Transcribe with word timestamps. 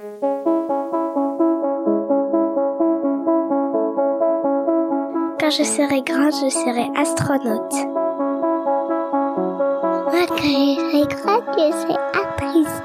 Quand 0.00 0.08
je 5.50 5.62
serai 5.62 6.00
grande, 6.00 6.32
je 6.32 6.48
serai 6.48 6.88
astronaute. 6.96 7.74
Moi, 10.10 10.24
quand 10.26 10.38
je 10.38 10.42
serai 10.42 11.02
grande, 11.06 11.44
je 11.52 11.70
serai 11.82 11.96
actrice. 12.14 12.76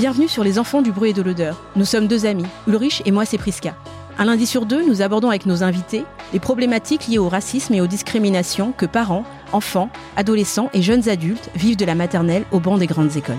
Bienvenue 0.00 0.26
sur 0.26 0.42
Les 0.42 0.58
Enfants 0.58 0.82
du 0.82 0.90
bruit 0.90 1.10
et 1.10 1.12
de 1.12 1.22
l'odeur. 1.22 1.62
Nous 1.76 1.84
sommes 1.84 2.08
deux 2.08 2.26
amis, 2.26 2.46
Ulrich 2.66 3.04
et 3.06 3.12
moi 3.12 3.24
c'est 3.24 3.38
Priska. 3.38 3.76
Un 4.18 4.24
lundi 4.24 4.46
sur 4.46 4.66
deux, 4.66 4.84
nous 4.84 5.00
abordons 5.00 5.28
avec 5.28 5.46
nos 5.46 5.62
invités 5.62 6.04
les 6.32 6.40
problématiques 6.40 7.06
liées 7.06 7.18
au 7.18 7.28
racisme 7.28 7.74
et 7.74 7.80
aux 7.80 7.86
discriminations 7.86 8.72
que 8.76 8.86
parents, 8.86 9.22
enfants, 9.52 9.90
adolescents 10.16 10.70
et 10.74 10.82
jeunes 10.82 11.08
adultes 11.08 11.50
vivent 11.54 11.76
de 11.76 11.84
la 11.84 11.94
maternelle 11.94 12.44
au 12.50 12.58
banc 12.58 12.78
des 12.78 12.88
grandes 12.88 13.16
écoles. 13.16 13.36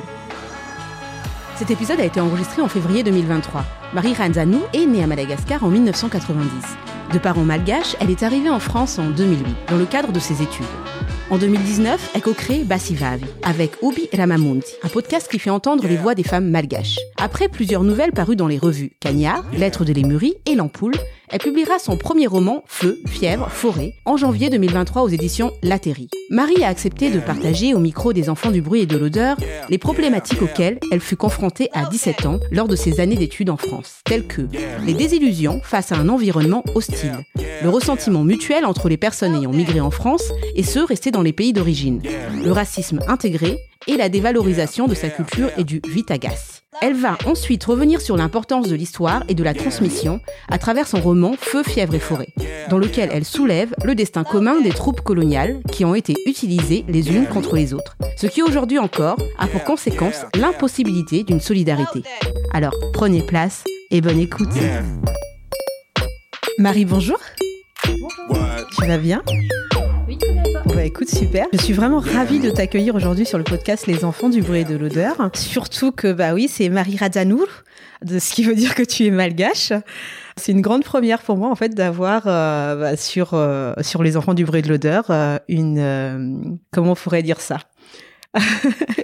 Cet 1.57 1.71
épisode 1.71 1.99
a 1.99 2.05
été 2.05 2.21
enregistré 2.21 2.61
en 2.61 2.67
février 2.67 3.01
2023. 3.01 3.65
Marie 3.95 4.13
Ranzanou 4.13 4.61
est 4.73 4.85
née 4.85 5.01
à 5.01 5.07
Madagascar 5.07 5.63
en 5.63 5.69
1990. 5.69 6.49
De 7.13 7.17
parents 7.17 7.43
malgaches, 7.43 7.95
elle 7.99 8.11
est 8.11 8.21
arrivée 8.21 8.51
en 8.51 8.59
France 8.59 8.99
en 8.99 9.09
2008, 9.09 9.43
dans 9.71 9.77
le 9.77 9.85
cadre 9.85 10.11
de 10.11 10.19
ses 10.19 10.43
études. 10.43 10.67
En 11.31 11.39
2019, 11.39 12.11
elle 12.13 12.21
co-crée 12.21 12.63
Basivavi 12.63 13.25
avec 13.41 13.71
Ubi 13.81 14.07
Ramamundi, 14.15 14.67
un 14.83 14.87
podcast 14.87 15.27
qui 15.31 15.39
fait 15.39 15.49
entendre 15.49 15.87
les 15.87 15.97
voix 15.97 16.13
des 16.13 16.23
femmes 16.23 16.49
malgaches. 16.51 16.99
Après 17.17 17.49
plusieurs 17.49 17.83
nouvelles 17.83 18.13
parues 18.13 18.35
dans 18.35 18.47
les 18.47 18.59
revues 18.59 18.91
Cagnard, 18.99 19.43
Lettres 19.51 19.83
de 19.83 19.93
Lémurie 19.93 20.35
et 20.45 20.53
L'Ampoule, 20.53 20.93
elle 21.29 21.39
publiera 21.39 21.77
son 21.77 21.97
premier 21.97 22.25
roman, 22.25 22.63
Feu, 22.67 22.99
Fièvre, 23.05 23.49
Forêt, 23.49 23.93
en 24.05 24.15
janvier 24.15 24.49
2023 24.49 25.01
aux 25.01 25.09
éditions 25.09 25.51
Latérie. 25.61 26.09
Marie 26.29 26.63
a 26.63 26.69
accepté 26.69 27.09
de 27.09 27.19
partager 27.19 27.73
au 27.73 27.79
micro 27.79 28.13
des 28.13 28.29
enfants 28.29 28.51
du 28.51 28.61
bruit 28.61 28.81
et 28.81 28.85
de 28.85 28.97
l'odeur 28.97 29.37
les 29.69 29.77
problématiques 29.77 30.41
auxquelles 30.41 30.79
elle 30.91 31.01
fut 31.01 31.17
confrontée 31.17 31.69
à 31.73 31.85
17 31.85 32.25
ans 32.25 32.39
lors 32.51 32.67
de 32.67 32.75
ses 32.75 32.99
années 32.99 33.15
d'études 33.15 33.49
en 33.49 33.57
France, 33.57 34.01
telles 34.05 34.27
que 34.27 34.43
les 34.85 34.93
désillusions 34.93 35.59
face 35.63 35.91
à 35.91 35.97
un 35.97 36.07
environnement 36.07 36.63
hostile, 36.75 37.17
le 37.61 37.69
ressentiment 37.69 38.23
mutuel 38.23 38.65
entre 38.65 38.87
les 38.87 38.97
personnes 38.97 39.35
ayant 39.35 39.51
migré 39.51 39.81
en 39.81 39.91
France 39.91 40.31
et 40.55 40.63
ceux 40.63 40.85
restés 40.85 41.11
dans 41.11 41.21
les 41.23 41.33
pays 41.33 41.53
d'origine, 41.53 42.01
le 42.43 42.51
racisme 42.51 42.99
intégré 43.07 43.57
et 43.87 43.97
la 43.97 44.09
dévalorisation 44.09 44.87
de 44.87 44.95
sa 44.95 45.09
culture 45.09 45.49
et 45.57 45.63
du 45.63 45.81
vitagas. 45.87 46.61
Elle 46.81 46.93
va 46.93 47.17
ensuite 47.25 47.63
revenir 47.63 48.01
sur 48.01 48.17
l'importance 48.17 48.67
de 48.67 48.75
l'histoire 48.75 49.23
et 49.27 49.33
de 49.33 49.43
la 49.43 49.53
transmission 49.53 50.19
à 50.47 50.57
travers 50.57 50.87
son 50.87 51.01
roman 51.01 51.33
Feu, 51.37 51.63
fièvre 51.63 51.95
et 51.95 51.99
forêt, 51.99 52.29
dans 52.69 52.77
lequel 52.77 53.09
elle 53.11 53.25
soulève 53.25 53.73
le 53.83 53.95
destin 53.95 54.23
commun 54.23 54.61
des 54.61 54.69
troupes 54.69 55.01
coloniales 55.01 55.59
qui 55.71 55.85
ont 55.85 55.95
été 55.95 56.13
utilisées 56.27 56.85
les 56.87 57.09
unes 57.09 57.25
contre 57.27 57.55
les 57.55 57.73
autres, 57.73 57.97
ce 58.17 58.27
qui 58.27 58.43
aujourd'hui 58.43 58.77
encore 58.77 59.17
a 59.39 59.47
pour 59.47 59.63
conséquence 59.63 60.25
l'impossibilité 60.35 61.23
d'une 61.23 61.41
solidarité. 61.41 62.03
Alors 62.53 62.75
prenez 62.93 63.23
place 63.23 63.63
et 63.89 64.01
bonne 64.01 64.19
écoute. 64.19 64.49
Marie, 66.59 66.85
bonjour. 66.85 67.17
Tu 67.83 68.85
vas 68.85 68.97
bien? 68.97 69.23
Bah 70.77 70.83
écoute, 70.83 71.09
super. 71.09 71.47
Je 71.53 71.57
suis 71.57 71.73
vraiment 71.73 71.97
ravie 71.97 72.39
de 72.39 72.51
t'accueillir 72.51 72.93
aujourd'hui 72.93 73.25
sur 73.25 73.39
le 73.39 73.43
podcast 73.43 73.87
Les 73.87 74.05
enfants 74.05 74.29
du 74.29 74.43
bruit 74.43 74.59
et 74.59 74.63
de 74.63 74.77
l'odeur. 74.77 75.31
Surtout 75.33 75.91
que, 75.91 76.13
bah 76.13 76.35
oui, 76.35 76.47
c'est 76.47 76.69
Marie 76.69 76.97
Radzanour, 76.97 77.47
de 78.03 78.19
ce 78.19 78.31
qui 78.31 78.43
veut 78.43 78.53
dire 78.53 78.75
que 78.75 78.83
tu 78.83 79.07
es 79.07 79.09
malgache. 79.09 79.73
C'est 80.35 80.51
une 80.51 80.61
grande 80.61 80.83
première 80.83 81.23
pour 81.23 81.35
moi, 81.35 81.49
en 81.49 81.55
fait, 81.55 81.69
d'avoir 81.69 82.27
euh, 82.27 82.75
bah, 82.75 82.95
sur, 82.95 83.33
euh, 83.33 83.73
sur 83.81 84.03
Les 84.03 84.17
enfants 84.17 84.35
du 84.35 84.45
bruit 84.45 84.59
et 84.59 84.61
de 84.61 84.69
l'odeur 84.69 85.05
euh, 85.09 85.39
une. 85.47 86.59
comment 86.71 86.91
on 86.91 86.95
pourrait 86.95 87.23
dire 87.23 87.41
ça? 87.41 87.57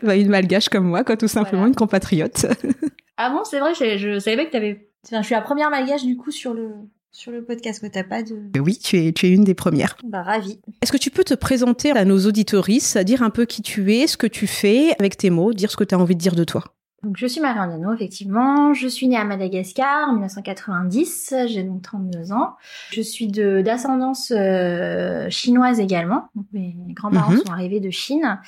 Bah, 0.04 0.16
Une 0.16 0.30
malgache 0.30 0.70
comme 0.70 0.86
moi, 0.86 1.04
quoi, 1.04 1.18
tout 1.18 1.28
simplement, 1.28 1.62
Voilà. 1.62 1.70
une 1.70 1.76
compatriote. 1.76 2.46
Ah 3.18 3.32
bon, 3.32 3.44
c'est 3.46 3.60
vrai, 3.60 3.74
je, 3.74 3.98
je 3.98 4.20
savais 4.20 4.38
pas 4.38 4.46
que 4.46 4.52
t'avais. 4.52 4.90
Enfin, 5.08 5.22
je 5.22 5.26
suis 5.28 5.36
la 5.36 5.42
première 5.42 5.70
malgache 5.72 6.04
du 6.04 6.18
coup 6.18 6.32
sur 6.32 6.54
le 6.54 6.70
sur 7.14 7.32
le 7.32 7.44
podcast, 7.44 7.80
que 7.80 7.88
t'as 7.88 8.04
pas 8.04 8.24
de. 8.24 8.36
oui, 8.60 8.78
tu 8.84 8.98
es, 8.98 9.12
tu 9.14 9.28
es 9.28 9.30
une 9.30 9.44
des 9.44 9.54
premières. 9.54 9.96
Bah 10.04 10.24
ravi. 10.24 10.60
Est-ce 10.82 10.92
que 10.92 10.98
tu 10.98 11.12
peux 11.12 11.24
te 11.24 11.36
présenter 11.36 11.92
à 11.92 12.06
nos 12.06 12.26
auditorices, 12.26 12.98
dire 12.98 13.22
un 13.22 13.30
peu 13.30 13.46
qui 13.46 13.62
tu 13.62 13.94
es, 13.94 14.08
ce 14.08 14.18
que 14.18 14.28
tu 14.28 14.48
fais, 14.48 14.96
avec 15.00 15.16
tes 15.16 15.30
mots, 15.30 15.54
dire 15.54 15.70
ce 15.72 15.78
que 15.78 15.84
tu 15.84 15.94
as 15.96 16.00
envie 16.00 16.16
de 16.16 16.20
dire 16.20 16.36
de 16.36 16.44
toi? 16.44 16.64
Donc 17.04 17.18
je 17.18 17.28
suis 17.28 17.40
Marianne 17.42 17.70
Dano, 17.70 17.94
effectivement. 17.94 18.74
Je 18.74 18.88
suis 18.88 19.08
née 19.08 19.18
à 19.18 19.26
Madagascar 19.26 20.10
en 20.10 20.14
1990. 20.14 21.34
J'ai 21.48 21.64
donc 21.64 21.82
32 21.82 22.32
ans. 22.32 22.54
Je 22.92 23.02
suis 23.02 23.28
d'ascendance 23.28 24.32
euh, 24.36 25.30
chinoise 25.30 25.80
également. 25.80 26.30
Donc 26.36 26.46
mes 26.54 26.76
grands-parents 26.90 27.32
Mhm. 27.34 27.42
sont 27.46 27.52
arrivés 27.52 27.80
de 27.82 27.90
Chine. 27.92 28.40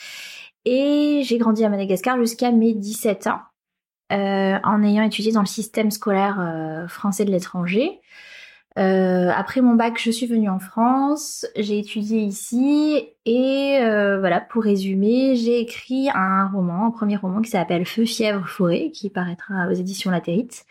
Et 0.63 1.21
j'ai 1.23 1.37
grandi 1.37 1.63
à 1.63 1.69
Madagascar 1.69 2.17
jusqu'à 2.17 2.51
mes 2.51 2.73
17 2.73 3.27
ans, 3.27 3.41
euh, 4.13 4.57
en 4.63 4.81
ayant 4.83 5.03
étudié 5.03 5.31
dans 5.31 5.41
le 5.41 5.45
système 5.47 5.91
scolaire 5.91 6.37
euh, 6.39 6.87
français 6.87 7.25
de 7.25 7.31
l'étranger. 7.31 7.99
Euh, 8.77 9.31
après 9.33 9.61
mon 9.61 9.75
bac, 9.75 9.97
je 9.97 10.11
suis 10.11 10.25
venue 10.25 10.49
en 10.49 10.59
France, 10.59 11.45
j'ai 11.55 11.79
étudié 11.79 12.19
ici 12.19 13.07
et 13.25 13.77
euh, 13.79 14.19
voilà, 14.19 14.41
pour 14.41 14.63
résumer, 14.63 15.37
j'ai 15.37 15.61
écrit 15.61 16.09
un 16.13 16.49
roman, 16.49 16.87
un 16.87 16.91
premier 16.91 17.15
roman 17.15 17.41
qui 17.41 17.51
s'appelle 17.51 17.85
Feu, 17.85 18.03
fièvre, 18.03 18.45
forêt, 18.47 18.91
qui 18.91 19.09
paraîtra 19.09 19.67
aux 19.69 19.73
éditions 19.73 20.11
Latérite. 20.11 20.65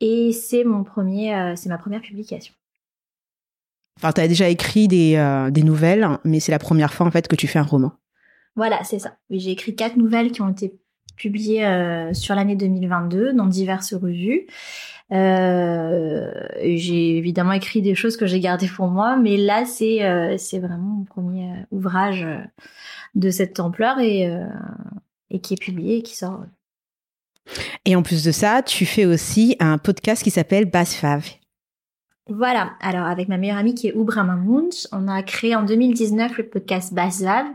Et 0.00 0.32
c'est 0.32 0.64
mon 0.64 0.82
premier, 0.82 1.34
euh, 1.34 1.56
c'est 1.56 1.68
ma 1.68 1.76
première 1.76 2.00
publication. 2.00 2.54
Enfin, 3.98 4.12
tu 4.12 4.22
as 4.22 4.28
déjà 4.28 4.48
écrit 4.48 4.88
des, 4.88 5.50
des 5.52 5.62
nouvelles, 5.62 6.08
mais 6.24 6.40
c'est 6.40 6.52
la 6.52 6.58
première 6.58 6.94
fois 6.94 7.06
en 7.06 7.10
fait 7.10 7.28
que 7.28 7.36
tu 7.36 7.46
fais 7.46 7.58
un 7.58 7.64
roman. 7.64 7.92
Voilà, 8.56 8.82
c'est 8.82 8.98
ça. 8.98 9.18
Oui, 9.28 9.40
j'ai 9.40 9.50
écrit 9.50 9.76
quatre 9.76 9.96
nouvelles 9.96 10.32
qui 10.32 10.40
ont 10.40 10.48
été 10.48 10.80
publiées 11.16 12.08
sur 12.14 12.34
l'année 12.34 12.56
2022 12.56 13.34
dans 13.34 13.44
diverses 13.44 13.92
revues. 13.92 14.46
Euh, 15.12 16.30
j'ai 16.62 17.16
évidemment 17.16 17.52
écrit 17.52 17.82
des 17.82 17.94
choses 17.94 18.16
que 18.16 18.26
j'ai 18.26 18.40
gardées 18.40 18.68
pour 18.68 18.88
moi, 18.88 19.16
mais 19.16 19.36
là 19.36 19.64
c'est 19.64 20.04
euh, 20.04 20.36
c'est 20.38 20.58
vraiment 20.60 20.78
mon 20.98 21.04
premier 21.04 21.50
euh, 21.50 21.62
ouvrage 21.72 22.26
de 23.14 23.30
cette 23.30 23.58
ampleur 23.60 23.98
et 23.98 24.28
euh, 24.30 24.44
et 25.30 25.40
qui 25.40 25.54
est 25.54 25.60
publié 25.60 25.98
et 25.98 26.02
qui 26.02 26.16
sort. 26.16 26.44
Et 27.84 27.96
en 27.96 28.02
plus 28.02 28.22
de 28.22 28.30
ça, 28.30 28.62
tu 28.62 28.86
fais 28.86 29.06
aussi 29.06 29.56
un 29.58 29.78
podcast 29.78 30.22
qui 30.22 30.30
s'appelle 30.30 30.66
Bass 30.66 30.94
Fave. 30.94 31.28
Voilà. 32.28 32.72
Alors 32.80 33.06
avec 33.06 33.26
ma 33.26 33.38
meilleure 33.38 33.56
amie 33.56 33.74
qui 33.74 33.88
est 33.88 33.94
Oubra 33.94 34.22
Mahmoud, 34.22 34.72
on 34.92 35.08
a 35.08 35.22
créé 35.24 35.56
en 35.56 35.64
2019 35.64 36.38
le 36.38 36.48
podcast 36.48 36.94
Basvav, 36.94 37.46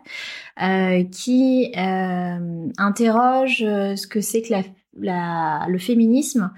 euh, 0.61 1.03
qui 1.05 1.71
euh, 1.77 2.67
interroge 2.77 3.59
ce 3.59 4.07
que 4.07 4.19
c'est 4.19 4.41
que 4.41 4.51
la, 4.51 4.63
la- 4.99 5.65
le 5.69 5.77
féminisme 5.77 6.51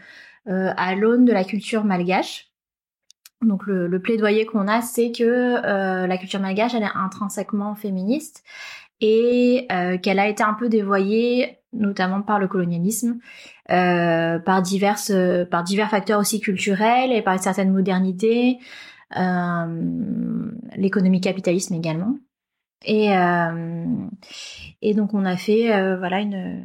à 0.47 0.95
l'aune 0.95 1.25
de 1.25 1.33
la 1.33 1.43
culture 1.43 1.83
malgache. 1.83 2.51
Donc 3.41 3.67
le, 3.67 3.87
le 3.87 4.01
plaidoyer 4.01 4.45
qu'on 4.45 4.67
a, 4.67 4.81
c'est 4.81 5.11
que 5.11 5.23
euh, 5.23 6.07
la 6.07 6.17
culture 6.17 6.39
malgache, 6.39 6.73
elle 6.73 6.83
est 6.83 6.95
intrinsèquement 6.95 7.75
féministe 7.75 8.43
et 8.99 9.67
euh, 9.71 9.97
qu'elle 9.99 10.17
a 10.17 10.27
été 10.27 10.41
un 10.41 10.53
peu 10.53 10.69
dévoyée, 10.69 11.59
notamment 11.71 12.23
par 12.23 12.39
le 12.39 12.47
colonialisme, 12.47 13.19
euh, 13.69 14.39
par 14.39 14.61
diverses, 14.63 15.11
euh, 15.13 15.45
par 15.45 15.63
divers 15.63 15.89
facteurs 15.89 16.19
aussi 16.19 16.39
culturels 16.39 17.11
et 17.11 17.21
par 17.21 17.33
une 17.33 17.39
certaine 17.39 17.71
modernité, 17.71 18.57
euh, 19.15 20.51
l'économie 20.75 21.21
capitalisme 21.21 21.75
également. 21.75 22.15
Et 22.85 23.15
euh, 23.15 23.85
et 24.81 24.93
donc 24.93 25.13
on 25.13 25.25
a 25.25 25.35
fait 25.35 25.73
euh, 25.73 25.97
voilà 25.97 26.19
une 26.21 26.63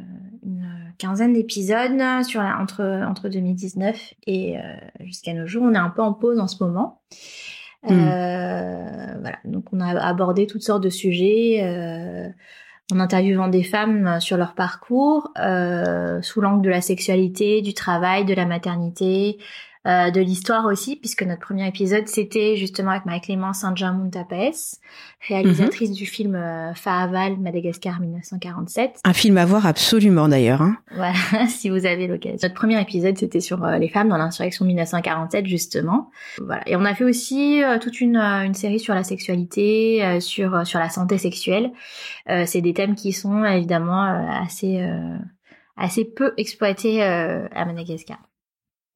quinzaine 1.03 1.33
d'épisodes 1.33 1.99
sur 2.23 2.41
la, 2.41 2.57
entre 2.59 2.83
entre 3.05 3.27
2019 3.27 4.13
et 4.25 4.57
euh, 4.57 4.61
jusqu'à 5.01 5.33
nos 5.33 5.45
jours. 5.45 5.63
On 5.63 5.73
est 5.73 5.77
un 5.77 5.89
peu 5.89 6.01
en 6.01 6.13
pause 6.13 6.39
en 6.39 6.47
ce 6.47 6.63
moment. 6.63 7.01
Mm. 7.83 7.91
Euh, 7.91 9.17
voilà, 9.19 9.37
donc 9.43 9.65
on 9.73 9.81
a 9.81 9.99
abordé 9.99 10.47
toutes 10.47 10.63
sortes 10.63 10.83
de 10.83 10.89
sujets 10.89 11.59
euh, 11.61 12.29
en 12.93 12.99
interviewant 13.01 13.49
des 13.49 13.63
femmes 13.63 14.21
sur 14.21 14.37
leur 14.37 14.55
parcours, 14.55 15.31
euh, 15.39 16.21
sous 16.21 16.39
l'angle 16.39 16.61
de 16.61 16.69
la 16.69 16.79
sexualité, 16.79 17.61
du 17.61 17.73
travail, 17.73 18.23
de 18.23 18.33
la 18.33 18.45
maternité, 18.45 19.39
euh, 19.85 20.11
de 20.11 20.21
l'histoire 20.21 20.65
aussi, 20.65 20.95
puisque 20.95 21.23
notre 21.23 21.41
premier 21.41 21.67
épisode, 21.67 22.07
c'était 22.07 22.55
justement 22.55 22.91
avec 22.91 23.05
Marie-Clémence 23.05 23.59
Saint-Germain 23.59 24.09
Tapes, 24.09 24.55
réalisatrice 25.27 25.91
du 25.91 26.05
film 26.05 26.35
euh, 26.35 26.73
Faaval, 26.73 27.37
Madagascar 27.37 27.99
1947. 27.99 29.01
Un 29.03 29.13
film 29.13 29.37
à 29.37 29.45
voir 29.45 29.65
absolument 29.65 30.27
d'ailleurs. 30.27 30.61
Hein. 30.61 30.77
Voilà, 30.95 31.13
si 31.47 31.69
vous 31.69 31.85
avez 31.85 32.07
l'occasion. 32.07 32.39
Notre 32.41 32.55
premier 32.55 32.81
épisode, 32.81 33.17
c'était 33.17 33.39
sur 33.39 33.63
euh, 33.63 33.77
les 33.77 33.89
femmes 33.89 34.09
dans 34.09 34.17
l'insurrection 34.17 34.65
1947, 34.65 35.47
justement. 35.47 36.11
Voilà. 36.39 36.61
Et 36.67 36.75
on 36.75 36.85
a 36.85 36.93
fait 36.93 37.03
aussi 37.03 37.63
euh, 37.63 37.79
toute 37.79 38.01
une, 38.01 38.17
une 38.17 38.53
série 38.53 38.79
sur 38.79 38.95
la 38.95 39.03
sexualité, 39.03 40.19
sur, 40.19 40.65
sur 40.65 40.79
la 40.79 40.89
santé 40.89 41.17
sexuelle. 41.17 41.71
C'est 42.45 42.61
des 42.61 42.73
thèmes 42.73 42.95
qui 42.95 43.11
sont 43.11 43.43
évidemment 43.43 44.03
assez, 44.03 44.85
assez 45.77 46.05
peu 46.05 46.33
exploités 46.37 47.03
à 47.03 47.65
Madagascar. 47.65 48.17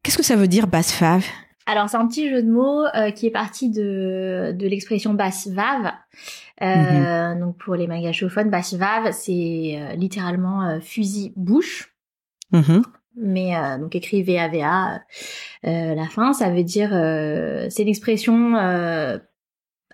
Qu'est-ce 0.07 0.17
que 0.17 0.23
ça 0.23 0.37
veut 0.37 0.47
dire 0.47 0.67
basse 0.67 0.93
fave? 0.93 1.25
Alors 1.65 1.89
c'est 1.89 1.97
un 1.97 2.07
petit 2.07 2.29
jeu 2.29 2.41
de 2.41 2.49
mots 2.49 2.85
euh, 2.95 3.11
qui 3.11 3.27
est 3.27 3.29
parti 3.29 3.69
de, 3.69 4.55
de 4.57 4.65
l'expression 4.65 5.13
basse 5.13 5.49
vave. 5.49 5.91
Euh, 6.61 7.33
mhm. 7.33 7.41
Donc 7.41 7.57
pour 7.57 7.75
les 7.75 7.87
magachophones, 7.87 8.49
basse 8.49 8.73
vave, 8.73 9.11
c'est 9.11 9.75
euh, 9.77 9.95
littéralement 9.95 10.79
fusil 10.79 11.33
bouche. 11.35 11.93
Mhm. 12.53 12.83
Mais 13.17 13.51
donc 13.79 13.97
écrit 13.97 14.23
VAVA, 14.23 15.01
la 15.63 16.07
fin, 16.09 16.31
ça 16.31 16.51
veut 16.51 16.63
dire 16.63 16.91
c'est 17.69 17.83
l'expression 17.83 18.53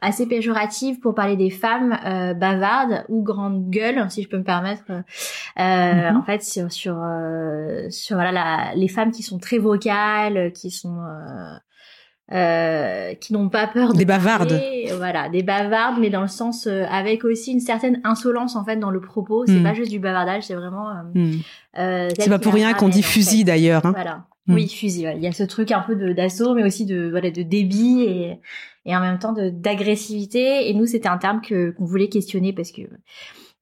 assez 0.03 0.27
péjorative 0.27 0.99
pour 0.99 1.15
parler 1.15 1.35
des 1.35 1.49
femmes 1.49 1.97
euh, 2.05 2.33
bavardes 2.33 3.05
ou 3.09 3.23
grandes 3.23 3.69
gueules, 3.69 4.05
si 4.09 4.21
je 4.21 4.29
peux 4.29 4.37
me 4.37 4.43
permettre. 4.43 4.83
Euh, 4.89 6.11
mhm. 6.11 6.17
En 6.17 6.23
fait, 6.23 6.43
sur 6.43 6.71
sur, 6.71 6.97
euh, 7.01 7.89
sur 7.89 8.17
voilà 8.17 8.31
la, 8.31 8.75
les 8.75 8.87
femmes 8.87 9.11
qui 9.11 9.23
sont 9.23 9.39
très 9.39 9.57
vocales, 9.57 10.51
qui 10.53 10.71
sont 10.71 10.97
euh, 12.31 13.13
qui 13.15 13.33
n'ont 13.33 13.49
pas 13.49 13.67
peur 13.67 13.93
de 13.93 13.97
des 13.97 14.05
bavardes 14.05 14.59
voilà 14.95 15.27
des 15.27 15.43
bavardes 15.43 15.99
mais 15.99 16.09
dans 16.09 16.21
le 16.21 16.29
sens 16.29 16.67
avec 16.67 17.25
aussi 17.25 17.51
une 17.51 17.59
certaine 17.59 17.99
insolence 18.05 18.55
en 18.55 18.63
fait 18.63 18.77
dans 18.77 18.91
le 18.91 19.01
propos 19.01 19.45
c'est 19.45 19.51
mhm. 19.51 19.63
pas 19.63 19.73
juste 19.73 19.91
du 19.91 19.99
bavardage 19.99 20.43
c'est 20.43 20.55
vraiment 20.55 20.87
mm. 21.13 21.39
c'est 21.75 22.29
pas 22.29 22.39
pour 22.39 22.53
rien 22.53 22.73
qu'on 22.73 22.87
dit 22.87 23.03
fusil 23.03 23.43
d'ailleurs 23.43 23.85
hein. 23.85 23.91
voilà. 23.93 24.23
Oui 24.47 24.67
fusil 24.67 25.07
il 25.15 25.21
y 25.23 25.27
a 25.27 25.31
ce 25.31 25.43
truc 25.43 25.71
un 25.71 25.81
peu 25.81 26.13
d'assaut 26.13 26.53
mais 26.53 26.63
aussi 26.63 26.85
de 26.85 27.09
voilà 27.09 27.31
de 27.31 27.43
débit 27.43 28.01
et 28.01 28.39
et 28.85 28.95
en 28.95 28.99
même 28.99 29.19
temps 29.19 29.33
d'agressivité. 29.33 30.69
Et 30.69 30.73
nous, 30.73 30.85
c'était 30.85 31.09
un 31.09 31.17
terme 31.17 31.41
que 31.41 31.71
qu'on 31.71 31.85
voulait 31.85 32.09
questionner 32.09 32.53
parce 32.53 32.71
que 32.71 32.81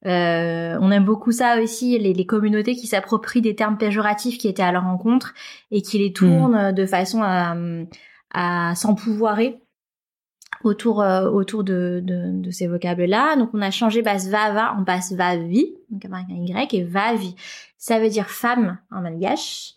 euh, 0.08 0.78
on 0.82 0.92
aime 0.92 1.06
beaucoup 1.06 1.32
ça 1.32 1.62
aussi, 1.62 1.98
les, 2.00 2.14
les 2.14 2.26
communautés 2.26 2.76
qui 2.76 2.88
s'approprient 2.88 3.42
des 3.42 3.56
termes 3.56 3.78
péjoratifs 3.78 4.40
qui 4.40 4.48
étaient 4.48 4.64
à 4.64 4.72
leur 4.72 4.84
rencontre 4.84 5.34
et 5.70 5.82
qui 5.84 6.00
les 6.00 6.12
tournent 6.12 6.72
hmm. 6.72 6.74
de 6.74 6.86
façon 6.88 7.22
à, 7.22 7.56
à 8.34 8.74
s'empouvoirer 8.74 9.60
autour 10.64 11.02
euh, 11.02 11.30
autour 11.30 11.64
de, 11.64 12.02
de, 12.04 12.42
de 12.42 12.52
ces 12.52 12.66
vocables-là. 12.68 13.36
Donc 13.36 13.52
on 13.54 13.62
a 13.62 13.70
changé 13.70 14.02
basse 14.02 14.28
vava 14.28 14.74
en 14.74 14.82
basse 14.82 15.14
vavi, 15.14 15.76
donc 15.90 16.04
avec 16.06 16.26
un 16.32 16.34
y 16.34 16.76
et 16.76 16.84
vavi. 16.84 17.36
Ça 17.78 18.00
veut 18.00 18.10
dire 18.10 18.28
femme 18.28 18.80
en 18.90 19.02
malgache. 19.02 19.76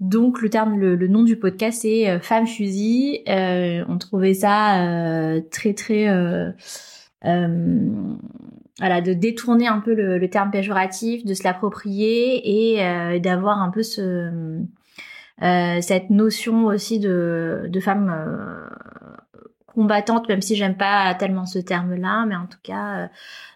Donc 0.00 0.40
le 0.40 0.48
terme, 0.48 0.80
le, 0.80 1.08
nom 1.08 1.22
du 1.24 1.36
podcast 1.36 1.82
c'est 1.82 2.08
euh, 2.08 2.20
Femme 2.20 2.46
fusil. 2.46 3.20
Euh, 3.28 3.84
on 3.86 3.98
trouvait 3.98 4.32
ça 4.32 4.86
euh, 4.86 5.40
très 5.50 5.74
très 5.74 6.06
voilà 8.78 9.02
de 9.02 9.12
détourner 9.12 9.66
un 9.66 9.80
peu 9.80 9.94
le, 9.94 10.30
terme 10.30 10.50
péjoratif, 10.50 11.26
de 11.26 11.34
se 11.34 11.44
l'approprier 11.44 12.78
et 12.78 13.20
d'avoir 13.20 13.60
un 13.60 13.68
peu 13.68 13.82
ce 13.82 14.58
cette 15.38 16.08
notion 16.08 16.64
aussi 16.64 16.98
de, 16.98 17.66
de 17.68 17.80
femme 17.80 18.10
combattante, 19.66 20.28
même 20.30 20.40
si 20.40 20.56
j'aime 20.56 20.76
pas 20.76 21.14
tellement 21.14 21.44
ce 21.44 21.58
terme-là, 21.58 22.24
mais 22.26 22.36
en 22.36 22.46
tout 22.46 22.58
cas 22.62 23.10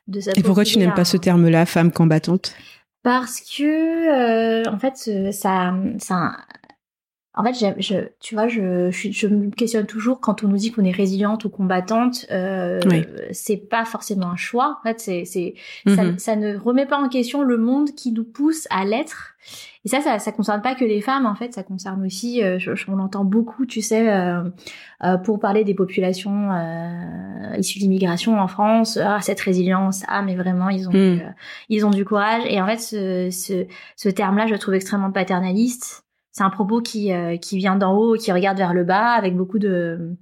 de 0.08 0.20
Et 0.37 0.43
pourquoi 0.43 0.64
tu 0.64 0.79
n'aimes 0.79 0.94
pas 0.94 1.06
ce 1.06 1.17
terme-là, 1.17 1.64
femme 1.64 1.91
combattante? 1.91 2.55
Parce 3.04 3.40
que 3.40 4.64
euh, 4.64 4.64
en 4.68 4.78
fait 4.78 4.96
ça 5.30 5.74
ça 6.00 6.38
en 7.36 7.42
fait, 7.42 7.54
je, 7.81 7.96
tu 8.20 8.36
vois, 8.36 8.46
je, 8.46 8.90
je, 8.92 9.26
me 9.26 9.50
questionne 9.50 9.86
toujours 9.86 10.20
quand 10.20 10.44
on 10.44 10.48
nous 10.48 10.56
dit 10.56 10.70
qu'on 10.70 10.84
est 10.84 10.92
résiliente 10.92 11.44
ou 11.44 11.48
combattante. 11.48 12.26
Euh, 12.31 12.78
C'est 13.32 13.56
pas 13.56 13.84
forcément 13.84 14.28
un 14.28 14.36
choix. 14.36 14.78
En 14.81 14.88
fait, 14.88 15.00
c'est, 15.00 15.25
c'est, 15.25 15.54
ça, 15.84 16.04
mhm. 16.04 16.19
ça, 16.19 16.36
ne 16.36 16.56
remet 16.56 16.86
pas 16.86 16.96
en 16.96 17.08
question 17.08 17.42
le 17.42 17.56
monde 17.56 17.90
qui 17.90 18.12
nous 18.12 18.22
pousse 18.22 18.69
à 18.70 18.84
l'être. 18.84 19.34
Et 19.84 19.88
ça, 19.88 20.00
ça, 20.00 20.20
ça 20.20 20.31
concerne 20.31 20.62
pas 20.62 20.76
que 20.76 20.84
les 20.84 21.00
femmes. 21.00 21.26
En 21.26 21.34
fait, 21.34 21.52
ça 21.52 21.64
concerne 21.64 22.06
aussi. 22.06 22.40
Euh, 22.40 22.58
on 22.86 23.00
entend 23.00 23.25
beaucoup, 23.25 23.66
tu 23.66 23.82
sais, 23.82 24.12
euh, 24.12 24.44
euh, 25.02 25.16
pour 25.16 25.40
parler 25.40 25.64
des 25.64 25.75
populations 25.75 26.52
euh, 26.52 27.56
issues 27.58 27.81
d'immigration 27.81 28.38
en 28.38 28.46
France. 28.46 28.96
Ah, 28.96 29.19
cette 29.20 29.40
résilience. 29.40 30.04
Ah, 30.06 30.22
mais 30.22 30.36
vraiment, 30.36 30.69
ils 30.69 30.88
ont, 30.88 30.92
mhm. 30.92 31.34
ils 31.69 31.84
ont 31.84 31.90
du 31.90 32.04
courage. 32.04 32.44
Et 32.46 32.62
en 32.62 32.66
fait, 32.66 32.78
ce, 32.78 33.28
ce, 33.32 33.66
ce 33.96 34.08
terme-là, 34.08 34.46
je 34.46 34.52
le 34.52 34.58
trouve 34.60 34.75
extrêmement 34.75 35.10
paternaliste 35.10 36.03
c'est 36.34 36.42
un 36.42 36.50
propos 36.50 36.82
qui 36.82 37.12
euh, 37.12 37.36
qui 37.36 37.56
vient 37.58 37.76
d'en 37.76 37.96
haut, 37.96 38.14
qui 38.14 38.32
regarde 38.32 38.58
vers 38.58 38.75
le 38.75 38.82
bas, 38.82 39.12
avec 39.12 39.36
beaucoup 39.36 39.60
de, 39.60 40.16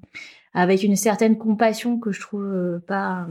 avec 0.53 0.83
une 0.83 0.95
certaine 0.95 1.39
compassion 1.39 1.99
que 1.99 2.13
je 2.13 2.21
trouve 2.21 2.45
euh, 2.45 2.79
pas. 2.87 3.27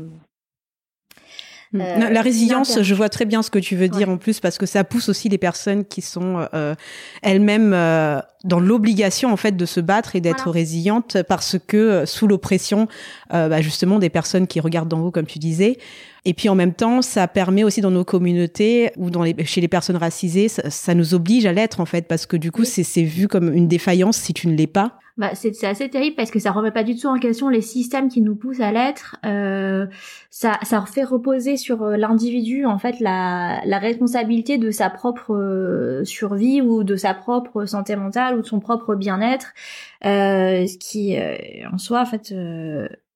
Euh, 1.76 2.10
la 2.10 2.22
résilience, 2.22 2.82
je 2.82 2.94
vois 2.96 3.08
très 3.08 3.24
bien 3.24 3.42
ce 3.44 3.50
que 3.50 3.60
tu 3.60 3.78
veux 3.78 3.88
dire 3.88 4.10
en 4.10 4.18
plus 4.18 4.42
parce 4.42 4.58
que 4.58 4.66
ça 4.66 4.84
pousse 4.84 5.08
aussi 5.08 5.30
les 5.30 5.38
personnes 5.38 5.86
qui 5.86 6.02
sont 6.02 6.46
elles-mêmes 7.22 7.72
dans 8.44 8.60
l'obligation 8.60 9.32
en 9.32 9.38
fait 9.38 9.56
de 9.56 9.66
se 9.66 9.80
battre 9.80 10.18
et 10.18 10.20
d'être 10.20 10.52
résilientes 10.52 11.24
parce 11.30 11.56
que 11.66 12.04
sous 12.06 12.28
l'oppression, 12.28 12.90
bah, 13.30 13.62
justement 13.62 14.00
des 14.00 14.10
personnes 14.10 14.48
qui 14.48 14.60
regardent 14.60 14.90
d'en 14.90 15.00
haut 15.00 15.12
comme 15.12 15.28
tu 15.28 15.40
disais, 15.40 15.78
et 16.24 16.34
puis 16.34 16.50
en 16.50 16.56
même 16.56 16.74
temps, 16.74 17.02
ça 17.02 17.28
permet 17.28 17.64
aussi 17.64 17.82
dans 17.82 17.92
nos 17.92 18.04
communautés 18.04 18.92
ou 18.98 19.10
dans 19.10 19.24
les, 19.24 19.36
chez 19.46 19.62
les 19.62 19.68
personnes 19.68 19.98
racisées, 19.98 20.48
ça, 20.50 20.94
nous 20.94 21.14
oblige 21.14 21.46
à 21.46 21.54
l'être 21.54 21.80
en 21.80 21.86
fait, 21.86 22.08
parce 22.08 22.26
que 22.26 22.38
du 22.38 22.52
coup, 22.52 22.64
c'est 22.64 23.04
vu 23.04 23.28
comme 23.28 23.54
une 23.54 23.68
défaillance 23.68 24.18
si 24.18 24.34
tu 24.34 24.48
ne 24.48 24.56
l'es 24.56 24.68
pas. 24.68 25.00
Bah, 25.18 25.32
c'est 25.36 25.64
assez 25.66 25.90
terrible 25.90 26.16
parce 26.16 26.32
que 26.32 26.40
ça 26.40 26.52
remet 26.52 26.72
pas 26.72 26.84
du 26.84 26.96
tout 26.96 27.08
en 27.08 27.20
question 27.20 27.50
les 27.50 27.62
systèmes 27.62 28.08
qui 28.08 28.22
nous 28.22 28.36
poussent 28.36 28.62
à 28.62 28.72
l'être. 28.72 29.18
Euh, 29.26 29.86
ça, 30.30 30.58
ça 30.64 30.84
fait 30.86 31.04
reposer 31.04 31.58
sur 31.58 31.84
euh, 31.84 31.98
l'individu 31.98 32.66
en 32.66 32.80
fait 32.80 33.00
la, 33.00 33.62
la 33.66 33.78
responsabilité 33.78 34.58
de 34.58 34.72
sa 34.72 34.90
propre 34.90 35.36
euh, 35.36 36.06
survie 36.06 36.62
ou 36.62 36.84
de 36.84 36.96
sa 36.96 37.14
propre 37.14 37.66
santé 37.66 37.96
mentale 37.96 38.38
ou 38.38 38.42
de 38.42 38.48
son 38.48 38.60
propre 38.60 38.96
bien-être, 38.96 39.54
euh, 40.06 40.66
ce 40.66 40.78
qui 40.78 41.18
euh, 41.18 41.36
en 41.72 41.78
soi 41.78 42.02
en 42.02 42.06
fait 42.06 42.34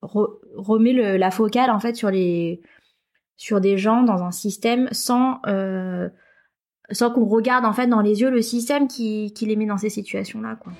remet 0.01 0.93
le, 0.93 1.17
la 1.17 1.31
focale 1.31 1.71
en 1.71 1.79
fait 1.79 1.95
sur 1.95 2.11
les 2.11 2.61
sur 3.37 3.61
des 3.61 3.77
gens 3.77 4.03
dans 4.03 4.23
un 4.23 4.31
système 4.31 4.87
sans 4.91 5.39
euh, 5.47 6.09
sans 6.91 7.11
qu'on 7.11 7.25
regarde 7.25 7.65
en 7.65 7.73
fait 7.73 7.87
dans 7.87 8.01
les 8.01 8.21
yeux 8.21 8.29
le 8.29 8.41
système 8.41 8.87
qui, 8.87 9.33
qui 9.33 9.45
les 9.45 9.55
met 9.55 9.65
dans 9.65 9.77
ces 9.77 9.89
situations 9.89 10.41
là 10.41 10.55
quoi. 10.55 10.71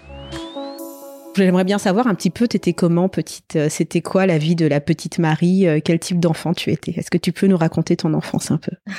J'aimerais 1.36 1.66
bien 1.66 1.78
savoir 1.78 2.08
un 2.08 2.16
petit 2.16 2.30
peu, 2.30 2.48
t'étais 2.48 2.72
comment 2.72 3.10
petite 3.10 3.58
euh, 3.58 3.68
C'était 3.70 4.02
quoi 4.02 4.26
la 4.26 4.38
vie 4.38 4.56
de 4.56 4.66
la 4.66 4.80
petite 4.80 5.20
Marie 5.20 5.68
euh, 5.68 5.80
Quel 5.84 6.00
type 6.00 6.20
d'enfant 6.20 6.54
tu 6.54 6.72
étais? 6.72 6.92
Est-ce 6.92 7.12
que 7.12 7.18
tu 7.18 7.34
peux 7.34 7.48
nous 7.48 7.58
raconter 7.58 7.98
ton 7.98 8.14
enfance 8.14 8.52
un 8.52 8.58
peu? 8.58 8.72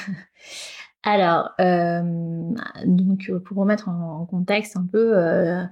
Alors, 1.06 1.50
euh, 1.60 2.02
donc 2.84 3.30
pour 3.44 3.58
remettre 3.58 3.88
en, 3.88 4.26
contexte 4.26 4.76
un 4.76 4.84
peu, 4.90 5.16
euh, 5.16 5.62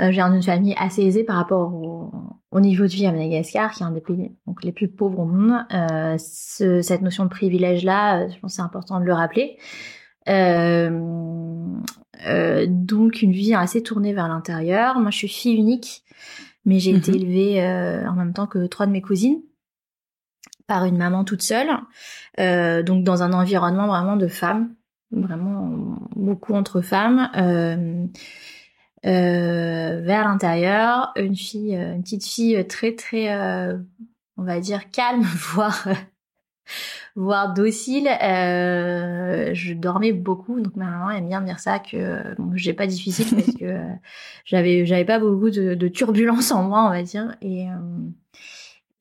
euh, 0.00 0.12
j'ai 0.12 0.20
une 0.20 0.40
famille 0.40 0.76
assez 0.78 1.02
aisée 1.02 1.24
par 1.24 1.34
rapport 1.34 1.74
au, 2.52 2.60
niveau 2.60 2.84
de 2.84 2.90
vie 2.90 3.04
à 3.04 3.10
Madagascar, 3.10 3.72
qui 3.72 3.82
est 3.82 3.86
un 3.86 3.90
des 3.90 4.00
pays 4.00 4.30
donc, 4.46 4.62
les 4.62 4.70
plus 4.70 4.86
pauvres 4.86 5.18
au 5.18 5.24
monde. 5.24 5.66
Euh, 5.74 6.14
ce, 6.16 6.80
cette 6.80 7.02
notion 7.02 7.24
de 7.24 7.28
privilège-là, 7.28 8.28
je 8.28 8.38
pense 8.38 8.54
c'est 8.54 8.62
important 8.62 9.00
de 9.00 9.04
le 9.04 9.14
rappeler. 9.14 9.58
donc 12.68 13.22
une 13.22 13.32
vie 13.32 13.54
assez 13.54 13.82
tournée 13.82 14.12
vers 14.12 14.28
l'intérieur. 14.28 15.00
Moi, 15.00 15.10
je 15.10 15.16
suis 15.16 15.28
fille 15.28 15.56
unique, 15.56 16.04
mais 16.64 16.78
j'ai 16.78 16.92
été 16.92 17.10
mhm. 17.10 17.16
élevée 17.16 18.06
en 18.08 18.14
même 18.14 18.32
temps 18.32 18.46
que 18.46 18.68
trois 18.68 18.86
de 18.86 18.92
mes 18.92 19.02
cousines 19.02 19.40
par 20.68 20.84
une 20.84 20.98
maman 20.98 21.24
toute 21.24 21.42
seule, 21.42 21.70
euh, 22.38 22.84
donc 22.84 23.02
dans 23.02 23.24
un 23.24 23.32
environnement 23.32 23.88
vraiment 23.88 24.16
de 24.16 24.28
femmes, 24.28 24.74
vraiment 25.10 25.98
beaucoup 26.14 26.54
entre 26.54 26.82
femmes, 26.82 27.30
euh, 27.36 28.06
euh, 29.06 30.00
vers 30.02 30.28
l'intérieur, 30.28 31.12
une 31.16 31.36
fille, 31.36 31.74
une 31.74 32.02
petite 32.02 32.24
fille 32.24 32.64
très 32.68 32.94
très, 32.94 33.34
on 34.36 34.44
va 34.44 34.60
dire 34.60 34.90
calme, 34.90 35.22
voire 35.52 35.88
voire 37.16 37.54
docile. 37.54 38.06
je 38.20 39.72
dormais 39.72 40.12
beaucoup, 40.12 40.60
donc 40.60 40.76
ma 40.76 40.84
maman 40.84 41.10
aime 41.10 41.28
bien 41.28 41.40
dire 41.40 41.60
ça 41.60 41.78
que 41.78 42.34
bon, 42.36 42.52
j'ai 42.56 42.74
pas 42.74 42.86
difficile 42.86 43.34
parce 43.34 43.56
que 43.56 43.80
j'avais 44.44 44.84
j'avais 44.84 45.06
pas 45.06 45.18
beaucoup 45.18 45.48
de, 45.48 45.72
de 45.74 45.88
turbulences 45.88 46.52
en 46.52 46.62
moi, 46.64 46.84
on 46.84 46.90
va 46.90 47.02
dire, 47.02 47.34
et 47.40 47.68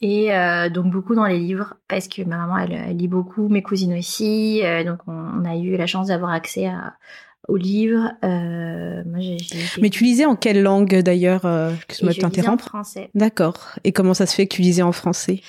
et 0.02 0.34
euh, 0.34 0.70
donc 0.70 0.92
beaucoup 0.92 1.16
dans 1.16 1.26
les 1.26 1.40
livres 1.40 1.76
parce 1.88 2.08
que 2.08 2.22
ma 2.24 2.38
maman 2.38 2.58
elle, 2.60 2.96
lit 2.98 3.08
beaucoup, 3.08 3.48
mes 3.50 3.62
cousines 3.64 3.98
aussi. 3.98 4.62
Euh, 4.64 4.84
donc 4.84 5.00
on, 5.08 5.44
a 5.46 5.56
eu 5.56 5.76
la 5.78 5.88
chance 5.88 6.08
d'avoir 6.08 6.32
accès 6.32 6.68
à, 6.68 6.94
aux 7.48 7.58
livres. 7.58 8.12
Euh, 8.24 9.04
moi, 9.06 9.20
j'ai, 9.20 9.38
j'ai- 9.40 9.82
Mais 9.82 9.90
tu 9.90 10.04
lisais 10.04 10.26
en 10.26 10.36
quelle 10.36 10.62
langue 10.62 11.00
d'ailleurs 11.02 11.46
euh, 11.46 11.74
Excuse-moi 11.74 12.12
de 12.14 12.18
et 12.18 12.22
je 12.22 12.26
lisais 12.26 12.26
en 12.26 12.30
t'interrompre. 12.30 12.66
français. 12.68 13.10
D'accord. 13.16 13.58
Et 13.84 13.92
comment 13.92 14.14
ça 14.14 14.26
se 14.26 14.36
fait 14.36 14.48
que 14.48 14.56
tu 14.56 14.62
lisais 14.62 14.82
en 14.84 14.92
français? 14.92 15.42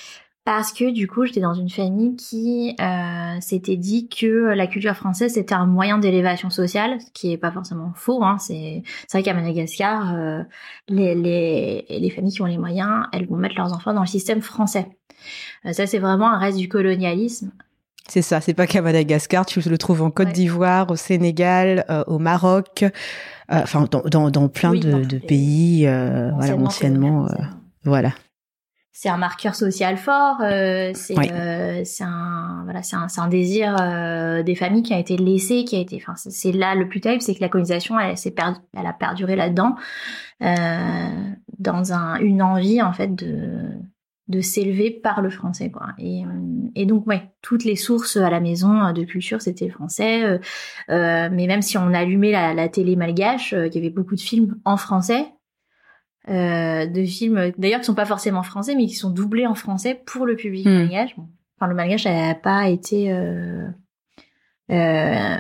Parce 0.51 0.73
que 0.73 0.91
du 0.91 1.07
coup, 1.07 1.27
j'étais 1.27 1.43
dans 1.43 1.53
une 1.53 1.69
famille 1.69 2.17
qui 2.17 2.75
euh, 2.81 3.39
s'était 3.39 3.77
dit 3.77 4.09
que 4.09 4.55
la 4.55 4.67
culture 4.67 4.95
française 4.95 5.35
c'était 5.35 5.55
un 5.55 5.67
moyen 5.67 5.99
d'élévation 5.99 6.49
sociale, 6.49 6.99
ce 7.03 7.11
qui 7.13 7.33
est 7.35 7.37
pas 7.37 7.53
forcément 7.53 7.93
faux. 7.95 8.25
Hein. 8.25 8.39
C'est 8.39 8.83
vrai 9.13 9.23
qu'à 9.23 9.35
Madagascar, 9.35 10.15
euh, 10.15 10.43
les, 10.89 11.15
les 11.15 11.85
les 11.91 12.11
familles 12.11 12.33
qui 12.33 12.41
ont 12.41 12.47
les 12.47 12.57
moyens, 12.57 13.05
elles 13.13 13.27
vont 13.27 13.37
mettre 13.37 13.57
leurs 13.59 13.75
enfants 13.75 13.93
dans 13.93 14.01
le 14.01 14.07
système 14.07 14.41
français. 14.41 14.87
Euh, 15.67 15.75
ça, 15.75 15.87
c'est 15.87 15.99
vraiment 15.99 16.31
un 16.33 16.39
reste 16.39 16.57
du 16.57 16.67
colonialisme. 16.71 17.53
C'est 18.09 18.23
ça, 18.23 18.41
c'est 18.41 18.55
pas 18.55 18.67
qu'à 18.67 18.81
Madagascar, 18.81 19.45
tu 19.45 19.61
le 19.61 19.77
trouves 19.77 20.01
en 20.01 20.11
Côte 20.11 20.29
Ouais. 20.29 20.33
d'Ivoire, 20.33 20.91
au 20.91 20.97
Sénégal, 20.97 21.85
au 22.07 22.19
Maroc, 22.19 22.87
enfin 23.51 23.85
dans, 23.91 24.01
dans, 24.01 24.31
dans 24.31 24.49
plein 24.49 24.71
Oui, 24.71 24.81
de, 24.81 24.93
dans 24.93 25.27
pays, 25.27 25.83
voilà, 25.83 26.57
anciennement, 26.57 27.27
colonisés. 27.27 27.49
voilà. 27.85 28.13
C'est 29.01 29.09
un 29.09 29.17
marqueur 29.17 29.55
social 29.55 29.97
fort. 29.97 30.39
euh, 30.41 30.91
c'est 30.93 31.17
Oui. 31.17 31.29
euh, 31.31 31.83
c'est 31.85 32.03
un 32.03 32.63
voilà, 32.65 32.83
c'est 32.83 32.97
un, 32.97 33.07
un 33.17 33.29
désir 33.29 33.77
euh, 33.81 34.43
des 34.43 34.57
familles 34.57 34.83
qui 34.83 34.93
a 34.93 34.99
été 34.99 35.17
laissé, 35.17 35.63
qui 35.65 35.77
a 35.77 35.79
été. 35.79 36.03
Enfin, 36.03 36.15
c'est- 36.17 36.51
là 36.51 36.75
le 36.75 36.89
plus 36.89 37.01
terrible, 37.01 37.23
c'est 37.23 37.37
que 37.37 37.41
la 37.41 37.49
colonisation, 37.49 37.97
elle, 38.01 38.17
s'est 38.19 38.33
perdu, 38.33 38.59
elle 38.77 38.87
a 38.87 38.93
perduré 38.93 39.37
là-dedans, 39.37 39.77
dans 40.41 41.93
un 41.93 42.17
une 42.17 42.43
envie 42.43 42.83
en 42.83 42.93
fait 42.93 43.15
de 43.15 43.69
de 44.27 44.41
s'élever 44.41 44.91
par 44.91 45.23
le 45.23 45.31
français 45.31 45.71
quoi. 45.71 45.91
Et, 45.99 46.25
et 46.75 46.85
donc 46.85 47.07
ouais, 47.07 47.23
toutes 47.41 47.65
les 47.65 47.77
sources 47.77 48.17
à 48.17 48.29
la 48.31 48.41
maison 48.41 48.93
de 48.93 49.05
culture 49.05 49.41
c'était 49.41 49.67
le 49.67 49.73
français. 49.73 50.25
euh, 50.91 51.29
mais 51.33 51.47
même 51.47 51.63
si 51.63 51.79
on 51.79 51.95
allumait 51.95 52.33
la, 52.33 52.53
la 52.53 52.69
télé 52.69 52.97
malgache, 52.97 53.53
euh, 53.53 53.69
il 53.69 53.75
y 53.75 53.79
avait 53.79 53.91
beaucoup 53.91 54.17
de 54.17 54.21
films 54.21 54.57
en 54.65 54.77
français 54.77 55.29
euh, 56.31 56.87
de 56.87 57.05
films 57.05 57.53
d'ailleurs 57.59 57.81
qui 57.81 57.87
sont 57.87 57.95
pas 57.95 58.05
forcément 58.07 58.43
français 58.43 58.75
mais 58.75 58.87
qui 58.87 58.95
sont 58.95 59.11
doublés 59.11 59.47
en 59.47 59.55
français 59.55 60.01
pour 60.07 60.27
le 60.27 60.37
public 60.37 60.67
Hmm. 60.67 60.71
malgache. 60.71 61.17
Bon. 61.17 61.27
Enfin 61.59 61.69
le 61.69 61.75
malgache 61.75 62.05
n'a 62.07 62.35
pas 62.35 62.69
été 62.69 63.13
euh, 63.13 63.67
euh, 64.71 65.37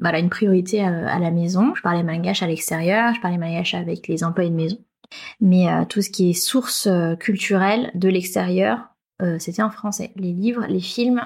voilà 0.00 0.18
une 0.18 0.30
priorité 0.30 0.82
à, 0.82 1.14
à 1.14 1.18
la 1.18 1.30
maison. 1.30 1.74
Je 1.74 1.82
parlais 1.82 2.02
malgache 2.02 2.42
à 2.42 2.46
l'extérieur, 2.46 3.14
je 3.14 3.20
parlais 3.20 3.38
malgache 3.38 3.74
avec 3.74 4.08
les 4.08 4.24
employés 4.24 4.50
de 4.50 4.56
maison. 4.56 4.78
Mais 5.40 5.66
tout 5.90 6.00
ce 6.00 6.08
qui 6.08 6.30
est 6.30 6.32
source 6.32 6.88
culturelle 7.20 7.90
de 7.94 8.08
l'extérieur, 8.08 8.88
c'était 9.38 9.62
en 9.62 9.68
français. 9.68 10.10
Les 10.16 10.32
livres, 10.32 10.64
les 10.68 10.80
films. 10.80 11.22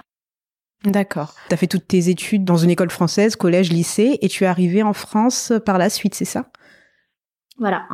D'accord. 0.84 1.34
Tu 1.48 1.54
as 1.54 1.56
fait 1.56 1.68
toutes 1.68 1.86
tes 1.86 2.08
études 2.08 2.44
dans 2.44 2.56
une 2.56 2.70
école 2.70 2.90
française, 2.90 3.36
collège, 3.36 3.70
lycée, 3.70 4.18
et 4.22 4.28
tu 4.28 4.42
es 4.42 4.46
arrivé 4.48 4.82
en 4.82 4.92
France 4.92 5.52
par 5.64 5.78
la 5.78 5.88
suite, 5.88 6.16
c'est 6.16 6.24
ça? 6.24 6.50
Voilà. 7.58 7.86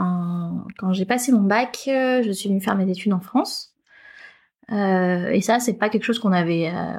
Quand 0.79 0.93
j'ai 0.93 1.05
passé 1.05 1.33
mon 1.33 1.43
bac, 1.43 1.85
euh, 1.89 2.23
je 2.23 2.33
suis 2.33 2.49
venue 2.49 2.61
faire 2.61 2.77
mes 2.77 2.91
études 2.91 3.13
en 3.13 3.21
France. 3.21 3.75
Euh, 4.73 5.29
et 5.31 5.41
ça, 5.41 5.61
c'est 5.61 5.75
pas 5.75 5.89
quelque 5.89 6.05
chose 6.05 6.19
qu'on 6.19 6.33
avait 6.33 6.71
euh, 6.75 6.99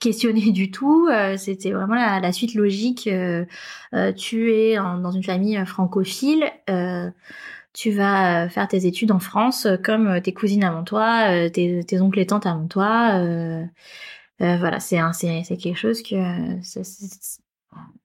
questionné 0.00 0.50
du 0.52 0.70
tout. 0.70 1.08
C'était 1.36 1.72
vraiment 1.72 1.94
la, 1.94 2.32
suite 2.32 2.54
logique. 2.54 3.08
Tu 4.16 4.52
es 4.52 4.76
dans 4.76 5.10
une 5.10 5.24
famille 5.24 5.64
francophile. 5.66 6.44
tu 7.74 7.90
vas 7.90 8.48
faire 8.48 8.68
tes 8.68 8.86
études 8.86 9.12
en 9.12 9.18
France 9.18 9.66
comme 9.84 10.20
tes 10.22 10.32
cousines 10.32 10.64
avant 10.64 10.84
toi, 10.84 11.50
tes, 11.50 12.00
oncles 12.00 12.20
et 12.20 12.26
tantes 12.26 12.46
avant 12.46 12.66
toi. 12.66 13.20
voilà, 14.38 14.80
c'est 14.80 14.96
quelque 15.58 15.76
chose 15.76 16.02
que 16.02 16.16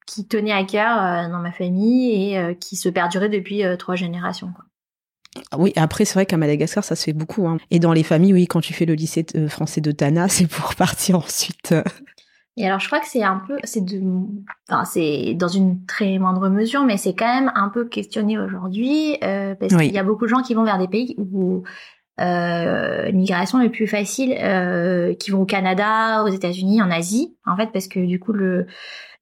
qui 0.08 0.28
tenait 0.28 0.52
à 0.54 0.64
cœur 0.64 0.98
euh, 0.98 1.30
dans 1.32 1.40
ma 1.40 1.52
famille 1.52 2.32
et 2.32 2.40
euh, 2.40 2.54
qui 2.56 2.76
se 2.76 2.90
perdurait 2.90 3.30
depuis 3.30 3.64
euh, 3.64 3.76
trois 3.76 3.96
générations. 3.96 4.52
Quoi. 4.56 4.66
Ah 5.52 5.58
Oui, 5.60 5.72
après, 5.76 6.06
c'est 6.06 6.16
vrai 6.16 6.26
qu'à 6.26 6.38
Madagascar, 6.38 6.84
ça 6.84 6.96
se 6.96 7.04
fait 7.04 7.14
beaucoup. 7.14 7.48
hein. 7.48 7.58
Et 7.70 7.78
dans 7.78 7.94
les 7.94 8.02
familles, 8.04 8.34
oui, 8.34 8.48
quand 8.48 8.62
tu 8.62 8.74
fais 8.74 8.86
le 8.86 8.96
lycée 8.96 9.26
français 9.50 9.82
de 9.82 9.92
Tana, 9.92 10.28
c'est 10.30 10.48
pour 10.48 10.74
partir 10.74 11.18
ensuite. 11.18 11.76
Et 12.60 12.66
alors, 12.66 12.80
je 12.80 12.88
crois 12.88 13.00
que 13.00 13.06
c'est 13.08 13.22
un 13.22 13.40
peu, 13.48 13.58
c'est 13.64 13.86
de, 13.86 14.02
enfin, 14.68 14.84
c'est 14.84 15.36
dans 15.36 15.48
une 15.48 15.86
très 15.86 16.18
moindre 16.18 16.50
mesure, 16.50 16.84
mais 16.86 16.98
c'est 16.98 17.14
quand 17.14 17.32
même 17.32 17.52
un 17.54 17.70
peu 17.70 17.86
questionné 17.86 18.40
aujourd'hui 18.40 19.16
euh, 19.24 19.54
parce 19.54 19.74
Oui. 19.76 19.86
qu'il 19.86 19.94
y 19.94 20.00
a 20.00 20.04
beaucoup 20.04 20.24
de 20.26 20.30
gens 20.32 20.42
qui 20.42 20.56
vont 20.56 20.64
vers 20.64 20.80
des 20.80 20.88
pays 20.88 21.14
où 21.20 21.62
euh, 22.20 23.06
l'immigration 23.10 23.62
est 23.62 23.70
plus 23.70 23.86
facile, 23.86 24.36
euh, 24.42 25.14
qui 25.14 25.30
vont 25.30 25.42
au 25.42 25.46
Canada, 25.46 26.24
aux 26.24 26.30
États-Unis, 26.30 26.82
en 26.82 26.90
Asie, 26.90 27.36
en 27.46 27.56
fait, 27.56 27.70
parce 27.72 27.88
que 27.88 28.00
du 28.00 28.20
coup 28.20 28.34
le 28.34 28.66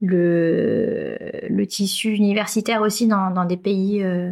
le 0.01 1.17
le 1.49 1.67
tissu 1.67 2.09
universitaire 2.13 2.81
aussi 2.81 3.07
dans 3.07 3.31
dans 3.31 3.45
des 3.45 3.57
pays 3.57 4.03
euh, 4.03 4.31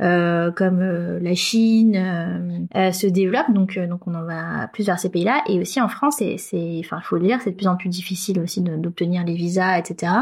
euh, 0.00 0.52
comme 0.52 0.80
euh, 0.80 1.18
la 1.20 1.34
Chine 1.34 1.96
euh, 1.96 2.58
euh, 2.88 2.92
se 2.92 3.06
développe. 3.06 3.50
Donc 3.52 3.76
euh, 3.76 3.86
donc 3.86 4.06
on 4.06 4.14
en 4.14 4.24
va 4.24 4.68
plus 4.72 4.84
vers 4.86 4.98
ces 4.98 5.10
pays-là. 5.10 5.42
Et 5.48 5.60
aussi 5.60 5.80
en 5.80 5.88
France 5.88 6.16
c'est 6.18 6.36
c'est 6.38 6.80
enfin 6.84 7.00
faut 7.00 7.16
le 7.16 7.26
dire 7.26 7.40
c'est 7.42 7.50
de 7.52 7.56
plus 7.56 7.68
en 7.68 7.76
plus 7.76 7.88
difficile 7.88 8.40
aussi 8.40 8.62
d'obtenir 8.62 9.24
les 9.24 9.34
visas 9.34 9.78
etc 9.78 10.12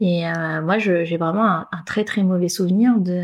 et 0.00 0.26
euh, 0.28 0.62
moi 0.62 0.78
je- 0.78 1.04
j'ai 1.04 1.16
vraiment 1.16 1.44
un, 1.44 1.66
un 1.72 1.82
très 1.84 2.04
très 2.04 2.22
mauvais 2.22 2.48
souvenir 2.48 2.98
de 2.98 3.22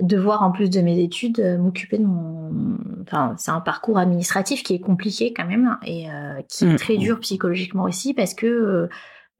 de 0.00 0.16
voir 0.16 0.42
en 0.42 0.50
plus 0.50 0.70
de 0.70 0.80
mes 0.80 0.98
études 1.02 1.40
m'occuper 1.58 1.98
de 1.98 2.04
mon 2.04 2.78
enfin 3.02 3.34
c'est 3.38 3.50
un 3.50 3.60
parcours 3.60 3.98
administratif 3.98 4.62
qui 4.62 4.74
est 4.74 4.80
compliqué 4.80 5.32
quand 5.34 5.46
même 5.46 5.76
et 5.84 6.10
euh, 6.10 6.40
qui 6.48 6.64
est 6.64 6.68
Mm. 6.68 6.76
très 6.76 6.96
dur 6.96 7.20
psychologiquement 7.20 7.84
aussi 7.84 8.14
parce 8.14 8.34
que 8.34 8.46
euh, 8.46 8.88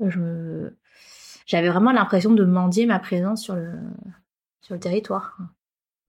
je 0.09 0.71
j'avais 1.47 1.69
vraiment 1.69 1.93
l'impression 1.93 2.33
de 2.33 2.45
mendier 2.45 2.87
ma 2.87 2.99
présence 2.99 3.43
sur 3.43 3.55
le 3.55 3.73
sur 4.61 4.75
le 4.75 4.81
territoire. 4.81 5.37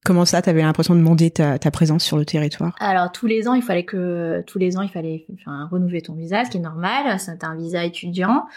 Comment 0.04 0.26
ça, 0.26 0.42
t'avais 0.42 0.64
l'impression 0.64 0.96
de 0.96 1.00
demander 1.00 1.30
ta, 1.30 1.60
ta 1.60 1.70
présence 1.70 2.04
sur 2.04 2.18
le 2.18 2.26
territoire? 2.26 2.76
Alors 2.80 3.12
tous 3.12 3.28
les 3.28 3.48
ans, 3.48 3.54
il 3.54 3.62
fallait 3.62 3.86
que 3.86 4.44
tous 4.48 4.58
les 4.58 4.76
ans, 4.76 4.82
il 4.82 4.90
fallait 4.90 5.28
enfin, 5.34 5.68
renouveler 5.70 6.02
ton 6.02 6.16
visa, 6.16 6.44
ce 6.44 6.50
qui 6.50 6.58
est 6.58 6.62
normal. 6.62 7.20
C'est 7.20 7.44
un 7.44 7.56
visa 7.56 7.86
étudiant. 7.86 8.48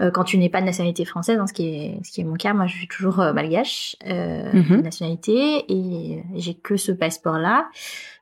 Euh, 0.00 0.10
quand 0.12 0.24
tu 0.24 0.38
n'es 0.38 0.48
pas 0.48 0.60
de 0.60 0.66
nationalité 0.66 1.04
française, 1.04 1.38
hein, 1.40 1.46
ce 1.48 1.52
qui 1.52 1.66
est 1.66 1.98
ce 2.04 2.12
qui 2.12 2.20
est 2.20 2.24
mon 2.24 2.36
cas, 2.36 2.54
moi 2.54 2.66
je 2.66 2.76
suis 2.76 2.86
toujours 2.88 3.20
euh, 3.20 3.32
malgache 3.32 3.96
euh, 4.06 4.50
de 4.52 4.82
nationalité 4.82 5.64
et 5.68 6.22
j'ai 6.36 6.54
que 6.54 6.76
ce 6.76 6.92
passeport-là, 6.92 7.68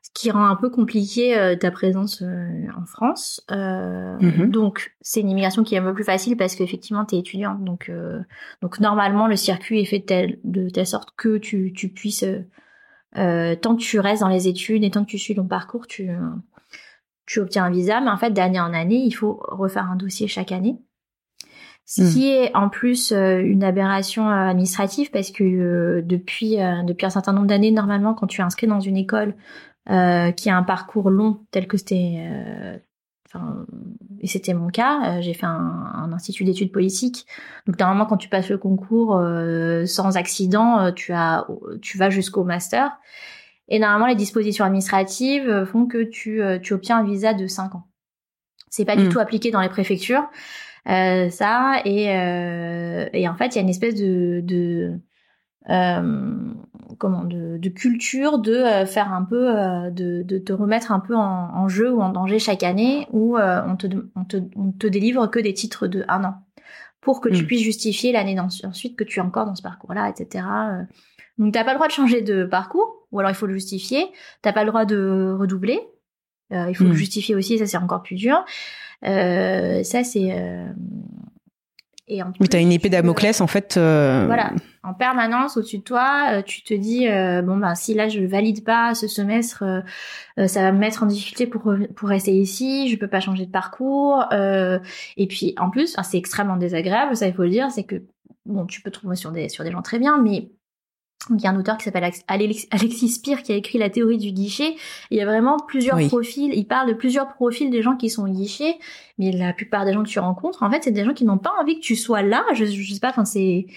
ce 0.01 0.09
qui 0.13 0.31
rend 0.31 0.45
un 0.47 0.55
peu 0.55 0.69
compliqué 0.71 1.37
euh, 1.37 1.55
ta 1.55 1.69
présence 1.71 2.21
euh, 2.23 2.65
en 2.75 2.85
France. 2.85 3.45
Euh, 3.51 4.17
Mhm. 4.19 4.49
Donc 4.49 4.95
c'est 5.01 5.21
une 5.21 5.29
immigration 5.29 5.63
qui 5.63 5.75
est 5.75 5.77
un 5.77 5.83
peu 5.83 5.93
plus 5.93 6.03
facile 6.03 6.35
parce 6.35 6.55
qu'effectivement 6.55 7.05
tu 7.05 7.15
es 7.15 7.19
étudiant. 7.19 7.53
Donc 7.55 7.89
euh, 7.89 8.19
donc 8.63 8.79
normalement 8.79 9.27
le 9.27 9.35
circuit 9.35 9.79
est 9.79 9.85
fait 9.85 9.99
de 9.99 10.05
telle, 10.05 10.39
de 10.43 10.69
telle 10.69 10.87
sorte 10.87 11.11
que 11.15 11.37
tu 11.37 11.71
tu 11.73 11.89
puisses 11.89 12.25
tant 13.13 13.75
que 13.75 13.81
tu 13.81 13.99
restes 13.99 14.21
dans 14.21 14.27
les 14.27 14.47
études 14.47 14.83
et 14.83 14.91
tant 14.91 15.03
que 15.05 15.09
tu 15.09 15.17
suis 15.19 15.35
ton 15.35 15.47
parcours, 15.47 15.87
tu, 15.87 16.09
tu 17.25 17.39
obtiens 17.39 17.65
un 17.65 17.71
visa. 17.71 18.01
Mais 18.01 18.09
en 18.09 18.17
fait, 18.17 18.31
d'année 18.31 18.59
en 18.59 18.73
année, 18.73 19.03
il 19.05 19.11
faut 19.11 19.39
refaire 19.47 19.85
un 19.89 19.95
dossier 19.95 20.27
chaque 20.27 20.51
année. 20.51 20.77
Ce 21.91 22.03
Mm. 22.03 22.09
qui 22.13 22.29
est 22.29 22.55
en 22.55 22.69
plus 22.69 23.11
euh, 23.11 23.39
une 23.41 23.63
aberration 23.63 24.29
euh, 24.29 24.49
administrative 24.49 25.09
parce 25.09 25.31
que 25.31 25.43
euh, 25.43 26.01
depuis, 26.03 26.61
euh, 26.61 26.83
depuis 26.83 27.07
un 27.07 27.09
certain 27.09 27.33
nombre 27.33 27.47
d'années, 27.47 27.71
normalement, 27.71 28.13
quand 28.13 28.27
tu 28.27 28.41
es 28.41 28.43
inscrit 28.43 28.67
dans 28.67 28.79
une 28.79 28.95
école 28.95 29.33
euh, 29.89 30.31
qui 30.31 30.51
a 30.51 30.55
un 30.55 30.61
parcours 30.61 31.09
long 31.09 31.39
tel 31.51 31.67
que 31.67 31.77
c'était... 31.77 32.17
euh, 32.31 32.77
Enfin, 33.31 33.63
et 34.21 34.25
c'était 34.25 34.55
mon 34.55 34.69
cas. 34.69 35.21
j'ai 35.21 35.35
fait 35.35 35.45
un, 35.45 35.91
un 35.93 36.11
institut 36.13 36.43
d'études 36.45 36.71
politiques. 36.71 37.27
Donc 37.67 37.77
normalement, 37.79 38.07
quand 38.07 38.17
tu 38.17 38.27
passes 38.27 38.49
le 38.49 38.57
concours 38.57 39.15
euh, 39.17 39.85
sans 39.85 40.17
accident, 40.17 40.91
tu 40.93 41.13
as, 41.13 41.45
tu 41.79 41.99
vas 41.99 42.09
jusqu'au 42.09 42.43
master. 42.43 42.91
Et 43.67 43.77
normalement, 43.77 44.07
les 44.07 44.15
dispositions 44.15 44.65
administratives 44.65 45.63
font 45.65 45.85
que 45.85 46.01
tu, 46.03 46.41
euh, 46.41 46.57
tu 46.57 46.73
obtiens 46.73 46.97
un 46.97 47.03
visa 47.03 47.35
de 47.35 47.45
5 47.45 47.75
ans. 47.75 47.83
C'est 48.71 48.83
pas 48.85 48.95
du 48.95 49.05
Mm. 49.05 49.09
tout 49.09 49.19
appliqué 49.19 49.51
dans 49.51 49.61
les 49.61 49.69
préfectures, 49.69 50.27
euh, 50.87 51.29
ça. 51.29 51.81
Et, 51.85 52.09
euh, 52.11 53.07
et 53.13 53.27
en 53.27 53.35
fait, 53.35 53.47
il 53.47 53.55
y 53.55 53.59
a 53.59 53.61
une 53.61 53.69
espèce 53.69 53.95
de, 53.95 54.41
de 54.43 54.99
euh, 55.69 56.35
comment 56.97 57.23
de, 57.23 57.57
de 57.57 57.69
culture 57.69 58.39
de 58.39 58.53
euh, 58.53 58.85
faire 58.85 59.11
un 59.13 59.23
peu 59.23 59.55
euh, 59.57 59.89
de, 59.91 60.23
de 60.23 60.37
te 60.39 60.53
remettre 60.53 60.91
un 60.91 60.99
peu 60.99 61.15
en, 61.15 61.21
en 61.55 61.67
jeu 61.67 61.91
ou 61.91 62.01
en 62.01 62.09
danger 62.09 62.39
chaque 62.39 62.63
année 62.63 63.07
où 63.11 63.37
euh, 63.37 63.61
on 63.67 63.75
te 63.75 63.87
on 64.15 64.23
te 64.23 64.37
on 64.55 64.71
te 64.71 64.87
délivre 64.87 65.27
que 65.27 65.39
des 65.39 65.53
titres 65.53 65.87
de 65.87 66.05
un 66.07 66.23
an 66.23 66.35
pour 67.01 67.21
que 67.21 67.29
tu 67.29 67.43
Mm. 67.43 67.47
puisses 67.47 67.61
justifier 67.63 68.11
l'année 68.11 68.37
ensuite 68.39 68.97
que 68.97 69.03
tu 69.03 69.19
es 69.19 69.21
encore 69.21 69.45
dans 69.45 69.55
ce 69.55 69.61
parcours-là, 69.61 70.09
etc. 70.09 70.45
Euh, 70.71 70.83
Donc 71.37 71.53
t'as 71.53 71.63
pas 71.63 71.71
le 71.71 71.77
droit 71.77 71.87
de 71.87 71.93
changer 71.93 72.21
de 72.21 72.43
parcours, 72.45 73.07
ou 73.11 73.19
alors 73.19 73.31
il 73.31 73.35
faut 73.35 73.45
le 73.47 73.53
justifier. 73.53 74.05
T'as 74.41 74.51
pas 74.53 74.63
le 74.63 74.69
droit 74.69 74.85
de 74.85 75.33
redoubler, 75.37 75.79
euh, 76.51 76.65
il 76.69 76.75
faut 76.75 76.83
le 76.83 76.93
justifier 76.93 77.35
aussi, 77.35 77.57
ça 77.57 77.65
c'est 77.67 77.77
encore 77.77 78.01
plus 78.01 78.15
dur. 78.15 78.43
Euh, 79.05 79.83
ça 79.83 80.03
c'est 80.03 80.31
euh, 80.33 80.67
et 82.07 82.23
en 82.23 82.31
Oui, 82.39 82.49
t'as 82.49 82.57
plus, 82.57 82.61
une 82.63 82.71
épée 82.71 82.89
Damoclès, 82.89 83.39
en 83.39 83.47
fait. 83.47 83.77
euh, 83.77 84.25
voilà, 84.25 84.51
en 84.83 84.93
permanence 84.95 85.57
au-dessus 85.57 85.77
de 85.77 85.83
toi, 85.83 86.41
tu 86.43 86.63
te 86.63 86.73
dis 86.73 87.07
euh, 87.07 87.41
bon 87.43 87.57
bah 87.57 87.75
si 87.75 87.93
là 87.93 88.09
je 88.09 88.21
valide 88.21 88.63
pas 88.63 88.95
ce 88.95 89.07
semestre, 89.07 89.63
euh, 90.37 90.47
ça 90.47 90.61
va 90.61 90.71
me 90.71 90.79
mettre 90.79 91.03
en 91.03 91.05
difficulté 91.05 91.45
pour 91.45 91.73
pour 91.95 92.09
rester 92.09 92.31
ici, 92.33 92.89
je 92.89 92.97
peux 92.97 93.07
pas 93.07 93.19
changer 93.19 93.45
de 93.45 93.51
parcours. 93.51 94.25
euh, 94.33 94.79
et 95.17 95.27
puis 95.27 95.53
en 95.59 95.69
plus, 95.69 95.93
enfin, 95.93 96.03
c'est 96.03 96.17
extrêmement 96.17 96.57
désagréable, 96.57 97.15
ça 97.15 97.27
il 97.27 97.33
faut 97.33 97.43
le 97.43 97.49
dire, 97.49 97.69
c'est 97.71 97.83
que 97.83 98.01
bon, 98.45 98.65
tu 98.65 98.81
peux 98.81 98.91
trouver 98.91 99.15
sur 99.15 99.31
des 99.31 99.47
sur 99.47 99.63
des 99.63 99.71
gens 99.71 99.83
très 99.83 99.99
bien, 99.99 100.17
mais 100.17 100.49
il 101.29 101.41
y 101.41 101.47
a 101.47 101.51
un 101.51 101.59
auteur 101.59 101.77
qui 101.77 101.83
s'appelle 101.83 102.11
Alexis 102.27 103.09
Spire 103.09 103.43
qui 103.43 103.51
a 103.51 103.55
écrit 103.55 103.77
la 103.77 103.89
théorie 103.89 104.17
du 104.17 104.31
guichet. 104.31 104.75
Il 105.11 105.17
y 105.17 105.21
a 105.21 105.25
vraiment 105.25 105.57
plusieurs 105.57 105.99
profils. 106.07 106.53
Il 106.53 106.65
parle 106.65 106.89
de 106.89 106.93
plusieurs 106.93 107.27
profils 107.27 107.69
des 107.69 107.81
gens 107.81 107.95
qui 107.95 108.09
sont 108.09 108.27
guichets, 108.27 108.77
mais 109.17 109.31
la 109.31 109.53
plupart 109.53 109.85
des 109.85 109.93
gens 109.93 110.03
que 110.03 110.09
tu 110.09 110.19
rencontres, 110.19 110.63
en 110.63 110.71
fait, 110.71 110.83
c'est 110.83 110.91
des 110.91 111.03
gens 111.03 111.13
qui 111.13 111.25
n'ont 111.25 111.37
pas 111.37 111.53
envie 111.59 111.75
que 111.75 111.83
tu 111.83 111.95
sois 111.95 112.21
là. 112.21 112.43
Je, 112.53 112.65
je 112.65 112.93
sais 112.93 112.99
pas. 112.99 113.09
Enfin, 113.09 113.25
c'est 113.25 113.67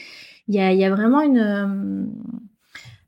il 0.49 0.55
y 0.55 0.61
a, 0.61 0.73
il 0.73 0.79
y 0.79 0.85
a 0.85 0.91
vraiment 0.91 1.21
une 1.21 2.11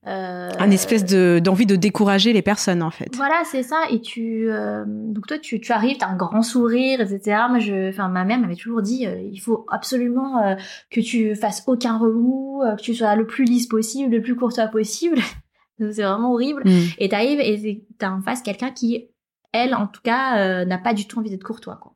euh, 0.06 0.50
un 0.58 0.70
espèce 0.70 1.04
de 1.04 1.40
d'envie 1.42 1.64
de 1.64 1.76
décourager 1.76 2.34
les 2.34 2.42
personnes 2.42 2.82
en 2.82 2.90
fait. 2.90 3.14
Voilà, 3.16 3.42
c'est 3.50 3.62
ça. 3.62 3.84
Et 3.90 4.00
tu 4.00 4.50
euh, 4.50 4.84
donc 4.87 5.26
toi 5.26 5.38
tu 5.38 5.61
tu 5.61 5.73
arrives, 5.73 5.96
t'as 5.96 6.08
un 6.08 6.16
grand 6.16 6.42
sourire, 6.42 7.00
etc. 7.00 7.38
Moi 7.49 7.58
je, 7.58 7.88
enfin 7.88 8.08
ma 8.08 8.25
mère 8.25 8.38
m'avait 8.38 8.56
toujours 8.56 8.82
dit, 8.82 9.06
euh, 9.06 9.18
il 9.18 9.38
faut 9.38 9.64
absolument 9.70 10.42
euh, 10.42 10.56
que 10.90 11.00
tu 11.00 11.34
fasses 11.34 11.64
aucun 11.66 11.96
relou, 11.96 12.62
que 12.76 12.82
tu 12.82 12.94
sois 12.94 13.16
le 13.16 13.26
plus 13.26 13.44
lisse 13.44 13.66
possible, 13.66 14.14
le 14.14 14.20
plus 14.20 14.37
courtois 14.37 14.66
possible. 14.66 15.18
c'est 15.78 16.02
vraiment 16.02 16.32
horrible. 16.32 16.62
Mm. 16.66 16.82
Et 16.99 17.08
t'arrives 17.08 17.40
et 17.40 17.87
t'as 17.99 18.11
en 18.11 18.20
face 18.20 18.42
quelqu'un 18.42 18.73
qui, 18.73 19.08
elle 19.52 19.75
en 19.75 19.87
tout 19.87 20.02
cas, 20.02 20.64
n'a 20.66 20.78
pas 20.78 20.92
du 20.92 21.06
tout 21.06 21.18
envie 21.18 21.30
d'être 21.30 21.44
courtois 21.44 21.78
quoi. 21.80 21.93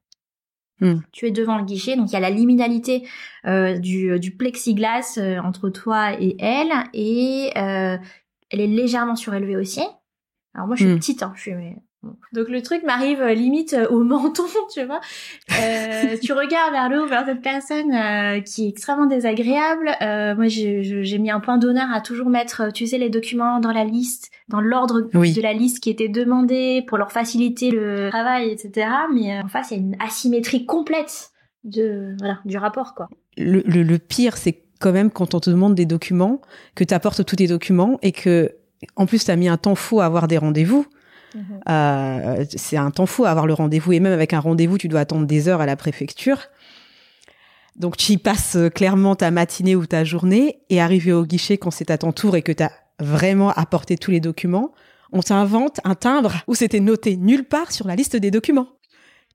Hmm. 0.81 0.99
Tu 1.11 1.27
es 1.27 1.31
devant 1.31 1.59
le 1.59 1.65
guichet, 1.65 1.97
donc 1.97 2.11
il 2.11 2.13
y 2.13 2.17
a 2.17 2.21
la 2.21 2.31
liminalité 2.31 3.09
euh, 3.47 3.79
du, 3.79 4.19
du, 4.21 4.37
plexiglas 4.37 5.19
euh, 5.19 5.39
entre 5.41 5.71
toi 5.71 6.13
et 6.21 6.37
elle, 6.39 6.73
et 6.95 7.51
euh, 7.57 7.97
elle 8.51 8.61
est 8.61 8.69
légèrement 8.69 9.17
surélevée 9.17 9.57
aussi. 9.57 9.83
Alors 10.55 10.69
moi 10.69 10.77
je 10.77 10.85
suis 10.85 10.93
hmm. 10.93 10.99
petite, 10.99 11.23
hein, 11.23 11.33
je 11.35 11.41
suis 11.41 11.53
donc 12.33 12.49
le 12.49 12.63
truc 12.63 12.85
m'arrive 12.85 13.21
euh, 13.21 13.35
limite 13.35 13.75
euh, 13.75 13.89
au 13.89 14.05
menton, 14.05 14.45
tu 14.73 14.85
vois. 14.85 15.01
Euh, 15.61 16.17
tu 16.23 16.33
regardes 16.33 16.73
vers 16.73 16.89
le 16.89 17.03
haut, 17.03 17.07
vers 17.07 17.25
cette 17.27 17.43
personne 17.43 17.93
euh, 17.93 18.41
qui 18.41 18.67
est 18.67 18.69
extrêmement 18.69 19.07
désagréable. 19.07 19.91
Euh, 20.01 20.35
moi, 20.37 20.47
j'ai 20.47 21.19
mis 21.19 21.31
un 21.31 21.41
point 21.41 21.59
d'honneur 21.59 21.89
à 21.93 22.01
toujours 22.01 22.29
mettre, 22.29 22.73
tu 22.73 22.87
sais, 22.87 22.99
les 22.99 23.11
documents 23.11 23.61
dans 23.61 23.73
la 23.73 23.85
liste, 23.85 24.31
dans 24.49 24.61
l'ordre 24.61 25.01
de 25.03 25.43
la 25.43 25.53
liste 25.53 25.81
qui 25.81 25.91
était 25.91 26.09
demandée 26.09 26.85
pour 26.87 26.99
leur 26.99 27.11
faciliter 27.11 27.71
le 27.71 28.11
travail, 28.11 28.51
etc. 28.51 28.89
Mais 29.13 29.41
en 29.41 29.49
face, 29.49 29.71
il 29.71 29.75
y 29.75 29.81
a 29.81 29.83
une 29.83 29.97
asymétrie 30.01 30.67
complète 30.67 31.31
de 31.65 32.15
voilà 32.19 32.39
du 32.45 32.57
rapport, 32.59 32.95
quoi. 32.95 33.09
Le, 33.37 33.63
le, 33.67 33.83
le 33.83 33.99
pire, 33.99 34.37
c'est 34.37 34.63
quand 34.81 34.93
même 34.93 35.11
quand 35.11 35.35
on 35.35 35.41
te 35.41 35.51
demande 35.51 35.75
des 35.75 35.87
documents, 35.87 36.41
que 36.75 36.85
tu 36.85 36.95
apportes 36.95 37.25
tous 37.25 37.37
tes 37.37 37.47
documents 37.47 37.99
et 38.03 38.13
que 38.13 38.53
en 38.97 39.07
plus 39.07 39.25
tu 39.25 39.31
as 39.31 39.37
mis 39.37 39.49
un 39.49 39.57
temps 39.57 39.75
fou 39.75 40.01
à 40.01 40.05
avoir 40.05 40.29
des 40.29 40.39
rendez-vous. 40.39 40.87
Mhm. 41.35 41.61
Euh, 41.69 42.45
c'est 42.57 42.77
un 42.77 42.91
temps 42.91 43.07
fou 43.07 43.25
à 43.25 43.31
avoir 43.31 43.47
le 43.47 43.55
rendez-vous 43.55 43.93
et 43.93 44.01
même 44.01 44.13
avec 44.13 44.33
un 44.33 44.41
rendez-vous, 44.41 44.79
tu 44.79 44.89
dois 44.89 45.01
attendre 45.01 45.27
des 45.27 45.49
heures 45.49 45.61
à 45.61 45.67
la 45.67 45.77
préfecture. 45.77 46.39
Donc 47.77 47.97
tu 47.97 48.13
y 48.13 48.17
passes 48.17 48.57
euh, 48.57 48.71
clairement 48.71 49.15
ta 49.15 49.31
matinée 49.31 49.77
ou 49.77 49.87
ta 49.87 50.05
journée 50.05 50.61
et 50.69 50.81
arrivé 50.81 51.13
au 51.13 51.25
guichet 51.25 51.59
quand 51.59 51.71
c'est 51.71 51.91
à 51.91 51.99
ton 51.99 52.13
tour 52.13 52.37
et 52.37 52.43
que 52.43 52.53
tu 52.53 52.63
as 52.63 52.73
vraiment 52.99 53.51
apporté 53.51 53.97
tous 53.97 54.11
les 54.11 54.21
documents, 54.21 54.73
on 55.13 55.23
t'invente 55.23 55.81
un 55.85 55.95
timbre 55.95 56.35
où 56.49 56.55
c'était 56.55 56.81
noté 56.81 57.17
nulle 57.17 57.45
part 57.45 57.73
sur 57.73 57.87
la 57.87 57.95
liste 57.95 58.17
des 58.17 58.31
documents. 58.31 58.69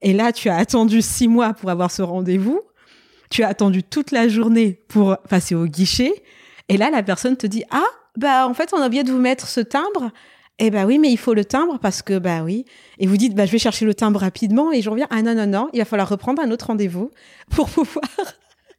Et 0.01 0.13
là, 0.13 0.33
tu 0.33 0.49
as 0.49 0.57
attendu 0.57 1.01
six 1.01 1.27
mois 1.27 1.53
pour 1.53 1.69
avoir 1.69 1.89
ce 1.89 2.01
rendez-vous. 2.01 2.61
Tu 3.29 3.43
as 3.43 3.47
attendu 3.47 3.83
toute 3.83 4.11
la 4.11 4.27
journée 4.27 4.81
pour 4.89 5.17
passer 5.29 5.55
au 5.55 5.65
guichet. 5.65 6.13
Et 6.67 6.77
là, 6.77 6.89
la 6.91 7.01
personne 7.01 7.37
te 7.37 7.47
dit, 7.47 7.63
ah, 7.71 7.85
bah, 8.17 8.47
en 8.47 8.53
fait, 8.53 8.73
on 8.73 8.81
a 8.81 8.87
oublié 8.87 9.03
de 9.03 9.11
vous 9.11 9.19
mettre 9.19 9.47
ce 9.47 9.61
timbre. 9.61 10.11
Eh 10.59 10.69
ben 10.69 10.85
oui, 10.85 10.99
mais 10.99 11.11
il 11.11 11.17
faut 11.17 11.33
le 11.33 11.45
timbre 11.45 11.79
parce 11.79 12.01
que 12.01 12.19
bah 12.19 12.43
oui. 12.43 12.65
Et 12.99 13.07
vous 13.07 13.17
dites 13.17 13.35
bah 13.35 13.45
je 13.45 13.51
vais 13.51 13.57
chercher 13.57 13.85
le 13.85 13.93
timbre 13.93 14.19
rapidement 14.19 14.71
et 14.71 14.81
je 14.81 14.89
reviens 14.89 15.07
ah 15.09 15.21
non 15.21 15.33
non 15.33 15.47
non, 15.47 15.69
il 15.73 15.79
va 15.79 15.85
falloir 15.85 16.07
reprendre 16.07 16.41
un 16.41 16.51
autre 16.51 16.67
rendez-vous 16.67 17.11
pour 17.49 17.69
pouvoir. 17.69 18.05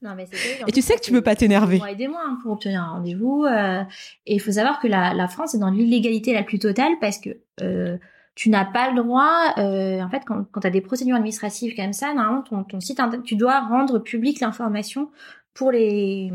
Non, 0.03 0.15
mais 0.15 0.29
et 0.67 0.73
tu 0.73 0.83
sais 0.83 0.97
que 0.97 1.01
tu 1.01 1.13
peux 1.13 1.23
pas 1.23 1.35
t'énerver. 1.35 1.81
Aidez-moi 1.89 2.21
hein, 2.23 2.39
pour 2.43 2.53
obtenir 2.53 2.83
un 2.83 2.91
rendez-vous. 2.91 3.45
Euh, 3.45 3.83
et 4.27 4.35
il 4.35 4.39
faut 4.39 4.53
savoir 4.53 4.79
que 4.79 4.87
la, 4.87 5.15
la 5.15 5.29
France 5.29 5.55
est 5.55 5.59
dans 5.59 5.71
l'illégalité 5.71 6.35
la 6.35 6.43
plus 6.43 6.59
totale 6.59 6.93
parce 7.01 7.19
que 7.19 7.31
euh, 7.63 7.97
tu 8.35 8.51
n'as 8.51 8.67
pas 8.67 8.91
le 8.91 9.03
droit, 9.03 9.55
euh, 9.57 10.03
en 10.03 10.11
fait, 10.11 10.23
quand, 10.27 10.45
quand 10.53 10.61
tu 10.61 10.67
as 10.67 10.71
des 10.71 10.83
procédures 10.83 11.17
administratives 11.17 11.75
comme 11.75 11.95
ça, 11.95 12.13
normalement, 12.13 12.43
ton, 12.43 12.65
ton 12.65 12.81
site 12.81 13.01
internet, 13.01 13.25
tu 13.25 13.37
dois 13.37 13.61
rendre 13.61 13.99
public 13.99 14.41
l'information 14.41 15.11
pour 15.55 15.73
les 15.73 16.31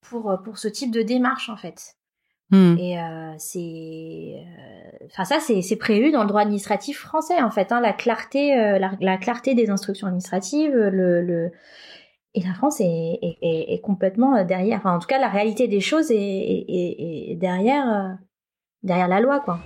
pour 0.00 0.36
pour 0.42 0.58
ce 0.58 0.66
type 0.66 0.90
de 0.90 1.02
démarche 1.02 1.48
en 1.48 1.56
fait. 1.56 1.96
Hmm. 2.50 2.76
Et 2.78 2.98
euh, 2.98 3.32
c'est, 3.38 4.34
euh, 4.36 5.06
enfin 5.06 5.24
ça 5.24 5.38
c'est 5.40 5.76
prévu 5.76 6.12
dans 6.12 6.22
le 6.22 6.28
droit 6.28 6.42
administratif 6.42 6.98
français 6.98 7.40
en 7.42 7.50
fait, 7.50 7.72
hein, 7.72 7.80
la 7.80 7.92
clarté, 7.92 8.58
euh, 8.58 8.78
la, 9.00 9.16
clarté 9.16 9.54
des 9.54 9.70
instructions 9.70 10.06
administratives, 10.06 10.74
le, 10.74 11.22
le... 11.22 11.52
et 12.34 12.42
la 12.42 12.52
France 12.52 12.80
est, 12.80 13.18
est, 13.22 13.80
complètement 13.82 14.44
derrière. 14.44 14.78
Enfin 14.78 14.94
en 14.94 14.98
tout 14.98 15.08
cas 15.08 15.18
la 15.18 15.28
réalité 15.28 15.68
des 15.68 15.80
choses 15.80 16.10
est, 16.10 16.16
est 16.16 17.36
derrière 17.36 18.18
derrière 18.82 19.08
la 19.08 19.20
loi 19.20 19.40
quoi. 19.40 19.58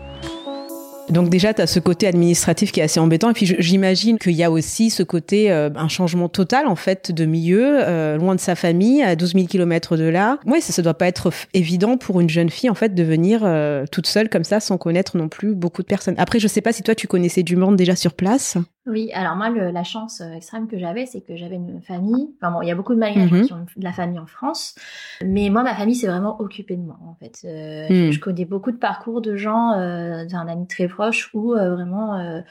Donc 1.10 1.30
déjà, 1.30 1.54
tu 1.54 1.62
as 1.62 1.66
ce 1.66 1.80
côté 1.80 2.06
administratif 2.06 2.72
qui 2.72 2.80
est 2.80 2.82
assez 2.82 3.00
embêtant. 3.00 3.30
Et 3.30 3.32
puis 3.32 3.46
j'imagine 3.58 4.18
qu'il 4.18 4.32
y 4.32 4.44
a 4.44 4.50
aussi 4.50 4.90
ce 4.90 5.02
côté, 5.02 5.50
euh, 5.50 5.70
un 5.76 5.88
changement 5.88 6.28
total 6.28 6.66
en 6.66 6.76
fait 6.76 7.12
de 7.12 7.24
milieu, 7.24 7.80
euh, 7.82 8.16
loin 8.16 8.34
de 8.34 8.40
sa 8.40 8.54
famille, 8.54 9.02
à 9.02 9.16
12 9.16 9.32
000 9.34 9.46
kilomètres 9.46 9.96
de 9.96 10.04
là. 10.04 10.38
Oui, 10.46 10.60
ça 10.60 10.80
ne 10.80 10.84
doit 10.84 10.94
pas 10.94 11.06
être 11.06 11.30
évident 11.54 11.96
pour 11.96 12.20
une 12.20 12.28
jeune 12.28 12.50
fille 12.50 12.70
en 12.70 12.74
fait 12.74 12.94
de 12.94 13.02
venir 13.02 13.40
euh, 13.44 13.84
toute 13.90 14.06
seule 14.06 14.28
comme 14.28 14.44
ça, 14.44 14.60
sans 14.60 14.78
connaître 14.78 15.16
non 15.16 15.28
plus 15.28 15.54
beaucoup 15.54 15.82
de 15.82 15.86
personnes. 15.86 16.14
Après, 16.18 16.38
je 16.38 16.48
sais 16.48 16.60
pas 16.60 16.72
si 16.72 16.82
toi 16.82 16.94
tu 16.94 17.06
connaissais 17.06 17.42
du 17.42 17.56
monde 17.56 17.76
déjà 17.76 17.96
sur 17.96 18.12
place. 18.12 18.56
Oui, 18.88 19.10
alors 19.12 19.36
moi, 19.36 19.50
la 19.50 19.84
chance 19.84 20.22
euh, 20.22 20.32
extrême 20.32 20.66
que 20.66 20.78
j'avais, 20.78 21.04
c'est 21.04 21.20
que 21.20 21.36
j'avais 21.36 21.56
une 21.56 21.82
famille. 21.82 22.30
Enfin 22.40 22.50
bon, 22.50 22.62
il 22.62 22.68
y 22.68 22.70
a 22.70 22.74
beaucoup 22.74 22.94
de 22.94 22.98
malgaches 22.98 23.30
mhm. 23.30 23.44
qui 23.44 23.52
ont 23.52 23.66
de 23.76 23.84
la 23.84 23.92
famille 23.92 24.18
en 24.18 24.26
France, 24.26 24.74
mais 25.22 25.50
moi, 25.50 25.62
ma 25.62 25.74
famille 25.74 25.94
s'est 25.94 26.06
vraiment 26.06 26.40
occupée 26.40 26.76
de 26.76 26.82
moi, 26.82 26.98
en 27.06 27.14
fait. 27.14 27.42
Euh. 27.44 28.10
Je 28.10 28.18
connais 28.18 28.46
beaucoup 28.46 28.72
de 28.72 28.78
parcours 28.78 29.20
de 29.20 29.36
gens, 29.36 29.72
euh, 29.72 30.24
d'un 30.24 30.48
ami 30.48 30.66
très 30.66 30.88
proche, 30.88 31.30
où 31.34 31.54
euh, 31.54 31.74
vraiment, 31.74 32.42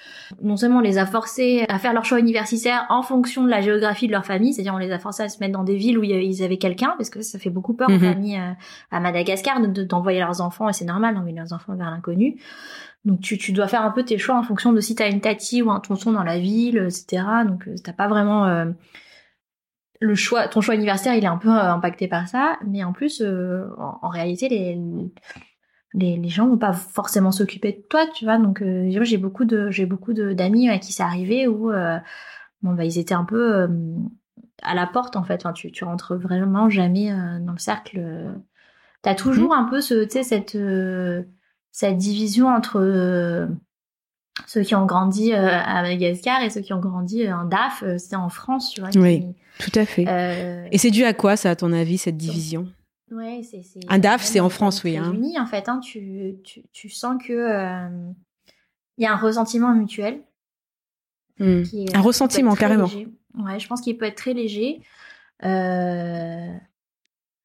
non 0.41 0.57
seulement 0.57 0.77
on 0.77 0.81
les 0.81 0.99
a 0.99 1.05
forcés 1.05 1.65
à 1.69 1.79
faire 1.79 1.93
leur 1.93 2.05
choix 2.05 2.19
universitaire 2.19 2.85
en 2.89 3.01
fonction 3.01 3.43
de 3.43 3.49
la 3.49 3.61
géographie 3.61 4.07
de 4.07 4.11
leur 4.11 4.25
famille, 4.25 4.53
c'est-à-dire 4.53 4.75
on 4.75 4.79
les 4.79 4.91
a 4.91 4.99
forcés 4.99 5.23
à 5.23 5.29
se 5.29 5.39
mettre 5.39 5.53
dans 5.53 5.63
des 5.63 5.75
villes 5.75 5.97
où 5.97 6.03
ils 6.03 6.43
avaient 6.43 6.57
quelqu'un, 6.57 6.93
parce 6.97 7.09
que 7.09 7.21
ça 7.21 7.39
fait 7.39 7.49
beaucoup 7.49 7.73
peur 7.73 7.89
aux 7.89 7.93
mhm. 7.93 8.13
familles 8.13 8.41
à 8.91 8.99
Madagascar 8.99 9.59
d'envoyer 9.59 10.19
leurs 10.19 10.41
enfants, 10.41 10.69
et 10.69 10.73
c'est 10.73 10.85
normal 10.85 11.15
d'envoyer 11.15 11.35
leurs 11.35 11.53
enfants 11.53 11.75
vers 11.75 11.89
l'inconnu. 11.89 12.37
Donc 13.07 13.21
tu, 13.21 13.37
tu 13.37 13.53
dois 13.53 13.69
faire 13.69 13.83
un 13.83 13.91
peu 13.91 14.03
tes 14.03 14.17
choix 14.17 14.37
en 14.37 14.43
fonction 14.43 14.73
de 14.73 14.81
si 14.81 14.93
t'as 14.93 15.09
une 15.09 15.21
tati 15.21 15.61
ou 15.61 15.71
un 15.71 15.79
tonton 15.79 16.11
dans 16.11 16.23
la 16.23 16.39
ville, 16.39 16.77
etc. 16.77 17.23
Donc 17.47 17.65
euh, 17.69 17.75
t'as 17.81 17.93
pas 17.93 18.09
vraiment 18.09 18.45
euh, 18.45 18.65
le 20.01 20.13
choix, 20.13 20.49
ton 20.49 20.59
choix 20.59 20.75
universitaire, 20.75 21.15
il 21.15 21.23
est 21.23 21.27
un 21.27 21.37
peu 21.37 21.49
euh, 21.49 21.71
impacté 21.71 22.09
par 22.09 22.27
ça, 22.27 22.57
mais 22.67 22.83
en 22.83 22.91
plus, 22.91 23.23
en, 23.23 24.09
réalité, 24.09 24.49
les, 24.49 24.77
les, 25.93 26.17
les 26.17 26.29
gens 26.29 26.49
vont 26.49 26.57
pas 26.57 26.73
forcément 26.73 27.31
s'occuper 27.31 27.71
de 27.71 27.81
toi, 27.89 28.05
tu 28.13 28.25
vois. 28.25 28.39
Donc 28.39 28.61
j'ai 28.61 29.17
beaucoup 29.17 29.45
de 29.45 29.71
j'ai 29.71 29.85
beaucoup 29.85 30.11
d'amis 30.13 30.69
à 30.69 30.77
qui 30.77 30.91
c'est 30.91 31.03
arrivé 31.03 31.47
où 31.47 31.71
bon 32.61 32.73
bah 32.73 32.83
ils 32.83 32.99
étaient 32.99 33.13
un 33.13 33.23
peu 33.23 33.69
à 34.63 34.75
la 34.75 34.85
porte 34.85 35.15
en 35.15 35.23
fait. 35.23 35.45
Enfin, 35.45 35.53
tu 35.53 35.71
tu 35.71 35.85
rentres 35.85 36.15
vraiment 36.15 36.69
jamais 36.69 37.09
dans 37.39 37.53
le 37.53 37.57
cercle. 37.57 38.35
T'as 39.01 39.15
toujours 39.15 39.51
mmh. 39.51 39.59
un 39.59 39.63
peu 39.63 39.79
ce 39.79 40.03
tu 40.03 40.09
sais 40.09 40.23
cette 40.23 40.57
cette 41.77 41.97
division 41.97 42.47
entre 42.47 42.79
euh, 42.79 43.45
ceux 44.47 44.61
qui 44.61 44.73
ont 44.73 44.87
grandi 44.87 45.31
euh, 45.31 45.47
à 45.47 45.83
Madagascar 45.83 46.41
et 46.41 46.49
ceux 46.49 46.61
qui 46.61 46.73
ont 46.73 46.79
grandi 46.79 47.23
euh, 47.23 47.37
en 47.37 47.45
DAF, 47.45 47.83
c'est 47.99 48.15
en 48.15 48.29
France, 48.29 48.71
tu 48.71 48.81
vois. 48.81 48.89
Oui, 48.95 49.35
tout 49.59 49.69
à 49.75 49.85
fait. 49.85 50.07
Et 50.71 50.79
c'est 50.79 50.89
dû 50.89 51.03
à 51.03 51.13
quoi, 51.13 51.37
ça, 51.37 51.51
à 51.51 51.55
ton 51.55 51.71
avis, 51.73 51.99
cette 51.99 52.17
division? 52.17 52.67
Ouais, 53.11 53.41
c'est 53.43 53.61
un 53.89 53.99
DAF, 53.99 54.23
c'est 54.23 54.39
en 54.39 54.49
France, 54.49 54.83
oui. 54.83 54.97
Hein. 54.97 55.13
en 55.39 55.45
fait, 55.45 55.69
hein, 55.69 55.77
tu, 55.77 56.37
tu, 56.43 56.63
tu, 56.73 56.89
sens 56.89 57.21
que 57.23 57.87
il 58.97 59.03
y 59.03 59.05
a 59.05 59.13
un 59.13 59.17
ressentiment 59.17 59.71
mutuel. 59.71 60.23
Hmm. 61.37 61.61
un 61.93 62.01
ressentiment 62.01 62.55
carrément. 62.55 62.89
Ouais, 63.37 63.59
je 63.59 63.67
pense 63.67 63.81
qu'il 63.81 63.95
peut 63.99 64.05
être 64.05 64.17
très 64.17 64.33
léger. 64.33 64.81
Euh, 65.43 66.57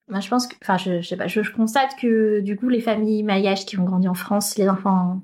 moi, 0.08 0.20
je 0.20 0.28
pense 0.28 0.46
que, 0.46 0.54
enfin, 0.62 0.76
je, 0.76 1.00
je 1.00 1.08
sais 1.08 1.16
pas, 1.16 1.26
je, 1.26 1.40
constate 1.52 1.96
que 1.96 2.40
du 2.40 2.56
coup, 2.56 2.68
les 2.68 2.80
familles 2.80 3.22
malgaches 3.22 3.64
qui 3.64 3.78
ont 3.78 3.84
grandi 3.84 4.08
en 4.08 4.14
France, 4.14 4.56
les 4.58 4.68
enfants, 4.68 5.22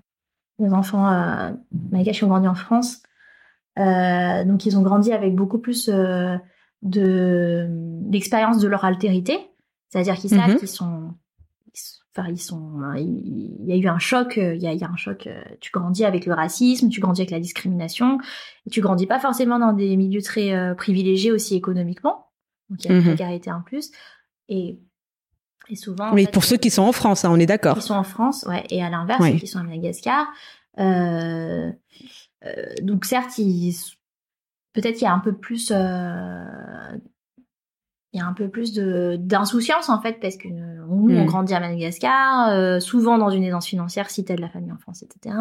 les 0.58 0.72
enfants 0.72 1.10
euh, 1.10 1.50
malgaches 1.90 2.18
qui 2.18 2.24
ont 2.24 2.28
grandi 2.28 2.48
en 2.48 2.54
France, 2.54 3.02
euh, 3.78 4.44
donc 4.44 4.66
ils 4.66 4.78
ont 4.78 4.82
grandi 4.82 5.12
avec 5.12 5.34
beaucoup 5.34 5.58
plus 5.58 5.88
euh, 5.88 6.36
de 6.82 7.66
d'expérience 7.68 8.58
de 8.60 8.68
leur 8.68 8.84
altérité, 8.84 9.38
c'est-à-dire 9.88 10.14
qu'ils 10.14 10.30
savent 10.30 10.50
mhm. 10.50 10.56
qu'ils 10.56 10.68
sont, 10.68 11.12
enfin, 12.16 12.28
ils 12.30 12.40
sont, 12.40 12.80
il 12.96 13.66
y 13.66 13.72
a 13.72 13.76
eu 13.76 13.88
un 13.88 13.98
choc, 13.98 14.36
il 14.36 14.62
y 14.62 14.66
a, 14.66 14.72
il 14.72 14.80
y 14.80 14.84
a 14.84 14.88
un 14.88 14.96
choc. 14.96 15.28
Tu 15.60 15.70
grandis 15.72 16.04
avec 16.04 16.24
le 16.24 16.34
racisme, 16.34 16.88
tu 16.88 17.00
grandis 17.00 17.22
avec 17.22 17.30
la 17.32 17.40
discrimination, 17.40 18.18
et 18.66 18.70
tu 18.70 18.80
grandis 18.80 19.06
pas 19.06 19.18
forcément 19.18 19.58
dans 19.58 19.72
des 19.72 19.96
milieux 19.96 20.22
très 20.22 20.74
privilégiés 20.76 21.32
aussi 21.32 21.56
économiquement, 21.56 22.28
donc 22.70 22.84
il 22.84 22.90
y 22.90 22.94
a 22.94 22.96
une 22.96 23.02
mhm. 23.02 23.08
précarité 23.08 23.50
en 23.50 23.60
plus. 23.60 23.90
Et, 24.48 24.78
et 25.68 25.76
souvent. 25.76 26.12
Mais 26.12 26.26
pour 26.26 26.44
ceux 26.44 26.56
qui 26.56 26.70
sont 26.70 26.82
en 26.82 26.92
France, 26.92 27.24
hein, 27.24 27.30
on 27.32 27.38
est 27.38 27.46
d'accord. 27.46 27.76
Qui 27.76 27.82
sont 27.82 27.94
en 27.94 28.04
France, 28.04 28.44
ouais. 28.48 28.64
Et 28.70 28.82
à 28.82 28.90
l'inverse, 28.90 29.24
ceux 29.24 29.38
qui 29.38 29.46
sont 29.46 29.58
à 29.58 29.62
Madagascar. 29.62 30.26
Euh, 30.78 31.70
euh, 32.44 32.74
donc 32.82 33.04
certes, 33.04 33.36
peut-être 33.36 34.94
qu'il 34.94 35.02
y 35.02 35.06
a 35.06 35.12
un 35.12 35.18
peu 35.18 35.34
plus. 35.36 35.72
Euh, 35.74 36.44
il 38.14 38.18
y 38.18 38.22
a 38.22 38.26
un 38.26 38.32
peu 38.32 38.48
plus 38.48 38.72
de 38.72 39.16
d'insouciance 39.20 39.90
en 39.90 40.00
fait 40.00 40.18
parce 40.18 40.38
que 40.38 40.48
nous 40.48 41.14
on 41.14 41.24
Mm. 41.24 41.26
grandit 41.26 41.52
à 41.54 41.60
Madagascar, 41.60 42.80
souvent 42.80 43.18
dans 43.18 43.28
une 43.28 43.44
aisance 43.44 43.66
financière 43.66 44.08
si 44.08 44.24
t'as 44.24 44.34
de 44.34 44.40
la 44.40 44.48
famille 44.48 44.72
en 44.72 44.78
France, 44.78 45.02
etc. 45.02 45.36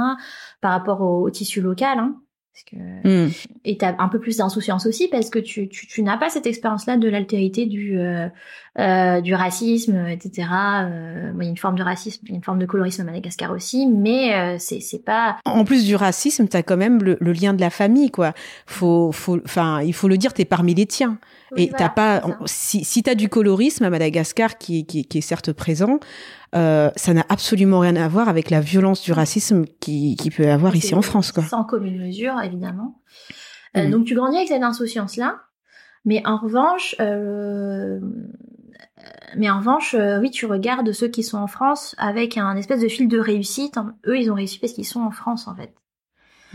Par 0.60 0.72
rapport 0.72 1.00
au, 1.02 1.22
au 1.22 1.30
tissu 1.30 1.62
local, 1.62 1.98
hein, 2.00 2.22
parce 2.58 2.64
que 2.64 3.08
Hmm. 3.08 3.30
et 3.66 3.78
t'as 3.78 3.96
un 4.00 4.08
peu 4.08 4.20
plus 4.20 4.38
d'insouciance 4.38 4.86
aussi 4.88 5.08
parce 5.08 5.30
que 5.30 5.38
tu 5.38 5.70
tu, 5.70 5.86
tu 5.86 6.02
n'as 6.02 6.18
pas 6.18 6.30
cette 6.30 6.48
expérience-là 6.48 6.98
de 6.98 7.08
l'altérité 7.08 7.68
du 7.68 8.00
euh, 8.00 8.28
euh, 8.80 9.22
du 9.22 9.36
racisme, 9.36 10.08
etc. 10.08 10.48
Euh, 10.82 11.32
bon, 11.34 11.42
il 11.42 11.44
y 11.44 11.48
a 11.48 11.50
une 11.52 11.58
forme 11.58 11.78
de 11.78 11.84
racisme, 11.84 12.22
il 12.26 12.30
y 12.30 12.34
a 12.34 12.36
une 12.36 12.44
forme 12.44 12.60
de 12.60 12.66
colorisme 12.66 13.02
à 13.02 13.06
Madagascar 13.06 13.52
aussi, 13.52 13.86
mais 13.88 14.58
c'est 14.60 14.80
c'est 14.80 15.04
pas 15.04 15.38
En 15.46 15.66
plus 15.66 15.86
du 15.86 15.96
racisme, 15.96 16.48
t'as 16.48 16.64
quand 16.64 16.78
même 16.78 17.04
le, 17.04 17.18
le 17.20 17.32
lien 17.32 17.54
de 17.54 17.62
la 17.62 17.70
famille, 17.70 18.10
quoi. 18.10 18.34
Faut, 18.66 19.12
faut, 19.12 19.40
enfin, 19.46 19.82
il 19.82 19.94
faut 19.94 20.08
le 20.08 20.18
dire, 20.18 20.34
t'es 20.34 20.46
parmi 20.46 20.74
les 20.74 20.86
tiens. 20.88 21.20
Et 21.56 21.70
t'as 21.70 21.90
pas, 21.90 22.22
si, 22.46 22.84
si 22.84 23.04
t'as 23.04 23.16
du 23.16 23.30
colorisme 23.30 23.86
à 23.86 23.90
Madagascar 23.90 24.58
qui, 24.58 24.86
qui, 24.86 25.06
qui 25.06 25.20
est 25.20 25.22
certes 25.22 25.54
présent, 25.54 26.00
euh, 26.56 26.90
ça 26.96 27.14
n'a 27.14 27.26
absolument 27.30 27.80
rien 27.80 27.96
à 27.96 28.08
voir 28.08 28.30
avec 28.30 28.50
la 28.50 28.62
violence 28.62 29.02
du 29.02 29.12
racisme 29.12 29.66
qui, 29.82 30.16
qui 30.16 30.30
peut 30.32 30.44
y 30.44 30.48
avoir 30.50 30.76
ici 30.76 30.96
en 30.96 31.02
France, 31.02 31.32
quoi. 31.32 31.44
Sans 31.44 31.64
commune 31.64 32.00
mesure, 32.00 32.40
évidemment. 32.42 33.02
Euh, 33.76 33.88
Mm. 33.88 33.92
donc 33.92 34.06
tu 34.06 34.16
grandis 34.16 34.38
avec 34.38 34.48
cette 34.48 34.64
insouciance-là, 34.64 35.42
mais 36.06 36.22
en 36.26 36.38
revanche, 36.38 36.96
euh, 37.00 38.00
mais 39.36 39.50
en 39.50 39.60
revanche, 39.60 39.96
oui, 40.22 40.32
tu 40.32 40.46
regardes 40.46 40.92
ceux 40.94 41.08
qui 41.10 41.22
sont 41.24 41.38
en 41.38 41.48
France 41.48 41.96
avec 41.98 42.38
un 42.38 42.56
espèce 42.56 42.82
de 42.82 42.88
fil 42.88 43.08
de 43.08 43.20
réussite. 43.20 43.76
Eux, 44.06 44.18
ils 44.18 44.32
ont 44.32 44.36
réussi 44.36 44.60
parce 44.60 44.74
qu'ils 44.74 44.86
sont 44.86 45.02
en 45.02 45.12
France, 45.12 45.48
en 45.48 45.56
fait. 45.56 45.74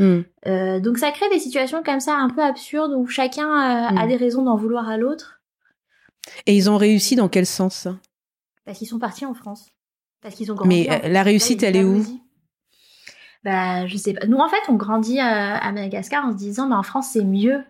Euh, 0.01 0.81
donc 0.81 0.97
ça 0.99 1.11
crée 1.13 1.29
des 1.29 1.39
situations 1.39 1.83
comme 1.85 2.01
ça 2.01 2.17
un 2.17 2.29
peu 2.31 2.43
absurdes 2.43 2.93
où 2.97 3.07
chacun 3.07 3.49
a 3.55 4.05
Mm. 4.05 4.09
des 4.09 4.17
raisons 4.17 4.43
d'en 4.43 4.57
vouloir 4.57 4.89
à 4.89 4.97
l'autre 4.97 5.43
Et 6.47 6.57
ils 6.57 6.71
ont 6.71 6.79
réussi 6.79 7.15
dans 7.15 7.29
quel 7.29 7.47
sens? 7.47 7.87
Parce 8.65 8.79
qu'ils 8.79 8.89
sont 8.89 8.99
partis 8.99 9.27
en 9.27 9.35
France, 9.35 9.69
parce 10.23 10.35
qu'ils 10.35 10.51
ont 10.53 10.55
grandi. 10.55 10.87
Mais 10.89 11.05
euh, 11.05 11.09
la 11.09 11.23
réussite, 11.23 11.63
Là, 11.63 11.69
elle 11.69 11.77
est 11.77 11.85
où. 11.85 12.03
Bah, 13.45 13.87
je 13.87 13.97
sais 13.97 14.13
pas. 14.15 14.27
Nous, 14.27 14.39
en 14.39 14.49
fait, 14.49 14.61
on 14.69 14.75
grandit 14.75 15.19
à, 15.19 15.57
à 15.57 15.73
Madagascar 15.73 16.25
en 16.25 16.33
se 16.33 16.37
disant, 16.37 16.69
mais 16.69 16.77
en 16.77 16.83
France, 16.85 17.11
c'est 17.13 17.25
mieux. 17.25 17.63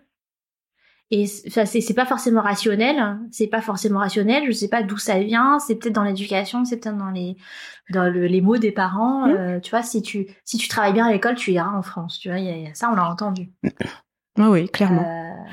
Et 1.11 1.27
ça, 1.27 1.65
c'est 1.65 1.93
pas 1.93 2.05
forcément 2.05 2.41
rationnel. 2.41 2.97
hein. 2.97 3.21
C'est 3.31 3.47
pas 3.47 3.61
forcément 3.61 3.99
rationnel. 3.99 4.43
Je 4.47 4.51
sais 4.51 4.67
pas 4.67 4.81
d'où 4.81 4.97
ça 4.97 5.19
vient. 5.19 5.59
C'est 5.59 5.75
peut-être 5.75 5.93
dans 5.93 6.03
l'éducation. 6.03 6.65
C'est 6.65 6.77
peut-être 6.77 6.97
dans 6.97 7.11
les 7.11 7.35
dans 7.91 8.05
le- 8.11 8.25
les 8.25 8.41
mots 8.41 8.57
des 8.57 8.71
parents. 8.71 9.27
Mhm. 9.27 9.35
Euh, 9.35 9.59
tu 9.59 9.69
vois, 9.71 9.83
si 9.83 10.01
tu 10.01 10.27
si 10.45 10.57
tu 10.57 10.67
travailles 10.67 10.93
bien 10.93 11.05
à 11.05 11.11
l'école, 11.11 11.35
tu 11.35 11.51
iras 11.51 11.69
en 11.71 11.83
France. 11.83 12.17
Tu 12.19 12.29
vois, 12.29 12.39
il 12.39 12.45
y 12.45 12.49
a- 12.49 12.55
il 12.57 12.63
y 12.63 12.67
a 12.67 12.73
ça, 12.73 12.89
on 12.91 12.95
l'a 12.95 13.07
entendu. 13.07 13.51
Ah 14.39 14.49
oui, 14.49 14.67
clairement. 14.69 15.03
Euh, 15.05 15.49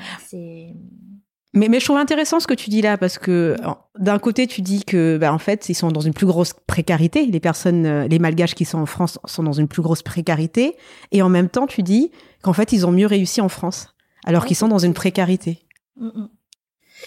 Mais, 1.53 1.69
mais 1.69 1.81
je 1.81 1.85
trouve 1.85 1.97
intéressant 1.97 2.39
ce 2.39 2.47
que 2.47 2.55
tu 2.55 2.71
dis 2.71 2.81
là 2.81 2.97
parce 2.97 3.19
que 3.19 3.57
d'un 3.99 4.21
côté 4.21 4.47
tu 4.47 4.63
dis 4.63 4.85
que 4.85 5.19
bah, 5.19 5.33
en 5.33 5.39
fait 5.39 5.69
ils 5.69 5.75
sont 5.75 5.91
dans 5.91 6.01
une 6.01 6.15
plus 6.15 6.27
grosse 6.27 6.53
précarité. 6.67 7.27
Les 7.27 7.41
personnes 7.41 7.87
euh, 7.87 8.07
les 8.07 8.21
malgaches 8.21 8.55
qui 8.55 8.65
sont 8.65 8.79
en 8.79 8.87
France 8.87 9.19
sont 9.25 9.43
dans 9.43 9.53
une 9.53 9.67
plus 9.67 9.83
grosse 9.83 10.03
précarité. 10.03 10.77
Et 11.11 11.23
en 11.23 11.29
même 11.29 11.49
temps 11.49 11.67
tu 11.67 11.83
dis 11.83 12.13
qu'en 12.43 12.53
fait 12.53 12.73
ils 12.73 12.87
ont 12.87 12.93
mieux 12.93 13.07
réussi 13.07 13.41
en 13.41 13.49
France 13.49 13.95
alors 14.25 14.45
qu'ils 14.45 14.57
sont 14.57 14.69
dans 14.69 14.79
une 14.79 14.95
précarité. 14.95 15.59
Mm, 15.97 16.07
mm. 16.07 16.29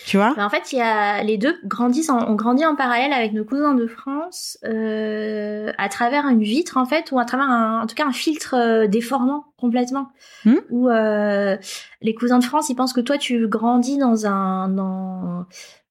Tu 0.05 0.17
vois? 0.17 0.35
En 0.37 0.49
fait, 0.49 0.71
il 0.71 0.77
y 0.77 0.81
a 0.81 1.23
les 1.23 1.37
deux 1.37 1.57
grandissent, 1.65 2.09
en, 2.09 2.27
on 2.27 2.35
grandit 2.35 2.65
en 2.65 2.75
parallèle 2.75 3.13
avec 3.13 3.33
nos 3.33 3.45
cousins 3.45 3.73
de 3.73 3.87
France 3.87 4.57
euh, 4.65 5.71
à 5.77 5.89
travers 5.89 6.27
une 6.27 6.41
vitre 6.41 6.77
en 6.77 6.85
fait, 6.85 7.11
ou 7.11 7.19
à 7.19 7.25
travers 7.25 7.49
un, 7.49 7.81
en 7.81 7.87
tout 7.87 7.95
cas 7.95 8.05
un 8.05 8.11
filtre 8.11 8.55
euh, 8.55 8.87
déformant 8.87 9.45
complètement. 9.57 10.09
Hmm? 10.45 10.57
Où 10.69 10.89
euh, 10.89 11.57
les 12.01 12.15
cousins 12.15 12.39
de 12.39 12.43
France, 12.43 12.69
ils 12.69 12.75
pensent 12.75 12.93
que 12.93 13.01
toi 13.01 13.17
tu 13.17 13.47
grandis 13.47 13.97
dans 13.97 14.25
un, 14.25 14.69
dans 14.69 15.45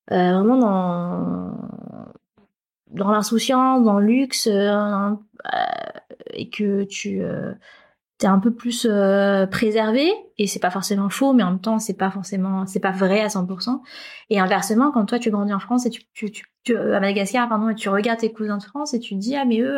vraiment 0.09 0.57
dans 0.57 1.55
dans 2.89 3.11
l'insouciance, 3.11 3.85
dans 3.85 3.99
le 3.99 4.07
luxe, 4.07 4.47
et 4.47 6.51
que 6.51 6.85
tu 6.85 7.23
t'es 8.23 8.29
un 8.29 8.39
peu 8.39 8.53
plus 8.53 8.87
euh, 8.89 9.47
préservé 9.47 10.09
et 10.39 10.47
c'est 10.47 10.61
pas 10.61 10.71
forcément 10.71 11.09
faux 11.09 11.33
mais 11.33 11.43
en 11.43 11.51
même 11.51 11.61
temps 11.61 11.81
c'est 11.81 11.97
pas 11.97 12.09
forcément 12.11 12.67
c'est 12.67 12.79
pas 12.79 12.93
vrai 12.93 13.21
à 13.21 13.27
100% 13.27 13.81
et 14.31 14.39
inversement 14.39 14.93
quand 14.93 15.05
toi 15.07 15.19
tu 15.19 15.33
grandis 15.33 15.53
en 15.53 15.59
France 15.59 15.87
et 15.87 15.91
tu, 15.91 16.03
tu, 16.15 16.31
tu, 16.31 16.45
tu- 16.63 16.77
à 16.77 17.01
Madagascar 17.01 17.49
pardon 17.49 17.69
et 17.69 17.75
tu 17.75 17.89
regardes 17.89 18.21
tes 18.21 18.31
cousins 18.33 18.59
de 18.59 18.63
France 18.63 18.95
et 18.95 19.01
tu 19.01 19.15
te 19.17 19.19
dis 19.21 19.35
ah 19.35 19.45
mais 19.45 19.59
eux 19.61 19.77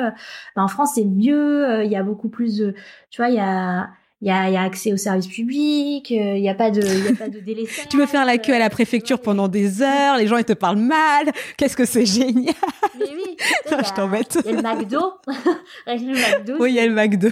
bah, 0.57 0.63
en 0.63 0.69
France 0.69 0.93
c'est 0.95 1.07
mieux 1.07 1.65
euh, 1.67 1.85
il 1.85 1.91
y 1.91 1.97
a 1.97 2.03
beaucoup 2.03 2.29
plus 2.29 2.59
de 2.59 2.75
tu 3.11 3.23
vois 3.23 3.31
il 3.31 3.37
y 3.37 3.41
a 3.41 3.89
il 4.21 4.29
y 4.29 4.31
a, 4.31 4.49
il 4.49 4.55
y 4.55 4.57
a 4.59 4.63
accès 4.63 4.93
aux 4.93 4.97
services 4.99 5.27
publics 5.27 6.13
euh, 6.13 6.37
il 6.37 6.43
y 6.45 6.49
a 6.51 6.55
pas 6.55 6.71
de 6.71 6.83
il 6.83 7.05
y 7.05 7.09
a 7.09 7.15
pas 7.17 7.29
de 7.31 7.41
délestage 7.41 7.89
tu 7.91 7.97
veux 7.97 8.07
faire 8.07 8.27
la 8.27 8.37
queue 8.37 8.53
à 8.55 8.59
la 8.59 8.69
préfecture 8.69 9.21
pendant 9.23 9.49
des 9.49 9.81
heures 9.81 10.19
les 10.19 10.27
gens 10.27 10.37
ils 10.37 10.45
te 10.45 10.53
parlent 10.53 10.77
mal. 10.79 11.31
Qu'est-ce 11.57 11.77
que 11.77 11.87
c'est 11.87 12.05
génial 12.07 12.55
mais 12.99 13.07
oui 13.07 13.37
je 13.71 13.95
t'embête. 13.95 14.39
il 14.45 14.51
y 14.53 14.55
a 14.55 14.57
le 14.57 14.63
McDo. 14.63 15.01
Le 15.87 16.37
McDo 16.39 16.55
oui 16.61 16.73
il 16.73 16.75
y 16.77 16.81
a 16.81 16.87
le 16.87 16.95
McDo 16.95 17.29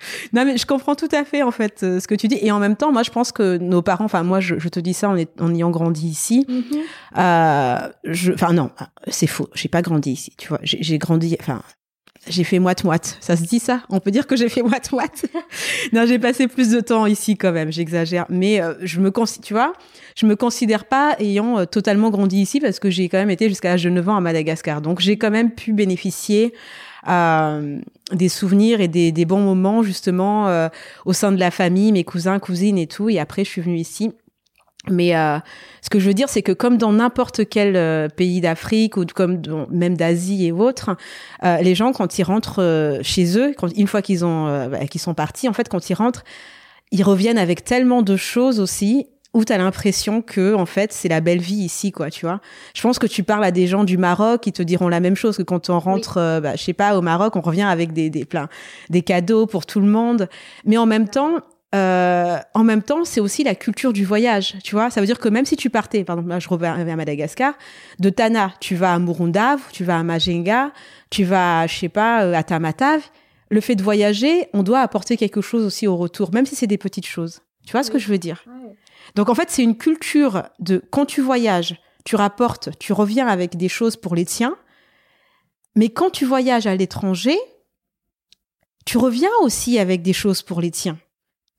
Non 0.32 0.44
mais 0.44 0.56
je 0.56 0.66
comprends 0.66 0.94
tout 0.94 1.08
à 1.12 1.24
fait 1.24 1.42
en 1.42 1.50
fait 1.50 1.82
euh, 1.82 1.98
ce 2.00 2.06
que 2.06 2.14
tu 2.14 2.28
dis 2.28 2.38
et 2.40 2.52
en 2.52 2.58
même 2.60 2.76
temps 2.76 2.92
moi 2.92 3.02
je 3.02 3.10
pense 3.10 3.32
que 3.32 3.56
nos 3.58 3.82
parents 3.82 4.04
enfin 4.04 4.22
moi 4.22 4.40
je, 4.40 4.58
je 4.58 4.68
te 4.68 4.78
dis 4.80 4.94
ça 4.94 5.08
en, 5.08 5.16
est- 5.16 5.40
en 5.40 5.52
ayant 5.54 5.70
grandi 5.70 6.06
ici 6.08 6.44
Mhm. 6.48 6.64
Euh, 7.18 7.78
enfin 8.34 8.52
non, 8.52 8.70
c'est 9.08 9.26
faux. 9.26 9.48
J'ai 9.54 9.68
pas 9.68 9.82
grandi 9.82 10.12
ici. 10.12 10.32
Tu 10.38 10.48
vois, 10.48 10.60
j'ai 10.62 10.98
grandi. 10.98 11.36
Enfin, 11.40 11.62
j'ai 12.28 12.44
fait 12.44 12.58
moite 12.58 12.84
moite. 12.84 13.16
Ça 13.20 13.36
se 13.36 13.42
dit 13.42 13.58
ça? 13.58 13.82
On 13.88 14.00
peut 14.00 14.10
dire 14.10 14.26
que 14.26 14.36
j'ai 14.36 14.48
fait 14.48 14.62
moite 14.62 14.92
moite. 14.92 15.26
non, 15.92 16.04
j'ai 16.06 16.18
passé 16.18 16.46
plus 16.48 16.70
de 16.70 16.80
temps 16.80 17.06
ici 17.06 17.36
quand 17.36 17.52
même. 17.52 17.72
J'exagère, 17.72 18.26
mais 18.28 18.60
euh, 18.60 18.74
je 18.82 19.00
me 19.00 19.10
considère, 19.10 19.46
tu 19.46 19.54
vois, 19.54 19.72
je 20.16 20.26
me 20.26 20.36
considère 20.36 20.84
pas 20.84 21.16
ayant 21.18 21.58
euh, 21.58 21.64
totalement 21.64 22.10
grandi 22.10 22.40
ici 22.40 22.60
parce 22.60 22.78
que 22.78 22.90
j'ai 22.90 23.08
quand 23.08 23.18
même 23.18 23.30
été 23.30 23.48
jusqu'à 23.48 23.70
l'âge 23.70 23.84
de 23.84 23.90
9 23.90 24.08
ans 24.08 24.16
à 24.16 24.20
Madagascar. 24.20 24.80
Donc 24.82 25.00
j'ai 25.00 25.16
quand 25.16 25.30
même 25.30 25.50
pu 25.52 25.72
bénéficier 25.72 26.52
euh, 27.06 27.78
des 28.12 28.28
souvenirs 28.28 28.80
et 28.80 28.88
des, 28.88 29.12
des 29.12 29.24
bons 29.24 29.40
moments 29.40 29.82
justement 29.82 30.48
euh, 30.48 30.68
au 31.04 31.12
sein 31.12 31.30
de 31.30 31.38
la 31.38 31.50
famille, 31.50 31.92
mes 31.92 32.04
cousins, 32.04 32.38
cousines 32.38 32.78
et 32.78 32.86
tout. 32.86 33.08
Et 33.10 33.18
après, 33.18 33.44
je 33.44 33.50
suis 33.50 33.60
venue 33.60 33.78
ici. 33.78 34.12
Mais 34.90 35.16
euh, 35.16 35.38
ce 35.82 35.90
que 35.90 35.98
je 35.98 36.06
veux 36.06 36.14
dire, 36.14 36.28
c'est 36.28 36.42
que 36.42 36.52
comme 36.52 36.78
dans 36.78 36.92
n'importe 36.92 37.48
quel 37.48 37.76
euh, 37.76 38.08
pays 38.08 38.40
d'Afrique 38.40 38.96
ou 38.96 39.04
comme 39.04 39.42
même 39.70 39.96
d'Asie 39.96 40.46
et 40.46 40.52
autres, 40.52 40.96
euh, 41.44 41.58
les 41.58 41.74
gens 41.74 41.92
quand 41.92 42.18
ils 42.18 42.22
rentrent 42.22 43.00
chez 43.02 43.38
eux, 43.38 43.54
quand, 43.56 43.68
une 43.76 43.86
fois 43.86 44.02
qu'ils 44.02 44.24
ont 44.24 44.68
bah, 44.68 44.86
qu'ils 44.86 45.00
sont 45.00 45.14
partis, 45.14 45.48
en 45.48 45.52
fait, 45.52 45.68
quand 45.68 45.90
ils 45.90 45.94
rentrent, 45.94 46.24
ils 46.90 47.02
reviennent 47.02 47.38
avec 47.38 47.64
tellement 47.64 48.02
de 48.02 48.16
choses 48.16 48.60
aussi 48.60 49.06
où 49.34 49.44
tu 49.44 49.52
as 49.52 49.58
l'impression 49.58 50.22
que 50.22 50.54
en 50.54 50.66
fait 50.66 50.92
c'est 50.92 51.08
la 51.08 51.20
belle 51.20 51.40
vie 51.40 51.56
ici 51.56 51.92
quoi 51.92 52.10
tu 52.10 52.24
vois 52.26 52.40
je 52.74 52.80
pense 52.80 52.98
que 52.98 53.06
tu 53.06 53.22
parles 53.22 53.44
à 53.44 53.50
des 53.50 53.66
gens 53.66 53.84
du 53.84 53.98
Maroc 53.98 54.46
ils 54.46 54.52
te 54.52 54.62
diront 54.62 54.88
la 54.88 55.00
même 55.00 55.16
chose 55.16 55.36
que 55.36 55.42
quand 55.42 55.68
on 55.70 55.78
rentre 55.78 56.16
euh, 56.16 56.40
bah, 56.40 56.56
je 56.56 56.62
sais 56.62 56.72
pas 56.72 56.96
au 56.96 57.02
Maroc 57.02 57.36
on 57.36 57.40
revient 57.42 57.62
avec 57.62 57.92
des 57.92 58.08
des 58.10 58.24
plein 58.24 58.48
des 58.88 59.02
cadeaux 59.02 59.46
pour 59.46 59.66
tout 59.66 59.80
le 59.80 59.86
monde 59.86 60.28
mais 60.64 60.78
en 60.78 60.86
même 60.86 61.08
temps 61.08 61.40
euh, 61.74 62.38
en 62.54 62.64
même 62.64 62.80
temps, 62.82 63.04
c'est 63.04 63.20
aussi 63.20 63.44
la 63.44 63.54
culture 63.54 63.92
du 63.92 64.02
voyage, 64.02 64.54
tu 64.64 64.74
vois. 64.74 64.88
Ça 64.88 65.00
veut 65.02 65.06
dire 65.06 65.18
que 65.18 65.28
même 65.28 65.44
si 65.44 65.54
tu 65.54 65.68
partais, 65.68 66.02
par 66.02 66.16
exemple, 66.16 66.30
là, 66.30 66.38
je 66.38 66.48
reviens 66.48 66.72
à 66.74 66.96
Madagascar, 66.96 67.52
de 67.98 68.08
Tana, 68.08 68.54
tu 68.58 68.74
vas 68.74 68.94
à 68.94 68.98
Murundav, 68.98 69.60
tu 69.70 69.84
vas 69.84 69.98
à 69.98 70.02
Majenga, 70.02 70.70
tu 71.10 71.24
vas, 71.24 71.66
je 71.66 71.76
sais 71.76 71.90
pas, 71.90 72.24
euh, 72.24 72.32
à 72.32 72.42
Tamatave. 72.42 73.02
Le 73.50 73.60
fait 73.60 73.74
de 73.74 73.82
voyager, 73.82 74.48
on 74.54 74.62
doit 74.62 74.80
apporter 74.80 75.18
quelque 75.18 75.42
chose 75.42 75.62
aussi 75.62 75.86
au 75.86 75.96
retour, 75.98 76.32
même 76.32 76.46
si 76.46 76.56
c'est 76.56 76.66
des 76.66 76.78
petites 76.78 77.06
choses. 77.06 77.40
Tu 77.66 77.72
vois 77.72 77.82
ce 77.82 77.90
que 77.90 77.96
Oui. 77.96 78.02
je 78.02 78.08
veux 78.08 78.18
dire? 78.18 78.42
Donc 79.14 79.28
en 79.28 79.34
fait, 79.34 79.50
c'est 79.50 79.62
une 79.62 79.76
culture 79.76 80.44
de 80.58 80.82
quand 80.90 81.06
tu 81.06 81.20
voyages, 81.20 81.80
tu 82.04 82.16
rapportes, 82.16 82.70
tu 82.78 82.92
reviens 82.92 83.26
avec 83.26 83.56
des 83.56 83.68
choses 83.68 83.96
pour 83.96 84.14
les 84.14 84.24
tiens. 84.24 84.56
Mais 85.74 85.90
quand 85.90 86.10
tu 86.10 86.24
voyages 86.24 86.66
à 86.66 86.74
l'étranger, 86.74 87.36
tu 88.84 88.98
reviens 88.98 89.30
aussi 89.42 89.78
avec 89.78 90.02
des 90.02 90.12
choses 90.12 90.42
pour 90.42 90.60
les 90.60 90.70
tiens. 90.70 90.98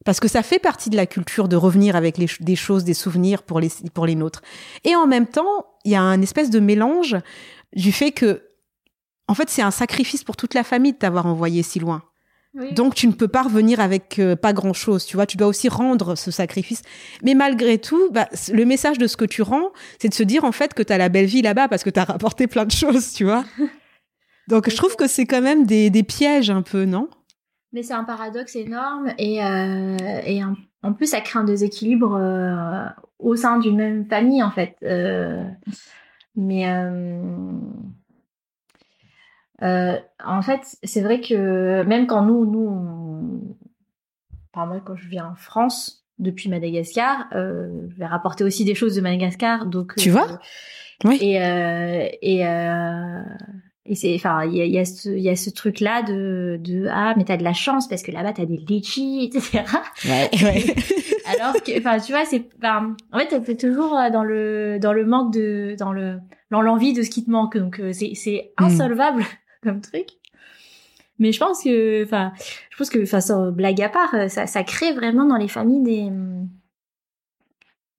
Parce 0.06 0.20
que 0.20 0.28
ça 0.28 0.44
fait 0.44 0.60
partie 0.60 0.90
de 0.90 0.96
la 0.96 1.06
culture 1.06 1.48
de 1.48 1.56
revenir 1.56 1.96
avec 1.96 2.18
des 2.18 2.56
choses, 2.56 2.84
des 2.84 2.94
souvenirs 2.94 3.44
pour 3.44 3.60
les, 3.60 3.70
pour 3.94 4.06
les 4.06 4.16
nôtres. 4.16 4.42
Et 4.86 4.96
en 4.96 5.08
même 5.08 5.28
temps, 5.28 5.68
il 5.84 5.92
y 5.92 5.96
a 5.96 6.02
un 6.02 6.22
espèce 6.22 6.50
de 6.50 6.60
mélange 6.60 7.18
du 7.76 7.92
fait 7.92 8.12
que, 8.12 8.44
en 9.28 9.36
fait, 9.36 9.50
c'est 9.50 9.62
un 9.62 9.72
sacrifice 9.72 10.24
pour 10.24 10.38
toute 10.38 10.54
la 10.54 10.64
famille 10.64 10.94
de 10.94 10.98
t'avoir 10.98 11.26
envoyé 11.26 11.64
si 11.64 11.80
loin. 11.80 12.02
Oui. 12.56 12.74
Donc 12.74 12.96
tu 12.96 13.08
ne 13.08 13.12
peux 13.12 13.28
pas 13.28 13.44
revenir 13.44 13.80
avec 13.80 14.18
euh, 14.18 14.36
pas 14.36 14.54
grand 14.54 14.74
chose, 14.74 15.06
tu 15.06 15.16
vois. 15.16 15.26
Tu 15.26 15.38
dois 15.38 15.48
aussi 15.48 15.70
rendre 15.70 16.16
ce 16.16 16.32
sacrifice. 16.32 16.82
Mais 17.24 17.36
malgré 17.36 17.78
tout, 17.78 18.10
bah, 18.12 18.28
le 18.52 18.66
message 18.66 18.98
de 18.98 19.06
ce 19.06 19.18
que 19.18 19.26
tu 19.26 19.44
rends, 19.44 19.70
c'est 20.00 20.10
de 20.10 20.14
se 20.14 20.24
dire 20.24 20.44
en 20.44 20.52
fait 20.52 20.74
que 20.74 20.82
tu 20.82 20.92
as 20.92 20.98
la 20.98 21.10
belle 21.10 21.28
vie 21.28 21.44
là-bas 21.44 21.68
parce 21.68 21.84
que 21.84 21.92
tu 21.92 22.00
as 22.00 22.04
rapporté 22.06 22.48
plein 22.48 22.66
de 22.66 22.72
choses, 22.72 23.14
tu 23.14 23.24
vois. 23.24 23.44
Donc 24.48 24.70
je 24.70 24.76
trouve 24.76 24.96
que 24.96 25.08
c'est 25.08 25.26
quand 25.26 25.42
même 25.42 25.66
des, 25.66 25.92
des 25.92 26.04
pièges 26.04 26.50
un 26.50 26.64
peu, 26.64 26.86
non? 26.86 27.08
Mais 27.72 27.84
c'est 27.84 27.94
un 27.94 28.04
paradoxe 28.04 28.56
énorme 28.56 29.14
et, 29.20 29.44
euh, 29.44 29.98
et 30.26 30.44
en, 30.44 30.56
en 30.82 30.94
plus 30.94 31.06
ça 31.06 31.22
crée 31.22 31.38
un 31.38 31.44
déséquilibre 31.44 32.16
euh, 32.20 32.86
au 33.20 33.36
sein 33.36 33.60
d'une 33.60 33.78
même 33.78 34.08
famille 34.08 34.42
en 34.42 34.50
fait. 34.50 34.76
Mais 36.36 36.66
euh, 39.62 39.66
euh, 39.66 39.98
en 40.24 40.42
fait 40.42 40.78
c'est 40.84 41.02
vrai 41.02 41.22
que 41.22 41.84
même 41.84 42.08
quand 42.08 42.24
nous, 42.24 42.46
nous, 42.46 42.68
on- 42.68 43.58
enfin 44.54 44.66
moi 44.66 44.82
quand 44.84 44.96
je 44.96 45.08
viens 45.08 45.28
en 45.28 45.36
France, 45.36 46.06
depuis 46.18 46.50
Madagascar. 46.50 47.28
je 47.32 47.96
vais 47.96 48.06
rapporter 48.06 48.44
aussi 48.44 48.66
des 48.66 48.76
choses 48.76 48.96
de 48.96 49.02
Madagascar, 49.02 49.66
donc 49.66 49.96
tu 49.96 50.10
vois? 50.10 50.40
Oui. 51.06 51.18
Et 51.22 51.36
et 52.22 52.44
et 53.90 53.96
c'est, 53.96 54.14
enfin, 54.14 54.46
il 54.46 54.56
y 54.56 54.62
a, 54.62 54.66
y, 54.66 54.78
a 54.78 54.86
ce, 54.86 55.10
y 55.10 55.30
a 55.30 55.36
ce 55.36 55.50
truc-là 55.50 56.04
de, 56.04 56.60
de 56.62 56.88
ah, 56.92 57.16
mais 57.18 57.24
t'as 57.24 57.38
de 57.38 57.44
la 57.44 57.54
chance 57.54 57.88
parce 57.88 58.04
que 58.04 58.12
là-bas 58.12 58.34
t'as 58.34 58.46
des 58.46 58.58
litchis, 58.58 59.24
etc. 59.24 59.64
Ouais. 60.06 60.30
ouais. 60.44 60.76
Alors 61.26 61.54
que, 61.54 61.78
enfin, 61.80 62.00
tu 62.00 62.12
vois, 62.12 62.24
c'est, 62.26 62.48
en 62.64 62.96
fait, 63.18 63.42
t'es 63.42 63.56
toujours 63.56 63.98
dans 64.12 64.24
le, 64.24 64.78
dans 64.80 64.94
le 64.94 65.06
manque 65.06 65.34
de, 65.34 65.76
dans 65.80 65.92
le, 65.92 66.20
dans 66.52 66.62
l'envie 66.62 66.94
de 66.94 67.02
ce 67.02 67.10
qui 67.10 67.26
te 67.26 67.32
manque. 67.32 67.58
Donc, 67.58 67.80
euh, 67.80 67.92
c'est, 67.92 68.12
c'est 68.14 68.52
hmm. 68.60 68.66
insolvable 68.66 69.24
comme 69.64 69.82
truc. 69.82 70.08
Mais 71.18 71.34
je 71.34 71.40
pense 71.40 71.64
que, 71.64 72.04
enfin, 72.06 72.32
je 72.70 72.78
pense 72.78 72.90
que, 72.90 73.04
enfin, 73.04 73.52
blague 73.52 73.82
à 73.82 73.90
part, 73.90 74.16
ça, 74.30 74.48
ça 74.48 74.64
crée 74.64 74.94
vraiment 74.94 75.26
dans 75.26 75.36
les 75.36 75.50
familles 75.50 75.84
des, 75.84 76.12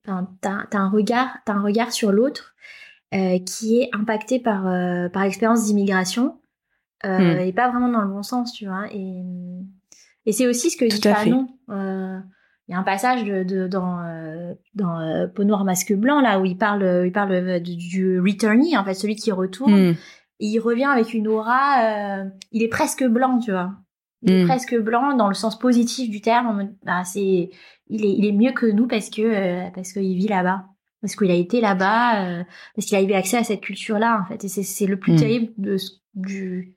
enfin, 0.06 0.28
t'as, 0.40 0.66
t'as 0.70 0.78
un 0.78 0.88
regard, 0.88 1.36
t'as 1.44 1.54
un 1.54 1.62
regard 1.62 1.92
sur 1.92 2.12
l'autre 2.12 2.54
euh, 3.12 3.38
qui 3.40 3.80
est 3.80 3.90
impacté 3.92 4.38
par 4.38 4.68
euh, 4.68 5.08
par 5.08 5.24
l'expérience 5.24 5.64
d'immigration 5.64 6.38
euh, 7.04 7.34
hmm. 7.34 7.40
et 7.40 7.52
pas 7.52 7.68
vraiment 7.68 7.88
dans 7.88 8.02
le 8.02 8.08
bon 8.08 8.22
sens, 8.22 8.52
tu 8.52 8.66
vois. 8.66 8.86
Et 8.92 9.24
et 10.26 10.32
c'est 10.32 10.46
aussi 10.46 10.70
ce 10.70 10.76
que 10.76 10.84
dit 10.84 11.00
Fanon. 11.00 11.48
Il 12.68 12.72
y 12.72 12.76
a 12.76 12.78
un 12.78 12.84
passage 12.84 13.24
de, 13.24 13.42
de 13.42 13.66
dans 13.66 13.98
dans 14.74 15.28
Peau 15.34 15.42
noire 15.42 15.64
masque 15.64 15.92
blanc 15.92 16.20
là 16.20 16.38
où 16.38 16.44
il 16.44 16.56
parle 16.56 17.02
il 17.04 17.10
parle 17.10 17.60
du 17.60 18.20
returnee 18.20 18.78
en 18.78 18.84
fait 18.84 18.94
celui 18.94 19.16
qui 19.16 19.32
retourne. 19.32 19.96
Hmm. 20.40 20.44
il 20.44 20.58
revient 20.58 20.84
avec 20.84 21.14
une 21.14 21.28
aura. 21.28 22.24
il 22.52 22.62
est 22.62 22.68
presque 22.68 23.04
blanc, 23.04 23.38
tu 23.38 23.50
vois. 23.50 23.72
Il 24.22 24.32
est 24.32 24.44
hmm. 24.44 24.48
presque 24.48 24.78
blanc 24.78 25.16
dans 25.16 25.28
le 25.28 25.34
sens 25.34 25.58
positif 25.58 26.10
du 26.10 26.20
terme. 26.20 26.74
Bah, 26.84 27.04
c'est 27.04 27.50
il 27.88 28.04
est 28.04 28.12
il 28.12 28.26
est 28.26 28.32
mieux 28.32 28.52
que 28.52 28.66
nous 28.66 28.86
parce 28.86 29.10
que 29.10 29.70
parce 29.70 29.92
qu'il 29.92 30.16
vit 30.16 30.28
là-bas 30.28 30.64
parce 31.00 31.16
qu'il 31.16 31.30
a 31.30 31.34
été 31.34 31.60
là-bas, 31.60 32.24
euh, 32.26 32.44
parce 32.74 32.86
qu'il 32.86 32.96
a 32.96 33.02
eu 33.02 33.12
accès 33.12 33.38
à 33.38 33.44
cette 33.44 33.60
culture-là, 33.60 34.22
en 34.22 34.28
fait. 34.28 34.44
Et 34.44 34.48
c'est 34.48 34.86
le 34.86 34.98
plus 34.98 35.14
mm. 35.14 35.16
terrible 35.16 35.52
de, 35.56 35.76
du. 36.14 36.76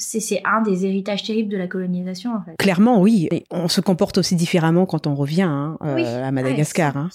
C'est 0.00 0.42
un 0.44 0.62
des 0.62 0.86
héritages 0.86 1.22
terribles 1.22 1.50
de 1.50 1.56
la 1.56 1.66
colonisation, 1.66 2.34
en 2.34 2.42
fait. 2.42 2.56
Clairement, 2.58 3.00
oui. 3.00 3.28
Et 3.30 3.44
on 3.50 3.68
se 3.68 3.80
comporte 3.80 4.18
aussi 4.18 4.34
différemment 4.34 4.86
quand 4.86 5.06
on 5.06 5.14
revient 5.14 5.42
hein, 5.42 5.76
euh, 5.84 6.26
à 6.26 6.32
Madagascar. 6.32 6.96
hein. 6.96 7.10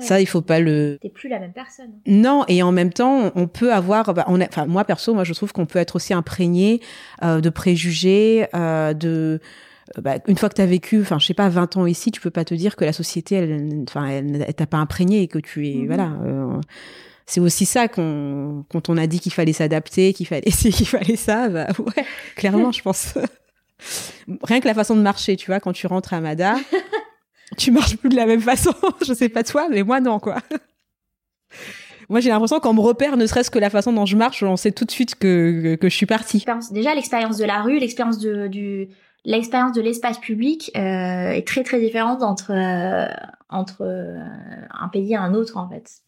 Ça, 0.00 0.20
il 0.20 0.26
faut 0.26 0.40
pas 0.40 0.58
le. 0.58 0.98
T'es 1.00 1.10
plus 1.10 1.28
la 1.28 1.38
même 1.38 1.52
personne. 1.52 1.90
Non, 2.06 2.44
et 2.48 2.62
en 2.62 2.72
même 2.72 2.92
temps, 2.92 3.30
on 3.34 3.46
peut 3.46 3.72
avoir. 3.72 4.14
Bah, 4.14 4.24
on 4.28 4.40
enfin, 4.40 4.66
moi 4.66 4.84
perso, 4.84 5.14
moi, 5.14 5.24
je 5.24 5.34
trouve 5.34 5.52
qu'on 5.52 5.66
peut 5.66 5.78
être 5.78 5.96
aussi 5.96 6.14
imprégné 6.14 6.80
euh, 7.22 7.40
de 7.40 7.50
préjugés, 7.50 8.46
euh, 8.54 8.94
de 8.94 9.40
bah, 10.00 10.14
une 10.26 10.38
fois 10.38 10.48
que 10.48 10.54
tu 10.54 10.62
as 10.62 10.66
vécu, 10.66 11.00
enfin, 11.02 11.18
je 11.18 11.26
sais 11.26 11.34
pas, 11.34 11.48
20 11.48 11.76
ans 11.76 11.86
ici, 11.86 12.10
tu 12.10 12.20
peux 12.20 12.30
pas 12.30 12.44
te 12.44 12.54
dire 12.54 12.76
que 12.76 12.84
la 12.84 12.92
société, 12.92 13.34
elle, 13.34 13.84
enfin, 13.88 14.06
elle, 14.06 14.54
t'a 14.54 14.66
pas 14.66 14.78
imprégné 14.78 15.22
et 15.22 15.28
que 15.28 15.38
tu 15.38 15.68
es, 15.68 15.74
mhm. 15.74 15.86
voilà. 15.86 16.12
C'est 17.30 17.38
aussi 17.38 17.64
ça 17.64 17.86
qu'on, 17.86 18.64
quand 18.72 18.88
on 18.88 18.96
a 18.96 19.06
dit 19.06 19.20
qu'il 19.20 19.32
fallait 19.32 19.52
s'adapter, 19.52 20.12
qu'il 20.12 20.26
fallait 20.26 20.42
essayer, 20.46 20.72
qu'il 20.76 20.88
fallait 20.88 21.14
ça, 21.14 21.48
bah 21.48 21.68
ouais, 21.78 22.04
clairement, 22.34 22.72
je 22.72 22.82
pense. 22.82 23.14
Rien 24.42 24.58
que 24.58 24.66
la 24.66 24.74
façon 24.74 24.96
de 24.96 25.00
marcher, 25.00 25.36
tu 25.36 25.46
vois, 25.46 25.60
quand 25.60 25.72
tu 25.72 25.86
rentres 25.86 26.12
à 26.12 26.20
Mada, 26.20 26.56
tu 27.56 27.70
marches 27.70 27.96
plus 27.98 28.08
de 28.08 28.16
la 28.16 28.26
même 28.26 28.40
façon. 28.40 28.74
je 29.06 29.14
sais 29.14 29.28
pas 29.28 29.44
toi, 29.44 29.68
mais 29.70 29.84
moi 29.84 30.00
non, 30.00 30.18
quoi. 30.18 30.38
Moi, 32.08 32.18
j'ai 32.18 32.30
l'impression 32.30 32.58
qu'on 32.58 32.74
me 32.74 32.80
repère, 32.80 33.16
ne 33.16 33.24
serait-ce 33.26 33.52
que 33.52 33.60
la 33.60 33.70
façon 33.70 33.92
dont 33.92 34.06
je 34.06 34.16
marche, 34.16 34.42
on 34.42 34.56
sait 34.56 34.72
tout 34.72 34.84
de 34.84 34.90
suite 34.90 35.14
que, 35.14 35.76
que 35.76 35.88
je 35.88 35.94
suis 35.94 36.06
partie. 36.06 36.44
Déjà, 36.72 36.96
l'expérience 36.96 37.36
de 37.36 37.44
la 37.44 37.62
rue, 37.62 37.78
l'expérience 37.78 38.18
de, 38.18 38.48
du, 38.48 38.88
l'expérience 39.24 39.72
de 39.72 39.82
l'espace 39.82 40.18
public 40.18 40.72
euh, 40.76 41.30
est 41.30 41.46
très 41.46 41.62
très 41.62 41.78
différente 41.78 42.24
entre 42.24 42.50
euh, 42.50 43.06
entre 43.48 43.82
euh, 43.82 44.18
un 44.70 44.88
pays 44.88 45.12
et 45.12 45.16
un 45.16 45.32
autre 45.32 45.58
en 45.58 45.68
fait. 45.68 46.02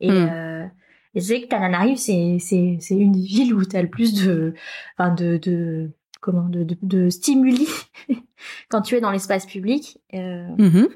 Et, 0.00 0.10
hmm. 0.10 0.28
euh, 0.30 0.66
et 1.14 1.20
c'est 1.20 1.42
que 1.42 1.48
Tananarive 1.48 1.96
c'est 1.96 2.38
c'est 2.38 2.78
c'est 2.80 2.96
une 2.96 3.12
des 3.12 3.20
villes 3.20 3.54
où 3.54 3.64
tu 3.64 3.76
as 3.76 3.82
le 3.82 3.88
plus 3.88 4.14
de 4.24 4.54
enfin 4.96 5.12
de 5.12 5.38
de 5.38 5.90
comment 6.20 6.48
de 6.48 6.64
de, 6.64 6.76
de 6.82 7.08
stimuli 7.08 7.66
quand 8.68 8.82
tu 8.82 8.94
es 8.94 9.00
dans 9.00 9.10
l'espace 9.10 9.46
public. 9.46 9.98
Euh, 10.14 10.48
mm-hmm. 10.56 10.88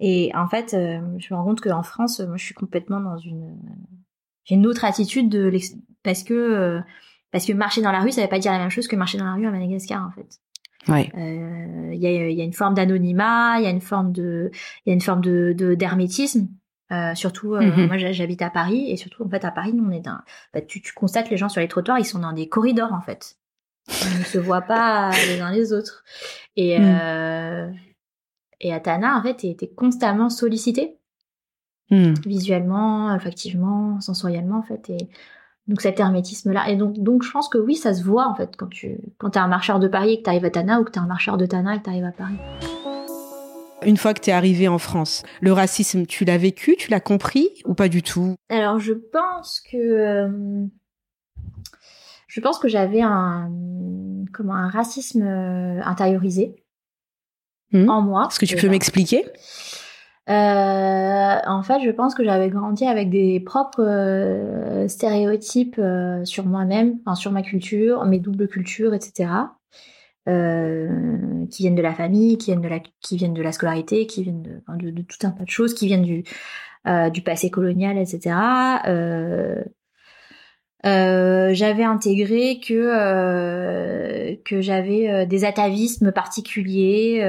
Et 0.00 0.32
en 0.34 0.48
fait, 0.48 0.70
je 0.72 1.34
me 1.34 1.36
rends 1.36 1.44
compte 1.44 1.60
qu'en 1.60 1.82
France, 1.82 2.20
moi, 2.20 2.38
je 2.38 2.44
suis 2.44 2.54
complètement 2.54 3.00
dans 3.00 3.18
une 3.18 3.56
j'ai 4.44 4.54
une 4.54 4.66
autre 4.66 4.84
attitude 4.84 5.28
de 5.28 5.52
parce 6.02 6.22
que 6.22 6.80
parce 7.30 7.46
que 7.46 7.52
marcher 7.52 7.82
dans 7.82 7.92
la 7.92 8.00
rue, 8.00 8.12
ça 8.12 8.22
veut 8.22 8.28
pas 8.28 8.38
dire 8.38 8.52
la 8.52 8.58
même 8.58 8.70
chose 8.70 8.88
que 8.88 8.96
marcher 8.96 9.18
dans 9.18 9.24
la 9.24 9.34
rue 9.34 9.46
à 9.46 9.50
Madagascar 9.50 10.06
en 10.06 10.10
fait. 10.10 10.40
Ouais. 10.88 11.10
Euh, 11.16 11.90
il 11.92 12.00
y, 12.00 12.06
a, 12.06 12.30
y, 12.30 12.40
a, 12.40 12.44
une 12.44 12.54
forme 12.54 12.74
d'anonymat, 12.74 13.58
il 13.58 13.64
y 13.64 13.66
a 13.66 13.70
une 13.70 13.82
forme 13.82 14.12
de, 14.12 14.50
il 14.84 14.90
y 14.90 14.92
a 14.92 14.94
une 14.94 15.00
forme 15.00 15.20
de 15.20 15.74
d'hermétisme. 15.74 16.48
Euh, 16.92 17.14
surtout, 17.14 17.54
euh, 17.54 17.60
mhm. 17.60 17.86
moi 17.86 17.98
j'habite 17.98 18.42
à 18.42 18.50
Paris 18.50 18.90
et 18.90 18.96
surtout 18.96 19.24
en 19.24 19.28
fait 19.28 19.44
à 19.44 19.52
Paris, 19.52 19.72
nous 19.72 19.84
on 19.86 19.92
est 19.92 20.00
dans, 20.00 20.18
bah, 20.52 20.60
tu, 20.60 20.82
tu 20.82 20.92
constates 20.92 21.30
les 21.30 21.36
gens 21.36 21.48
sur 21.48 21.60
les 21.60 21.68
trottoirs, 21.68 22.00
ils 22.00 22.04
sont 22.04 22.18
dans 22.18 22.32
des 22.32 22.48
corridors 22.48 22.92
en 22.92 23.00
fait. 23.00 23.36
Ils 23.88 24.18
ne 24.18 24.24
se 24.24 24.38
voient 24.38 24.62
pas 24.62 25.10
les 25.28 25.40
uns 25.40 25.52
les 25.52 25.72
autres. 25.72 26.04
Et 26.56 26.78
mm. 26.78 26.98
euh, 27.00 27.70
et 28.60 28.74
Atana 28.74 29.16
en 29.16 29.22
fait 29.22 29.44
était 29.44 29.68
constamment 29.68 30.30
sollicité 30.30 30.98
mm. 31.90 32.14
visuellement, 32.26 33.12
olfactivement, 33.12 34.00
sensoriellement 34.00 34.58
en 34.58 34.62
fait 34.62 34.90
et 34.90 35.08
donc 35.68 35.82
cet 35.82 36.00
hermétisme-là. 36.00 36.68
Et 36.70 36.76
donc, 36.76 36.98
donc 36.98 37.22
je 37.22 37.30
pense 37.30 37.48
que 37.48 37.58
oui, 37.58 37.76
ça 37.76 37.94
se 37.94 38.02
voit 38.02 38.26
en 38.26 38.34
fait 38.34 38.56
quand 38.56 38.68
tu 38.68 38.98
quand 39.18 39.36
es 39.36 39.38
un 39.38 39.46
marcheur 39.46 39.78
de 39.78 39.86
Paris 39.86 40.14
et 40.14 40.18
que 40.18 40.24
tu 40.24 40.30
arrives 40.30 40.44
à 40.44 40.50
Tana 40.50 40.80
ou 40.80 40.84
que 40.84 40.90
tu 40.90 40.98
es 40.98 41.02
un 41.02 41.06
marcheur 41.06 41.36
de 41.36 41.46
Tana 41.46 41.76
et 41.76 41.78
que 41.78 41.84
tu 41.84 41.90
arrives 41.90 42.04
à 42.04 42.12
Paris. 42.12 42.36
Une 43.84 43.96
fois 43.96 44.14
que 44.14 44.20
tu 44.20 44.30
es 44.30 44.32
arrivé 44.32 44.68
en 44.68 44.78
France, 44.78 45.22
le 45.40 45.52
racisme, 45.52 46.06
tu 46.06 46.24
l'as 46.24 46.38
vécu, 46.38 46.76
tu 46.76 46.90
l'as 46.90 47.00
compris 47.00 47.48
ou 47.64 47.74
pas 47.74 47.88
du 47.88 48.02
tout? 48.02 48.34
Alors 48.48 48.78
je 48.78 48.92
pense 48.92 49.60
que 49.60 49.76
euh, 49.76 50.66
je 52.26 52.40
pense 52.40 52.58
que 52.58 52.68
j'avais 52.68 53.02
un 53.02 53.50
comment 54.32 54.54
un 54.54 54.68
racisme 54.68 55.22
euh, 55.22 55.80
intériorisé 55.82 56.56
hmm? 57.72 57.88
en 57.88 58.02
moi. 58.02 58.28
Est-ce 58.30 58.40
que 58.40 58.46
tu 58.46 58.56
peux 58.56 58.68
m'expliquer? 58.68 59.24
Euh, 60.28 61.38
en 61.46 61.62
fait, 61.62 61.80
je 61.82 61.90
pense 61.90 62.14
que 62.14 62.22
j'avais 62.22 62.50
grandi 62.50 62.84
avec 62.84 63.10
des 63.10 63.40
propres 63.40 63.82
euh, 63.82 64.86
stéréotypes 64.86 65.76
euh, 65.78 66.24
sur 66.24 66.46
moi-même, 66.46 66.98
enfin, 67.04 67.16
sur 67.16 67.32
ma 67.32 67.42
culture, 67.42 68.04
mes 68.04 68.20
doubles 68.20 68.46
cultures, 68.46 68.94
etc. 68.94 69.28
qui 71.50 71.62
viennent 71.62 71.74
de 71.74 71.82
la 71.82 71.94
famille, 71.94 72.38
qui 72.38 72.50
viennent 72.50 72.62
de 72.62 72.68
la, 72.68 72.80
qui 73.00 73.16
viennent 73.16 73.34
de 73.34 73.42
la 73.42 73.52
scolarité, 73.52 74.06
qui 74.06 74.22
viennent 74.22 74.42
de, 74.42 74.90
de, 74.90 75.02
tout 75.02 75.26
un 75.26 75.30
tas 75.30 75.44
de 75.44 75.50
choses, 75.50 75.74
qui 75.74 75.86
viennent 75.86 76.02
du, 76.02 76.24
du 77.12 77.22
passé 77.22 77.50
colonial, 77.50 77.98
etc. 77.98 78.36
Euh, 80.86 81.52
j'avais 81.52 81.84
intégré 81.84 82.58
que 82.58 82.72
euh, 82.72 84.34
que 84.46 84.62
j'avais 84.62 85.10
euh, 85.10 85.26
des 85.26 85.44
atavismes 85.44 86.10
particuliers 86.10 87.20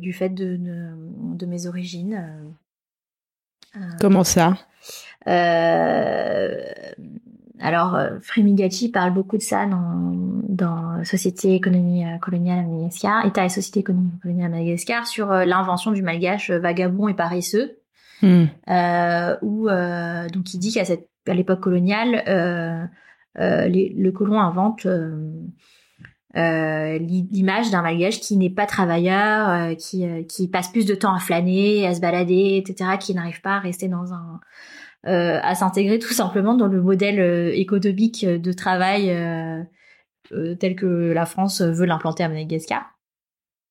du 0.00 0.12
fait 0.12 0.30
de, 0.30 0.58
de, 0.58 1.46
mes 1.46 1.66
origines. 1.66 2.54
Comment 4.00 4.24
ça? 4.24 4.56
Alors, 7.60 7.98
Frémigachi 8.20 8.90
parle 8.90 9.12
beaucoup 9.12 9.36
de 9.36 9.42
ça 9.42 9.66
dans, 9.66 10.12
dans 10.48 11.04
Société 11.04 11.54
économie 11.54 12.04
coloniale 12.20 12.60
à 12.60 12.62
Madagascar, 12.62 13.26
État 13.26 13.44
et 13.44 13.48
Société 13.48 13.80
économie 13.80 14.12
coloniale 14.22 14.52
à 14.52 14.56
Madagascar, 14.56 15.06
sur 15.06 15.28
l'invention 15.28 15.90
du 15.90 16.02
malgache 16.02 16.50
vagabond 16.50 17.08
et 17.08 17.14
paresseux, 17.14 17.78
hmm. 18.22 18.44
où 19.42 19.68
donc 19.68 20.54
il 20.54 20.58
dit 20.58 20.72
qu'à 20.72 20.84
cette 20.84 21.08
à 21.28 21.34
l'époque 21.34 21.60
coloniale, 21.60 22.22
euh, 22.26 22.84
euh, 23.38 23.68
le 23.68 24.10
colon 24.10 24.40
invente 24.40 24.86
euh, 24.86 25.38
l'image 26.98 27.70
d'un 27.70 27.82
malgache 27.82 28.20
qui 28.20 28.36
n'est 28.36 28.50
pas 28.50 28.66
travailleur, 28.66 29.76
qui, 29.76 30.04
qui 30.26 30.48
passe 30.48 30.68
plus 30.68 30.86
de 30.86 30.94
temps 30.94 31.14
à 31.14 31.18
flâner, 31.18 31.86
à 31.86 31.94
se 31.94 32.00
balader, 32.00 32.62
etc., 32.64 32.92
qui 32.98 33.14
n'arrive 33.14 33.40
pas 33.40 33.56
à 33.56 33.60
rester 33.60 33.88
dans 33.88 34.12
un 34.12 34.40
à 35.04 35.54
s'intégrer 35.54 35.98
tout 35.98 36.12
simplement 36.12 36.54
dans 36.54 36.66
le 36.66 36.82
modèle 36.82 37.54
économique 37.54 38.26
de 38.26 38.52
travail 38.52 39.06
tel 40.30 40.76
que 40.76 41.12
la 41.12 41.24
France 41.24 41.62
veut 41.62 41.86
l'implanter 41.86 42.24
à 42.24 42.28
Madagascar. 42.28 42.84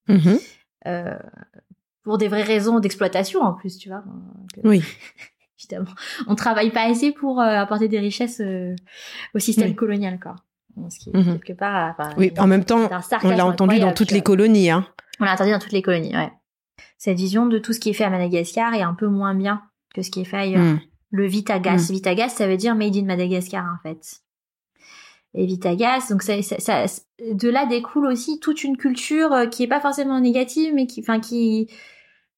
Mm-hmm. 0.10 1.20
pour 2.04 2.18
des 2.18 2.30
vraies 2.30 2.44
raisons 2.44 2.80
d'exploitation 2.80 3.42
en 3.42 3.54
plus, 3.54 3.78
tu 3.78 3.90
vois. 3.90 4.04
Oui. 4.64 4.82
évidemment. 5.60 5.92
On 6.28 6.36
travaille 6.36 6.72
pas 6.72 6.90
assez 6.90 7.12
pour 7.12 7.42
euh, 7.42 7.58
apporter 7.58 7.88
des 7.88 8.00
richesses 8.00 8.42
euh, 8.42 8.76
au 9.34 9.40
système 9.40 9.76
colonial, 9.76 10.20
quoi. 10.20 10.36
Ce 10.90 11.00
qui, 11.00 11.10
mhm. 11.10 11.40
quelque 11.40 11.54
part, 11.54 11.98
oui, 12.18 12.32
en 12.38 12.46
même 12.46 12.64
temps, 12.64 12.88
on 13.24 13.30
l'a 13.30 13.48
entendu 13.48 13.80
dans 13.80 13.94
toutes 13.94 14.12
les 14.12 14.22
colonies, 14.22 14.70
hein. 14.70 14.86
On 15.20 15.26
l'a 15.26 15.34
entendu 15.34 15.50
dans 15.50 15.58
toutes 15.58 15.72
les 15.72 15.82
colonies, 15.82 16.16
ouais. 16.16 16.32
Cette 17.00 17.18
vision 17.18 17.48
de 17.48 17.58
tout 17.58 17.74
ce 17.74 17.80
qui 17.80 17.90
est 17.90 17.94
fait 17.94 18.04
à 18.04 18.12
Madagascar 18.12 18.76
est 18.76 18.84
un 18.84 18.94
peu 18.94 19.08
moins 19.08 19.34
bien 19.34 19.64
que 19.96 20.04
ce 20.04 20.12
qui 20.12 20.22
est 20.22 20.26
fait 20.26 20.38
ailleurs. 20.38 20.62
Mhm. 20.62 20.80
Le 21.12 21.26
Vitagas. 21.26 21.88
Mhm. 21.90 21.96
Vitagas, 21.96 22.30
ça 22.30 22.48
veut 22.48 22.58
dire 22.58 22.76
Made 22.76 22.96
in 22.96 23.06
Madagascar, 23.06 23.66
en 23.66 23.82
fait. 23.82 24.22
Et 25.34 25.46
Vitagas, 25.46 26.08
donc 26.10 26.24
ça, 26.24 26.42
ça, 26.42 26.86
de 27.20 27.50
là 27.50 27.66
découle 27.66 28.08
aussi 28.08 28.40
toute 28.40 28.64
une 28.64 28.78
culture 28.78 29.34
euh, 29.34 29.46
qui 29.46 29.64
est 29.64 29.68
pas 29.68 29.82
forcément 29.82 30.20
négative, 30.20 30.74
mais 30.74 30.88
qui, 30.88 31.02
enfin, 31.02 31.20
qui, 31.20 31.68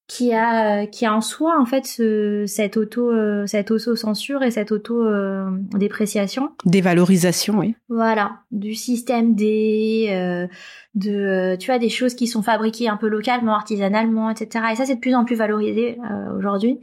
qui 0.09 0.33
a 0.33 0.87
qui 0.87 1.05
a 1.05 1.13
en 1.13 1.21
soi 1.21 1.57
en 1.61 1.65
fait 1.65 1.85
ce, 1.85 2.45
cette 2.47 2.77
auto 2.77 3.11
euh, 3.11 3.45
cette 3.45 3.69
auto 3.69 3.95
censure 3.95 4.41
et 4.41 4.49
cette 4.49 4.71
auto 4.71 5.05
euh, 5.05 5.47
dépréciation 5.77 6.49
dévalorisation 6.65 7.59
oui 7.59 7.75
voilà 7.89 8.39
du 8.49 8.73
système 8.73 9.35
D 9.35 10.07
euh, 10.09 10.47
de 10.95 11.11
euh, 11.11 11.57
tu 11.57 11.67
vois 11.67 11.77
des 11.77 11.89
choses 11.89 12.15
qui 12.15 12.25
sont 12.25 12.41
fabriquées 12.41 12.89
un 12.89 12.97
peu 12.97 13.07
localement 13.07 13.53
artisanalement 13.53 14.31
etc 14.31 14.65
et 14.71 14.75
ça 14.75 14.87
c'est 14.87 14.95
de 14.95 14.99
plus 14.99 15.13
en 15.13 15.25
plus 15.25 15.35
valorisé 15.35 15.99
aujourd'hui 16.35 16.79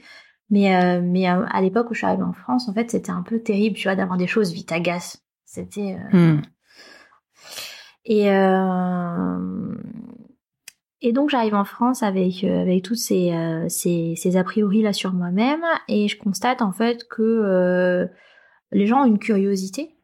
mais 0.51 1.01
mais 1.01 1.27
à 1.27 1.61
l'époque 1.61 1.91
où 1.91 1.95
je 1.95 1.99
suis 1.99 2.07
arrivée 2.07 2.23
en 2.23 2.33
France 2.33 2.69
en 2.69 2.73
fait 2.73 2.91
c'était 2.91 3.11
un 3.11 3.23
peu 3.23 3.41
terrible 3.41 3.77
tu 3.77 3.89
vois 3.89 3.97
d'avoir 3.97 4.17
des 4.17 4.29
choses 4.29 4.53
vite 4.53 4.71
agace 4.71 5.25
c'était 5.45 5.97
hmm. 6.13 6.41
et 8.05 8.31
et 11.03 11.13
donc 11.13 11.31
j'arrive 11.31 11.55
en 11.55 11.65
France 11.65 12.03
avec 12.03 12.43
euh, 12.45 12.63
avec 12.63 12.83
toutes 12.83 12.99
ces, 12.99 13.33
euh, 13.33 13.69
ces, 13.69 14.15
ces 14.17 14.37
a 14.37 14.45
priori 14.45 14.83
là 14.83 14.93
sur 14.93 15.13
moi-même 15.13 15.63
et 15.89 16.09
je 16.09 16.19
constate 16.19 16.63
en 16.63 16.73
fait 16.73 17.07
que 17.09 17.23
euh, 17.23 18.07
les 18.73 18.87
gens 18.87 19.03
ont 19.03 19.07
une 19.07 19.19
curiosité. 19.19 19.96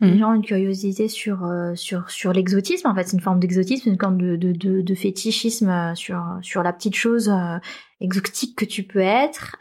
Les 0.00 0.12
mmh. 0.12 0.18
gens 0.18 0.30
ont 0.32 0.34
une 0.34 0.44
curiosité 0.44 1.08
sur 1.08 1.50
sur 1.74 2.10
sur 2.10 2.32
l'exotisme 2.34 2.86
en 2.86 2.94
fait, 2.94 3.04
c'est 3.04 3.16
une 3.16 3.22
forme 3.22 3.40
d'exotisme, 3.40 3.88
une 3.88 3.98
forme 3.98 4.20
de, 4.20 4.36
de, 4.36 4.52
de, 4.52 4.82
de, 4.82 4.94
fétichisme 4.94 5.94
sur 5.94 6.22
sur 6.42 6.62
la 6.62 6.74
petite 6.74 6.94
chose 6.94 7.32
exotique 8.00 8.58
que 8.58 8.66
tu 8.66 8.82
peux 8.82 9.00
être 9.00 9.56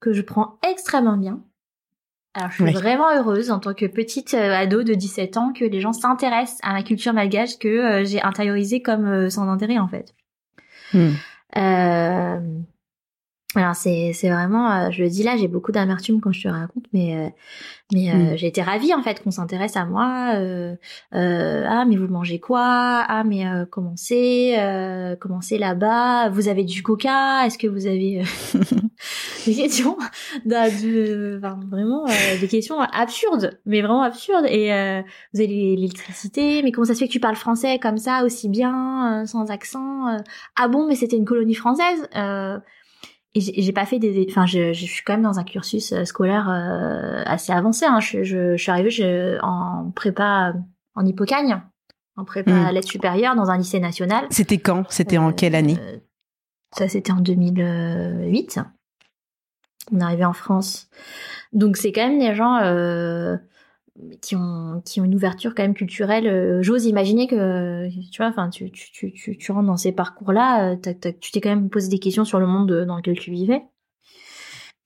que 0.00 0.12
je 0.12 0.22
prends 0.22 0.58
extrêmement 0.66 1.18
bien. 1.18 1.42
Alors, 2.34 2.50
je 2.50 2.64
suis 2.64 2.72
vraiment 2.72 3.10
heureuse 3.14 3.52
en 3.52 3.60
tant 3.60 3.74
que 3.74 3.86
petite 3.86 4.34
euh, 4.34 4.52
ado 4.52 4.82
de 4.82 4.94
17 4.94 5.36
ans 5.36 5.52
que 5.52 5.64
les 5.64 5.80
gens 5.80 5.92
s'intéressent 5.92 6.58
à 6.64 6.72
ma 6.72 6.82
culture 6.82 7.12
malgache 7.12 7.58
que 7.60 7.68
euh, 7.68 8.04
j'ai 8.04 8.20
intériorisée 8.22 8.82
comme 8.82 9.06
euh, 9.06 9.30
sans 9.30 9.48
intérêt 9.48 9.78
en 9.78 9.86
fait. 9.86 10.14
Hmm. 10.92 11.12
Alors 13.56 13.76
c'est 13.76 14.12
c'est 14.12 14.30
vraiment, 14.30 14.70
euh, 14.72 14.90
je 14.90 15.02
le 15.02 15.08
dis 15.08 15.22
là, 15.22 15.36
j'ai 15.36 15.46
beaucoup 15.46 15.70
d'amertume 15.70 16.20
quand 16.20 16.32
je 16.32 16.42
te 16.42 16.48
raconte, 16.48 16.86
mais 16.92 17.16
euh, 17.16 17.28
mais 17.92 18.10
euh, 18.10 18.32
mm. 18.32 18.36
j'ai 18.36 18.46
été 18.48 18.62
ravie 18.62 18.92
en 18.94 19.02
fait 19.02 19.22
qu'on 19.22 19.30
s'intéresse 19.30 19.76
à 19.76 19.84
moi. 19.84 20.32
ah 21.12 21.84
mais 21.84 21.96
vous 21.96 22.08
mangez 22.08 22.40
quoi? 22.40 23.04
Ah 23.08 23.22
mais 23.24 23.44
comment 23.70 23.94
c'est? 23.96 25.16
Comment 25.20 25.40
c'est 25.40 25.58
là-bas? 25.58 26.30
Vous 26.30 26.48
avez 26.48 26.64
du 26.64 26.82
coca? 26.82 27.46
Est-ce 27.46 27.58
que 27.58 27.68
vous 27.68 27.86
avez 27.86 28.22
des 29.46 29.54
questions? 29.54 29.96
De, 30.44 31.38
vraiment 31.38 32.06
des 32.40 32.48
questions 32.48 32.80
absurdes, 32.80 33.58
mais 33.66 33.80
vraiment 33.82 34.02
absurdes. 34.02 34.46
Et 34.46 34.68
vous 35.32 35.40
avez 35.40 35.76
l'électricité, 35.76 36.62
mais 36.62 36.72
comment 36.72 36.86
ça 36.86 36.94
se 36.94 37.00
fait 37.00 37.06
que 37.06 37.12
tu 37.12 37.20
parles 37.20 37.36
français 37.36 37.78
comme 37.78 37.98
ça 37.98 38.24
aussi 38.24 38.48
bien, 38.48 39.24
sans 39.26 39.50
accent? 39.50 40.18
Ah 40.56 40.68
bon, 40.68 40.88
mais 40.88 40.96
c'était 40.96 41.16
une 41.16 41.24
colonie 41.24 41.54
française? 41.54 42.08
Et 43.34 43.62
j'ai 43.62 43.72
pas 43.72 43.84
fait 43.84 43.98
des 43.98 44.26
enfin 44.30 44.46
je, 44.46 44.72
je, 44.72 44.84
suis 44.84 45.02
quand 45.02 45.14
même 45.14 45.22
dans 45.22 45.38
un 45.38 45.44
cursus 45.44 45.92
euh, 45.92 46.04
scolaire 46.04 46.48
euh, 46.48 47.22
assez 47.26 47.52
avancé 47.52 47.84
hein. 47.84 47.98
je, 47.98 48.22
je, 48.22 48.56
je, 48.56 48.62
suis 48.62 48.70
arrivée 48.70 48.90
je, 48.90 49.38
en 49.42 49.90
prépa 49.90 50.54
en 50.94 51.04
hippocagne 51.04 51.60
en 52.16 52.24
prépa 52.24 52.52
mmh. 52.52 52.66
à 52.66 52.72
l'aide 52.72 52.84
supérieure 52.84 53.34
dans 53.34 53.50
un 53.50 53.58
lycée 53.58 53.80
national. 53.80 54.26
C'était 54.30 54.58
quand? 54.58 54.84
C'était 54.88 55.18
en 55.18 55.32
quelle 55.32 55.56
année? 55.56 55.76
Euh, 55.80 55.98
ça 56.76 56.88
c'était 56.88 57.10
en 57.12 57.20
2008 57.20 58.60
on 59.92 60.00
est 60.00 60.02
arrivé 60.02 60.24
en 60.24 60.32
France. 60.32 60.88
Donc 61.52 61.76
c'est 61.76 61.92
quand 61.92 62.08
même 62.08 62.18
des 62.18 62.34
gens 62.34 62.56
euh, 62.56 63.36
qui 64.20 64.34
ont 64.36 64.82
qui 64.84 65.00
ont 65.00 65.04
une 65.04 65.14
ouverture 65.14 65.54
quand 65.54 65.62
même 65.62 65.74
culturelle. 65.74 66.26
Euh, 66.26 66.62
j'ose 66.62 66.86
imaginer 66.86 67.26
que 67.26 67.88
tu 68.10 68.18
vois, 68.18 68.28
enfin, 68.28 68.50
tu 68.50 68.70
tu 68.70 69.12
tu 69.12 69.36
tu 69.36 69.52
rentres 69.52 69.66
dans 69.66 69.76
ces 69.76 69.92
parcours-là, 69.92 70.72
euh, 70.72 70.76
tu 71.20 71.30
t'es 71.32 71.40
quand 71.40 71.50
même 71.50 71.70
posé 71.70 71.88
des 71.88 71.98
questions 71.98 72.24
sur 72.24 72.40
le 72.40 72.46
monde 72.46 72.84
dans 72.86 72.96
lequel 72.96 73.18
tu 73.18 73.30
vivais. 73.30 73.62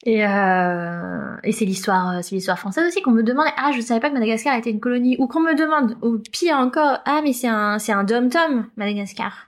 Et, 0.04 0.24
euh, 0.24 1.36
et 1.42 1.50
c'est 1.50 1.64
l'histoire, 1.64 2.22
c'est 2.22 2.36
l'histoire 2.36 2.58
française 2.58 2.86
aussi 2.86 3.02
qu'on 3.02 3.10
me 3.10 3.24
demande. 3.24 3.46
Ah, 3.56 3.72
je 3.74 3.80
savais 3.80 3.98
pas 3.98 4.08
que 4.08 4.14
Madagascar 4.14 4.56
était 4.56 4.70
une 4.70 4.78
colonie, 4.80 5.16
ou 5.18 5.26
qu'on 5.26 5.40
me 5.40 5.56
demande, 5.56 5.96
ou 6.02 6.18
pire 6.30 6.56
encore, 6.56 6.98
ah 7.04 7.20
mais 7.24 7.32
c'est 7.32 7.48
un 7.48 7.78
c'est 7.78 7.92
un 7.92 8.04
dom 8.04 8.28
tom 8.28 8.66
Madagascar. 8.76 9.47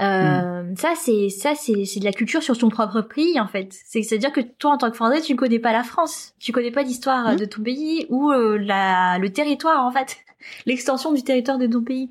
Euh, 0.00 0.62
mm. 0.62 0.76
Ça, 0.76 0.94
c'est 0.96 1.28
ça, 1.28 1.54
c'est 1.54 1.84
c'est 1.84 2.00
de 2.00 2.04
la 2.04 2.12
culture 2.12 2.42
sur 2.42 2.58
ton 2.58 2.68
propre 2.68 3.00
pays 3.02 3.38
en 3.38 3.46
fait. 3.46 3.68
C'est 3.84 4.02
c'est 4.02 4.16
à 4.16 4.18
dire 4.18 4.32
que 4.32 4.40
toi, 4.40 4.72
en 4.72 4.78
tant 4.78 4.90
que 4.90 4.96
Français, 4.96 5.20
tu 5.20 5.32
ne 5.32 5.38
connais 5.38 5.58
pas 5.58 5.72
la 5.72 5.84
France, 5.84 6.34
tu 6.38 6.52
connais 6.52 6.72
pas 6.72 6.82
l'histoire 6.82 7.32
mm. 7.32 7.36
de 7.36 7.44
ton 7.44 7.62
pays 7.62 8.06
ou 8.08 8.30
euh, 8.30 8.58
la 8.58 9.18
le 9.18 9.30
territoire 9.32 9.84
en 9.84 9.92
fait, 9.92 10.16
l'extension 10.66 11.12
du 11.12 11.22
territoire 11.22 11.58
de 11.58 11.66
ton 11.66 11.82
pays, 11.82 12.10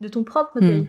de 0.00 0.08
ton 0.08 0.24
propre 0.24 0.58
mm. 0.60 0.68
pays. 0.68 0.88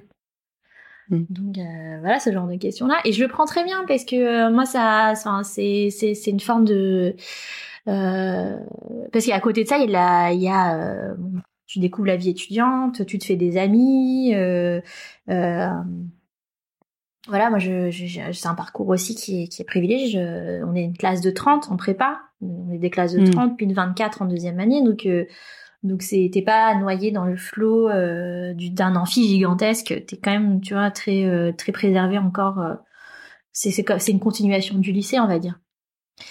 Donc 1.09 1.57
euh, 1.59 1.99
voilà 1.99 2.19
ce 2.19 2.31
genre 2.31 2.47
de 2.47 2.55
questions 2.55 2.87
là 2.87 2.95
et 3.05 3.11
je 3.11 3.21
le 3.21 3.27
prends 3.27 3.45
très 3.45 3.63
bien 3.63 3.83
parce 3.87 4.03
que 4.03 4.49
moi 4.49 4.65
ça, 4.65 5.13
ça 5.13 5.41
c'est 5.43 5.89
c'est 5.91 6.15
c'est 6.15 6.31
une 6.31 6.39
forme 6.39 6.65
de 6.65 7.15
parce 7.85 9.25
qu'à 9.25 9.39
côté 9.39 9.63
de 9.63 9.69
ça 9.69 9.77
il 9.77 9.91
y 9.91 9.95
a 9.95 10.31
il 10.31 10.41
y 10.41 10.47
a 10.47 11.13
tu 11.73 11.79
découvres 11.79 12.07
la 12.07 12.17
vie 12.17 12.29
étudiante, 12.29 13.03
tu 13.07 13.17
te 13.17 13.25
fais 13.25 13.35
des 13.35 13.57
amis. 13.57 14.35
Euh, 14.35 14.79
euh, 15.29 15.69
voilà, 17.27 17.49
moi, 17.49 17.59
je, 17.59 17.89
c'est 18.33 18.47
un 18.47 18.55
parcours 18.55 18.89
aussi 18.89 19.15
qui 19.15 19.43
est, 19.43 19.47
qui 19.47 19.61
est 19.61 19.65
privilégié. 19.65 20.61
on 20.65 20.75
est 20.75 20.83
une 20.83 20.97
classe 20.97 21.21
de 21.21 21.31
30 21.31 21.71
en 21.71 21.77
prépa. 21.77 22.21
On 22.41 22.71
est 22.73 22.77
des 22.77 22.89
classes 22.89 23.13
de 23.13 23.25
30 23.25 23.53
mm. 23.53 23.55
puis 23.55 23.67
de 23.67 23.73
24 23.73 24.21
en 24.21 24.25
deuxième 24.25 24.59
année. 24.59 24.83
Donc, 24.83 25.05
euh, 25.05 25.25
donc 25.83 26.01
c'était 26.01 26.41
pas 26.41 26.73
noyé 26.75 27.11
dans 27.11 27.25
le 27.25 27.35
flot 27.35 27.89
euh, 27.89 28.53
d'un 28.55 28.95
amphi 28.95 29.27
gigantesque. 29.27 30.03
T'es 30.07 30.17
quand 30.17 30.31
même, 30.31 30.61
tu 30.61 30.73
vois, 30.73 30.91
très 30.91 31.25
euh, 31.25 31.51
très 31.51 31.73
préservé 31.73 32.17
encore. 32.17 32.59
Euh. 32.59 32.75
c'est 33.51 33.71
c'est 33.71 34.11
une 34.11 34.19
continuation 34.19 34.77
du 34.77 34.91
lycée, 34.93 35.19
on 35.19 35.27
va 35.27 35.39
dire. 35.39 35.59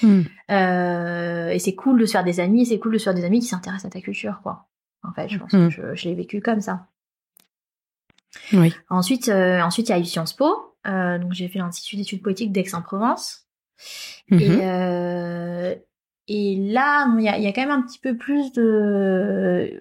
Mm. 0.02 0.22
et 0.48 1.58
c'est 1.58 1.74
cool 1.74 2.00
de 2.00 2.06
se 2.06 2.12
faire 2.12 2.24
des 2.24 2.40
amis. 2.40 2.64
C'est 2.66 2.78
cool 2.78 2.94
de 2.94 2.98
se 2.98 3.04
faire 3.04 3.14
des 3.14 3.24
amis 3.24 3.40
qui 3.40 3.46
s'intéressent 3.46 3.86
à 3.86 3.90
ta 3.90 4.00
culture, 4.00 4.40
quoi. 4.42 4.68
En 5.02 5.12
fait, 5.12 5.28
je 5.28 5.38
pense 5.38 5.50
que 5.50 5.68
je, 5.68 5.94
je 5.94 6.08
l'ai 6.08 6.14
vécu 6.14 6.40
comme 6.40 6.60
ça. 6.60 6.86
Oui. 8.52 8.72
Ensuite, 8.88 9.28
ensuite 9.28 9.88
il 9.88 9.92
y 9.92 9.94
a 9.94 9.98
eu 9.98 10.04
Sciences 10.04 10.32
Po. 10.32 10.71
Euh, 10.86 11.18
donc 11.18 11.32
j'ai 11.32 11.48
fait 11.48 11.58
l'Institut 11.58 11.96
d'études 11.96 12.22
poétiques 12.22 12.52
d'Aix-en-Provence. 12.52 13.46
Et, 14.30 14.48
mhm. 14.48 14.60
euh, 14.62 15.74
et 16.28 16.56
là, 16.56 17.12
il 17.18 17.24
y 17.24 17.28
a, 17.28 17.38
y 17.38 17.46
a, 17.46 17.52
quand 17.52 17.62
même 17.62 17.70
un 17.70 17.82
petit 17.82 17.98
peu 17.98 18.16
plus 18.16 18.52
de... 18.52 18.62
Euh, 18.62 19.80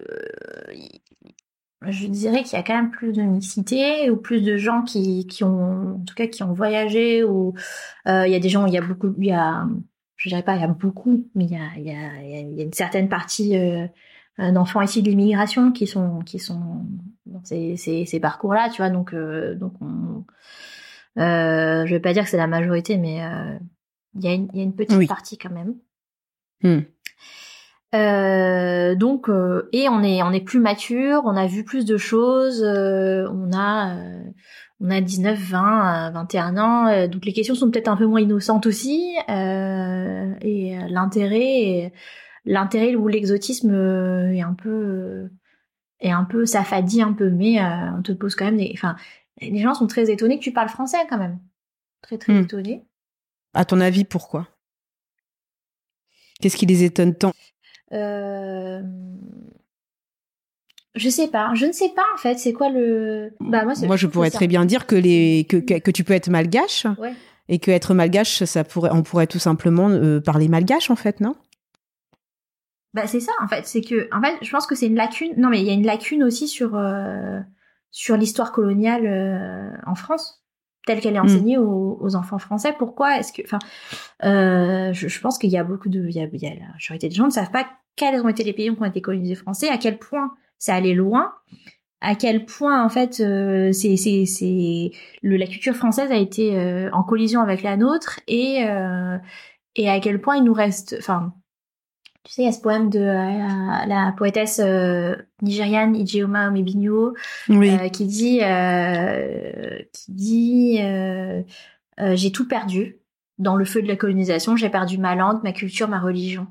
je 1.88 2.06
dirais 2.06 2.42
qu'il 2.42 2.52
y 2.52 2.60
a 2.60 2.62
quand 2.62 2.76
même 2.76 2.90
plus 2.90 3.12
de 3.12 3.22
mixité 3.22 4.08
ou 4.10 4.16
plus 4.16 4.42
de 4.42 4.56
gens 4.56 4.82
qui, 4.82 5.26
qui 5.26 5.42
ont, 5.42 5.96
en 5.96 6.04
tout 6.04 6.14
cas, 6.14 6.28
qui 6.28 6.42
ont 6.42 6.52
voyagé 6.52 7.24
ou 7.24 7.54
euh, 8.06 8.26
il 8.26 8.32
y 8.32 8.36
a 8.36 8.40
des 8.40 8.48
gens, 8.48 8.66
il 8.66 8.72
y 8.72 8.78
a 8.78 8.82
beaucoup, 8.82 9.14
il 9.18 9.26
y 9.26 9.32
a, 9.32 9.66
je 10.16 10.28
dirais 10.28 10.44
pas, 10.44 10.54
il 10.54 10.60
y 10.60 10.64
a 10.64 10.68
beaucoup, 10.68 11.26
mais 11.34 11.44
il 11.44 11.50
y 11.50 11.56
a, 11.56 11.78
y 11.78 11.90
a, 11.90 12.22
y 12.22 12.60
a 12.60 12.62
une 12.62 12.72
certaine 12.72 13.08
partie 13.08 13.56
euh, 13.56 14.50
d'enfants 14.50 14.80
issus 14.80 15.02
de 15.02 15.10
l'immigration 15.10 15.72
qui 15.72 15.86
sont, 15.86 16.20
qui 16.20 16.38
sont 16.38 16.86
dans 17.26 17.44
ces, 17.44 17.76
ces, 17.76 18.06
ces 18.06 18.18
parcours-là, 18.20 18.70
tu 18.70 18.78
vois. 18.78 18.88
Donc, 18.90 19.12
euh, 19.12 19.54
donc 19.54 19.74
on, 19.82 20.24
euh, 21.18 21.86
je 21.86 21.94
vais 21.94 22.00
pas 22.00 22.12
dire 22.12 22.24
que 22.24 22.30
c'est 22.30 22.36
la 22.36 22.46
majorité, 22.46 22.96
mais 22.96 23.22
euh, 23.22 23.58
il 24.14 24.24
y, 24.24 24.28
a 24.28 24.32
une 24.32 24.74
petite 24.74 25.08
partie 25.08 25.38
quand 25.38 25.50
même. 25.50 25.74
Hmm. 26.62 26.84
Euh, 27.94 28.94
donc 28.94 29.28
euh, 29.28 29.68
et 29.72 29.88
on 29.90 30.02
est 30.02 30.22
on 30.22 30.32
est 30.32 30.40
plus 30.40 30.60
mature, 30.60 31.22
on 31.26 31.36
a 31.36 31.46
vu 31.46 31.62
plus 31.64 31.84
de 31.84 31.98
choses, 31.98 32.62
on 32.62 33.50
a 33.52 33.98
on 34.80 34.90
a 34.90 35.00
19, 35.00 35.38
20, 35.38 36.10
21 36.12 36.56
ans, 36.56 37.08
donc 37.08 37.24
les 37.26 37.32
questions 37.34 37.54
sont 37.54 37.70
peut-être 37.70 37.88
un 37.88 37.96
peu 37.96 38.06
moins 38.06 38.20
innocentes 38.20 38.66
aussi 38.66 39.14
et 39.28 40.78
l'intérêt 40.88 41.92
l'intérêt 42.46 42.94
ou 42.96 43.08
l'exotisme 43.08 43.74
est 44.32 44.40
un 44.40 44.54
peu 44.54 45.28
est 46.00 46.10
un 46.10 46.24
peu 46.24 46.46
ça 46.46 46.64
fadit 46.64 47.02
un 47.02 47.12
peu 47.12 47.30
mais 47.30 47.62
on 47.62 48.02
te 48.02 48.12
pose 48.12 48.34
quand 48.34 48.46
même 48.46 48.56
des 48.56 48.72
enfin 48.74 48.96
les 49.50 49.60
gens 49.60 49.74
sont 49.74 49.86
très 49.86 50.10
étonnés 50.10 50.38
que 50.38 50.44
tu 50.44 50.52
parles 50.52 50.68
français 50.68 50.98
quand 51.08 51.18
même. 51.18 51.38
Très 52.02 52.18
très 52.18 52.32
hmm. 52.32 52.42
étonnés. 52.42 52.84
À 53.54 53.64
ton 53.64 53.80
avis, 53.80 54.04
pourquoi? 54.04 54.48
Qu'est-ce 56.40 56.56
qui 56.56 56.66
les 56.66 56.84
étonne 56.84 57.14
tant? 57.14 57.32
Euh... 57.92 58.82
Je 60.94 61.08
sais 61.08 61.28
pas, 61.28 61.52
je 61.54 61.64
ne 61.66 61.72
sais 61.72 61.88
pas 61.90 62.04
en 62.14 62.18
fait. 62.18 62.38
C'est 62.38 62.52
quoi 62.52 62.68
le 62.68 63.32
Bah 63.40 63.64
moi, 63.64 63.72
moi 63.84 63.96
je 63.96 64.06
pourrais 64.06 64.30
très 64.30 64.46
bien 64.46 64.66
dire 64.66 64.86
que 64.86 64.94
les 64.94 65.46
que, 65.48 65.56
que, 65.56 65.90
tu 65.90 66.04
peux 66.04 66.12
être 66.12 66.28
malgache 66.28 66.86
et 67.48 67.58
que 67.58 67.70
être 67.70 67.94
malgache, 67.94 68.44
ça 68.44 68.62
pourrait, 68.62 68.90
on 68.92 69.02
pourrait 69.02 69.26
tout 69.26 69.38
simplement 69.38 69.88
euh, 69.88 70.20
parler 70.20 70.48
malgache 70.48 70.90
en 70.90 70.96
fait, 70.96 71.20
non? 71.20 71.34
Bah 72.92 73.06
c'est 73.06 73.20
ça 73.20 73.32
en 73.40 73.48
fait. 73.48 73.66
C'est 73.66 73.80
que 73.80 74.06
en 74.14 74.20
fait, 74.20 74.36
je 74.42 74.50
pense 74.50 74.66
que 74.66 74.74
c'est 74.74 74.86
une 74.86 74.96
lacune. 74.96 75.32
Non 75.38 75.48
mais 75.48 75.60
il 75.60 75.66
y 75.66 75.70
a 75.70 75.74
une 75.74 75.86
lacune 75.86 76.22
aussi 76.22 76.46
sur. 76.46 76.74
Euh 76.74 77.40
sur 77.92 78.16
l'histoire 78.16 78.50
coloniale 78.50 79.06
euh, 79.06 79.70
en 79.86 79.94
France 79.94 80.40
telle 80.84 81.00
qu'elle 81.00 81.14
est 81.14 81.20
hmm. 81.20 81.26
enseignée 81.26 81.58
aux, 81.58 82.16
enfants 82.16 82.40
français. 82.40 82.74
Pourquoi 82.76 83.16
est-ce 83.16 83.32
que, 83.32 83.42
enfin, 83.44 83.60
euh, 84.24 84.92
je, 84.92 85.20
pense 85.20 85.38
qu'il 85.38 85.50
y 85.50 85.56
a 85.56 85.62
beaucoup 85.62 85.88
de, 85.88 86.08
il 86.08 86.16
y 86.16 86.20
a, 86.20 86.26
la 86.26 86.72
majorité 86.72 87.08
des 87.08 87.14
gens 87.14 87.26
ne 87.26 87.30
savent 87.30 87.52
pas 87.52 87.68
quels 87.94 88.20
ont 88.20 88.28
été 88.28 88.42
les 88.42 88.52
pays 88.52 88.74
qui 88.74 88.82
ont 88.82 88.84
été 88.84 89.00
colonisés 89.00 89.36
français, 89.36 89.68
à 89.68 89.78
quel 89.78 89.98
point 89.98 90.34
ça 90.58 90.74
allait 90.74 90.94
loin, 90.94 91.34
à 92.02 92.16
quel 92.16 92.44
point 92.44 92.84
en 92.84 92.88
fait 92.88 93.20
euh, 93.20 93.72
c'est 93.72 93.96
c'est 93.96 94.26
c'est 94.26 94.90
le 95.22 95.36
la 95.36 95.46
culture 95.46 95.74
française 95.74 96.10
a 96.10 96.16
été 96.16 96.58
euh, 96.58 96.90
en 96.92 97.04
collision 97.04 97.40
avec 97.40 97.62
la 97.62 97.76
nôtre 97.76 98.20
et 98.26 98.64
euh, 98.66 99.16
et 99.76 99.88
à 99.88 100.00
quel 100.00 100.20
point 100.20 100.36
il 100.36 100.44
nous 100.44 100.52
reste 100.52 100.96
enfin 100.98 101.32
tu 102.24 102.32
sais 102.32 102.42
il 102.42 102.44
y 102.44 102.48
a 102.48 102.52
ce 102.52 102.60
poème 102.60 102.88
de 102.88 103.00
la 103.00 104.14
poétesse 104.16 104.60
nigériane 105.40 105.96
Ijeoma 105.96 106.48
Omebinyo 106.48 107.14
qui 107.92 108.06
dit 108.06 108.40
qui 109.92 110.12
dit 110.12 110.78
j'ai 111.98 112.32
tout 112.32 112.46
perdu 112.46 112.98
dans 113.38 113.56
le 113.56 113.64
feu 113.64 113.82
de 113.82 113.88
la 113.88 113.96
colonisation 113.96 114.56
j'ai 114.56 114.70
perdu 114.70 114.98
ma 114.98 115.14
langue 115.14 115.42
ma 115.42 115.52
culture 115.52 115.88
ma 115.88 115.98
religion 115.98 116.46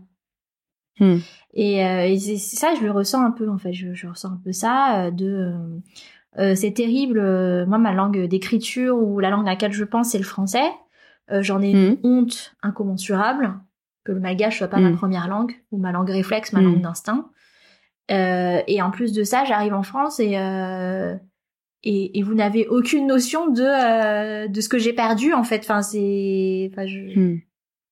Hmm. 1.00 1.18
Et, 1.54 1.86
euh, 1.86 2.16
ça, 2.38 2.76
je 2.76 2.84
le 2.84 2.92
ressens 2.92 3.24
un 3.24 3.32
peu 3.32 3.50
en 3.50 3.58
fait. 3.58 3.74
Je, 3.74 3.94
je 3.94 4.08
ressens 4.08 4.34
un 4.34 4.42
peu 4.44 4.52
ça 4.52 5.06
euh, 5.06 5.12
de. 5.12 5.26
Euh, 5.26 5.80
euh, 6.40 6.56
c'est 6.56 6.72
terrible. 6.72 7.20
moi, 7.68 7.78
ma 7.78 7.92
langue 7.92 8.26
d'écriture 8.28 8.98
ou 8.98 9.20
la 9.20 9.30
langue 9.30 9.48
à 9.48 9.52
laquelle 9.52 9.74
je 9.74 9.84
pense, 9.84 10.10
c'est 10.10 10.18
le 10.18 10.24
français. 10.24 10.72
J'en 11.30 11.62
ai 11.62 11.72
une 11.72 11.92
hmm. 11.92 11.98
honte 12.04 12.56
incommensurable 12.62 13.58
que 14.04 14.12
le 14.12 14.20
malgache 14.20 14.58
soit 14.58 14.68
pas 14.68 14.80
ma 14.80 14.90
hmm. 14.90 14.98
première 14.98 15.28
langue 15.28 15.54
ou 15.72 15.78
ma 15.78 15.92
langue 15.92 16.10
réflexe, 16.10 16.54
ma 16.54 16.62
langue 16.62 16.82
d'instinct. 16.82 17.30
et 18.10 18.82
en 18.82 18.92
plus 18.92 19.14
de 19.14 19.24
ça, 19.24 19.44
j'arrive 19.46 19.74
en 19.74 19.84
France 19.84 20.20
et 20.20 20.36
et, 21.84 22.20
et, 22.20 22.22
vous 22.22 22.36
n'avez 22.36 22.68
aucune 22.68 23.08
notion 23.08 23.48
de 23.48 24.48
de 24.48 24.62
ce 24.62 24.70
que 24.70 24.78
j'ai 24.78 24.94
perdu 24.94 25.34
en 25.34 25.44
fait. 25.44 25.62
Enfin, 25.64 25.82
c'est. 25.82 26.70
Enfin, 26.72 26.86
je 26.86 27.40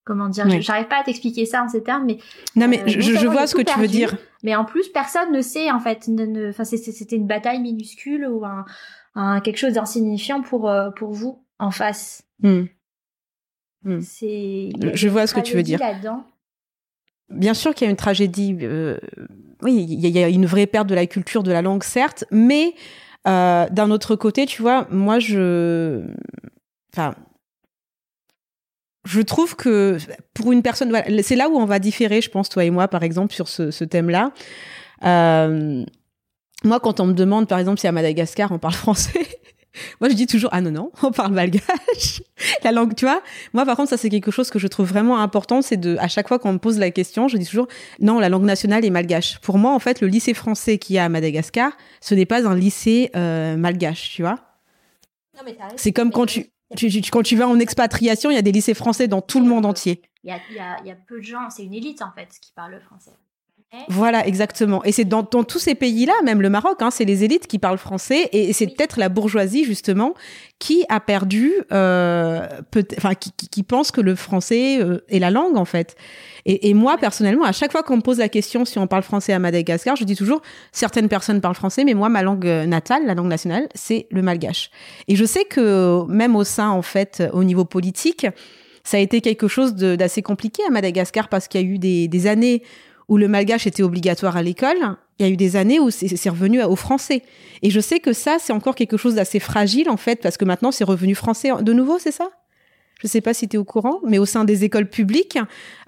comment 0.10 0.28
dire 0.28 0.50
j'arrive 0.60 0.88
pas 0.88 1.02
à 1.02 1.04
t'expliquer 1.04 1.46
ça 1.46 1.64
en 1.64 1.70
ces 1.70 1.84
termes 1.84 2.06
mais 2.06 2.18
non 2.56 2.68
mais 2.68 2.82
euh, 2.82 2.88
je, 2.88 3.28
vois 3.28 3.46
ce 3.46 3.56
que 3.56 3.62
tu 3.62 3.80
veux 3.80 3.88
dire 3.88 4.18
mais 4.44 4.56
en 4.56 4.66
plus 4.66 4.90
personne 4.90 5.32
ne 5.32 5.42
sait 5.42 5.72
en 5.72 5.80
fait 5.80 6.10
enfin 6.50 6.64
c'était 6.64 7.16
une 7.16 7.28
bataille 7.28 7.60
minuscule 7.60 8.28
ou 8.28 8.44
un, 9.16 9.40
quelque 9.42 9.58
chose 9.58 9.74
d'insignifiant 9.74 10.42
pour 10.42 10.68
euh, 10.68 10.90
pour 10.90 11.12
vous 11.12 11.46
en 11.60 11.72
face 11.72 12.24
hmm. 13.84 14.02
C'est 14.02 14.70
je 14.94 15.08
vois 15.10 15.28
ce 15.28 15.34
que 15.34 15.40
tu 15.40 15.56
veux 15.56 15.64
dire 15.64 15.80
bien 17.30 17.54
sûr 17.54 17.76
qu'il 17.76 17.86
y 17.86 17.88
a 17.88 17.92
une 17.92 17.98
tragédie 17.98 18.58
euh, 18.62 18.98
oui 19.62 19.86
il 19.88 20.08
y, 20.08 20.24
a 20.24 20.30
une 20.30 20.48
vraie 20.48 20.66
perte 20.66 20.88
de 20.88 20.96
la 20.96 21.06
culture 21.06 21.44
de 21.44 21.52
la 21.52 21.62
langue 21.62 21.84
certes 21.84 22.26
mais 22.32 22.74
d'un 23.26 23.92
autre 23.92 24.16
côté 24.16 24.46
tu 24.46 24.62
vois 24.62 24.88
moi 24.90 25.20
je 25.20 26.04
enfin 26.92 27.14
je 29.06 29.22
trouve 29.22 29.56
que 29.56 29.98
pour 30.34 30.52
une 30.52 30.62
personne, 30.62 30.96
c'est 31.24 31.36
là 31.36 31.50
où 31.50 31.58
on 31.58 31.66
va 31.66 31.80
différer, 31.80 32.22
je 32.22 32.30
pense, 32.30 32.50
toi 32.50 32.64
et 32.64 32.70
moi, 32.70 32.88
par 32.88 33.04
exemple, 33.04 33.34
sur 33.34 33.48
ce, 33.48 33.84
thème-là. 33.84 34.32
Euh, 35.04 35.84
moi, 36.64 36.80
quand 36.80 37.00
on 37.00 37.08
me 37.08 37.14
demande, 37.14 37.48
par 37.48 37.60
exemple, 37.60 37.80
si 37.80 37.88
à 37.88 37.92
Madagascar 37.92 38.52
on 38.52 38.60
parle 38.60 38.74
français, 38.86 39.26
moi 40.00 40.10
je 40.10 40.16
dis 40.16 40.28
toujours 40.28 40.50
ah 40.54 40.62
non 40.62 40.72
non, 40.72 40.92
on 41.04 41.12
parle 41.12 41.34
malgache. 41.34 42.22
la 42.64 42.72
langue, 42.72 42.96
tu 42.96 43.06
vois. 43.06 43.22
Moi, 43.54 43.66
par 43.66 43.76
contre, 43.76 43.90
ça 43.90 43.98
c'est 43.98 44.10
quelque 44.10 44.32
chose 44.32 44.50
que 44.50 44.60
je 44.60 44.68
trouve 44.68 44.88
vraiment 44.88 45.20
important, 45.20 45.62
c'est 45.62 45.78
de 45.78 45.98
à 45.98 46.08
chaque 46.08 46.28
fois 46.28 46.40
qu'on 46.40 46.54
me 46.54 46.60
pose 46.60 46.78
la 46.78 46.92
question, 46.92 47.28
je 47.28 47.38
dis 47.38 47.46
toujours 47.46 47.68
non, 48.00 48.20
la 48.20 48.30
langue 48.30 48.46
nationale 48.46 48.86
est 48.86 48.90
malgache. 48.90 49.40
Pour 49.40 49.58
moi, 49.58 49.74
en 49.74 49.80
fait, 49.80 50.02
le 50.02 50.08
lycée 50.08 50.34
français 50.34 50.78
qu'il 50.78 50.96
y 50.96 51.00
a 51.00 51.06
à 51.06 51.10
Madagascar, 51.10 51.72
ce 52.02 52.16
n'est 52.16 52.26
pas 52.26 52.48
un 52.48 52.56
lycée 52.56 53.12
euh, 53.16 53.58
malgache, 53.58 54.12
tu 54.12 54.22
vois. 54.22 54.40
C'est 55.78 55.94
comme 55.94 56.12
quand 56.12 56.26
tu 56.26 56.52
quand 57.12 57.24
tu 57.24 57.36
vas 57.36 57.48
en 57.48 57.60
expatriation, 57.60 58.30
il 58.30 58.36
y 58.36 58.38
a 58.38 58.42
des 58.42 58.52
lycées 58.52 58.74
français 58.74 59.08
dans 59.08 59.22
tout 59.22 59.40
le 59.40 59.48
monde 59.48 59.66
entier. 59.66 60.02
Il 60.24 60.30
y 60.30 60.60
a, 60.60 60.96
peu 61.08 61.18
de 61.18 61.24
gens, 61.24 61.50
c'est 61.50 61.64
une 61.64 61.74
élite 61.74 62.02
en 62.02 62.12
fait 62.12 62.30
qui 62.42 62.52
parle 62.54 62.74
le 62.74 62.80
français. 62.80 63.12
Voilà, 63.88 64.26
exactement. 64.26 64.84
Et 64.84 64.92
c'est 64.92 65.06
dans, 65.06 65.24
tous 65.24 65.60
ces 65.60 65.76
pays-là, 65.76 66.14
même 66.24 66.42
le 66.42 66.50
Maroc, 66.50 66.82
hein, 66.82 66.90
c'est 66.90 67.06
les 67.06 67.24
élites 67.24 67.46
qui 67.46 67.60
parlent 67.60 67.78
français, 67.78 68.28
et, 68.32 68.52
c'est 68.52 68.66
peut-être 68.66 69.00
la 69.00 69.10
bourgeoisie 69.10 69.64
justement 69.64 70.16
qui 70.58 70.86
a 70.90 71.00
perdu, 71.00 71.54
euh, 71.72 72.48
enfin 72.98 73.14
qui, 73.14 73.32
qui, 73.32 73.64
pense 73.64 73.92
que 73.92 74.02
le 74.02 74.16
français 74.16 74.82
euh, 74.82 75.06
est 75.08 75.20
la 75.20 75.30
langue 75.30 75.56
en 75.56 75.66
fait. 75.66 75.96
Et, 76.46 76.74
moi, 76.74 76.98
personnellement, 76.98 77.44
à 77.44 77.52
chaque 77.52 77.72
fois 77.72 77.84
qu'on 77.84 77.98
me 77.98 78.02
pose 78.02 78.18
la 78.18 78.30
question 78.30 78.66
si 78.66 78.80
on 78.80 78.88
parle 78.88 79.04
français 79.04 79.34
à 79.34 79.40
Madagascar, 79.40 79.96
je 79.96 80.04
dis 80.04 80.16
toujours 80.16 80.42
certaines 80.72 81.08
personnes 81.08 81.42
parlent 81.42 81.54
français, 81.56 81.84
mais 81.84 81.94
moi, 81.94 82.10
ma 82.10 82.24
langue 82.24 82.46
natale, 82.46 83.06
la 83.06 83.14
langue 83.14 83.28
nationale, 83.28 83.70
c'est 83.76 84.08
le 84.10 84.24
malgache. 84.24 84.72
Et 85.08 85.16
je 85.16 85.26
sais 85.26 85.46
que 85.46 86.06
même 86.08 86.36
au 86.36 86.44
sein, 86.44 86.70
en 86.70 86.82
fait, 86.82 87.24
au 87.34 87.44
niveau 87.44 87.66
politique, 87.66 88.26
ça 88.84 88.98
a 88.98 89.00
été 89.00 89.22
quelque 89.22 89.48
chose 89.48 89.76
d'assez 89.76 90.24
compliqué 90.24 90.64
à 90.68 90.72
Madagascar 90.72 91.30
parce 91.30 91.48
qu'il 91.48 91.62
y 91.62 91.64
a 91.64 91.68
eu 91.68 91.78
des, 91.78 92.28
années 92.28 92.64
où 93.10 93.18
le 93.18 93.28
malgache 93.28 93.68
était 93.68 93.84
obligatoire 93.84 94.38
à 94.38 94.44
l'école. 94.44 94.78
Il 95.18 95.26
y 95.26 95.30
a 95.30 95.32
eu 95.32 95.36
des 95.36 95.58
années 95.58 95.80
où 95.80 95.90
c'est 95.90 96.30
revenu 96.30 96.64
au 96.64 96.76
français. 96.78 97.24
Et 97.62 97.70
je 97.70 97.80
sais 97.82 98.00
que 98.00 98.14
ça, 98.14 98.38
c'est 98.40 98.54
encore 98.54 98.76
quelque 98.76 98.96
chose 98.96 99.16
d'assez 99.16 99.40
fragile, 99.40 99.90
en 99.90 99.98
fait, 99.98 100.22
parce 100.22 100.38
que 100.38 100.46
maintenant, 100.46 100.72
c'est 100.72 100.86
revenu 100.86 101.16
français 101.16 101.50
de 101.62 101.74
nouveau, 101.74 102.00
c'est 102.00 102.12
ça? 102.12 102.30
Je 103.02 103.08
ne 103.08 103.10
sais 103.10 103.22
pas 103.22 103.34
si 103.34 103.48
tu 103.48 103.56
es 103.56 103.60
au 103.60 103.64
courant, 103.64 104.00
mais 104.06 104.18
au 104.18 104.26
sein 104.26 104.44
des 104.44 104.66
écoles 104.66 104.90
publiques, 104.90 105.38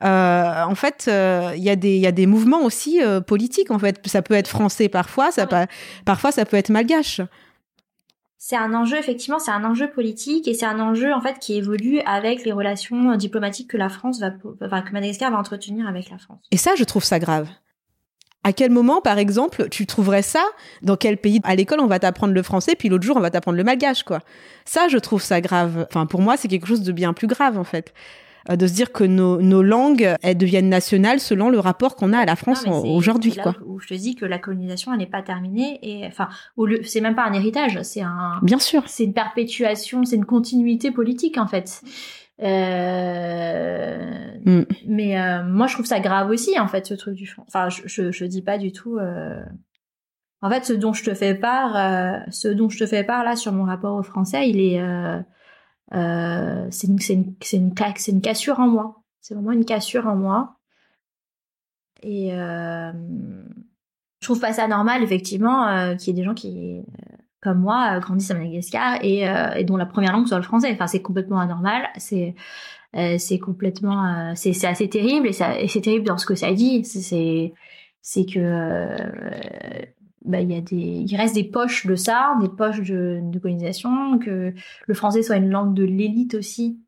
euh, 0.03 0.63
en 0.63 0.75
fait, 0.75 1.05
euh, 1.07 1.51
il 1.57 1.63
y, 1.63 1.69
a 1.69 1.75
des, 1.75 1.97
y 1.97 2.07
a 2.07 2.13
des 2.13 2.25
mouvements 2.25 2.63
aussi 2.63 3.03
euh, 3.03 3.19
politiques. 3.19 3.69
En 3.69 3.79
fait, 3.79 3.99
ça 4.05 4.21
peut 4.21 4.33
être 4.33 4.47
français 4.47 4.87
parfois, 4.87 5.29
ça 5.31 5.45
peut, 5.45 5.57
parfois 6.05 6.31
ça 6.31 6.45
peut 6.45 6.55
être 6.55 6.69
malgache. 6.69 7.19
C'est 8.43 8.57
un 8.57 8.73
enjeu, 8.73 8.97
effectivement, 8.97 9.37
c'est 9.37 9.51
un 9.51 9.63
enjeu 9.63 9.87
politique 9.87 10.47
et 10.47 10.55
c'est 10.55 10.65
un 10.65 10.79
enjeu 10.79 11.13
en 11.13 11.21
fait 11.21 11.37
qui 11.37 11.53
évolue 11.53 11.99
avec 12.07 12.43
les 12.43 12.51
relations 12.51 13.15
diplomatiques 13.15 13.69
que 13.69 13.77
la 13.77 13.87
France 13.87 14.19
va, 14.19 14.31
enfin, 14.65 14.81
que 14.81 14.91
Madagascar 14.91 15.29
va 15.29 15.37
entretenir 15.37 15.87
avec 15.87 16.09
la 16.09 16.17
France. 16.17 16.39
Et 16.49 16.57
ça, 16.57 16.71
je 16.75 16.83
trouve 16.83 17.03
ça 17.03 17.19
grave. 17.19 17.47
À 18.43 18.51
quel 18.51 18.71
moment, 18.71 18.99
par 18.99 19.19
exemple, 19.19 19.69
tu 19.69 19.85
trouverais 19.85 20.23
ça? 20.23 20.43
Dans 20.81 20.97
quel 20.97 21.17
pays? 21.17 21.39
À 21.43 21.53
l'école, 21.53 21.81
on 21.81 21.85
va 21.85 21.99
t'apprendre 21.99 22.33
le 22.33 22.41
français, 22.41 22.73
puis 22.75 22.89
l'autre 22.89 23.03
jour, 23.03 23.15
on 23.15 23.19
va 23.19 23.29
t'apprendre 23.29 23.57
le 23.57 23.63
malgache, 23.63 24.01
quoi. 24.01 24.21
Ça, 24.65 24.87
je 24.87 24.97
trouve 24.97 25.21
ça 25.21 25.39
grave. 25.39 25.85
Enfin, 25.87 26.07
pour 26.07 26.23
moi, 26.23 26.35
c'est 26.35 26.47
quelque 26.47 26.65
chose 26.65 26.81
de 26.81 26.91
bien 26.91 27.13
plus 27.13 27.27
grave, 27.27 27.59
en 27.59 27.63
fait. 27.63 27.93
Euh, 28.49 28.55
de 28.55 28.67
se 28.67 28.73
dire 28.73 28.91
que 28.91 29.03
nos, 29.03 29.41
nos, 29.41 29.61
langues, 29.61 30.15
elles 30.21 30.37
deviennent 30.37 30.69
nationales 30.69 31.19
selon 31.19 31.49
le 31.49 31.59
rapport 31.59 31.95
qu'on 31.95 32.13
a 32.13 32.19
à 32.19 32.25
la 32.25 32.35
France 32.35 32.65
aujourd'hui, 32.67 33.35
quoi. 33.35 33.55
Où 33.65 33.79
je 33.79 33.87
te 33.87 33.93
dis 33.93 34.15
que 34.15 34.25
la 34.25 34.39
colonisation, 34.39 34.91
elle 34.91 34.99
n'est 34.99 35.05
pas 35.05 35.21
terminée, 35.21 35.79
et 35.83 36.07
enfin, 36.07 36.29
c'est 36.83 37.01
même 37.01 37.15
pas 37.15 37.25
un 37.25 37.33
héritage, 37.33 37.79
c'est 37.83 38.01
un. 38.01 38.39
Bien 38.41 38.59
sûr. 38.59 38.83
C'est 38.87 39.03
une 39.03 39.13
perpétuation, 39.13 40.03
c'est 40.05 40.15
une 40.15 40.25
continuité 40.25 40.91
politique, 40.91 41.37
en 41.37 41.47
fait. 41.47 41.81
Euh, 42.41 44.31
mm. 44.45 44.63
Mais 44.87 45.21
euh, 45.21 45.43
moi, 45.43 45.67
je 45.67 45.75
trouve 45.75 45.85
ça 45.85 45.99
grave 45.99 46.29
aussi, 46.29 46.59
en 46.59 46.67
fait, 46.67 46.87
ce 46.87 46.95
truc 46.95 47.13
du 47.13 47.27
fond. 47.27 47.43
Enfin, 47.47 47.69
je, 47.69 47.83
je, 47.85 48.11
je, 48.11 48.25
dis 48.25 48.41
pas 48.41 48.57
du 48.57 48.71
tout. 48.71 48.97
Euh... 48.97 49.39
En 50.41 50.49
fait, 50.49 50.65
ce 50.65 50.73
dont 50.73 50.93
je 50.93 51.03
te 51.03 51.13
fais 51.13 51.35
part, 51.35 52.23
ce 52.31 52.47
dont 52.47 52.67
je 52.67 52.79
te 52.79 52.87
fais 52.87 53.03
part 53.03 53.23
là 53.23 53.35
sur 53.35 53.51
mon 53.51 53.63
rapport 53.63 53.95
au 53.95 54.01
français, 54.01 54.49
il 54.49 54.59
est, 54.59 54.81
c'est 55.91 56.87
une, 56.87 56.99
c'est 56.99 57.13
une, 57.13 57.35
une, 57.53 57.73
c'est 57.95 58.11
une 58.11 58.21
cassure 58.21 58.59
en 58.59 58.67
moi. 58.67 59.03
C'est 59.19 59.33
vraiment 59.33 59.51
une 59.51 59.65
cassure 59.65 60.07
en 60.07 60.15
moi. 60.15 60.57
Et 62.03 62.31
je 62.31 62.93
trouve 64.21 64.39
pas 64.39 64.53
ça 64.53 64.67
normal, 64.67 65.03
effectivement, 65.03 65.95
qu'il 65.97 66.07
y 66.07 66.11
ait 66.11 66.21
des 66.21 66.23
gens 66.23 66.33
qui 66.33 66.83
comme 67.41 67.59
moi 67.59 67.95
euh, 67.95 67.99
grandissent 67.99 68.31
à 68.31 68.35
Madagascar 68.35 68.99
et, 69.03 69.27
euh, 69.27 69.53
et, 69.55 69.63
dont 69.63 69.77
la 69.77 69.85
première 69.85 70.13
langue 70.13 70.27
soit 70.27 70.37
le 70.37 70.43
français. 70.43 70.71
Enfin, 70.71 70.87
c'est 70.87 71.01
complètement 71.01 71.39
anormal. 71.39 71.89
C'est 71.97 72.35
euh, 72.95 73.17
c'est 73.17 73.39
complètement 73.39 74.33
c'est 74.35 74.65
assez 74.65 74.89
terrible 74.89 75.27
et, 75.27 75.63
et 75.63 75.67
c'est 75.67 75.81
terrible 75.81 76.05
dans 76.05 76.17
ce 76.17 76.25
que 76.25 76.35
ça 76.35 76.53
dit. 76.53 76.85
C'est 76.85 77.53
c'est 78.01 78.25
que 78.25 78.95
bah, 80.25 80.41
il 80.41 80.51
y 80.51 80.55
a 80.55 80.61
des 80.61 80.75
il 80.75 81.15
reste 81.15 81.35
des 81.35 81.43
poches 81.43 81.85
de 81.85 81.95
ça, 81.95 82.35
des 82.41 82.49
poches 82.49 82.81
de, 82.81 83.19
de 83.23 83.39
colonisation, 83.39 84.19
que 84.19 84.53
le 84.87 84.93
français 84.93 85.23
soit 85.23 85.37
une 85.37 85.49
langue 85.49 85.73
de 85.73 85.83
l'élite 85.83 86.35
aussi. 86.35 86.79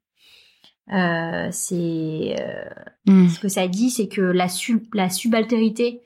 Euh, 0.91 1.47
c'est 1.51 2.35
mmh. 3.05 3.27
ce 3.29 3.39
que 3.39 3.47
ça 3.47 3.67
dit, 3.67 3.89
c'est 3.89 4.09
que 4.09 4.21
la, 4.21 4.49
sub, 4.49 4.83
la 4.93 5.09
subaltérité 5.09 6.01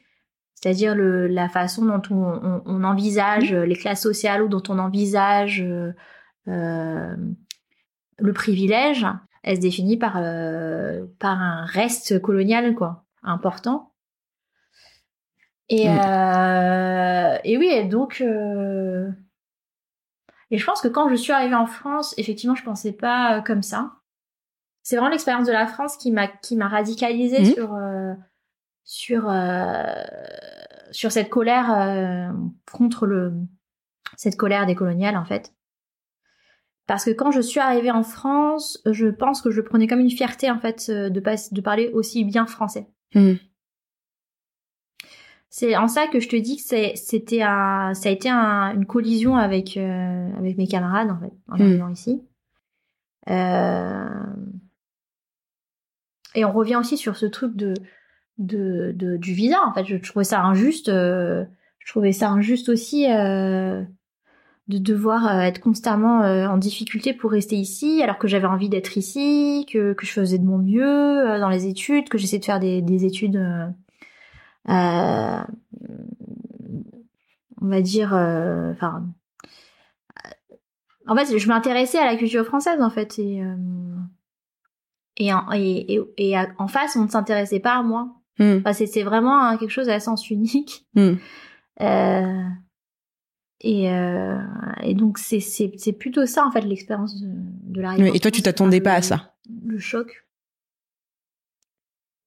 c'est-à-dire 0.59 0.95
la 0.95 1.49
façon 1.49 1.86
dont 1.86 2.01
on, 2.09 2.84
envisage 2.84 3.53
les 3.53 3.75
classes 3.75 4.01
sociales 4.01 4.41
ou 4.41 4.47
dont 4.47 4.63
on 4.69 4.80
envisage 4.80 5.61
euh, 5.61 5.93
euh, 6.47 7.15
le 8.17 8.34
privilège, 8.34 9.05
elle 9.43 9.57
se 9.57 9.61
définit 9.61 9.97
par, 9.97 10.15
euh, 10.17 11.05
par 11.19 11.39
un 11.39 11.63
reste 11.65 12.19
colonial 12.19 12.73
quoi, 12.73 13.05
important. 13.21 13.93
Et, 15.70 15.89
mm. 15.89 17.39
et 17.43 17.57
oui, 17.57 17.68
et 17.72 17.84
donc... 17.84 18.24
Et 20.49 20.57
je 20.57 20.65
pense 20.65 20.82
que 20.82 20.88
quand 20.88 21.09
je 21.09 21.15
suis 21.15 21.34
arrivée 21.34 21.55
en 21.55 21.65
France, 21.65 22.13
effectivement, 22.18 22.55
je 22.55 22.63
pensais 22.63 22.93
pas 22.93 23.41
comme 23.41 23.61
ça. 23.61 23.91
C'est 24.82 24.95
vraiment 24.95 25.11
l'expérience 25.11 25.45
de 25.45 25.51
la 25.51 25.68
France 25.68 25.97
qui 25.97 26.09
m'a 26.11 26.30
qui 26.30 26.55
m'a 26.55 26.70
radicalisée 26.70 27.41
mm. 27.41 27.45
sur 27.53 27.78
sur 28.88 29.30
euh, 29.30 29.84
sur 30.91 31.11
cette 31.11 31.30
colère 31.30 31.72
euh, 31.72 32.32
contre 32.72 33.05
le 33.05 33.34
cette 34.15 34.38
colère 34.38 34.65
des 34.65 34.76
coloniales 34.76 35.18
en 35.18 35.26
fait. 35.26 35.53
Parce 36.88 37.03
que 37.03 37.11
quand 37.11 37.32
je 37.32 37.41
suis 37.41 37.59
arrivée 37.59 37.91
en 37.91 38.03
France, 38.03 38.82
je 38.86 39.07
pense 39.07 39.41
que 39.41 39.51
je 39.51 39.59
prenais 39.59 39.88
comme 39.88 39.99
une 39.99 40.09
fierté 40.09 40.49
en 40.49 40.57
fait 40.57 40.88
euh, 40.88 41.09
de, 41.09 41.20
pas, 41.20 41.36
de 41.51 41.61
parler 41.61 41.91
aussi 41.93 42.24
bien 42.24 42.47
français. 42.47 42.88
Hmm. 43.13 43.34
C'est 45.50 45.76
en 45.78 45.88
ça 45.88 46.08
que 46.08 46.20
je 46.20 46.28
te 46.30 46.36
dis 46.36 46.58
que 46.58 46.95
c'était 46.95 47.41
un, 47.41 47.93
ça 47.93 48.10
a 48.10 48.12
été 48.12 48.30
un, 48.30 48.74
une 48.76 48.86
collision 48.86 49.36
avec 49.38 49.78
euh, 49.78 50.30
avec 50.38 50.58
mes 50.58 50.68
camarades 50.68 51.10
en 51.10 51.20
fait 51.20 51.34
en 51.50 51.58
Mm. 51.58 51.62
arrivant 51.62 51.89
ici. 51.89 52.22
Euh, 53.30 54.10
Et 56.36 56.45
on 56.45 56.52
revient 56.52 56.76
aussi 56.76 56.98
sur 56.98 57.16
ce 57.18 57.26
truc 57.26 57.56
de, 57.56 57.74
de, 58.38 58.91
de 58.95 59.18
du 59.18 59.34
visa. 59.34 59.58
En 59.66 59.74
fait, 59.74 59.86
je, 59.86 59.98
je 60.02 60.10
trouvais 60.10 60.24
ça 60.26 60.41
injuste. 60.43 60.89
euh, 60.89 61.45
je 61.80 61.91
trouvais 61.91 62.12
ça 62.12 62.30
injuste 62.30 62.70
aussi 62.70 63.06
de 63.08 63.88
devoir 64.68 65.41
être 65.41 65.62
constamment 65.62 66.20
en 66.20 66.58
difficulté 66.58 67.14
pour 67.14 67.32
rester 67.32 67.56
ici, 67.56 68.02
alors 68.04 68.18
que 68.18 68.28
j'avais 68.28 68.48
envie 68.48 68.68
d'être 68.68 68.98
ici, 68.98 69.66
que, 69.72 69.93
que 69.93 70.06
je 70.06 70.12
faisais 70.12 70.38
de 70.38 70.43
mon 70.43 70.58
mieux 70.58 71.39
dans 71.39 71.48
les 71.48 71.66
études, 71.68 72.10
que 72.10 72.18
j'essayais 72.18 72.39
de 72.41 72.45
faire 72.45 72.60
des, 72.60 72.82
des 72.82 73.06
études, 73.06 73.38
euh, 74.70 74.74
euh, 74.74 75.43
on 77.61 77.68
va 77.68 77.82
dire, 77.82 78.13
euh, 78.13 78.72
enfin. 78.72 79.05
en 81.07 81.15
fait, 81.15 81.38
je 81.38 81.47
m'intéressais 81.47 81.97
à 81.99 82.05
la 82.05 82.15
culture 82.15 82.45
française, 82.45 82.82
en 82.82 82.89
fait, 82.89 83.18
et 83.20 83.41
euh, 83.43 83.55
et, 85.18 85.34
en, 85.34 85.51
et, 85.53 85.93
et, 85.95 86.01
et 86.18 86.38
à- 86.38 86.47
en 86.59 86.68
face, 86.68 86.95
on 86.95 87.05
ne 87.05 87.09
s'intéressait 87.09 87.59
pas 87.59 87.76
à 87.78 87.82
moi. 87.84 88.13
Enfin, 88.39 88.72
c'est 88.74 89.01
vraiment 89.03 89.39
hein, 89.41 89.57
quelque 89.57 89.72
chose 89.72 89.89
à 89.89 89.99
sens 89.99 90.30
unique. 90.30 90.86
Hmm. 90.95 91.13
Euh, 91.80 92.43
et, 93.61 93.91
euh, 93.91 94.39
et 94.82 94.95
donc, 94.95 95.20
c'est 95.20 95.93
plutôt 95.93 96.26
ça, 96.26 96.43
en 96.43 96.51
fait, 96.51 96.61
l'expérience 96.61 97.22
de, 97.22 97.28
de 97.30 97.82
l'arrivée. 97.82 98.11
Et 98.15 98.20
toi, 98.20 98.32
tu 98.32 98.41
t'attendais 98.41 98.82
pas 98.82 98.93
à 98.93 99.01
ça? 99.03 99.36
Le 99.63 99.78
choc. 99.78 100.26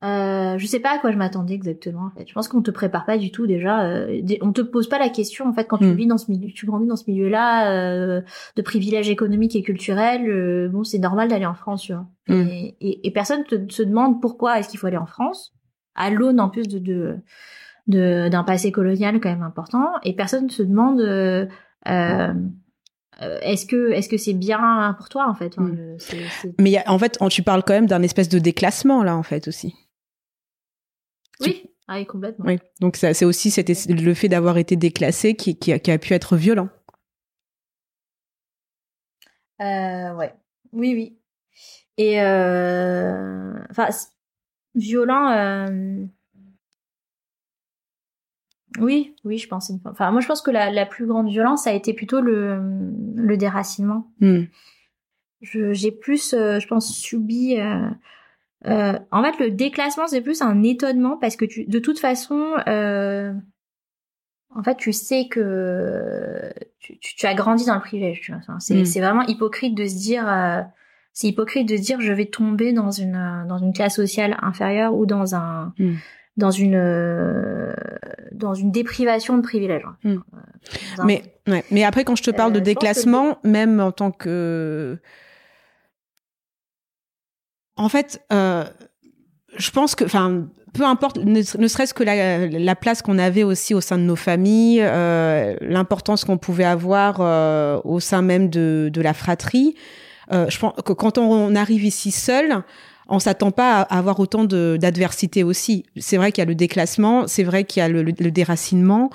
Euh, 0.03 0.57
je 0.57 0.67
sais 0.67 0.81
pas 0.81 0.95
à 0.95 0.99
quoi 0.99 1.13
je 1.13 1.19
m'attendais 1.19 1.53
exactement. 1.53 2.07
En 2.07 2.11
fait, 2.19 2.27
je 2.27 2.33
pense 2.33 2.49
qu'on 2.49 2.63
te 2.63 2.71
prépare 2.71 3.05
pas 3.05 3.19
du 3.19 3.31
tout 3.31 3.47
déjà. 3.47 3.83
Euh, 3.85 4.23
on 4.41 4.53
te 4.53 4.63
pose 4.63 4.89
pas 4.89 4.99
la 4.99 5.11
question 5.11 5.47
en 5.47 5.53
fait 5.53 5.65
quand 5.67 5.77
tu 5.77 5.85
Mm. 5.85 5.93
vis 5.95 6.07
dans 6.07 6.17
ce 6.17 6.31
milieu, 6.31 6.49
tu 6.55 6.65
grandis 6.65 6.87
dans 6.87 6.97
ce 6.97 7.05
milieu-là 7.11 7.71
euh, 7.73 8.23
de 8.57 8.63
privilèges 8.63 9.11
économiques 9.11 9.55
et 9.57 9.63
culturels. 9.63 10.27
euh, 10.31 10.69
bon, 10.71 10.85
c'est 10.85 10.99
normal 10.99 11.29
d'aller 11.29 11.45
en 11.45 11.53
France, 11.55 11.83
tu 11.83 11.93
vois. 11.93 12.07
Mm. 12.29 12.49
Et, 12.49 12.77
et, 12.81 13.07
et 13.07 13.11
personne 13.11 13.45
te, 13.45 13.57
se 13.71 13.83
demande 13.83 14.23
pourquoi 14.23 14.59
est-ce 14.59 14.71
qu'il 14.71 14.81
faut 14.81 14.87
aller 14.87 14.97
en 14.97 15.05
France 15.07 15.53
à 15.95 16.09
l'aune 16.11 16.41
en 16.41 16.49
plus 16.49 16.67
de 16.67 16.79
de 16.79 17.17
de- 17.87 18.29
d'un 18.31 18.45
passé 18.45 18.71
colonial 18.73 19.21
quand 19.21 19.29
même 19.31 19.43
important. 19.43 19.87
Et 20.05 20.15
personne 20.15 20.49
se 20.49 20.63
demande 20.63 21.01
euh, 21.01 21.45
euh, 21.89 22.33
est-ce 23.43 23.67
que 23.67 23.91
est-ce 23.91 24.09
que 24.09 24.17
c'est 24.17 24.33
bien 24.33 24.95
pour 24.97 25.11
toi 25.11 25.29
en 25.29 25.35
fait. 25.35 25.59
Mm. 25.59 25.67
le- 25.77 25.97
c'est- 25.99 26.17
c'est- 26.41 26.55
Mais 26.59 26.71
y 26.71 26.79
a- 26.79 26.85
en 26.91 26.99
fait, 26.99 27.19
tu 27.29 27.43
parles 27.43 27.63
quand 27.67 27.75
même 27.75 27.87
d'un 27.87 28.03
espèce 28.03 28.31
de 28.31 28.39
déclassement 28.39 29.03
là, 29.03 29.15
en 29.17 29.23
fait 29.23 29.47
aussi. 29.49 29.75
Oui, 31.41 31.67
ah 31.89 31.97
oui, 31.97 32.07
complètement. 32.07 32.45
Oui. 32.47 32.59
Donc 32.81 32.97
c'est 32.97 33.25
aussi 33.25 33.51
cet 33.51 33.69
le 33.89 34.15
fait 34.15 34.29
d'avoir 34.29 34.59
été 34.59 34.77
déclassé 34.77 35.35
qui, 35.35 35.59
qui, 35.59 35.73
a, 35.73 35.79
qui 35.79 35.91
a 35.91 35.99
pu 35.99 36.13
être 36.15 36.37
violent. 36.37 36.69
Euh, 39.61 40.15
ouais. 40.15 40.35
Oui, 40.73 40.95
oui. 40.95 41.19
Et 41.99 42.21
euh... 42.23 43.53
enfin, 43.71 43.89
violent. 44.75 45.31
euh, 45.31 46.05
Oui, 48.79 49.17
oui, 49.25 49.37
je 49.39 49.49
pense. 49.49 49.69
une. 49.69 49.81
Enfin, 49.85 50.11
moi, 50.13 50.21
je 50.21 50.27
pense 50.29 50.43
que 50.43 50.51
la, 50.51 50.71
la 50.71 50.87
plus 50.87 51.07
grande 51.07 51.29
violence 51.29 51.67
a 51.67 51.73
été 51.73 51.93
plutôt 51.93 52.21
le, 52.21 52.61
le 53.17 53.37
déracinement. 53.37 54.11
Je- 55.43 55.73
J'ai 55.73 55.91
plus, 55.91 56.35
euh, 56.35 56.61
je 56.61 56.67
pense, 56.69 56.93
subi. 56.95 57.59
Euh, 58.67 58.99
En 59.11 59.23
fait, 59.23 59.39
le 59.43 59.51
déclassement, 59.51 60.07
c'est 60.07 60.21
plus 60.21 60.43
un 60.43 60.63
étonnement 60.63 61.17
parce 61.17 61.37
que 61.37 61.45
tu, 61.45 61.65
de 61.65 61.79
toute 61.79 61.99
façon, 61.99 62.55
euh, 62.69 63.33
en 64.55 64.63
fait, 64.63 64.77
tu 64.77 64.93
sais 64.93 65.29
que 65.31 66.53
tu, 66.81 66.99
tu- 66.99 67.15
tu 67.17 67.27
as 67.27 67.35
grandi 67.35 67.65
dans 67.67 67.75
le 67.77 67.81
privilège. 67.81 68.21
Tu 68.21 68.33
vois. 68.33 68.41
Enfin, 68.43 68.59
c'est 68.61 68.75
Mm. 68.83 68.85
c'est 68.85 69.01
vraiment 69.01 69.23
hypocrite 69.27 69.75
de 69.77 69.87
se 69.87 69.95
dire, 69.97 70.29
euh, 70.29 70.61
c'est 71.13 71.29
hypocrite 71.29 71.69
de 71.69 71.77
se 71.77 71.83
dire, 71.83 72.01
je 72.01 72.13
vais 72.13 72.27
tomber 72.27 72.73
dans 72.73 72.91
une 72.91 73.15
euh, 73.17 73.47
dans 73.49 73.59
une 73.59 73.73
classe 73.73 73.97
sociale 73.97 74.37
inférieure 74.43 74.95
ou 74.95 75.07
dans 75.07 75.35
un 75.35 75.73
Mm. 75.79 75.95
dans 76.37 76.51
une 76.51 76.75
euh, 76.75 77.73
dans 78.33 78.55
une 78.55 78.71
déprivation 78.73 79.37
de 79.37 79.43
privilèges. 79.43 79.87
Mm. 80.05 80.11
Euh, 80.11 80.17
un- 80.99 81.05
Mais, 81.07 81.23
ouais. 81.49 81.65
Mais 81.71 81.85
après, 81.85 82.05
quand 82.05 82.17
je 82.17 82.23
te 82.23 82.31
parle 82.31 82.53
de 82.53 82.59
que 82.59 82.65
déclassement, 82.65 83.39
même 83.45 83.81
en 83.81 83.93
tant 83.93 84.11
que. 84.11 84.99
En 87.81 87.89
fait, 87.89 88.23
euh, 88.33 88.65
je 89.57 89.71
pense 89.71 89.95
que. 89.95 90.05
Enfin, 90.05 90.47
peu 90.75 90.85
importe, 90.85 91.17
ne, 91.17 91.43
serait-ce 91.43 91.95
que 91.95 92.05
la, 92.05 92.47
la 92.47 92.77
place 92.77 93.03
qu'on 93.03 93.19
avait 93.19 93.43
aussi 93.43 93.75
au 93.75 93.81
sein 93.81 93.99
de 93.99 94.05
nos 94.05 94.17
familles, 94.17 94.83
euh, 94.83 95.57
l'importance 95.61 96.25
qu'on 96.25 96.39
pouvait 96.39 96.65
avoir 96.65 97.17
euh, 97.21 97.81
au 97.85 97.99
sein 97.99 98.23
même 98.23 98.51
de, 98.51 98.93
la 98.95 99.15
fratrie. 99.15 99.75
Je 100.31 100.59
pense 100.61 100.75
que 100.85 100.93
quand 100.93 101.19
on 101.19 101.57
arrive 101.57 101.83
ici 101.85 102.13
seul, 102.13 102.63
on 103.09 103.19
s'attend 103.19 103.51
pas 103.51 103.81
à 103.81 103.99
avoir 103.99 104.21
autant 104.21 104.45
d'adversité 104.45 105.43
aussi. 105.43 105.87
C'est 105.97 106.19
vrai 106.19 106.31
qu'il 106.31 106.43
y 106.43 106.47
a 106.47 106.49
le 106.49 106.55
déclassement, 106.55 107.27
c'est 107.27 107.43
vrai 107.43 107.65
qu'il 107.65 107.81
y 107.81 107.83
a 107.85 107.89
le 107.89 108.31
déracinement, 108.31 109.11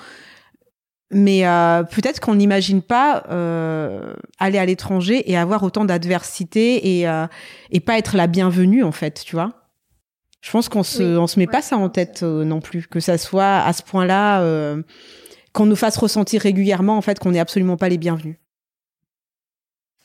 mais 1.10 1.46
euh, 1.46 1.82
peut-être 1.84 2.20
qu'on 2.20 2.34
n'imagine 2.34 2.82
pas 2.82 3.24
euh, 3.30 4.14
aller 4.38 4.58
à 4.58 4.66
l'étranger 4.66 5.30
et 5.30 5.36
avoir 5.36 5.62
autant 5.62 5.84
d'adversité 5.84 6.98
et, 6.98 7.08
euh, 7.08 7.26
et 7.70 7.80
pas 7.80 7.98
être 7.98 8.16
la 8.16 8.26
bienvenue 8.26 8.82
en 8.82 8.92
fait, 8.92 9.22
tu 9.24 9.36
vois. 9.36 9.52
Je 10.40 10.50
pense 10.50 10.68
qu'on 10.68 10.82
se, 10.82 11.02
Oui. 11.02 11.16
on 11.18 11.26
se 11.26 11.38
met 11.38 11.46
Ouais, 11.46 11.52
pas 11.52 11.62
ça 11.62 11.76
en 11.76 11.88
tête 11.88 12.22
non 12.22 12.60
plus, 12.60 12.86
que 12.86 13.00
ça 13.00 13.18
soit 13.18 13.56
à 13.58 13.72
ce 13.72 13.82
point-là, 13.82 14.40
qu'on 15.52 15.66
nous 15.66 15.76
fasse 15.76 15.96
ressentir 15.96 16.42
régulièrement 16.42 16.96
en 16.96 17.02
fait 17.02 17.18
qu'on 17.18 17.30
n'est 17.32 17.40
absolument 17.40 17.76
pas 17.76 17.88
les 17.88 17.98
bienvenus. 17.98 18.36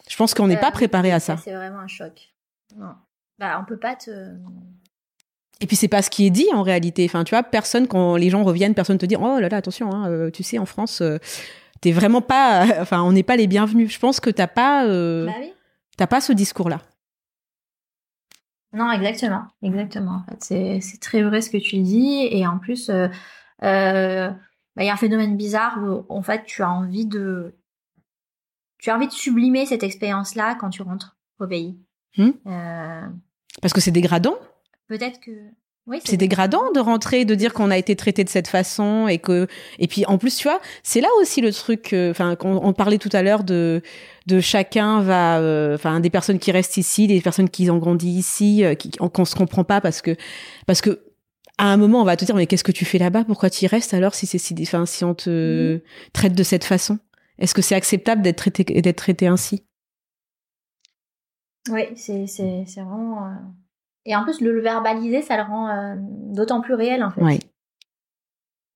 Je 0.10 0.16
pense 0.18 0.34
qu'on 0.34 0.48
n'est 0.48 0.58
pas 0.60 0.72
préparé 0.72 1.12
à 1.12 1.20
ça. 1.20 1.38
C'est 1.38 1.54
vraiment 1.54 1.80
un 1.80 1.88
choc. 1.88 2.34
Non. 2.76 2.94
Bah, 3.40 3.60
on 3.62 3.66
peut 3.66 3.78
pas 3.80 3.96
te. 3.96 4.10
Et 5.62 5.68
puis 5.68 5.76
c'est 5.76 5.88
pas 5.88 6.02
ce 6.02 6.10
qui 6.10 6.26
est 6.26 6.32
dit 6.32 6.48
en 6.54 6.64
réalité. 6.64 7.06
Enfin, 7.06 7.24
tu 7.24 7.36
vois, 7.36 7.44
personne 7.44 7.88
quand 7.88 8.16
les 8.16 8.30
gens 8.30 8.44
reviennent, 8.44 8.74
personne 8.74 8.98
te 8.98 9.06
dit 9.06 9.16
oh 9.16 9.40
là 9.40 9.48
là 9.48 9.58
attention, 9.58 9.92
hein, 9.94 10.10
euh, 10.10 10.32
tu 10.32 10.42
sais 10.42 10.58
en 10.58 10.66
France, 10.66 11.02
euh, 11.02 11.20
t'es 11.82 11.92
vraiment 11.92 12.22
pas, 12.22 12.66
enfin 12.82 13.02
on 13.04 13.12
n'est 13.12 13.24
pas 13.24 13.36
les 13.36 13.48
bienvenus. 13.48 13.94
Je 13.94 14.00
pense 14.00 14.20
que 14.20 14.32
t'as 14.32 14.48
pas, 14.48 14.86
euh, 14.88 15.28
Bah 15.28 15.34
oui. 15.40 15.54
t'as 15.98 16.08
pas 16.08 16.20
ce 16.20 16.34
discours-là. 16.34 16.82
Non, 18.74 18.90
exactement, 18.92 19.44
exactement. 19.62 20.22
En 20.22 20.32
fait, 20.32 20.38
c'est 20.40 20.80
c'est 20.82 21.00
très 21.00 21.22
vrai 21.22 21.42
ce 21.42 21.50
que 21.50 21.58
tu 21.58 21.78
dis, 21.80 22.28
et 22.32 22.48
en 22.48 22.58
plus, 22.58 22.90
euh, 22.90 23.08
euh, 23.64 24.30
bah, 24.76 24.84
il 24.84 24.86
y 24.86 24.90
a 24.90 24.94
un 24.94 24.98
phénomène 24.98 25.38
bizarre 25.38 25.78
où 25.84 26.06
en 26.10 26.24
fait 26.24 26.44
tu 26.46 26.64
as 26.64 26.72
envie 26.72 27.06
de, 27.06 27.54
tu 28.80 28.90
as 28.90 28.96
envie 28.96 29.08
de 29.08 29.14
sublimer 29.14 29.66
cette 29.66 29.84
expérience-là 29.84 30.56
quand 30.56 30.70
tu 30.70 30.82
rentres 30.82 31.18
au 31.40 31.48
pays. 31.48 31.78
Hmm. 32.18 32.32
Parce 33.62 33.74
que 33.74 33.82
c'est 33.82 33.92
dégradant. 33.92 34.36
Peut-être 34.92 35.22
que, 35.22 35.32
oui, 35.88 36.02
C'est 36.04 36.18
dégradant 36.18 36.70
de 36.74 36.82
rentrer, 36.82 37.24
de 37.24 37.34
dire 37.34 37.54
qu'on 37.54 37.72
a 37.72 37.78
été 37.78 37.96
traité 37.96 38.26
de 38.26 38.30
cette 38.30 38.50
façon 38.50 39.08
et 39.08 39.20
que, 39.20 39.48
et 39.80 39.88
puis 39.88 40.06
en 40.06 40.18
plus, 40.18 40.36
tu 40.36 40.44
vois, 40.44 40.60
c'est 40.84 41.00
là 41.00 41.08
aussi 41.22 41.40
le 41.40 41.54
truc. 41.54 41.94
euh, 41.94 42.12
Enfin, 42.12 42.36
on 42.42 42.74
parlait 42.74 42.98
tout 42.98 43.10
à 43.14 43.24
l'heure 43.24 43.46
de 43.46 43.82
de 44.28 44.42
chacun 44.42 45.02
va, 45.02 45.40
euh, 45.40 45.76
enfin, 45.76 46.02
des 46.02 46.10
personnes 46.10 46.40
qui 46.40 46.52
restent 46.52 46.76
ici, 46.76 47.08
des 47.08 47.22
personnes 47.22 47.50
qui 47.50 47.70
ont 47.72 47.78
grandi 47.78 48.10
ici, 48.10 48.66
euh, 48.66 48.76
qui 48.76 48.92
qu'on 48.92 49.24
se 49.24 49.34
comprend 49.34 49.64
pas 49.64 49.80
parce 49.80 50.02
que 50.02 50.18
parce 50.68 50.82
que 50.82 51.06
à 51.58 51.68
un 51.72 51.78
moment 51.78 52.02
on 52.02 52.06
va 52.06 52.18
te 52.18 52.26
dire 52.26 52.36
mais 52.36 52.48
qu'est-ce 52.48 52.66
que 52.66 52.74
tu 52.74 52.84
fais 52.84 52.98
là-bas? 52.98 53.24
Pourquoi 53.24 53.50
tu 53.50 53.64
y 53.64 53.68
restes 53.68 53.94
alors 53.94 54.14
si 54.14 54.28
c'est 54.28 54.40
si, 54.40 54.54
enfin, 54.64 54.86
si 54.86 55.06
on 55.06 55.16
te 55.16 55.80
traite 56.12 56.36
de 56.36 56.44
cette 56.44 56.66
façon? 56.66 57.00
Est-ce 57.40 57.54
que 57.54 57.62
c'est 57.62 57.76
acceptable 57.76 58.22
d'être 58.24 58.38
traité 58.40 58.66
d'être 58.82 58.98
traité 58.98 59.28
ainsi? 59.28 59.64
Oui, 61.70 61.84
c'est 61.96 62.28
c'est 62.28 62.66
c'est 62.68 62.82
vraiment. 62.82 63.40
Et 64.06 64.16
en 64.16 64.24
plus, 64.24 64.42
le, 64.42 64.60
verbaliser, 64.60 65.22
ça 65.22 65.38
le 65.38 65.44
rend 65.44 65.70
euh, 65.70 65.96
d'autant 66.00 66.62
plus 66.62 66.74
réel 66.74 67.04
en 67.04 67.12
fait. 67.12 67.22
Ouais. 67.22 67.40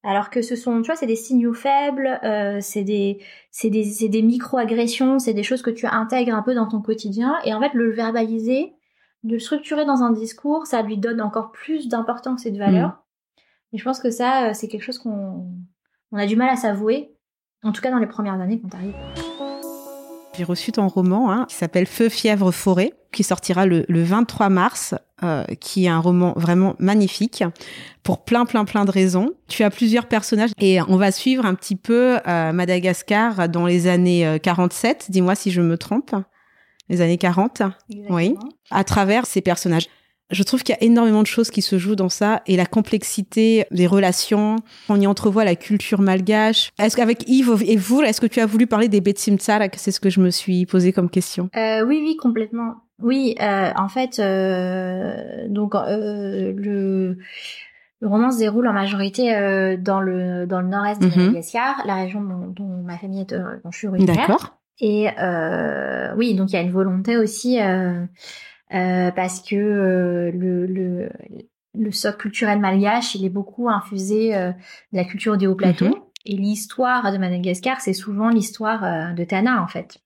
Alors 0.03 0.29
que 0.29 0.43
ce 0.43 0.55
sont, 0.55 0.81
tu 0.83 0.87
vois, 0.87 0.95
c'est 0.95 1.07
des 1.07 1.15
signaux 1.15 1.55
faibles, 1.55 2.19
euh, 2.23 2.59
c'est 2.61 2.83
des, 2.83 3.23
c'est 3.49 3.71
des, 3.71 3.83
c'est 3.83 4.07
des 4.07 4.21
micro-agressions, 4.21 5.17
c'est 5.17 5.33
des 5.33 5.41
choses 5.41 5.63
que 5.63 5.71
tu 5.71 5.87
intègres 5.87 6.35
un 6.35 6.43
peu 6.43 6.53
dans 6.53 6.67
ton 6.67 6.79
quotidien. 6.79 7.35
Et 7.43 7.55
en 7.55 7.59
fait, 7.59 7.73
le 7.73 7.89
verbaliser, 7.89 8.75
de 9.23 9.33
le 9.33 9.39
structurer 9.39 9.83
dans 9.83 10.03
un 10.03 10.11
discours, 10.11 10.67
ça 10.67 10.83
lui 10.83 10.97
donne 10.97 11.21
encore 11.21 11.51
plus 11.51 11.87
d'importance 11.87 12.45
et 12.45 12.51
de 12.51 12.59
valeur. 12.59 12.89
Mm. 12.89 12.95
Et 13.73 13.77
je 13.79 13.83
pense 13.83 13.99
que 13.99 14.11
ça, 14.11 14.49
euh, 14.49 14.53
c'est 14.53 14.67
quelque 14.67 14.83
chose 14.83 14.99
qu'on, 14.99 15.47
on 16.11 16.17
a 16.17 16.27
du 16.27 16.35
mal 16.35 16.49
à 16.49 16.55
s'avouer. 16.55 17.11
En 17.63 17.71
tout 17.71 17.81
cas, 17.81 17.89
dans 17.89 17.97
les 17.97 18.05
premières 18.05 18.39
années 18.39 18.61
quand 18.61 18.69
t'arrives. 18.69 18.93
J'ai 20.37 20.43
reçu 20.43 20.71
ton 20.71 20.87
roman 20.87 21.31
hein, 21.31 21.45
qui 21.47 21.55
s'appelle 21.55 21.85
Feu, 21.85 22.09
fièvre, 22.09 22.51
forêt, 22.51 22.93
qui 23.11 23.23
sortira 23.23 23.65
le, 23.65 23.85
le 23.87 24.03
23 24.03 24.49
mars, 24.49 24.95
euh, 25.23 25.45
qui 25.61 25.85
est 25.85 25.89
un 25.89 25.99
roman 25.99 26.33
vraiment 26.35 26.75
magnifique 26.77 27.43
pour 28.03 28.25
plein, 28.25 28.45
plein, 28.45 28.65
plein 28.65 28.83
de 28.83 28.91
raisons. 28.91 29.31
Tu 29.47 29.63
as 29.63 29.69
plusieurs 29.69 30.07
personnages 30.07 30.51
et 30.59 30.81
on 30.81 30.97
va 30.97 31.11
suivre 31.11 31.45
un 31.45 31.55
petit 31.55 31.77
peu 31.77 32.19
euh, 32.27 32.51
Madagascar 32.51 33.47
dans 33.47 33.65
les 33.65 33.87
années 33.87 34.27
euh, 34.27 34.37
47. 34.37 35.07
Dis-moi 35.09 35.35
si 35.35 35.51
je 35.51 35.61
me 35.61 35.77
trompe. 35.77 36.13
Les 36.89 37.01
années 37.01 37.17
40, 37.17 37.63
oui, 38.09 38.35
à 38.69 38.83
travers 38.83 39.25
ces 39.25 39.41
personnages. 39.41 39.87
Je 40.31 40.41
trouve 40.43 40.63
qu'il 40.63 40.73
y 40.73 40.77
a 40.77 40.83
énormément 40.83 41.21
de 41.21 41.27
choses 41.27 41.51
qui 41.51 41.61
se 41.61 41.77
jouent 41.77 41.95
dans 41.95 42.09
ça 42.09 42.41
et 42.47 42.57
la 42.57 42.65
complexité 42.65 43.65
des 43.71 43.85
relations. 43.85 44.55
On 44.89 44.99
y 44.99 45.05
entrevoit 45.05 45.45
la 45.45 45.55
culture 45.55 46.01
malgache. 46.01 46.71
Est-ce 46.79 46.97
qu'avec 46.97 47.29
Yves 47.29 47.63
et 47.65 47.75
vous, 47.77 48.01
est-ce 48.01 48.19
que 48.21 48.25
tu 48.25 48.39
as 48.39 48.45
voulu 48.47 48.65
parler 48.65 48.87
des 48.87 49.01
Betsim 49.01 49.37
Tsarak? 49.37 49.75
C'est 49.77 49.91
ce 49.91 49.99
que 49.99 50.09
je 50.09 50.19
me 50.19 50.31
suis 50.31 50.65
posé 50.65 50.93
comme 50.93 51.09
question. 51.11 51.49
Euh, 51.55 51.85
oui, 51.85 52.01
oui, 52.03 52.15
complètement. 52.17 52.75
Oui, 53.01 53.35
euh, 53.41 53.71
en 53.75 53.87
fait, 53.87 54.19
euh, 54.19 55.47
donc 55.49 55.75
euh, 55.75 56.53
le, 56.55 57.17
le 57.99 58.07
roman 58.07 58.31
se 58.31 58.39
déroule 58.39 58.67
en 58.67 58.73
majorité 58.73 59.35
euh, 59.35 59.77
dans 59.77 59.99
le 59.99 60.47
dans 60.47 60.61
le 60.61 60.67
nord-est 60.69 61.01
de 61.01 61.07
Mhm. 61.07 61.17
Madagascar, 61.27 61.83
la 61.85 61.95
région 61.95 62.21
dont, 62.21 62.47
dont 62.47 62.83
ma 62.83 62.97
famille 62.97 63.21
est, 63.21 63.33
euh, 63.33 63.43
dont 63.63 63.71
je 63.71 63.77
suis 63.77 63.87
originaire. 63.87 64.15
D'accord. 64.15 64.55
Et 64.79 65.07
euh, 65.21 66.13
oui, 66.17 66.33
donc 66.35 66.51
il 66.51 66.55
y 66.55 66.57
a 66.57 66.61
une 66.61 66.71
volonté 66.71 67.15
aussi 67.17 67.61
euh, 67.61 68.05
euh, 68.75 69.11
parce 69.11 69.41
que 69.41 69.55
euh, 69.55 70.31
le, 70.31 70.65
le, 70.65 71.09
le 71.73 71.91
socle 71.91 72.17
culturel 72.17 72.59
malgache, 72.59 73.15
il 73.15 73.25
est 73.25 73.29
beaucoup 73.29 73.69
infusé 73.69 74.35
euh, 74.35 74.51
de 74.51 74.97
la 74.97 75.05
culture 75.05 75.37
des 75.37 75.47
hauts 75.47 75.55
plateaux. 75.55 76.11
Et 76.25 76.35
l'histoire 76.35 77.11
de 77.11 77.17
Madagascar, 77.17 77.81
c'est 77.81 77.93
souvent 77.93 78.29
l'histoire 78.29 78.83
euh, 78.83 79.13
de 79.13 79.23
Tana, 79.23 79.61
en 79.61 79.67
fait. 79.67 79.99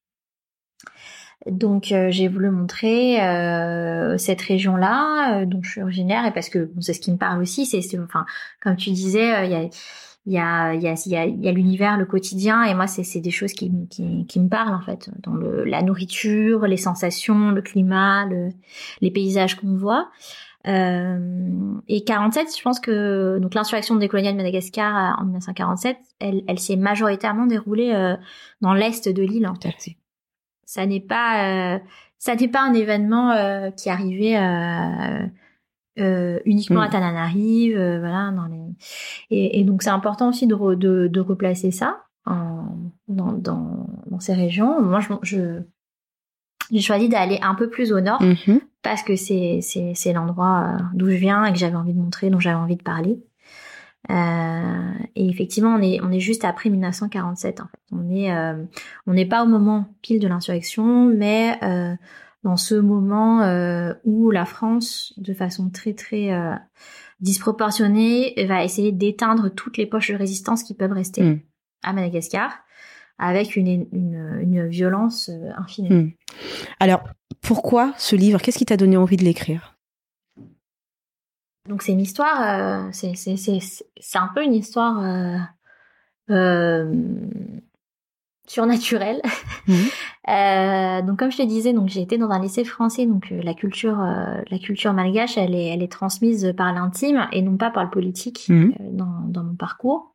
Donc 1.50 1.94
euh, 1.94 2.12
j'ai 2.12 2.28
voulu 2.28 2.50
montrer 2.52 3.22
euh, 3.24 4.18
cette 4.18 4.42
région-là, 4.42 5.40
euh, 5.42 5.46
dont 5.46 5.62
je 5.64 5.70
suis 5.72 5.82
originaire, 5.82 6.26
et 6.26 6.32
parce 6.34 6.50
que 6.50 6.60
bon, 6.66 6.82
c'est 6.82 6.94
ce 6.94 7.00
qui 7.00 7.12
me 7.12 7.18
parle 7.18 7.42
aussi. 7.42 7.66
C'est, 7.66 7.82
c'est- 7.82 7.98
enfin, 8.00 8.26
comme 8.62 8.76
tu 8.76 8.90
disais, 8.92 9.34
euh, 9.34 9.46
il 9.46 9.52
y 9.52 9.56
a 9.56 9.70
il 10.30 10.34
y 10.36 10.38
a 10.38 10.74
il 10.76 10.82
y 10.82 10.88
a 10.88 10.94
il 11.06 11.12
y 11.12 11.16
a, 11.18 11.26
il 11.26 11.44
y 11.44 11.50
a 11.50 11.52
l'univers, 11.52 11.98
le 11.98 12.06
quotidien, 12.06 12.64
et 12.64 12.74
moi 12.76 12.86
c'est 12.88 13.04
c'est 13.04 13.20
des 13.20 13.32
choses 13.32 13.54
qui, 13.54 13.70
me- 13.72 13.88
qui 13.88 14.26
qui 14.28 14.40
me 14.40 14.48
parlent 14.48 14.76
en 14.76 14.82
fait, 14.82 15.10
dans 15.24 15.34
le 15.34 15.64
la 15.66 15.82
nourriture, 15.82 16.68
les 16.68 16.78
sensations, 16.78 17.50
le 17.52 17.62
climat, 17.62 18.26
le, 18.28 18.50
les 19.02 19.12
paysages 19.12 19.56
qu'on 19.56 19.76
voit. 19.76 20.10
Euh, 20.68 21.18
et 21.88 22.04
47, 22.04 22.48
je 22.58 22.62
pense 22.62 22.80
que 22.80 23.40
donc 23.40 23.56
l'insurrection 23.56 23.96
décoloniale 23.96 24.34
de 24.34 24.38
Madagascar 24.38 24.96
euh, 24.96 25.22
en 25.22 25.26
1947, 25.26 25.98
elle, 26.20 26.44
elle 26.48 26.60
s'est 26.60 26.76
majoritairement 26.76 27.48
déroulée 27.48 27.92
euh, 27.94 28.16
dans 28.62 28.74
l'est 28.74 29.08
de 29.10 29.24
l'île. 29.24 29.48
En 29.48 29.56
fait. 29.56 29.96
Ça 30.66 30.86
n'est 30.86 31.00
pas 31.00 31.76
euh, 31.76 31.80
ça 32.20 32.36
n'est 32.36 32.50
pas 32.50 32.62
un 32.62 32.74
événement 32.74 33.32
euh, 33.32 33.72
qui 33.72 33.90
arrivait 33.90 34.36
euh, 36.00 36.40
uniquement 36.46 36.80
Mm. 36.82 36.84
à 36.84 36.90
Tananarive, 36.90 37.78
euh, 37.78 38.00
voilà. 38.00 38.32
Dans 38.32 38.46
les... 38.46 38.62
et, 39.30 39.60
et 39.60 39.64
donc 39.64 39.82
c'est 39.84 39.90
important 39.90 40.30
aussi 40.30 40.48
de, 40.48 40.56
re- 40.56 40.78
de, 40.78 41.08
de 41.08 41.20
replacer 41.20 41.72
ça 41.72 42.04
en, 42.26 42.66
dans, 43.08 43.32
dans, 43.34 43.88
dans 44.08 44.20
ces 44.20 44.34
régions. 44.34 44.82
Moi, 44.82 45.00
je, 45.00 45.14
je 45.24 45.62
j'ai 46.72 46.82
choisi 46.82 47.10
d'aller 47.10 47.40
un 47.42 47.56
peu 47.56 47.70
plus 47.70 47.92
au 47.92 48.00
nord 48.00 48.22
Mhm. 48.22 48.60
parce 48.84 49.02
que 49.02 49.16
c'est 49.16 49.60
c'est 49.62 49.94
c'est 49.96 50.14
l'endroit 50.14 50.76
euh, 50.78 50.84
d'où 50.94 51.08
je 51.10 51.16
viens 51.16 51.44
et 51.46 51.52
que 51.52 51.58
j'avais 51.58 51.76
envie 51.76 51.94
de 51.94 52.00
montrer, 52.00 52.30
dont 52.30 52.40
j'avais 52.40 52.56
envie 52.56 52.76
de 52.78 52.84
parler. 52.84 53.20
Euh, 54.12 54.92
et 55.16 55.30
effectivement, 55.30 55.76
on 55.76 55.82
est 55.82 56.00
on 56.02 56.12
est 56.12 56.20
juste 56.20 56.46
après 56.46 56.70
1947. 56.70 57.60
En 57.62 57.66
fait, 57.66 57.80
on 57.92 58.10
est 58.10 58.32
on 59.08 59.14
n'est 59.14 59.26
pas 59.26 59.44
au 59.44 59.48
moment 59.48 59.86
pile 60.02 60.20
de 60.20 60.28
l'insurrection, 60.28 61.06
mais 61.06 61.60
dans 62.44 62.56
ce 62.56 62.76
moment 62.76 63.42
euh, 63.42 63.94
où 64.06 64.32
la 64.32 64.46
France, 64.46 65.14
de 65.18 65.34
façon 65.34 65.70
très 65.70 65.94
très 65.94 66.32
euh, 66.32 66.56
disproportionnée, 67.20 68.34
va 68.48 68.64
essayer 68.64 68.92
d'éteindre 68.92 69.50
toutes 69.50 69.78
les 69.78 69.86
poches 69.86 70.12
de 70.12 70.16
résistance 70.16 70.64
qui 70.64 70.74
peuvent 70.74 70.94
rester 70.94 71.22
Mm. 71.22 71.40
à 71.84 71.94
Madagascar, 71.94 72.52
avec 73.18 73.56
une 73.56 73.88
une, 73.92 74.40
une 74.42 74.68
violence 74.68 75.30
euh, 75.30 75.50
infinie. 75.58 75.90
Mm. 75.90 76.12
Alors, 76.80 77.04
pourquoi 77.42 77.94
ce 77.98 78.16
livre? 78.16 78.42
Qu'est-ce 78.42 78.58
qui 78.58 78.66
t'a 78.66 78.78
donné 78.78 78.96
envie 78.98 79.18
de 79.18 79.24
l'écrire? 79.26 79.76
Donc 81.68 81.84
c'est 81.84 81.92
une 81.92 82.02
histoire, 82.02 82.88
euh, 82.88 82.90
c'est 82.92 84.18
un 84.18 84.30
peu 84.34 84.44
une 84.44 84.56
histoire 84.56 84.98
surnaturelle. 88.50 89.22
Mhm. 89.68 89.76
Euh, 90.28 91.02
donc 91.02 91.18
comme 91.18 91.32
je 91.32 91.38
te 91.38 91.42
disais, 91.42 91.74
donc 91.74 91.90
j'ai 91.90 92.02
été 92.02 92.20
dans 92.20 92.30
un 92.30 92.40
lycée 92.40 92.64
français, 92.64 93.08
donc 93.08 93.32
euh, 93.32 93.42
la 93.42 93.56
culture 93.56 94.00
euh, 94.00 94.40
la 94.52 94.60
culture 94.60 94.94
malgache, 94.94 95.40
elle 95.40 95.56
est 95.56 95.70
elle 95.70 95.82
est 95.82 95.92
transmise 95.92 96.54
par 96.56 96.72
l'intime 96.72 97.28
et 97.32 97.42
non 97.42 97.58
pas 97.58 97.72
par 97.72 97.84
le 97.84 97.90
politique 97.90 98.46
Mhm. 98.48 98.76
dans 98.92 99.22
dans 99.28 99.44
mon 99.44 99.56
parcours. 99.56 100.14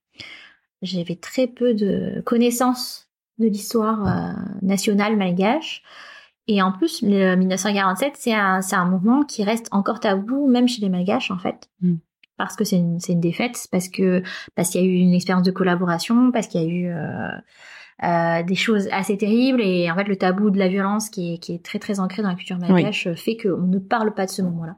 J'avais 0.83 1.17
très 1.17 1.49
peu 1.49 1.75
de 1.75 2.23
connaissances 2.25 3.09
de 3.39 3.49
l'histoire 3.49 4.37
nationale 4.63 5.17
malgache. 5.17 5.83
Et 6.47 6.63
en 6.63 6.71
plus, 6.71 7.03
le 7.03 7.35
1947, 7.35 8.13
c'est 8.17 8.35
un, 8.35 8.61
c'est 8.61 8.77
un 8.77 8.85
mouvement 8.85 9.25
qui 9.25 9.43
reste 9.43 9.67
encore 9.73 9.99
tabou, 9.99 10.47
même 10.47 10.69
chez 10.69 10.83
les 10.83 10.91
Malgaches, 10.91 11.31
en 11.31 11.39
fait. 11.39 11.71
Mm. 11.81 11.95
Parce 12.37 12.55
que 12.55 12.65
c'est 12.65 12.77
une, 12.77 13.01
c'est 13.01 13.13
une 13.15 13.21
défaite, 13.21 13.67
parce 13.73 13.89
que 13.89 14.23
parce 14.55 14.71
qu'il 14.71 14.81
y 14.83 14.85
a 14.85 14.87
eu 14.87 14.97
une 14.97 15.15
expérience 15.15 15.45
de 15.45 15.53
collaboration, 15.53 16.31
parce 16.33 16.47
qu'il 16.49 16.63
y 16.63 16.65
a 16.65 16.69
eu 16.69 16.87
euh, 16.89 17.29
euh, 18.03 18.43
des 18.43 18.55
choses 18.55 18.89
assez 18.91 19.17
terribles. 19.17 19.61
Et 19.63 19.91
en 19.91 19.95
fait, 19.95 20.05
le 20.05 20.17
tabou 20.17 20.51
de 20.51 20.59
la 20.59 20.69
violence 20.69 21.11
qui 21.11 21.35
est, 21.35 21.39
qui 21.39 21.55
est 21.55 21.65
très 21.65 21.79
très 21.79 22.01
ancré 22.01 22.23
dans 22.23 22.29
la 22.29 22.35
culture 22.35 22.59
malgache 22.59 23.07
euh, 23.07 23.15
fait 23.15 23.37
qu'on 23.37 23.67
ne 23.67 23.79
parle 23.79 24.15
pas 24.15 24.27
de 24.27 24.31
ce 24.31 24.43
moment-là. 24.43 24.77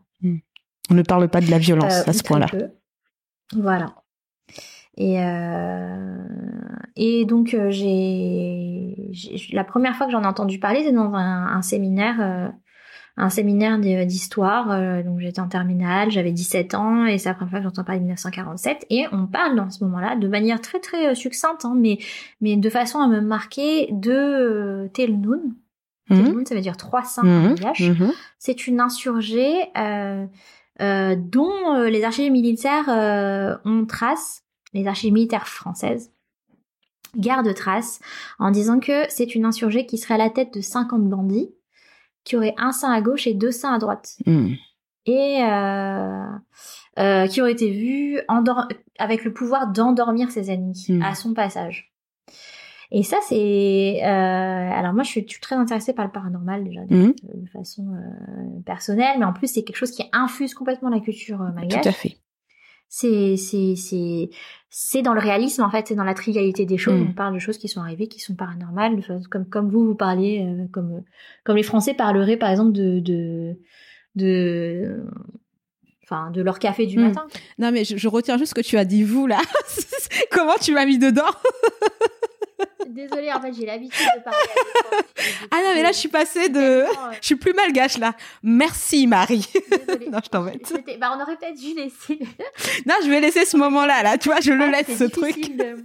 On 0.91 0.95
ne 0.95 1.03
parle 1.03 1.29
pas 1.29 1.41
de 1.41 1.51
la 1.51 1.59
violence 1.59 1.95
Euh, 2.07 2.11
à 2.11 2.13
ce 2.13 2.23
point-là. 2.23 2.47
Voilà. 3.55 3.95
Et 4.99 5.21
euh, 5.21 6.25
et 6.95 7.25
donc 7.27 7.53
euh, 7.53 7.71
j'ai 7.71 9.13
la 9.53 9.65
première 9.65 9.95
fois 9.97 10.07
que 10.07 10.13
j'en 10.13 10.23
ai 10.23 10.27
entendu 10.27 10.59
parler, 10.59 10.85
c'est 10.85 10.93
dans 10.93 11.13
un, 11.13 11.47
un 11.49 11.63
séminaire 11.63 12.53
un 13.19 13.31
séminaire 13.31 13.79
d'histoire. 13.79 14.71
euh, 14.71 15.03
donc 15.03 15.21
j'étais 15.21 15.41
en 15.41 15.49
terminale, 15.49 16.11
j'avais 16.11 16.33
17 16.33 16.75
ans 16.75 17.07
et 17.07 17.17
c'est 17.19 17.29
la 17.31 17.35
première 17.35 17.51
fois 17.51 17.59
que 17.61 17.65
j'entends 17.65 17.85
parler 17.85 18.01
de 18.01 18.05
1947 18.05 18.87
et 18.91 19.07
on 19.13 19.27
parle 19.27 19.57
dans 19.57 19.71
ce 19.71 19.83
moment-là 19.85 20.17
de 20.17 20.29
manière 20.29 20.61
très 20.61 20.81
très 20.81 21.09
euh, 21.09 21.15
succincte, 21.15 21.65
hein, 21.65 21.75
mais 21.77 21.99
mais 22.41 22.57
de 22.57 22.69
façon 22.71 22.99
à 23.01 23.09
me 23.09 23.21
marquer 23.21 23.89
de 23.93 24.13
euh, 24.13 24.89
Telnoun. 24.89 25.55
Mhm. 26.11 26.25
Telnoun, 26.25 26.47
ça 26.47 26.55
veut 26.55 26.61
dire 26.61 26.77
trois 26.77 27.05
saints 27.05 27.23
en 27.23 27.27
Mhm. 27.27 27.43
malgache 27.49 27.89
Mhm. 27.89 28.13
c'est 28.39 28.67
une 28.67 28.81
insurgée 28.81 29.55
euh, 29.79 30.27
euh, 30.83 31.17
dont 31.17 31.73
les 31.87 32.05
archives 32.05 32.31
militaires 32.31 32.89
euh, 32.91 33.57
ont 33.65 33.87
trace, 33.87 34.45
les 34.75 34.87
archives 34.87 35.13
militaires 35.15 35.49
françaises 35.49 36.13
gardent 37.17 37.55
trace 37.55 37.99
en 38.39 38.51
disant 38.51 38.79
que 38.79 39.05
c'est 39.09 39.35
une 39.35 39.47
insurgée 39.47 39.87
qui 39.87 39.97
serait 39.97 40.15
à 40.15 40.19
la 40.19 40.29
tête 40.29 40.53
de 40.53 40.61
50 40.61 41.09
bandits, 41.09 41.49
qui 42.27 42.37
aurait 42.37 42.55
un 42.59 42.73
sein 42.73 42.93
à 42.93 43.01
gauche 43.01 43.27
et 43.27 43.33
deux 43.33 43.53
seins 43.53 43.73
à 43.73 43.79
droite, 43.79 44.17
Mhm. 44.27 44.57
et 45.07 45.39
euh, 45.43 46.27
euh, 46.99 47.27
qui 47.29 47.41
aurait 47.41 47.53
été 47.53 48.21
endor- 48.29 48.69
avec 48.99 49.25
le 49.25 49.33
pouvoir 49.33 49.69
d'endormir 49.73 50.31
ses 50.31 50.51
ennemis 50.51 50.87
Mm. 50.91 51.03
à 51.03 51.15
son 51.15 51.33
passage. 51.33 51.93
Et 52.93 53.03
ça, 53.03 53.17
c'est... 53.29 54.01
euh, 54.05 54.07
alors 54.07 54.93
moi, 54.93 55.03
je 55.03 55.09
suis, 55.11 55.23
je 55.27 55.33
suis 55.33 55.41
très 55.41 55.57
intéressée 55.57 55.93
par 55.93 56.05
le 56.05 56.13
paranormal 56.13 56.63
déjà, 56.65 56.83
de, 56.85 57.15
de 57.35 57.47
façon 57.53 57.85
personnelle, 58.65 59.17
mais 59.19 59.25
en 59.25 59.33
plus, 59.33 59.49
c'est 59.53 59.65
quelque 59.65 59.77
chose 59.77 59.91
qui 59.91 60.05
infuse 60.13 60.55
complètement 60.55 60.89
la 60.89 61.01
culture 61.01 61.39
malgache. 61.39 61.83
Tout 61.83 61.89
à 61.89 61.93
fait. 61.93 62.17
C'est 62.89 63.37
c'est 63.37 63.75
c'est 63.77 64.31
c'est 64.71 65.03
dans 65.03 65.13
le 65.15 65.21
réalisme 65.21 65.63
en 65.63 65.71
fait, 65.71 65.89
c'est 65.89 65.95
dans 65.95 66.05
la 66.05 66.15
trivialité 66.15 66.65
des 66.67 66.79
choses. 66.79 67.01
Mm. 67.01 67.07
On 67.11 67.13
parle 67.15 67.35
de 67.35 67.39
choses 67.39 67.59
qui 67.59 67.69
sont 67.69 67.81
arrivées, 67.81 68.07
qui 68.09 68.21
sont 68.21 68.35
paranormales, 68.35 69.01
comme 69.31 69.47
comme 69.49 69.71
vous 69.71 69.85
vous 69.87 69.95
parliez, 69.95 70.45
euh, 70.47 70.67
comme 70.73 71.03
comme 71.45 71.57
les 71.57 71.63
Français 71.63 71.95
parleraient 71.95 72.37
par 72.37 72.51
exemple 72.51 72.73
de 72.73 73.01
de 73.01 73.57
de 74.15 75.05
enfin 76.05 76.31
de 76.31 76.41
leur 76.43 76.59
café 76.59 76.87
du 76.87 76.99
Mm. 76.99 77.03
matin. 77.03 77.27
Non, 77.59 77.73
mais 77.73 77.85
je, 77.85 77.97
je 77.97 78.09
retiens 78.09 78.39
juste 78.39 78.51
ce 78.51 78.55
que 78.55 78.61
tu 78.67 78.79
as 78.79 78.85
dit, 78.85 79.03
vous, 79.03 79.27
là. 79.27 79.39
Comment 80.31 80.55
tu 80.61 80.73
m'as 80.73 80.87
mis 80.87 80.99
dedans? 80.99 81.23
Désolée, 82.89 83.33
en 83.33 83.41
fait, 83.41 83.53
j'ai 83.53 83.67
l'habitude 83.67 84.07
de 84.17 84.23
parler. 84.23 84.39
à. 84.39 84.97
Ah 85.51 85.57
non, 85.63 85.75
mais 85.75 85.83
là, 85.83 85.93
je 85.93 85.99
suis 85.99 86.09
passée 86.09 86.49
de... 86.49 86.59
Euh, 86.61 86.87
Je 87.21 87.27
suis 87.27 87.37
plus 87.37 87.53
malgache, 87.53 87.99
là. 87.99 88.15
Merci, 88.43 89.07
Marie. 89.07 89.49
désolée. 89.71 90.07
non, 90.11 90.19
je 90.25 90.29
t'embête. 90.29 90.73
Bah, 91.01 91.13
on 91.17 91.21
aurait 91.23 91.37
peut-être 91.37 91.57
dû 91.59 91.75
laisser. 91.75 92.19
Non, 92.87 92.95
je 93.03 93.09
vais 93.11 93.21
laisser 93.21 93.45
ce 93.45 93.57
moment-là, 93.57 94.03
là. 94.03 94.19
Tu 94.19 94.29
vois, 94.29 94.41
je 94.41 94.53
le 94.53 94.65
Ah, 94.65 94.71
laisse, 94.83 94.97
ce 94.99 95.05
truc. 95.05 95.57
de- 95.57 95.85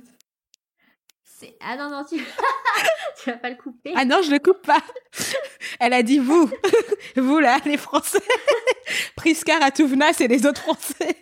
Ah 1.62 1.76
non, 1.76 1.90
non, 1.90 2.04
tu... 2.08 2.18
tu 2.18 3.30
vas 3.32 3.38
pas 3.38 3.50
le 3.50 3.56
couper. 3.56 3.94
Ah 3.96 4.06
non, 4.06 4.22
je 4.24 4.30
le 4.32 4.38
coupe 4.40 4.62
pas. 4.66 4.82
Elle 5.80 5.94
a 5.94 6.04
dit 6.04 6.20
vous. 6.20 6.50
vous, 7.16 7.40
là, 7.40 7.58
les 7.66 7.78
Français. 7.78 8.22
Prisca, 9.16 9.58
Ratouvna, 9.60 10.14
c'est 10.14 10.28
les 10.28 10.46
autres 10.46 10.62
Français. 10.62 11.18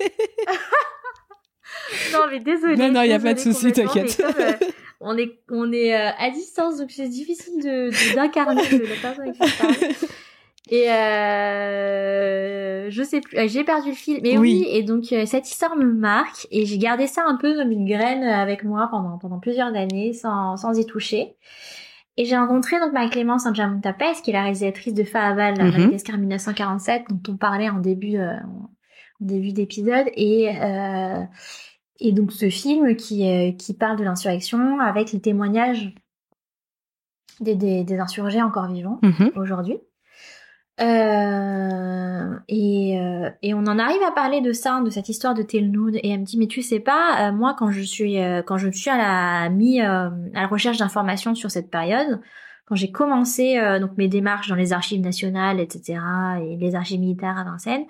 Non, 2.12 2.28
mais 2.30 2.40
désolé. 2.40 2.76
Non, 2.76 2.90
non, 2.92 3.02
y 3.04 3.14
a 3.14 3.20
pas 3.20 3.34
de 3.34 3.42
désolée 3.44 3.54
souci, 3.56 3.72
t'inquiète. 3.72 4.22
On 5.02 5.18
est, 5.18 5.40
on 5.50 5.72
est 5.72 5.96
euh, 5.96 6.10
à 6.18 6.30
distance, 6.32 6.78
donc 6.78 6.92
c'est 6.92 7.08
difficile 7.08 7.62
de 7.64 8.16
d'incarner 8.16 8.62
la 8.62 8.96
personne 9.02 9.22
avec 9.24 9.36
qui 9.36 9.48
je 9.48 9.58
parle. 9.58 9.76
Et 10.72 10.88
euh, 10.92 12.90
je 12.90 13.04
sais 13.04 13.22
plus, 13.22 13.38
euh, 13.38 13.48
j'ai 13.48 13.64
perdu 13.64 13.90
le 13.90 13.96
fil. 13.96 14.20
Mais 14.22 14.38
oui, 14.38 14.64
Oui. 14.64 14.68
et 14.70 14.84
donc 14.84 15.12
euh, 15.12 15.26
cette 15.26 15.50
histoire 15.50 15.76
me 15.76 15.86
marque 15.86 16.48
et 16.52 16.66
j'ai 16.66 16.78
gardé 16.78 17.08
ça 17.08 17.24
un 17.26 17.38
peu 17.38 17.56
comme 17.56 17.72
une 17.72 17.88
graine 17.88 18.24
avec 18.24 18.64
moi 18.64 18.88
pendant 18.92 19.18
pendant 19.18 19.40
plusieurs 19.40 19.74
années 19.76 20.14
sans 20.14 20.58
sans 20.58 20.78
y 20.78 20.86
toucher. 20.86 21.36
Et 22.18 22.26
j'ai 22.26 22.36
rencontré 22.36 22.80
donc 22.82 22.92
Marie-Clémence 22.92 23.44
Saint-Jamon-Tapès, 23.44 24.22
qui 24.22 24.32
est 24.32 24.34
la 24.34 24.42
réalisatrice 24.42 24.94
de 24.94 25.06
Faaval, 25.06 25.54
mm 25.54 25.72
Madagascar 25.72 26.18
1947, 26.18 27.04
dont 27.10 27.32
on 27.34 27.38
parlait 27.38 27.70
en 27.70 27.80
début, 27.80 28.18
euh, 28.18 28.34
en 28.34 28.70
début 29.22 29.54
d'épisode. 29.54 30.08
Et, 30.18 30.50
euh, 30.50 31.22
et 32.00 32.12
donc 32.12 32.32
ce 32.32 32.50
film 32.50 32.96
qui, 32.96 33.28
euh, 33.30 33.52
qui 33.52 33.74
parle 33.74 33.98
de 33.98 34.04
l'insurrection 34.04 34.80
avec 34.80 35.12
les 35.12 35.20
témoignages 35.22 35.94
des, 37.40 37.56
des, 37.56 37.84
des 37.84 38.00
insurgés 38.00 38.42
encore 38.42 38.68
vivants 38.68 39.00
Mhm. 39.02 39.32
aujourd'hui. 39.36 39.78
Euh, 40.82 42.40
et, 42.48 43.00
euh, 43.00 43.30
et 43.42 43.54
on 43.54 43.60
en 43.68 43.78
arrive 43.80 44.02
à 44.08 44.12
parler 44.12 44.40
de 44.42 44.54
ça, 44.54 44.82
de 44.82 44.90
cette 44.90 45.10
histoire 45.10 45.34
de 45.34 45.44
Telnoud. 45.44 45.96
Et 45.96 46.10
elle 46.12 46.22
me 46.22 46.26
dit, 46.26 46.38
mais 46.38 46.48
tu 46.48 46.62
sais 46.62 46.80
pas, 46.80 47.32
moi 47.32 47.56
quand 47.58 47.72
je 47.72 47.82
suis 47.82 48.16
quand 48.46 48.58
je 48.58 48.68
me 48.68 48.72
suis 48.72 48.90
à 48.90 48.98
la 48.98 49.50
mis 49.50 49.82
à 49.82 50.12
la 50.34 50.48
recherche 50.48 50.78
d'informations 50.78 51.36
sur 51.36 51.52
cette 51.52 51.70
période, 51.70 52.22
quand 52.66 52.76
j'ai 52.76 52.92
commencé 52.92 53.60
donc 53.82 53.98
mes 53.98 54.08
démarches 54.08 54.48
dans 54.48 54.56
les 54.56 54.72
archives 54.74 55.02
nationales, 55.02 55.60
etc. 55.60 56.00
et 56.42 56.56
les 56.56 56.76
archives 56.76 57.00
militaires 57.00 57.38
à 57.38 57.44
Vincennes, 57.44 57.86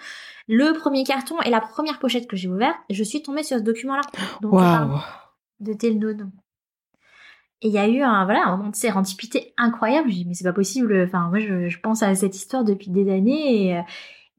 le 0.52 0.74
premier 0.74 1.04
carton 1.04 1.36
et 1.46 1.50
la 1.52 1.62
première 1.62 2.00
pochette 2.00 2.28
que 2.28 2.36
j'ai 2.36 2.48
ouverte, 2.50 2.76
je 2.90 3.04
suis 3.04 3.22
tombée 3.22 3.44
sur 3.44 3.58
ce 3.60 3.64
document-là. 3.64 4.02
de 5.60 5.74
Telnoud. 5.74 6.28
Et 7.62 7.68
il 7.68 7.74
y 7.74 7.78
a 7.78 7.88
eu 7.88 8.02
un, 8.02 8.24
voilà, 8.26 8.44
un 8.48 8.58
moment 8.58 8.70
de 8.70 8.76
sérendipité 8.76 9.54
incroyable. 9.58 10.10
J'ai 10.10 10.16
dit, 10.20 10.26
mais 10.26 10.34
c'est 10.34 10.44
pas 10.46 10.54
possible. 10.54 11.04
Enfin, 11.06 11.28
moi, 11.30 11.40
je, 11.40 11.68
je 11.70 11.80
pense 11.80 12.02
à 12.04 12.16
cette 12.16 12.36
histoire 12.36 12.64
depuis 12.64 12.90
des 12.90 13.12
années 13.12 13.70
et, 13.72 13.82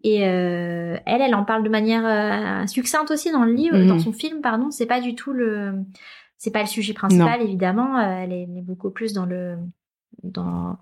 et 0.03 0.27
euh, 0.27 0.97
elle, 1.07 1.21
elle 1.21 1.35
en 1.35 1.45
parle 1.45 1.63
de 1.63 1.69
manière 1.69 2.05
euh, 2.07 2.67
succincte 2.67 3.11
aussi 3.11 3.31
dans 3.31 3.45
le 3.45 3.53
livre, 3.53 3.77
Mhm. 3.77 3.87
dans 3.89 3.99
son 3.99 4.13
film, 4.13 4.41
pardon. 4.41 4.71
C'est 4.71 4.87
pas 4.87 5.01
du 5.03 5.15
tout 5.15 5.33
le, 5.33 5.75
c'est 6.39 6.51
pas 6.51 6.63
le 6.63 6.67
sujet 6.67 6.95
principal, 6.95 7.41
évidemment. 7.43 7.99
Euh, 7.99 8.23
elle, 8.25 8.33
est, 8.33 8.43
elle 8.51 8.57
est 8.59 8.63
beaucoup 8.63 8.91
plus 8.91 9.13
dans 9.13 9.27
le, 9.27 9.59
dans, 10.23 10.77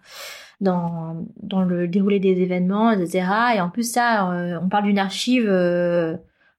dans, 0.61 1.27
dans 1.43 1.63
le 1.63 1.89
déroulé 1.89 2.21
des 2.21 2.41
événements, 2.41 2.91
etc. 2.91 3.27
Et 3.57 3.61
en 3.61 3.71
plus, 3.71 3.91
ça, 3.91 4.31
euh, 4.31 4.59
on 4.63 4.69
parle 4.69 4.85
d'une 4.85 4.99
archive 4.99 5.47
euh, 5.49 6.17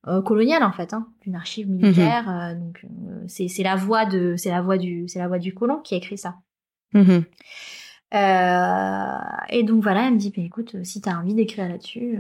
euh, 0.08 0.22
coloniale 0.22 0.64
en 0.64 0.72
fait, 0.72 0.94
hein, 0.94 1.08
d'une 1.22 1.36
archive 1.36 1.70
militaire. 1.70 2.30
euh, 2.30 2.56
donc, 2.56 2.86
c'est 3.28 3.48
c'est 3.48 3.64
la 3.64 3.76
voix 3.76 4.06
de, 4.06 4.36
c'est 4.38 4.52
la 4.52 4.62
voix 4.62 4.78
du, 4.78 5.08
c'est 5.08 5.20
la 5.20 5.28
voix 5.28 5.40
du 5.40 5.54
colon 5.54 5.78
qui 5.78 5.96
a 5.96 5.98
écrit 5.98 6.18
ça. 6.18 6.36
Mhm. 6.94 7.26
Et 9.52 9.64
donc 9.64 9.84
voilà, 9.84 10.08
elle 10.08 10.14
me 10.14 10.18
dit, 10.18 10.34
mais 10.36 10.46
écoute, 10.46 10.76
si 10.84 11.02
t'as 11.02 11.16
envie 11.18 11.36
d'écrire 11.36 11.68
là-dessus, 11.68 12.18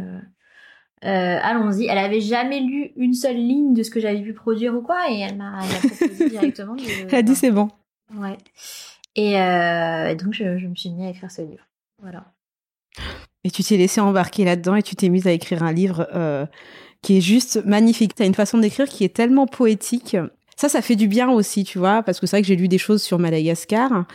euh, 1.05 1.39
allons-y. 1.41 1.85
Elle 1.85 1.97
avait 1.97 2.19
jamais 2.19 2.59
lu 2.59 2.91
une 2.97 3.13
seule 3.13 3.37
ligne 3.37 3.73
de 3.73 3.83
ce 3.83 3.89
que 3.89 3.99
j'avais 3.99 4.21
pu 4.21 4.33
produire 4.33 4.75
ou 4.75 4.81
quoi, 4.81 5.09
et 5.09 5.19
elle 5.19 5.37
m'a 5.37 5.59
elle 5.63 5.89
m'a 5.89 5.95
proposé 5.95 6.29
directement 6.29 6.75
de. 6.75 6.81
Elle 7.07 7.15
a 7.15 7.21
dit 7.21 7.35
c'est 7.35 7.51
bon. 7.51 7.69
Ouais. 8.15 8.37
Et, 9.19 9.37
euh, 9.37 10.11
et 10.11 10.15
donc 10.15 10.33
je, 10.33 10.57
je 10.57 10.65
me 10.65 10.75
suis 10.75 10.91
mis 10.91 11.05
à 11.05 11.09
écrire 11.09 11.29
ce 11.29 11.41
livre. 11.41 11.67
Voilà. 12.01 12.23
Et 13.43 13.51
tu 13.51 13.63
t'es 13.63 13.75
laissé 13.75 13.99
embarquer 13.99 14.45
là-dedans 14.45 14.75
et 14.75 14.83
tu 14.83 14.95
t'es 14.95 15.09
mise 15.09 15.27
à 15.27 15.31
écrire 15.31 15.61
un 15.61 15.73
livre 15.73 16.07
euh, 16.15 16.45
qui 17.01 17.17
est 17.17 17.21
juste 17.21 17.65
magnifique. 17.65 18.15
Tu 18.15 18.23
as 18.23 18.25
une 18.25 18.33
façon 18.33 18.59
d'écrire 18.59 18.87
qui 18.87 19.03
est 19.03 19.13
tellement 19.13 19.45
poétique. 19.45 20.15
Ça, 20.55 20.69
ça 20.69 20.81
fait 20.81 20.95
du 20.95 21.09
bien 21.09 21.29
aussi, 21.29 21.65
tu 21.65 21.79
vois, 21.79 22.01
parce 22.01 22.21
que 22.21 22.27
c'est 22.27 22.37
vrai 22.37 22.41
que 22.43 22.47
j'ai 22.47 22.55
lu 22.55 22.69
des 22.69 22.77
choses 22.77 23.03
sur 23.03 23.19
Madagascar. 23.19 24.05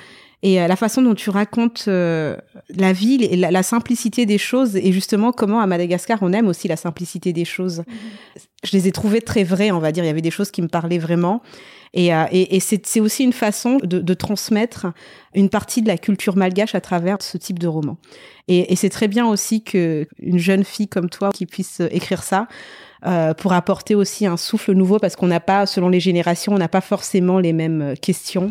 Et 0.43 0.61
euh, 0.61 0.67
la 0.67 0.77
façon 0.77 1.01
dont 1.01 1.15
tu 1.15 1.31
racontes 1.31 1.85
euh, 1.89 2.37
la 2.77 2.93
ville 2.93 3.23
et 3.25 3.37
la, 3.37 3.51
la 3.51 3.63
simplicité 3.63 4.27
des 4.27 4.39
choses, 4.39 4.77
et 4.77 4.93
justement 4.93 5.33
comment 5.33 5.61
à 5.61 5.67
Madagascar 5.67 6.19
on 6.23 6.33
aime 6.33 6.49
aussi 6.49 6.69
la 6.69 6.77
simplicité 6.77 7.33
des 7.33 7.45
choses. 7.45 7.83
Je 8.63 8.77
les 8.77 8.89
ai 8.89 8.93
trouvées 8.93 9.21
très 9.21 9.45
vraies, 9.45 9.71
on 9.71 9.79
va 9.79 9.93
dire. 9.93 10.05
Il 10.05 10.07
y 10.07 10.11
avait 10.11 10.21
des 10.21 10.31
choses 10.31 10.51
qui 10.51 10.63
me 10.63 10.69
parlaient 10.69 10.99
vraiment. 10.99 11.43
Et, 11.95 12.13
euh, 12.13 12.25
et, 12.33 12.57
et 12.57 12.61
c'est 12.61 13.01
aussi 13.01 13.23
une 13.23 13.33
façon 13.33 13.79
de, 13.83 14.01
de 14.01 14.15
transmettre 14.15 14.87
une 15.35 15.49
partie 15.49 15.81
de 15.81 15.87
la 15.87 15.97
culture 15.97 16.37
malgache 16.37 16.75
à 16.75 16.81
travers 16.81 17.19
ce 17.21 17.39
type 17.39 17.59
de 17.59 17.69
roman. 17.69 17.99
Et, 18.49 18.73
et 18.73 18.77
c'est 18.77 18.89
très 18.89 19.07
bien 19.07 19.27
aussi 19.27 19.63
que 19.63 20.07
une 20.19 20.39
jeune 20.39 20.65
fille 20.65 20.89
comme 20.89 21.09
toi 21.09 21.31
qui 21.33 21.47
puisse 21.47 21.81
écrire 21.93 22.25
ça 22.25 22.49
euh, 23.07 23.33
pour 23.33 23.53
apporter 23.53 23.95
aussi 23.95 24.27
un 24.27 24.37
souffle 24.37 24.73
nouveau 24.73 24.99
parce 24.99 25.15
qu'on 25.15 25.29
n'a 25.29 25.41
pas, 25.41 25.67
selon 25.67 25.89
les 25.89 26.01
générations, 26.01 26.53
on 26.53 26.59
n'a 26.59 26.69
pas 26.69 26.81
forcément 26.81 27.39
les 27.39 27.53
mêmes 27.53 27.95
questions. 28.03 28.51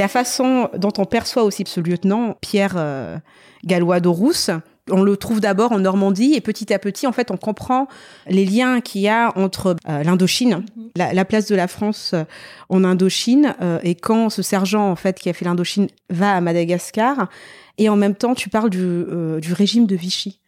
La 0.00 0.08
façon 0.08 0.70
dont 0.78 0.92
on 0.96 1.04
perçoit 1.04 1.42
aussi 1.44 1.64
ce 1.66 1.78
lieutenant 1.78 2.34
Pierre 2.40 2.72
euh, 2.76 3.18
Gallois 3.64 4.00
d'Aurousse, 4.00 4.50
on 4.90 5.02
le 5.02 5.14
trouve 5.18 5.40
d'abord 5.40 5.72
en 5.72 5.78
Normandie 5.80 6.32
et 6.34 6.40
petit 6.40 6.72
à 6.72 6.78
petit, 6.78 7.06
en 7.06 7.12
fait, 7.12 7.30
on 7.30 7.36
comprend 7.36 7.86
les 8.26 8.46
liens 8.46 8.80
qu'il 8.80 9.02
y 9.02 9.08
a 9.08 9.30
entre 9.36 9.76
euh, 9.90 10.02
l'Indochine, 10.02 10.64
la, 10.96 11.12
la 11.12 11.24
place 11.26 11.46
de 11.48 11.54
la 11.54 11.68
France 11.68 12.12
euh, 12.14 12.24
en 12.70 12.82
Indochine, 12.82 13.54
euh, 13.60 13.78
et 13.82 13.94
quand 13.94 14.30
ce 14.30 14.40
sergent, 14.40 14.90
en 14.90 14.96
fait, 14.96 15.20
qui 15.20 15.28
a 15.28 15.34
fait 15.34 15.44
l'Indochine, 15.44 15.88
va 16.08 16.34
à 16.34 16.40
Madagascar, 16.40 17.28
et 17.76 17.90
en 17.90 17.96
même 17.96 18.14
temps, 18.14 18.34
tu 18.34 18.48
parles 18.48 18.70
du, 18.70 19.04
du 19.42 19.52
régime 19.52 19.86
de 19.86 19.96
Vichy 19.96 20.40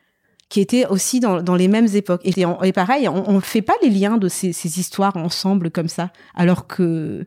qui 0.48 0.60
était 0.60 0.86
aussi 0.86 1.20
dans, 1.20 1.42
dans 1.42 1.54
les 1.54 1.68
mêmes 1.68 1.88
époques. 1.94 2.20
Et, 2.24 2.44
on- 2.46 2.62
et 2.62 2.72
pareil, 2.72 3.06
on 3.08 3.32
ne 3.32 3.40
fait 3.40 3.62
pas 3.62 3.72
les 3.82 3.88
liens 3.88 4.18
de 4.18 4.28
ces, 4.28 4.52
ces 4.52 4.78
histoires 4.80 5.16
ensemble 5.16 5.70
comme 5.70 5.88
ça, 5.88 6.10
alors 6.34 6.66
que 6.66 7.26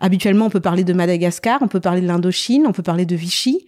habituellement, 0.00 0.46
on 0.46 0.50
peut 0.50 0.60
parler 0.60 0.84
de 0.84 0.92
Madagascar, 0.92 1.58
on 1.62 1.68
peut 1.68 1.80
parler 1.80 2.00
de 2.00 2.06
l'Indochine, 2.06 2.66
on 2.66 2.72
peut 2.72 2.82
parler 2.82 3.06
de 3.06 3.16
Vichy, 3.16 3.66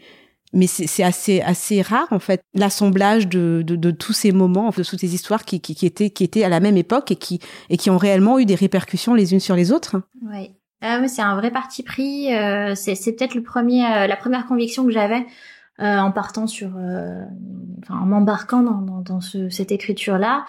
mais 0.53 0.67
c'est 0.67 1.03
assez 1.03 1.41
assez 1.43 1.83
rare 1.83 2.09
en 2.11 2.19
fait 2.19 2.41
l'assemblage 2.55 3.29
de, 3.29 3.63
de, 3.67 3.77
de 3.77 3.91
tous 3.91 4.15
ces 4.15 4.33
moments, 4.33 4.71
de 4.71 4.83
toutes 4.83 5.01
ces 5.01 5.15
histoires 5.15 5.45
qui, 5.45 5.61
qui, 5.61 5.75
qui 5.75 5.85
étaient 5.85 6.11
qui 6.11 6.25
étaient 6.25 6.45
à 6.45 6.49
la 6.49 6.61
même 6.61 6.79
époque 6.79 7.11
et 7.11 7.17
qui 7.17 7.39
et 7.69 7.77
qui 7.77 7.91
ont 7.91 7.99
réellement 7.99 8.39
eu 8.39 8.47
des 8.47 8.55
répercussions 8.55 9.15
les 9.15 9.35
unes 9.35 9.41
sur 9.41 9.57
les 9.57 9.73
autres. 9.73 10.01
Ouais. 10.23 10.53
Ah 10.81 11.01
oui, 11.03 11.09
c'est 11.09 11.23
un 11.23 11.35
vrai 11.37 11.51
parti 11.51 11.83
pris. 11.83 12.33
euh, 12.35 12.75
c'est 12.77 12.95
peut-être 13.17 13.35
le 13.35 13.43
premier, 13.43 13.85
euh, 13.85 14.07
la 14.07 14.17
première 14.17 14.47
conviction 14.47 14.85
que 14.85 14.93
j'avais 14.93 15.27
euh, 15.81 15.99
en 15.99 16.13
partant 16.13 16.47
sur, 16.47 16.71
euh, 16.77 17.25
en 17.89 18.07
m'embarquant 18.07 18.63
dans, 18.63 18.81
dans, 18.81 19.01
dans 19.01 19.21
ce, 19.21 19.49
cette 19.51 19.73
écriture-là. 19.73 20.47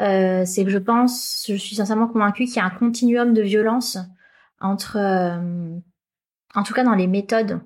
Euh, 0.00 0.44
c'est 0.46 0.64
que 0.64 0.70
je 0.70 0.78
pense, 0.78 1.44
je 1.48 1.54
suis 1.54 1.76
sincèrement 1.76 2.06
convaincue 2.08 2.44
qu'il 2.46 2.56
y 2.56 2.60
a 2.60 2.64
un 2.64 2.70
continuum 2.70 3.34
de 3.34 3.42
violence 3.42 3.98
entre, 4.60 4.96
euh, 4.96 5.78
en 6.54 6.62
tout 6.62 6.74
cas 6.74 6.84
dans 6.84 6.94
les 6.94 7.06
méthodes 7.06 7.60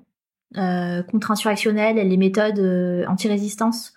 euh, 0.57 1.01
contre-insurrectionnelles 1.03 1.97
et 1.97 2.03
les 2.03 2.17
méthodes 2.17 2.59
euh, 2.59 3.05
anti-résistance 3.07 3.93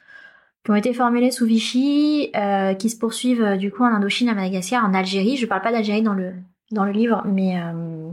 qui 0.64 0.70
ont 0.70 0.76
été 0.76 0.92
formulées 0.94 1.30
sous 1.30 1.46
Vichy, 1.46 2.30
euh, 2.34 2.74
qui 2.74 2.90
se 2.90 2.98
poursuivent 2.98 3.42
euh, 3.42 3.56
du 3.56 3.70
coup 3.70 3.84
en 3.84 3.94
Indochine, 3.94 4.28
à 4.28 4.34
Madagascar, 4.34 4.84
en 4.84 4.94
Algérie. 4.94 5.36
Je 5.36 5.46
parle 5.46 5.62
pas 5.62 5.72
d'Algérie 5.72 6.02
dans 6.02 6.14
le 6.14 6.34
dans 6.72 6.84
le 6.84 6.92
livre, 6.92 7.22
mais 7.26 7.60
euh, 7.60 8.10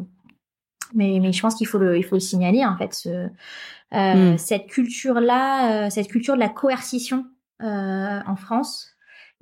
mais 0.94 1.20
mais 1.20 1.32
je 1.32 1.42
pense 1.42 1.56
qu'il 1.56 1.68
faut 1.68 1.80
le 1.80 1.98
il 1.98 2.04
faut 2.04 2.16
le 2.16 2.20
signaler 2.20 2.66
en 2.66 2.78
fait 2.78 2.94
ce, 2.94 3.10
euh, 3.10 4.34
Mm. 4.34 4.38
cette 4.38 4.68
culture 4.68 5.20
là, 5.20 5.90
cette 5.90 6.08
culture 6.08 6.34
de 6.36 6.40
la 6.40 6.50
coercition 6.50 7.26
euh, 7.62 8.20
en 8.26 8.36
France 8.36 8.93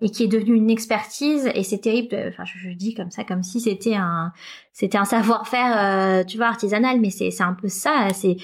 et 0.02 0.10
qui 0.10 0.24
est 0.24 0.28
devenue 0.28 0.56
une 0.56 0.70
expertise 0.70 1.50
et 1.54 1.64
c'est 1.64 1.80
terrible. 1.80 2.16
Enfin, 2.30 2.44
je, 2.46 2.58
je 2.58 2.70
dis 2.72 2.94
comme 2.96 3.12
ça, 3.12 3.24
comme 3.24 3.44
si 3.44 3.62
c'était 3.62 3.96
un 3.96 4.34
c'était 4.74 4.98
un 4.98 5.06
savoir-faire, 5.06 6.22
euh, 6.22 6.24
tu 6.24 6.38
vois, 6.38 6.48
artisanal, 6.48 7.00
mais 7.00 7.12
c'est 7.12 7.32
c'est 7.32 7.44
un 7.44 7.54
peu 7.54 7.68
ça. 7.68 8.08
C'est 8.14 8.38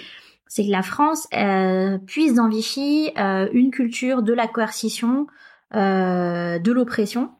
c'est 0.48 0.66
que 0.66 0.72
la 0.72 0.84
France 0.84 1.28
euh, 1.34 1.98
puise 1.98 2.36
dans 2.36 2.48
Vichy 2.50 3.12
euh, 3.18 3.50
une 3.54 3.72
culture 3.72 4.22
de 4.22 4.34
la 4.34 4.48
coercition, 4.48 5.28
euh, 5.76 6.60
de 6.60 6.72
l'oppression, 6.72 7.32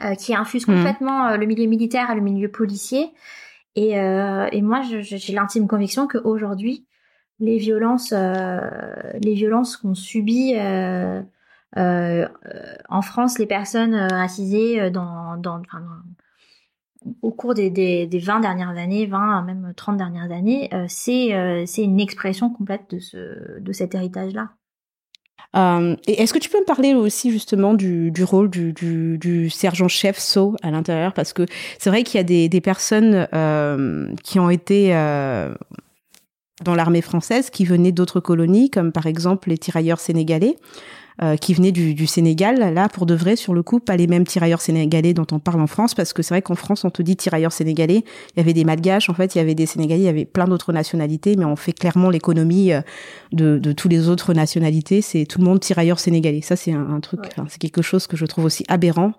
euh, 0.00 0.14
qui 0.14 0.34
infuse 0.34 0.66
Mhm. 0.66 0.76
complètement 0.76 1.26
euh, 1.28 1.36
le 1.36 1.46
milieu 1.46 1.66
militaire 1.66 2.10
et 2.10 2.14
le 2.14 2.20
milieu 2.22 2.50
policier. 2.50 3.12
Et, 3.76 4.00
euh, 4.00 4.48
et 4.52 4.62
moi, 4.62 4.82
j'ai 4.82 5.32
l'intime 5.32 5.68
conviction 5.68 6.08
qu'aujourd'hui, 6.08 6.86
les 7.38 7.58
violences, 7.58 8.12
euh, 8.12 8.60
les 9.22 9.34
violences 9.34 9.78
euh, 9.84 9.92
euh, 10.58 11.22
en 11.76 13.02
France 13.02 13.38
les 13.38 13.46
personnes 13.46 13.94
euh, 13.94 14.08
racisées 14.08 14.80
euh, 14.80 14.90
au 17.22 17.30
cours 17.30 17.54
des, 17.54 17.70
des, 17.70 18.06
des 18.06 18.18
20 18.18 18.40
dernières 18.40 18.76
années, 18.76 19.06
20 19.06 19.42
même 19.42 19.72
30 19.76 19.96
dernières 19.96 20.30
années, 20.30 20.68
euh, 20.74 20.84
c'est 20.88 21.34
euh, 21.34 21.64
une 21.78 22.00
expression 22.00 22.50
complète 22.50 22.82
de, 22.90 22.98
ce, 22.98 23.60
de 23.60 23.72
cet 23.72 23.94
héritage-là. 23.94 24.50
Euh, 25.56 25.96
est-ce 26.06 26.32
que 26.32 26.38
tu 26.38 26.48
peux 26.48 26.60
me 26.60 26.64
parler 26.64 26.94
aussi 26.94 27.32
justement 27.32 27.74
du, 27.74 28.12
rôle 28.22 28.50
du, 28.50 29.50
sergent-chef 29.50 30.18
So 30.18 30.54
à 30.62 30.70
l'intérieur? 30.70 31.12
Parce 31.12 31.32
que 31.32 31.44
c'est 31.78 31.90
vrai 31.90 32.04
qu'il 32.04 32.18
y 32.18 32.20
a 32.20 32.48
des, 32.48 32.60
personnes 32.60 33.26
euh, 33.34 34.12
qui 34.22 34.38
ont 34.38 34.50
été 34.50 34.94
euh, 34.94 35.52
dans 36.62 36.74
l'armée 36.74 37.02
française 37.02 37.50
qui 37.50 37.64
venaient 37.64 37.92
d'autres 37.92 38.20
colonies, 38.20 38.70
comme 38.70 38.92
par 38.92 39.06
exemple 39.06 39.48
les 39.48 39.58
tirailleurs 39.58 39.98
sénégalais, 39.98 40.56
euh, 41.22 41.36
qui 41.36 41.52
venaient 41.54 41.72
du, 41.72 41.94
du 41.94 42.06
Sénégal, 42.06 42.72
là 42.72 42.88
pour 42.88 43.04
de 43.06 43.14
vrai 43.14 43.36
sur 43.36 43.52
le 43.52 43.62
coup, 43.62 43.78
pas 43.80 43.96
les 43.96 44.06
mêmes 44.06 44.26
tirailleurs 44.26 44.60
sénégalais 44.60 45.12
dont 45.12 45.26
on 45.32 45.38
parle 45.38 45.60
en 45.60 45.66
France, 45.66 45.94
parce 45.94 46.12
que 46.12 46.22
c'est 46.22 46.32
vrai 46.34 46.42
qu'en 46.42 46.54
France 46.54 46.84
on 46.84 46.90
te 46.90 47.02
dit 47.02 47.16
tirailleurs 47.16 47.52
sénégalais, 47.52 48.04
il 48.34 48.38
y 48.38 48.40
avait 48.40 48.54
des 48.54 48.64
malgaches, 48.64 49.10
en 49.10 49.14
fait 49.14 49.34
il 49.34 49.38
y 49.38 49.40
avait 49.40 49.54
des 49.54 49.66
sénégalais, 49.66 50.00
il 50.00 50.06
y 50.06 50.08
avait 50.08 50.24
plein 50.24 50.46
d'autres 50.46 50.72
nationalités, 50.72 51.36
mais 51.36 51.44
on 51.44 51.56
fait 51.56 51.72
clairement 51.72 52.10
l'économie 52.10 52.72
euh, 52.72 52.80
de, 53.32 53.58
de 53.58 53.72
tous 53.72 53.88
les 53.88 54.08
autres 54.08 54.32
nationalités, 54.34 55.02
c'est 55.02 55.26
tout 55.26 55.38
le 55.40 55.44
monde 55.44 55.60
tirailleurs 55.60 55.98
sénégalais. 56.00 56.40
Ça 56.40 56.56
c'est 56.56 56.72
un, 56.72 56.90
un 56.90 57.00
truc, 57.00 57.20
Ouais. 57.20 57.44
c'est 57.48 57.58
quelque 57.60 57.82
chose 57.82 58.06
que 58.06 58.16
je 58.16 58.24
trouve 58.26 58.44
aussi 58.46 58.64
aberrant. 58.68 59.12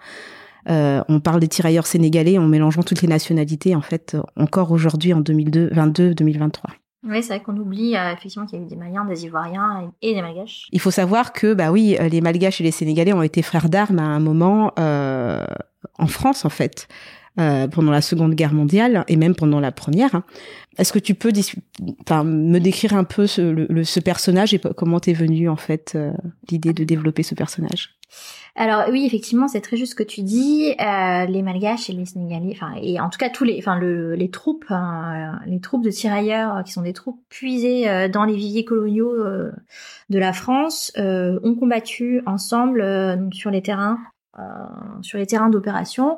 Euh, 0.69 1.01
on 1.09 1.19
parle 1.19 1.39
des 1.39 1.47
tirailleurs 1.47 1.87
sénégalais 1.87 2.37
en 2.37 2.47
mélangeant 2.47 2.83
toutes 2.83 3.01
les 3.01 3.07
nationalités, 3.07 3.75
en 3.75 3.81
fait, 3.81 4.15
encore 4.35 4.71
aujourd'hui 4.71 5.13
en 5.13 5.19
2022, 5.19 6.13
2023. 6.13 6.69
Oui, 7.03 7.23
c'est 7.23 7.35
vrai 7.35 7.43
qu'on 7.43 7.57
oublie 7.57 7.95
euh, 7.95 8.13
effectivement 8.13 8.45
qu'il 8.45 8.59
y 8.59 8.61
a 8.61 8.65
eu 8.65 8.67
des 8.67 8.75
Maliens, 8.75 9.05
des 9.05 9.25
Ivoiriens 9.25 9.91
et, 10.01 10.13
des 10.13 10.21
Malgaches. 10.21 10.67
Il 10.71 10.79
faut 10.79 10.91
savoir 10.91 11.33
que, 11.33 11.53
bah 11.53 11.71
oui, 11.71 11.97
les 11.99 12.21
Malgaches 12.21 12.61
et 12.61 12.63
les 12.63 12.71
Sénégalais 12.71 13.13
ont 13.13 13.23
été 13.23 13.41
frères 13.41 13.69
d'armes 13.69 13.99
à 13.99 14.03
un 14.03 14.19
moment 14.19 14.71
euh, 14.77 15.43
en 15.97 16.07
France, 16.07 16.45
en 16.45 16.49
fait. 16.49 16.87
Euh, 17.39 17.69
pendant 17.69 17.93
la 17.93 18.01
Seconde 18.01 18.35
Guerre 18.35 18.53
mondiale 18.53 19.05
et 19.07 19.15
même 19.15 19.35
pendant 19.35 19.61
la 19.61 19.71
Première. 19.71 20.15
Hein. 20.15 20.25
Est-ce 20.77 20.91
que 20.91 20.99
tu 20.99 21.15
peux 21.15 21.31
me 21.31 22.59
décrire 22.59 22.93
un 22.93 23.05
peu 23.05 23.25
ce, 23.25 23.41
le, 23.41 23.85
ce 23.85 24.01
personnage 24.01 24.53
et 24.53 24.59
comment 24.75 24.99
t'es 24.99 25.13
venu 25.13 25.47
en 25.47 25.55
fait 25.55 25.93
euh, 25.95 26.11
l'idée 26.49 26.73
de 26.73 26.83
développer 26.83 27.23
ce 27.23 27.33
personnage? 27.33 27.95
Alors 28.57 28.83
oui, 28.91 29.05
effectivement, 29.05 29.47
c'est 29.47 29.61
très 29.61 29.77
juste 29.77 29.91
ce 29.91 29.95
que 29.95 30.03
tu 30.03 30.23
dis. 30.23 30.75
Euh, 30.81 31.25
les 31.25 31.41
Malgaches 31.41 31.89
et 31.89 31.93
les 31.93 32.05
Sénégalais, 32.05 32.51
enfin 32.51 32.73
et 32.81 32.99
en 32.99 33.09
tout 33.09 33.17
cas 33.17 33.29
tous 33.29 33.45
les, 33.45 33.57
enfin 33.59 33.79
le, 33.79 34.13
les 34.13 34.29
troupes, 34.29 34.65
hein, 34.69 35.39
les 35.45 35.61
troupes 35.61 35.85
de 35.85 35.89
tirailleurs 35.89 36.61
qui 36.65 36.73
sont 36.73 36.81
des 36.81 36.91
troupes 36.91 37.21
puisées 37.29 37.89
euh, 37.89 38.09
dans 38.09 38.25
les 38.25 38.35
viviers 38.35 38.65
coloniaux 38.65 39.13
euh, 39.13 39.53
de 40.09 40.19
la 40.19 40.33
France, 40.33 40.91
ont 40.97 41.55
combattu 41.57 42.21
ensemble 42.25 42.83
sur 43.31 43.51
les 43.51 43.61
terrains, 43.61 43.99
sur 45.01 45.17
les 45.17 45.25
terrains 45.25 45.49
d'opération. 45.49 46.17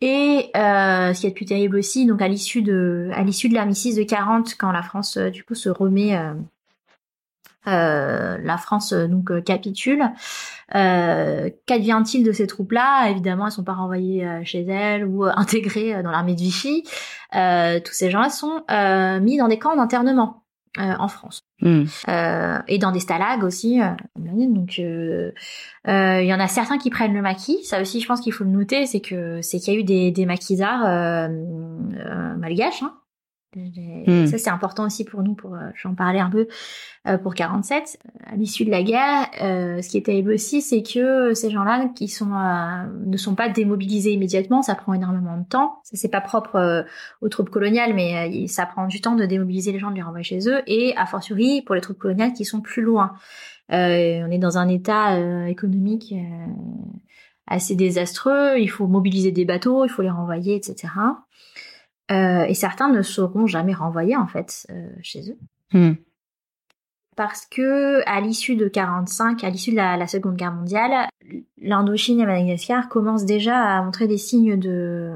Et 0.00 0.50
euh, 0.56 1.14
ce 1.14 1.20
qui 1.20 1.26
est 1.26 1.30
plus 1.30 1.46
terrible 1.46 1.76
aussi, 1.76 2.06
donc 2.06 2.20
à 2.20 2.28
l'issue 2.28 2.62
de 2.62 3.10
l'armistice 3.52 3.96
de 3.96 4.02
40, 4.02 4.54
quand 4.58 4.72
la 4.72 4.82
France 4.82 5.16
du 5.16 5.42
coup 5.42 5.54
se 5.54 5.68
remet 5.68 6.14
euh, 7.68 8.38
la 8.42 8.58
France 8.58 8.92
euh, 8.92 9.08
donc 9.08 9.30
euh, 9.30 9.40
capitule. 9.40 10.04
Euh, 10.74 11.50
Qu'advient-il 11.66 12.22
de 12.22 12.32
ces 12.32 12.46
troupes-là? 12.46 13.10
Évidemment, 13.10 13.46
elles 13.46 13.52
sont 13.52 13.64
pas 13.64 13.74
renvoyées 13.74 14.26
chez 14.44 14.62
elles 14.62 15.04
ou 15.04 15.24
intégrées 15.36 16.02
dans 16.02 16.10
l'armée 16.10 16.34
de 16.34 16.40
Vichy. 16.40 16.84
tous 17.32 17.92
ces 17.92 18.10
gens-là 18.10 18.30
sont 18.30 18.64
mis 19.20 19.36
dans 19.36 19.48
des 19.48 19.58
camps 19.58 19.76
d'internement 19.76 20.45
en 20.78 21.08
France. 21.08 21.40
Hmm. 21.62 21.84
et 22.68 22.78
dans 22.78 22.92
des 22.92 23.00
stalags 23.00 23.42
aussi. 23.42 23.80
donc, 24.16 24.78
il 24.78 25.32
y 25.86 26.34
en 26.34 26.40
a 26.40 26.48
certains 26.48 26.78
qui 26.78 26.90
prennent 26.90 27.14
le 27.14 27.22
maquis. 27.22 27.64
Ça 27.64 27.80
aussi, 27.80 28.00
je 28.00 28.06
pense 28.06 28.20
qu'il 28.20 28.32
faut 28.32 28.44
le 28.44 28.50
noter, 28.50 28.86
c'est 28.86 29.00
que 29.00 29.40
c'est 29.42 29.58
qu'il 29.58 29.74
y 29.74 29.76
a 29.76 29.80
eu 29.80 29.84
des, 29.84 30.10
des 30.10 30.26
maquisards 30.26 31.30
malgaches. 32.38 32.82
Hein, 32.82 32.92
Hmm. 33.56 34.26
Ça, 34.26 34.36
c'est 34.36 34.50
important 34.50 34.84
aussi 34.84 35.04
pour 35.04 35.22
nous, 35.22 35.34
pour 35.34 35.54
euh, 35.54 35.70
j'en 35.74 35.94
parlais 35.94 36.20
un 36.20 36.28
peu 36.28 36.46
euh, 37.08 37.16
pour 37.16 37.34
47. 37.34 37.98
À 38.26 38.36
l'issue 38.36 38.66
de 38.66 38.70
la 38.70 38.82
guerre, 38.82 39.30
euh, 39.42 39.80
ce 39.80 39.88
qui 39.88 39.96
est 39.96 40.02
terrible 40.02 40.32
aussi, 40.32 40.60
c'est 40.60 40.82
que 40.82 41.32
ces 41.32 41.50
gens-là 41.50 41.88
qui 41.94 42.08
sont 42.08 42.26
ne 42.26 43.16
sont 43.16 43.34
pas 43.34 43.48
démobilisés 43.48 44.12
immédiatement, 44.12 44.62
ça 44.62 44.74
prend 44.74 44.92
énormément 44.92 45.38
de 45.38 45.44
temps. 45.44 45.80
Ça, 45.84 45.96
c'est 45.96 46.10
pas 46.10 46.20
propre 46.20 46.84
aux 47.22 47.28
troupes 47.28 47.50
coloniales, 47.50 47.94
mais 47.94 48.46
ça 48.46 48.66
prend 48.66 48.86
du 48.86 49.00
temps 49.00 49.16
de 49.16 49.24
démobiliser 49.24 49.72
les 49.72 49.78
gens, 49.78 49.90
de 49.90 49.96
les 49.96 50.02
renvoyer 50.02 50.24
chez 50.24 50.48
eux, 50.48 50.62
et 50.66 50.94
a 50.96 51.06
fortiori 51.06 51.62
pour 51.62 51.74
les 51.74 51.80
troupes 51.80 51.98
coloniales 51.98 52.34
qui 52.34 52.44
sont 52.44 52.60
plus 52.60 52.82
loin. 52.82 53.14
on 53.70 53.74
est 54.30 54.38
dans 54.38 54.58
un 54.58 54.68
état 54.68 55.18
économique 55.48 56.14
assez 57.46 57.74
désastreux. 57.74 58.58
Il 58.58 58.68
faut 58.68 58.86
mobiliser 58.86 59.32
des 59.32 59.44
bateaux, 59.44 59.84
il 59.84 59.88
faut 59.88 60.02
les 60.02 60.10
renvoyer, 60.10 60.56
etc. 60.56 60.88
Euh, 62.10 62.44
et 62.44 62.54
certains 62.54 62.88
ne 62.88 63.02
seront 63.02 63.46
jamais 63.46 63.74
renvoyés 63.74 64.16
en 64.16 64.26
fait 64.26 64.66
euh, 64.70 64.88
chez 65.02 65.30
eux. 65.30 65.38
Hmm. 65.72 65.94
Parce 67.16 67.46
que 67.46 68.02
à 68.06 68.20
l'issue 68.20 68.56
de 68.56 68.68
45, 68.68 69.42
à 69.42 69.50
l'issue 69.50 69.70
de 69.70 69.76
la, 69.76 70.06
Seconde 70.06 70.36
Guerre 70.36 70.52
mondiale, 70.52 71.08
l'Indochine 71.56 72.20
et 72.20 72.26
Madagascar 72.26 72.88
commencent 72.88 73.24
déjà 73.24 73.58
à 73.58 73.82
montrer 73.82 74.06
des 74.06 74.18
signes 74.18 74.58
de, 74.58 75.14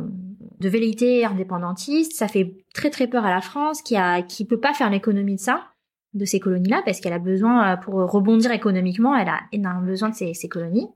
de 0.59 0.69
velléité 0.69 1.27
indépendantiste. 1.27 2.15
Ça 2.15 2.27
fait 2.27 2.57
très 2.73 2.89
très 2.89 3.07
peur 3.07 3.27
à 3.27 3.31
la 3.31 3.43
France 3.43 3.83
qui 3.83 3.97
a 3.97 4.23
qui 4.23 4.47
peut 4.47 4.59
pas 4.59 4.73
faire 4.73 4.89
l'économie 4.89 5.37
de 5.37 5.41
ça, 5.41 5.67
de 6.15 6.25
ces 6.25 6.41
colonies-là, 6.41 6.83
parce 6.85 7.01
qu'elle 7.01 7.13
a 7.13 7.19
besoin 7.19 7.73
euh, 7.73 7.77
pour 7.77 7.95
rebondir 7.95 8.51
économiquement, 8.51 9.15
elle 9.15 9.29
a 9.29 9.41
énormément 9.53 9.87
besoin 9.87 10.09
de 10.09 10.15
ces, 10.15 10.33
ces 10.33 10.49
colonies. 10.49 10.89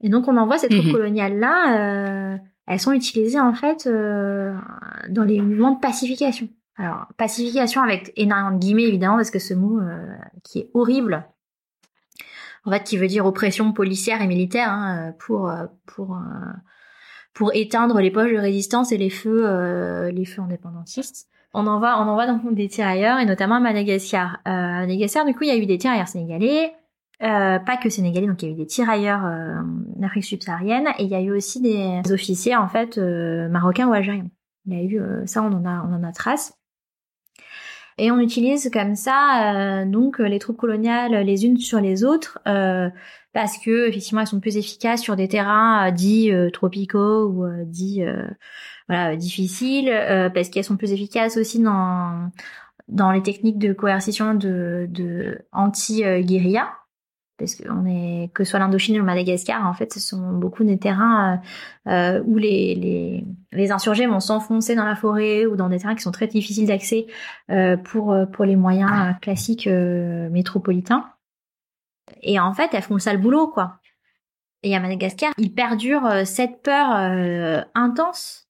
Et 0.00 0.08
donc 0.08 0.28
on 0.28 0.36
envoie 0.36 0.58
ces 0.58 0.68
troupes 0.68 0.86
mhm. 0.86 0.92
coloniales 0.92 1.38
là. 1.38 2.34
Euh, 2.34 2.38
elles 2.70 2.78
sont 2.78 2.92
utilisées 2.92 3.40
en 3.40 3.52
fait 3.52 3.88
euh, 3.88 4.54
dans 5.08 5.24
les 5.24 5.40
mouvements 5.40 5.72
de 5.72 5.80
pacification. 5.80 6.48
Alors 6.76 7.08
pacification 7.16 7.82
avec 7.82 8.12
énormément 8.16 8.52
de 8.52 8.60
guillemets 8.60 8.84
évidemment 8.84 9.16
parce 9.16 9.32
que 9.32 9.40
ce 9.40 9.54
mot 9.54 9.80
euh, 9.80 10.06
qui 10.44 10.60
est 10.60 10.70
horrible, 10.72 11.26
en 12.64 12.70
fait 12.70 12.84
qui 12.84 12.96
veut 12.96 13.08
dire 13.08 13.26
oppression 13.26 13.72
policière 13.72 14.22
et 14.22 14.28
militaire 14.28 14.70
hein, 14.70 15.12
pour 15.18 15.52
pour 15.84 16.16
pour 17.34 17.52
éteindre 17.54 18.00
les 18.00 18.12
poches 18.12 18.32
de 18.32 18.38
résistance 18.38 18.92
et 18.92 18.98
les 18.98 19.10
feux 19.10 20.08
les 20.10 20.24
feux 20.24 20.42
indépendantistes. 20.42 21.28
On 21.52 21.66
envoie 21.66 22.00
on 22.00 22.06
envoie 22.06 22.28
donc 22.28 22.54
des 22.54 22.68
tirailleurs 22.68 23.18
et 23.18 23.26
notamment 23.26 23.56
à 23.56 23.60
Madagascar. 23.60 24.38
à 24.44 24.82
Madagascar 24.82 25.24
du 25.24 25.34
coup 25.34 25.42
il 25.42 25.48
y 25.48 25.50
a 25.50 25.56
eu 25.56 25.66
des 25.66 25.76
tirailleurs 25.76 26.06
sénégalais, 26.06 26.72
euh, 27.22 27.58
pas 27.58 27.76
que 27.76 27.90
sénégalais, 27.90 28.26
donc 28.26 28.42
il 28.42 28.48
y 28.48 28.50
a 28.50 28.54
eu 28.54 28.56
des 28.56 28.66
tirailleurs 28.66 29.26
euh, 29.26 29.60
d'Afrique 29.96 30.24
subsaharienne 30.24 30.88
et 30.98 31.04
il 31.04 31.08
y 31.08 31.14
a 31.14 31.20
eu 31.20 31.32
aussi 31.32 31.60
des 31.60 32.00
officiers 32.10 32.56
en 32.56 32.66
fait 32.66 32.96
euh, 32.96 33.46
marocains 33.50 33.88
ou 33.88 33.92
algériens. 33.92 34.28
Il 34.64 34.72
y 34.72 34.76
a 34.76 34.82
eu 34.82 35.26
ça, 35.26 35.42
on 35.42 35.52
en 35.52 35.66
a, 35.66 35.86
on 35.86 35.92
en 35.94 36.02
a 36.02 36.12
trace. 36.12 36.54
Et 37.98 38.10
on 38.10 38.18
utilise 38.18 38.70
comme 38.72 38.94
ça 38.94 39.84
donc 39.84 40.20
les 40.20 40.38
troupes 40.38 40.56
coloniales 40.56 41.12
les 41.26 41.44
unes 41.44 41.58
sur 41.58 41.80
les 41.80 42.02
autres 42.02 42.38
parce 42.44 43.58
que 43.58 43.88
effectivement 43.88 44.22
elles 44.22 44.26
sont 44.26 44.40
plus 44.40 44.56
efficaces 44.56 45.02
sur 45.02 45.16
des 45.16 45.28
terrains 45.28 45.90
dits 45.90 46.32
tropicaux 46.52 47.26
ou 47.26 47.46
dits 47.66 48.02
voilà 48.88 49.16
difficiles 49.16 49.90
parce 50.32 50.48
qu'elles 50.48 50.64
sont 50.64 50.78
plus 50.78 50.92
efficaces 50.92 51.36
aussi 51.36 51.58
dans 51.58 52.30
dans 52.88 53.10
les 53.10 53.22
techniques 53.22 53.58
de 53.58 53.74
coercition 53.74 54.34
de, 54.34 54.86
de 54.88 55.38
anti-guérilla 55.52 56.70
parce 57.40 57.54
qu'on 57.54 57.86
est 57.86 58.30
que 58.34 58.44
soit 58.44 58.58
l'Indochine 58.58 58.96
ou 58.96 58.98
le 58.98 59.04
Madagascar, 59.04 59.66
en 59.66 59.72
fait, 59.72 59.94
ce 59.94 59.98
sont 59.98 60.32
beaucoup 60.32 60.62
des 60.62 60.78
terrains 60.78 61.40
euh, 61.86 61.90
euh, 61.90 62.22
où 62.26 62.36
les, 62.36 62.74
les, 62.74 63.24
les 63.50 63.72
insurgés 63.72 64.06
vont 64.06 64.20
s'enfoncer 64.20 64.74
dans 64.74 64.84
la 64.84 64.94
forêt 64.94 65.46
ou 65.46 65.56
dans 65.56 65.70
des 65.70 65.78
terrains 65.78 65.94
qui 65.94 66.02
sont 66.02 66.12
très 66.12 66.26
difficiles 66.26 66.66
d'accès 66.66 67.06
euh, 67.50 67.78
pour 67.78 68.14
pour 68.30 68.44
les 68.44 68.56
moyens 68.56 69.16
classiques 69.22 69.66
métropolitains. 69.66 71.06
Et 72.22 72.38
en 72.38 72.52
fait, 72.52 72.68
elles 72.74 72.82
font 72.82 72.94
le 72.94 73.00
sale 73.00 73.18
boulot, 73.18 73.48
quoi. 73.48 73.78
Et 74.62 74.76
à 74.76 74.80
Madagascar, 74.80 75.32
il 75.38 75.54
perdure 75.54 76.06
cette 76.26 76.60
peur 76.62 77.64
intense 77.74 78.48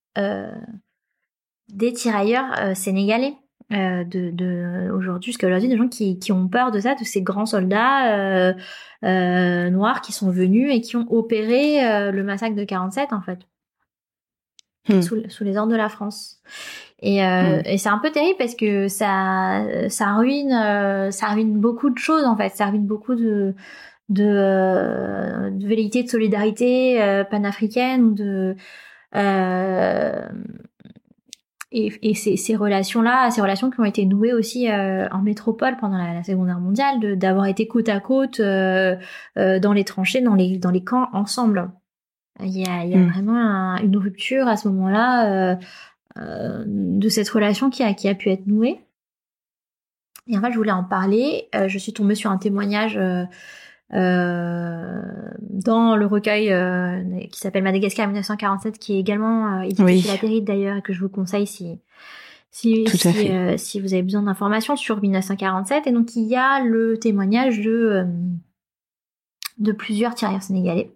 des 1.69 1.93
tirailleurs 1.93 2.75
sénégalais. 2.75 3.37
Euh, 3.73 4.03
de, 4.03 4.31
de 4.31 4.91
aujourd'hui 4.91 5.31
jusqu'à 5.31 5.47
aujourd'hui 5.47 5.69
des 5.69 5.77
gens 5.77 5.87
qui, 5.87 6.19
qui 6.19 6.33
ont 6.33 6.49
peur 6.49 6.71
de 6.71 6.79
ça 6.81 6.93
de 6.93 7.05
ces 7.05 7.21
grands 7.21 7.45
soldats 7.45 8.17
euh, 8.17 8.53
euh, 9.05 9.69
noirs 9.69 10.01
qui 10.01 10.11
sont 10.11 10.29
venus 10.29 10.69
et 10.73 10.81
qui 10.81 10.97
ont 10.97 11.05
opéré 11.09 11.81
euh, 11.85 12.11
le 12.11 12.21
massacre 12.21 12.55
de 12.55 12.65
47 12.65 13.13
en 13.13 13.21
fait 13.21 13.39
hmm. 14.89 15.01
sous, 15.01 15.29
sous, 15.29 15.43
les 15.45 15.55
ordres 15.55 15.71
de 15.71 15.77
la 15.77 15.87
France 15.87 16.41
et, 16.99 17.23
euh, 17.23 17.59
hmm. 17.59 17.61
et 17.65 17.77
c'est 17.77 17.87
un 17.87 17.99
peu 17.99 18.11
terrible 18.11 18.35
parce 18.37 18.55
que 18.55 18.89
ça 18.89 19.63
ça 19.87 20.15
ruine 20.15 20.51
ça 21.11 21.27
ruine 21.27 21.57
beaucoup 21.57 21.91
de 21.91 21.97
choses 21.97 22.25
en 22.25 22.35
fait 22.35 22.49
ça 22.49 22.65
ruine 22.65 22.85
beaucoup 22.85 23.15
de 23.15 23.55
de, 24.09 25.49
de 25.49 25.67
velléité 25.67 26.03
de 26.03 26.09
solidarité 26.09 27.23
panafricaine 27.31 28.15
de 28.15 28.57
et, 31.71 31.91
et 32.01 32.13
ces, 32.13 32.35
ces 32.35 32.55
relations-là, 32.55 33.31
ces 33.31 33.41
relations 33.41 33.69
qui 33.69 33.79
ont 33.79 33.85
été 33.85 34.05
nouées 34.05 34.33
aussi 34.33 34.69
euh, 34.69 35.07
en 35.11 35.21
métropole 35.21 35.77
pendant 35.77 35.97
la, 35.97 36.23
Seconde 36.23 36.47
Guerre 36.47 36.59
mondiale, 36.59 37.17
d'avoir 37.17 37.45
été 37.45 37.67
côte 37.67 37.89
à 37.89 37.99
côte 37.99 38.39
euh, 38.39 38.95
euh, 39.37 39.59
dans 39.59 39.73
les 39.73 39.85
tranchées, 39.85 40.21
dans 40.21 40.35
les, 40.35 40.57
dans 40.57 40.71
les 40.71 40.83
camps 40.83 41.07
ensemble. 41.13 41.71
Il 42.41 42.57
y 42.57 42.67
a, 42.67 42.83
il 42.83 42.91
y 42.91 42.95
a 42.95 42.97
mm. 42.97 43.09
vraiment 43.09 43.77
une 43.77 43.97
rupture 43.97 44.47
à 44.47 44.57
ce 44.57 44.67
moment-là 44.67 45.57
euh, 46.17 46.63
de 46.67 47.09
cette 47.09 47.29
relation 47.29 47.69
qui 47.69 47.83
a, 47.83 47.93
qui 47.93 48.09
a 48.09 48.15
pu 48.15 48.29
être 48.29 48.47
nouée. 48.47 48.85
Et 50.27 50.37
en 50.37 50.41
fait, 50.41 50.51
je 50.51 50.57
voulais 50.57 50.71
en 50.71 50.83
parler. 50.83 51.47
je 51.67 51.77
suis 51.77 51.93
tombée 51.93 52.15
sur 52.15 52.31
un 52.31 52.37
témoignage 52.37 52.97
euh, 52.97 53.23
dans 55.63 55.95
le 55.95 56.05
recueil 56.05 56.51
euh, 56.51 57.01
qui 57.31 57.39
s'appelle 57.39 57.63
Madagascar 57.63 58.07
1947, 58.07 58.79
qui 58.79 58.95
est 58.95 58.99
également 58.99 59.59
euh, 59.59 59.61
édité 59.61 59.99
chez 59.99 60.07
la 60.07 60.17
Terride 60.17 60.45
d'ailleurs, 60.45 60.77
et 60.77 60.81
que 60.81 60.93
je 60.93 60.99
vous 61.01 61.09
conseille 61.09 61.47
si 61.47 61.79
si, 62.53 62.85
si, 62.87 63.31
euh, 63.31 63.55
si, 63.57 63.79
vous 63.79 63.93
avez 63.93 64.03
besoin 64.03 64.23
d'informations 64.23 64.75
sur 64.75 65.01
1947. 65.01 65.87
Et 65.87 65.91
donc 65.91 66.15
il 66.15 66.25
y 66.25 66.35
a 66.35 66.61
le 66.63 66.97
témoignage 66.97 67.61
de 67.61 68.05
de 69.57 69.71
plusieurs 69.71 70.15
tirailleurs 70.15 70.41
sénégalais, 70.41 70.91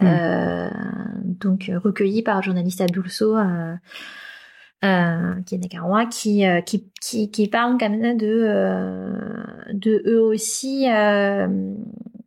hmm. 0.00 0.68
donc 1.24 1.70
recueillis 1.74 2.22
par 2.22 2.36
le 2.36 2.42
journaliste 2.42 2.80
Abdoulso. 2.80 3.36
Euh, 4.84 5.40
qui 5.46 5.54
est 5.54 5.58
Nakarois, 5.58 6.06
qui, 6.06 6.44
qui, 6.66 6.84
qui, 7.00 7.30
qui 7.30 7.48
parlent 7.48 7.78
quand 7.80 7.88
même 7.88 8.16
de, 8.18 9.72
de 9.72 10.02
eux 10.06 10.20
aussi 10.20 10.86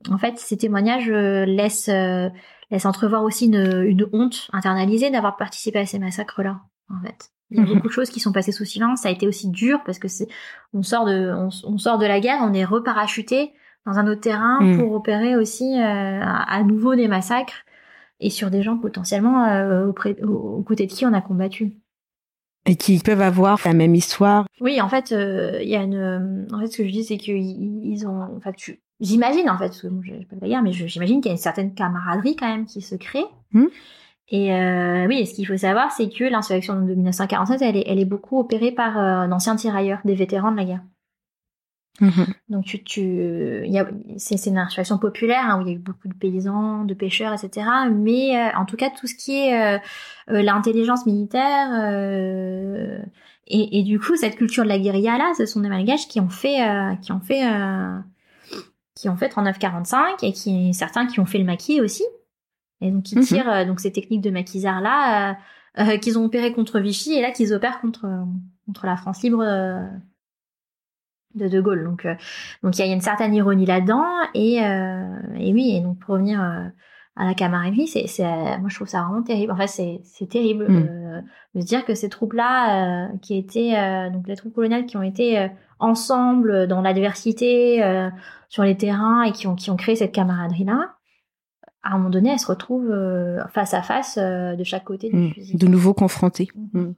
en 0.09 0.17
fait, 0.17 0.37
ces 0.39 0.57
témoignages 0.57 1.09
euh, 1.09 1.45
laissent, 1.45 1.89
euh, 1.89 2.29
laissent 2.71 2.85
entrevoir 2.85 3.23
aussi 3.23 3.45
une, 3.45 3.83
une 3.85 4.07
honte 4.13 4.49
internalisée 4.53 5.09
d'avoir 5.09 5.37
participé 5.37 5.79
à 5.79 5.85
ces 5.85 5.99
massacres-là, 5.99 6.61
en 6.89 7.05
fait. 7.05 7.31
Il 7.51 7.57
y 7.57 7.61
a 7.61 7.65
beaucoup 7.65 7.87
de 7.87 7.93
choses 7.93 8.09
qui 8.09 8.19
sont 8.19 8.31
passées 8.31 8.51
sous 8.51 8.65
silence. 8.65 9.01
Ça 9.01 9.09
a 9.09 9.11
été 9.11 9.27
aussi 9.27 9.49
dur 9.49 9.81
parce 9.85 9.99
que 9.99 10.07
c'est, 10.07 10.27
on 10.73 10.83
sort 10.83 11.05
de, 11.05 11.33
on, 11.33 11.49
on 11.63 11.77
sort 11.77 11.97
de 11.97 12.05
la 12.05 12.19
guerre, 12.19 12.39
on 12.43 12.53
est 12.53 12.65
reparachuté 12.65 13.51
dans 13.85 13.97
un 13.97 14.07
autre 14.07 14.21
terrain 14.21 14.59
Mhm. 14.61 14.77
pour 14.77 14.91
opérer 14.93 15.35
aussi 15.35 15.75
euh, 15.79 16.21
à, 16.21 16.53
à 16.53 16.63
nouveau 16.63 16.95
des 16.95 17.07
massacres 17.07 17.65
et 18.19 18.29
sur 18.29 18.51
des 18.51 18.61
gens 18.61 18.77
potentiellement 18.77 19.45
euh, 19.45 19.87
auprès, 19.87 20.21
aux, 20.23 20.57
aux 20.59 20.63
côtés 20.63 20.85
de 20.85 20.91
qui 20.91 21.05
on 21.05 21.13
a 21.13 21.21
combattu. 21.21 21.73
Et 22.69 22.75
qui 22.75 22.99
peuvent 22.99 23.21
avoir 23.21 23.59
la 23.65 23.73
même 23.73 23.95
histoire. 23.95 24.45
Oui, 24.61 24.79
en 24.81 24.89
fait, 24.89 25.11
euh, 25.11 25.59
il 25.61 25.69
y 25.69 25.75
a 25.75 25.81
une. 25.81 25.95
euh, 25.95 26.45
En 26.55 26.59
fait, 26.59 26.67
ce 26.67 26.77
que 26.77 26.87
je 26.87 26.91
dis, 26.91 27.03
c'est 27.03 27.17
qu'ils 27.17 27.85
ils 27.85 28.05
ont. 28.07 28.27
Enfin, 28.37 28.51
tu... 28.51 28.79
j'imagine 28.99 29.49
en 29.49 29.57
fait, 29.57 29.67
parce 29.67 29.81
que 29.81 29.87
bon, 29.87 30.01
pas 30.29 30.35
de 30.35 30.47
guerre, 30.49 30.61
mais 30.61 30.71
j'imagine 30.71 31.21
qu'il 31.21 31.29
y 31.29 31.33
a 31.33 31.35
une 31.35 31.41
certaine 31.41 31.73
camaraderie 31.73 32.35
quand 32.35 32.47
même 32.47 32.65
qui 32.65 32.81
se 32.81 32.95
crée. 32.95 33.25
Hmm. 33.53 33.65
Et 34.31 34.53
euh, 34.53 35.07
oui, 35.07 35.25
ce 35.25 35.33
qu'il 35.33 35.47
faut 35.47 35.57
savoir, 35.57 35.91
c'est 35.91 36.07
que 36.09 36.23
l'insurrection 36.23 36.75
de 36.79 36.93
1947, 36.93 37.61
elle 37.63 37.77
est, 37.77 37.83
elle 37.87 37.97
est 37.99 38.05
beaucoup 38.05 38.39
opérée 38.39 38.71
par 38.71 38.97
euh, 38.99 39.27
d'anciens 39.27 39.55
tirailleurs, 39.55 39.99
des 40.05 40.13
vétérans 40.13 40.51
de 40.51 40.57
la 40.57 40.65
guerre. 40.65 40.81
Donc 42.49 42.65
tu, 42.65 42.83
tu, 42.83 43.01
il 43.65 43.71
y 43.71 43.77
a, 43.79 43.87
c'est, 44.17 44.37
c'est 44.37 44.49
une 44.49 44.57
insurrection 44.57 44.97
populaire 44.97 45.43
hein, 45.45 45.59
où 45.59 45.61
il 45.61 45.67
y 45.67 45.71
a 45.71 45.75
eu 45.75 45.79
beaucoup 45.79 46.07
de 46.07 46.13
paysans, 46.15 46.83
de 46.83 46.93
pêcheurs, 46.95 47.33
etc. 47.33 47.67
Mais 47.91 48.35
euh, 48.37 48.57
en 48.57 48.65
tout 48.65 48.75
cas, 48.75 48.89
tout 48.89 49.05
ce 49.07 49.13
qui 49.15 49.37
est 49.37 49.75
euh, 49.75 49.79
euh, 50.31 50.41
l'intelligence 50.41 51.05
militaire 51.05 51.69
euh, 51.73 52.99
et, 53.47 53.79
et 53.79 53.83
du 53.83 53.99
coup 53.99 54.15
cette 54.15 54.35
culture 54.35 54.63
de 54.63 54.69
la 54.69 54.79
guérilla 54.79 55.17
là, 55.17 55.31
ce 55.37 55.45
sont 55.45 55.59
des 55.59 55.69
malgaches 55.69 56.07
qui 56.07 56.19
ont 56.19 56.29
fait, 56.29 56.67
euh, 56.67 56.95
qui 56.95 57.11
ont 57.11 57.19
fait, 57.19 57.45
euh, 57.47 57.97
qui 58.95 59.09
ont 59.09 59.15
fait 59.15 59.27
39-45 59.27 60.23
et 60.23 60.33
qui 60.33 60.73
certains 60.73 61.05
qui 61.05 61.19
ont 61.19 61.25
fait 61.25 61.37
le 61.37 61.45
maquis 61.45 61.81
aussi. 61.81 62.03
Et 62.81 62.91
donc 62.91 63.03
qui 63.03 63.15
Mhm. 63.17 63.23
tirent 63.23 63.49
euh, 63.51 63.65
donc 63.65 63.79
ces 63.79 63.91
techniques 63.91 64.21
de 64.21 64.31
maquisard 64.31 64.81
là, 64.81 65.37
qu'ils 66.01 66.17
ont 66.17 66.25
opéré 66.25 66.51
contre 66.51 66.79
Vichy 66.79 67.13
et 67.13 67.21
là 67.21 67.31
qu'ils 67.31 67.53
opèrent 67.53 67.79
contre 67.79 68.07
contre 68.65 68.85
la 68.85 68.97
France 68.97 69.21
libre. 69.23 69.43
De 71.35 71.47
De 71.47 71.61
Gaulle. 71.61 71.83
Donc, 71.83 72.05
euh, 72.05 72.15
donc 72.63 72.77
il 72.77 72.85
y 72.85 72.89
a 72.89 72.93
une 72.93 73.01
certaine 73.01 73.33
ironie 73.33 73.65
là-dedans. 73.65 74.05
Et, 74.33 74.63
euh, 74.63 75.03
et 75.37 75.53
oui, 75.53 75.75
et 75.75 75.81
donc 75.81 75.99
pour 75.99 76.13
revenir 76.15 76.41
euh, 76.41 76.65
à 77.15 77.25
la 77.25 77.33
camaraderie, 77.33 77.87
c'est, 77.87 78.07
c'est, 78.07 78.23
moi 78.59 78.69
je 78.69 78.75
trouve 78.75 78.87
ça 78.87 79.01
vraiment 79.03 79.21
terrible. 79.23 79.51
Enfin, 79.51 79.67
c'est, 79.67 80.01
c'est 80.03 80.27
terrible 80.29 80.65
Mm. 80.69 80.87
euh, 80.89 81.21
de 81.55 81.61
se 81.61 81.65
dire 81.65 81.85
que 81.85 81.93
ces 81.95 82.09
troupes-là, 82.09 83.09
qui 83.21 83.37
étaient 83.37 83.73
donc 84.11 84.27
les 84.27 84.35
troupes 84.35 84.53
coloniales, 84.53 84.85
qui 84.85 84.97
ont 84.97 85.01
été 85.03 85.49
ensemble 85.79 86.67
dans 86.67 86.81
l'adversité 86.81 87.81
sur 88.49 88.63
les 88.63 88.77
terrains 88.77 89.23
et 89.23 89.31
qui 89.31 89.47
ont 89.47 89.55
qui 89.55 89.69
ont 89.71 89.75
créé 89.75 89.95
cette 89.95 90.11
camaraderie-là, 90.13 90.93
à 91.83 91.93
un 91.93 91.97
moment 91.97 92.09
donné, 92.09 92.29
elles 92.31 92.39
se 92.39 92.47
retrouvent 92.47 92.93
face 93.51 93.73
à 93.73 93.81
face 93.81 94.17
de 94.17 94.63
chaque 94.63 94.83
côté 94.83 95.09
du 95.09 95.15
Mm. 95.17 95.31
fusil. 95.33 95.57
De 95.57 95.67
nouveau 95.67 95.93
confrontés. 95.93 96.47
Mhm. 96.73 96.81
Mm. 96.83 96.95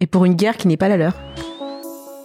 Et 0.00 0.06
pour 0.06 0.24
une 0.24 0.34
guerre 0.34 0.56
qui 0.56 0.66
n'est 0.68 0.76
pas 0.78 0.88
la 0.88 0.96
leur. 0.96 1.14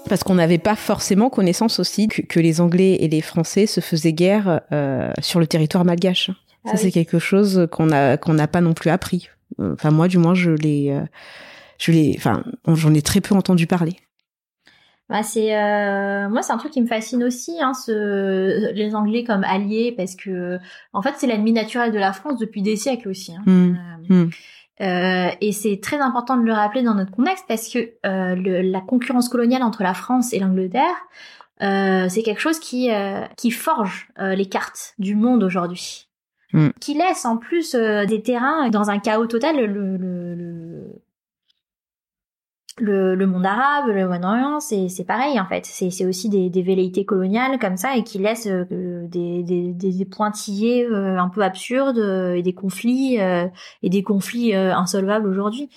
Parce 0.09 0.23
qu'on 0.23 0.35
n'avait 0.35 0.57
pas 0.57 0.75
forcément 0.75 1.29
connaissance 1.29 1.79
aussi 1.79 2.07
que, 2.07 2.21
que 2.21 2.39
les 2.39 2.61
Anglais 2.61 2.97
et 2.99 3.07
les 3.07 3.21
Français 3.21 3.65
se 3.65 3.81
faisaient 3.81 4.13
guerre 4.13 4.61
euh, 4.71 5.11
sur 5.21 5.39
le 5.39 5.47
territoire 5.47 5.85
malgache. 5.85 6.31
Ah 6.65 6.69
Ça, 6.69 6.73
oui. 6.73 6.79
c'est 6.83 6.91
quelque 6.91 7.19
chose 7.19 7.67
qu'on 7.71 7.91
a 7.91 8.17
qu'on 8.17 8.33
n'a 8.33 8.47
pas 8.47 8.61
non 8.61 8.73
plus 8.73 8.89
appris. 8.89 9.29
Euh, 9.59 9.73
Enfin, 9.73 9.91
moi, 9.91 10.07
du 10.07 10.17
moins, 10.17 10.33
je 10.33 10.51
l'ai, 10.51 10.91
euh, 10.91 11.01
je 11.77 11.91
l'ai, 11.91 12.13
enfin, 12.17 12.43
j'en 12.67 12.93
ai 12.93 13.01
très 13.01 13.21
peu 13.21 13.35
entendu 13.35 13.67
parler. 13.67 13.95
Bah, 15.09 15.23
c'est 15.23 15.55
euh, 15.55 16.27
moi 16.27 16.41
c'est 16.41 16.51
un 16.51 16.57
truc 16.57 16.73
qui 16.73 16.81
me 16.81 16.87
fascine 16.87 17.23
aussi 17.23 17.61
hein, 17.61 17.73
ce 17.73 18.73
les 18.73 18.93
Anglais 18.93 19.23
comme 19.23 19.45
alliés 19.45 19.93
parce 19.95 20.17
que 20.17 20.59
en 20.91 21.01
fait 21.01 21.13
c'est 21.17 21.27
l'ennemi 21.27 21.53
naturel 21.53 21.93
de 21.93 21.97
la 21.97 22.11
France 22.11 22.37
depuis 22.37 22.61
des 22.61 22.75
siècles 22.75 23.07
aussi 23.07 23.33
hein. 23.33 23.41
Mm. 23.45 23.77
Euh, 23.77 23.97
Mm. 24.09 24.29
Euh, 24.81 25.29
et 25.41 25.51
c'est 25.51 25.79
très 25.81 25.97
important 25.99 26.37
de 26.37 26.43
le 26.45 26.53
rappeler 26.53 26.83
dans 26.83 26.93
notre 26.95 27.11
contexte 27.11 27.45
parce 27.47 27.67
que 27.69 27.79
euh, 28.05 28.35
le- 28.35 28.61
la 28.61 28.81
concurrence 28.81 29.27
coloniale 29.29 29.63
entre 29.63 29.81
la 29.83 29.93
France 29.93 30.33
et 30.33 30.39
l'Angleterre 30.39 30.95
euh, 31.63 32.07
c'est 32.09 32.21
quelque 32.21 32.39
chose 32.41 32.59
qui 32.59 32.91
euh, 32.91 33.21
qui 33.35 33.49
forge 33.51 34.09
euh, 34.19 34.35
les 34.35 34.45
cartes 34.47 34.93
du 34.99 35.15
monde 35.15 35.43
aujourd'hui 35.43 36.03
Mm. 36.53 36.69
qui 36.79 36.93
laisse 36.93 37.25
en 37.25 37.35
plus 37.35 37.75
euh, 37.75 38.05
des 38.05 38.21
terrains 38.21 38.69
dans 38.69 38.89
un 38.89 38.99
chaos 38.99 39.25
total 39.27 39.57
le, 39.57 39.65
le, 39.65 39.97
le, 40.35 41.01
le, 42.79 43.15
le 43.15 43.27
monde 43.27 43.45
arabe, 43.45 43.87
le 43.87 44.05
Moyen-Orient, 44.07 44.59
c'est, 44.59 44.89
c'est 44.89 45.03
pareil 45.03 45.39
en 45.39 45.45
fait. 45.45 45.65
C'est, 45.65 45.89
c'est 45.89 46.05
aussi 46.05 46.29
des, 46.29 46.49
des 46.49 46.61
velléités 46.61 47.05
coloniales 47.05 47.59
comme 47.59 47.77
ça 47.77 47.95
et 47.95 48.03
qui 48.03 48.17
laissent 48.19 48.47
euh, 48.47 49.07
des, 49.07 49.43
des, 49.43 49.73
des 49.73 50.05
pointillés 50.05 50.85
euh, 50.85 51.17
un 51.17 51.29
peu 51.29 51.41
absurdes 51.41 51.97
euh, 51.99 52.33
et 52.35 52.41
des 52.41 52.53
conflits 52.53 53.19
euh, 53.19 53.47
et 53.83 53.89
des 53.89 54.03
conflits 54.03 54.55
euh, 54.55 54.75
insolvables 54.75 55.27
aujourd'hui. 55.27 55.69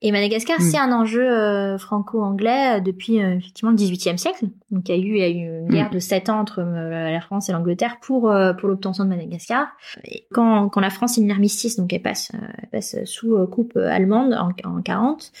Et 0.00 0.12
Madagascar, 0.12 0.60
Mm. 0.60 0.62
c'est 0.62 0.78
un 0.78 0.92
enjeu 0.92 1.28
euh, 1.28 1.76
franco-anglais 1.76 2.80
depuis 2.80 3.20
euh, 3.20 3.34
effectivement 3.36 3.72
le 3.72 3.76
XVIIIe 3.76 4.16
siècle. 4.16 4.46
Donc 4.70 4.88
il 4.88 4.94
y 4.94 4.98
a 4.98 5.00
eu, 5.00 5.08
il 5.08 5.18
y 5.18 5.22
a 5.22 5.28
eu 5.28 5.60
une 5.62 5.68
guerre 5.68 5.90
de 5.90 5.98
sept 5.98 6.28
ans 6.28 6.38
entre 6.38 6.60
euh, 6.60 7.10
la 7.10 7.20
France 7.20 7.48
et 7.48 7.52
l'Angleterre 7.52 7.96
pour 8.00 8.30
euh, 8.30 8.52
pour 8.52 8.68
l'obtention 8.68 9.02
de 9.02 9.08
Madagascar. 9.08 9.66
Et 10.04 10.24
quand, 10.32 10.68
quand 10.68 10.80
la 10.80 10.90
France 10.90 11.14
signe 11.14 11.26
l'armistice, 11.26 11.76
donc 11.76 11.92
elle 11.92 12.02
passe, 12.02 12.30
elle 12.62 12.68
passe 12.70 12.96
sous 13.06 13.34
euh, 13.34 13.48
coupe 13.48 13.76
allemande 13.76 14.34
en, 14.34 14.50
en 14.70 14.82
40, 14.82 15.32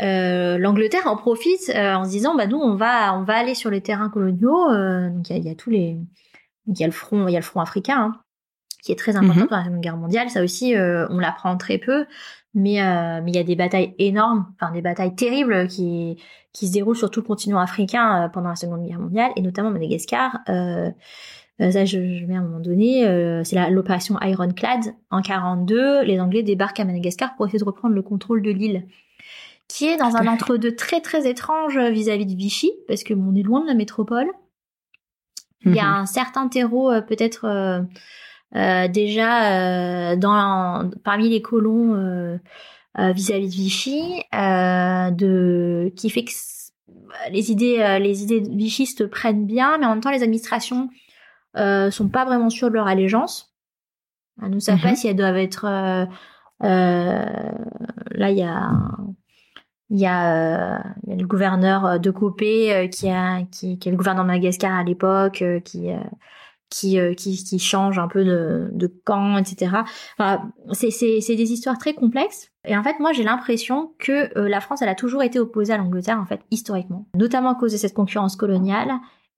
euh, 0.00 0.56
l'Angleterre 0.58 1.06
en 1.06 1.16
profite 1.16 1.70
euh, 1.74 1.94
en 1.94 2.04
se 2.04 2.10
disant 2.10 2.34
bah 2.34 2.46
nous 2.46 2.58
on 2.58 2.74
va 2.76 3.14
on 3.16 3.24
va 3.24 3.34
aller 3.36 3.54
sur 3.54 3.70
les 3.70 3.80
terrains 3.82 4.08
coloniaux. 4.08 4.70
euh, 4.70 5.10
donc 5.10 5.28
il 5.28 5.32
y 5.34 5.36
a, 5.36 5.38
il 5.38 5.44
y 5.46 5.50
a 5.50 5.54
tous 5.54 5.70
les 5.70 5.98
il 6.66 6.78
y 6.80 6.82
a 6.84 6.86
le 6.86 6.92
front 6.92 7.28
il 7.28 7.32
y 7.32 7.36
a 7.36 7.40
le 7.40 7.44
front 7.44 7.60
africain 7.60 7.96
hein, 7.98 8.20
qui 8.82 8.90
est 8.92 8.96
très 8.98 9.16
important 9.16 9.40
Mhm. 9.42 9.48
pour 9.48 9.56
la 9.56 9.64
Seconde 9.64 9.80
Guerre 9.80 9.96
mondiale. 9.96 10.30
Ça 10.30 10.42
aussi 10.42 10.74
on 10.76 11.18
l'apprend 11.18 11.56
très 11.56 11.78
peu, 11.78 12.06
mais 12.54 12.78
mais 13.22 13.30
il 13.30 13.36
y 13.36 13.38
a 13.38 13.44
des 13.44 13.56
batailles 13.56 13.94
énormes, 13.98 14.46
enfin 14.60 14.72
des 14.72 14.82
batailles 14.82 15.14
terribles 15.14 15.68
qui 15.68 16.16
qui 16.52 16.66
se 16.68 16.72
déroulent 16.72 16.96
sur 16.96 17.10
tout 17.10 17.20
le 17.20 17.26
continent 17.26 17.58
africain 17.60 18.28
pendant 18.32 18.48
la 18.50 18.56
Seconde 18.56 18.86
Guerre 18.86 18.98
mondiale 19.00 19.30
et 19.36 19.42
notamment 19.42 19.70
Madagascar. 19.70 20.38
Ça, 21.60 21.84
je, 21.84 22.18
je 22.18 22.26
mets 22.26 22.34
à 22.34 22.38
un 22.38 22.42
moment 22.42 22.58
donné, 22.60 23.06
euh, 23.06 23.44
c'est 23.44 23.70
l'opération 23.70 24.16
Ironclad 24.20 24.80
en 25.10 25.22
42. 25.22 26.02
Les 26.02 26.18
Anglais 26.18 26.42
débarquent 26.42 26.80
à 26.80 26.84
Madagascar 26.84 27.36
pour 27.36 27.46
essayer 27.46 27.60
de 27.60 27.64
reprendre 27.64 27.94
le 27.94 28.02
contrôle 28.02 28.42
de 28.42 28.50
l'île, 28.50 28.88
qui 29.72 29.86
est 29.86 29.96
dans 29.96 30.16
un 30.16 30.26
entre-deux 30.26 30.76
très 30.76 31.00
très 31.00 31.26
étrange 31.28 31.78
vis-à-vis 31.78 32.26
de 32.26 32.36
Vichy, 32.36 32.70
parce 32.86 33.02
que 33.04 33.14
bon, 33.14 33.32
on 33.32 33.34
est 33.34 33.42
loin 33.42 33.62
de 33.62 33.66
la 33.68 33.74
métropole. 33.74 34.30
Il 35.64 35.74
y 35.74 35.78
a 35.78 35.86
Mhm. 35.86 35.94
un 36.02 36.06
certain 36.06 36.48
terreau 36.48 36.90
euh, 36.90 37.00
peut-être 37.00 37.46
euh, 37.46 37.80
euh, 38.54 38.88
déjà 38.88 40.10
euh, 40.12 40.16
dans 40.16 40.90
parmi 41.04 41.30
les 41.30 41.40
colons 41.40 41.94
euh, 41.94 42.36
euh, 42.98 43.12
vis-à-vis 43.12 43.48
de 43.48 43.54
Vichy, 43.54 44.22
euh, 44.34 45.10
de 45.10 45.90
qui 45.96 46.10
fait 46.10 46.24
que 46.24 46.32
les 47.30 47.50
idées 47.50 47.78
euh, 47.80 47.98
les 47.98 48.22
idées 48.24 48.40
vichistes 48.40 49.06
prennent 49.06 49.46
bien, 49.46 49.78
mais 49.78 49.86
en 49.86 49.90
même 49.90 50.00
temps 50.00 50.10
les 50.10 50.22
administrations 50.22 50.90
euh, 51.56 51.90
sont 51.90 52.10
pas 52.10 52.26
vraiment 52.26 52.50
sûres 52.50 52.68
de 52.68 52.74
leur 52.74 52.88
allégeance. 52.88 53.54
Elles 54.42 54.50
ne 54.50 54.58
savent 54.58 54.82
pas 54.82 54.94
si 54.96 55.08
elles 55.08 55.16
doivent 55.16 55.36
être 55.38 55.64
euh, 55.64 56.04
euh, 56.62 57.52
là 58.10 58.30
il 58.30 58.36
y 58.36 58.42
a 58.42 58.70
il 59.92 59.98
y 59.98 60.06
a, 60.06 60.76
euh, 60.76 60.78
le 61.06 61.26
gouverneur 61.26 61.84
euh, 61.84 61.98
de 61.98 62.10
Copé 62.10 62.72
euh, 62.72 62.88
qui 62.88 63.10
a 63.10 63.42
qui, 63.52 63.78
qui 63.78 63.88
est 63.88 63.92
le 63.92 63.98
gouverneur 63.98 64.24
de 64.24 64.28
Madagascar 64.28 64.72
à 64.72 64.82
l'époque 64.82 65.42
euh, 65.42 65.60
qui 65.60 65.90
euh, 65.90 65.98
qui, 66.70 66.98
euh, 66.98 67.12
qui 67.12 67.44
qui 67.44 67.58
change 67.58 67.98
un 67.98 68.08
peu 68.08 68.24
de, 68.24 68.70
de 68.72 68.86
camp 69.04 69.36
etc 69.36 69.82
enfin, 70.18 70.50
c'est 70.72 70.90
c'est 70.90 71.20
c'est 71.20 71.36
des 71.36 71.52
histoires 71.52 71.76
très 71.76 71.92
complexes. 71.92 72.50
Et 72.64 72.74
en 72.74 72.82
fait 72.82 72.98
moi 73.00 73.12
j'ai 73.12 73.22
l'impression 73.22 73.92
que 73.98 74.30
la 74.38 74.60
France 74.62 74.80
elle 74.80 74.88
a 74.88 74.94
toujours 74.94 75.22
été 75.22 75.38
opposée 75.38 75.74
à 75.74 75.76
l'Angleterre 75.76 76.18
en 76.18 76.24
fait 76.24 76.40
historiquement. 76.50 77.06
Notamment 77.14 77.50
à 77.50 77.54
cause 77.54 77.72
de 77.72 77.76
cette 77.76 77.94
concurrence 77.94 78.34
coloniale. 78.34 78.92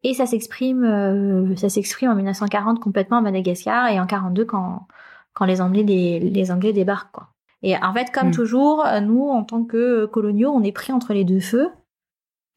Et 0.05 0.15
ça 0.15 0.27
s'exprime 0.27 1.57
ça 1.57 1.69
s'exprime 1.69 2.11
en 2.11 2.15
1940 2.15 2.79
complètement 2.79 3.17
à 3.17 3.21
Madagascar 3.23 3.89
et 3.89 3.99
en 3.99 4.07
42 4.07 4.45
quand 4.45 4.87
quand 5.33 5.47
les 5.47 5.61
Anglais 5.61 5.83
les, 5.83 6.21
les 6.21 6.51
Anglais 6.53 6.73
débarquent 6.73 7.11
quoi 7.11 7.34
et 7.65 7.77
en 7.77 7.93
fait, 7.95 8.11
comme 8.13 8.29
Mm. 8.29 8.33
toujours, 8.35 8.85
euh, 8.87 9.01
nous, 9.01 9.29
en 9.29 9.43
tant 9.45 9.65
que 9.65 10.07
coloniaux, 10.07 10.51
on 10.51 10.63
est 10.63 10.73
pris 10.73 10.93
entre 10.93 11.13
les 11.15 11.25
deux 11.25 11.41
feux. 11.41 11.69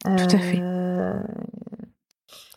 Tout 0.04 0.10
à 0.12 0.38
fait. 0.38 0.60
Euh, 0.60 1.14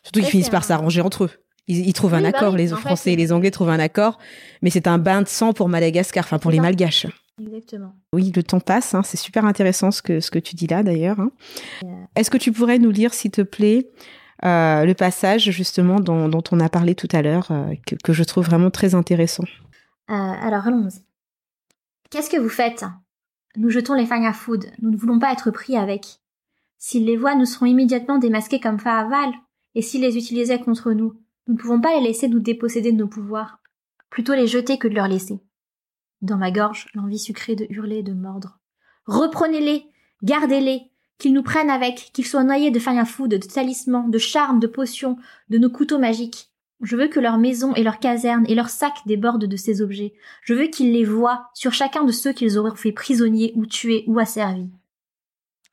Surtout 0.03 0.19
qu'ils 0.19 0.29
finissent 0.29 0.49
par 0.49 0.63
s'arranger 0.63 1.01
entre 1.01 1.25
eux. 1.25 1.31
Ils, 1.67 1.87
ils 1.87 1.93
trouvent 1.93 2.13
un 2.15 2.21
bah 2.21 2.29
accord, 2.29 2.53
oui, 2.53 2.59
les 2.59 2.67
fait, 2.67 2.75
Français 2.75 3.13
et 3.13 3.15
les 3.15 3.31
Anglais 3.31 3.51
trouvent 3.51 3.69
un 3.69 3.79
accord, 3.79 4.17
mais 4.61 4.69
c'est 4.69 4.87
un 4.87 4.97
bain 4.97 5.21
de 5.21 5.27
sang 5.27 5.53
pour 5.53 5.69
Madagascar, 5.69 6.23
enfin 6.23 6.37
pour 6.39 6.51
les. 6.51 6.59
Malgaches. 6.59 7.07
Exactement. 7.41 7.93
Oui, 8.13 8.31
le 8.35 8.43
temps 8.43 8.59
passe, 8.59 8.93
hein, 8.93 9.01
c'est 9.03 9.17
super 9.17 9.45
intéressant 9.45 9.89
ce 9.91 10.01
que, 10.01 10.19
ce 10.19 10.29
que 10.29 10.37
tu 10.39 10.55
dis 10.55 10.67
là 10.67 10.83
d'ailleurs. 10.83 11.19
hein. 11.19 11.31
Est-ce 12.15 12.29
que 12.29 12.37
tu 12.37 12.51
pourrais 12.51 12.77
nous 12.77 12.91
lire, 12.91 13.13
s'il 13.13 13.31
te 13.31 13.41
plaît, 13.41 13.89
euh, 14.45 14.85
le 14.85 14.93
passage 14.93 15.49
justement 15.51 15.99
dont, 15.99 16.27
dont 16.29 16.43
on 16.51 16.59
a 16.59 16.69
parlé 16.69 16.93
tout 16.93 17.07
à 17.13 17.21
l'heure, 17.21 17.47
euh, 17.51 17.73
que, 17.87 17.95
que 17.95 18.13
je 18.13 18.23
trouve 18.23 18.45
vraiment 18.45 18.69
très 18.69 18.93
intéressant? 18.95 19.45
Euh, 20.09 20.13
alors, 20.13 20.67
allons-y. 20.67 21.01
Qu'est-ce 22.11 22.29
que 22.29 22.37
vous 22.37 22.49
faites? 22.49 22.83
Nous 23.55 23.69
jetons 23.69 23.93
les 23.93 24.05
fagnes 24.05 24.27
à 24.27 24.33
food. 24.33 24.65
Nous 24.81 24.91
ne 24.91 24.97
voulons 24.97 25.17
pas 25.17 25.31
être 25.31 25.49
pris 25.49 25.77
avec. 25.77 26.19
S'ils 26.77 27.05
les 27.05 27.15
voient, 27.15 27.35
nous 27.35 27.45
serons 27.45 27.67
immédiatement 27.67 28.17
démasqués 28.17 28.59
comme 28.59 28.79
Faaval. 28.79 29.31
Et 29.75 29.81
s'ils 29.81 30.01
les 30.01 30.17
utilisaient 30.17 30.59
contre 30.59 30.91
nous, 30.91 31.13
nous 31.47 31.53
ne 31.53 31.57
pouvons 31.57 31.79
pas 31.79 31.95
les 31.95 32.05
laisser 32.05 32.27
nous 32.27 32.41
déposséder 32.41 32.91
de 32.91 32.97
nos 32.97 33.07
pouvoirs. 33.07 33.61
Plutôt 34.09 34.33
les 34.33 34.45
jeter 34.45 34.77
que 34.77 34.89
de 34.89 34.93
leur 34.93 35.07
laisser. 35.07 35.39
Dans 36.21 36.35
ma 36.35 36.51
gorge, 36.51 36.87
l'envie 36.95 37.17
sucrée 37.17 37.55
de 37.55 37.65
hurler 37.69 38.03
de 38.03 38.13
mordre. 38.13 38.59
Reprenez-les 39.05 39.85
Gardez-les, 40.21 40.91
qu'ils 41.17 41.33
nous 41.33 41.43
prennent 41.43 41.69
avec, 41.69 42.11
qu'ils 42.11 42.27
soient 42.27 42.43
noyés 42.43 42.71
de 42.71 42.79
fine 42.79 43.05
food, 43.05 43.31
de 43.31 43.37
talismans, 43.37 44.09
de 44.09 44.17
charmes, 44.17 44.59
de 44.59 44.67
potions, 44.67 45.17
de 45.49 45.57
nos 45.57 45.69
couteaux 45.69 45.97
magiques. 45.97 46.50
Je 46.83 46.95
veux 46.95 47.07
que 47.07 47.19
leurs 47.19 47.37
maisons 47.37 47.75
et 47.75 47.83
leurs 47.83 47.99
casernes 47.99 48.45
et 48.47 48.55
leurs 48.55 48.69
sacs 48.69 49.05
débordent 49.05 49.45
de 49.45 49.55
ces 49.55 49.81
objets. 49.81 50.13
Je 50.43 50.55
veux 50.55 50.67
qu'ils 50.67 50.91
les 50.91 51.05
voient 51.05 51.49
sur 51.53 51.73
chacun 51.73 52.03
de 52.03 52.11
ceux 52.11 52.33
qu'ils 52.33 52.57
auraient 52.57 52.75
fait 52.75 52.91
prisonniers 52.91 53.53
ou 53.55 53.67
tués 53.67 54.03
ou 54.07 54.17
asservis. 54.17 54.71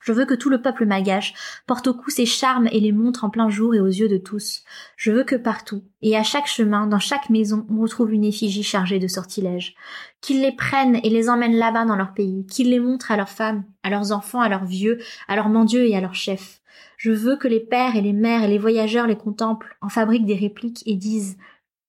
Je 0.00 0.12
veux 0.12 0.26
que 0.26 0.34
tout 0.34 0.48
le 0.48 0.62
peuple 0.62 0.86
magache 0.86 1.34
porte 1.66 1.86
au 1.86 1.94
cou 1.94 2.10
ses 2.10 2.26
charmes 2.26 2.68
et 2.72 2.80
les 2.80 2.92
montre 2.92 3.24
en 3.24 3.30
plein 3.30 3.48
jour 3.48 3.74
et 3.74 3.80
aux 3.80 3.86
yeux 3.86 4.08
de 4.08 4.16
tous. 4.16 4.62
Je 4.96 5.10
veux 5.10 5.24
que 5.24 5.36
partout, 5.36 5.82
et 6.02 6.16
à 6.16 6.22
chaque 6.22 6.46
chemin, 6.46 6.86
dans 6.86 6.98
chaque 6.98 7.30
maison, 7.30 7.66
on 7.70 7.80
retrouve 7.80 8.12
une 8.12 8.24
effigie 8.24 8.62
chargée 8.62 8.98
de 8.98 9.08
sortilèges. 9.08 9.74
Qu'ils 10.20 10.40
les 10.40 10.52
prennent 10.52 11.00
et 11.02 11.10
les 11.10 11.28
emmènent 11.28 11.56
là-bas 11.58 11.84
dans 11.84 11.96
leur 11.96 12.14
pays, 12.14 12.46
qu'ils 12.46 12.70
les 12.70 12.80
montrent 12.80 13.10
à 13.10 13.16
leurs 13.16 13.28
femmes, 13.28 13.64
à 13.82 13.90
leurs 13.90 14.12
enfants, 14.12 14.40
à 14.40 14.48
leurs 14.48 14.64
vieux, 14.64 14.98
à 15.26 15.36
leurs 15.36 15.48
mendieux 15.48 15.86
et 15.86 15.96
à 15.96 16.00
leurs 16.00 16.14
chefs. 16.14 16.57
Je 16.98 17.12
veux 17.12 17.36
que 17.36 17.46
les 17.46 17.60
pères 17.60 17.94
et 17.94 18.00
les 18.00 18.12
mères 18.12 18.42
et 18.42 18.48
les 18.48 18.58
voyageurs 18.58 19.06
les 19.06 19.16
contemplent, 19.16 19.76
en 19.80 19.88
fabriquent 19.88 20.26
des 20.26 20.34
répliques 20.34 20.82
et 20.84 20.96
disent 20.96 21.38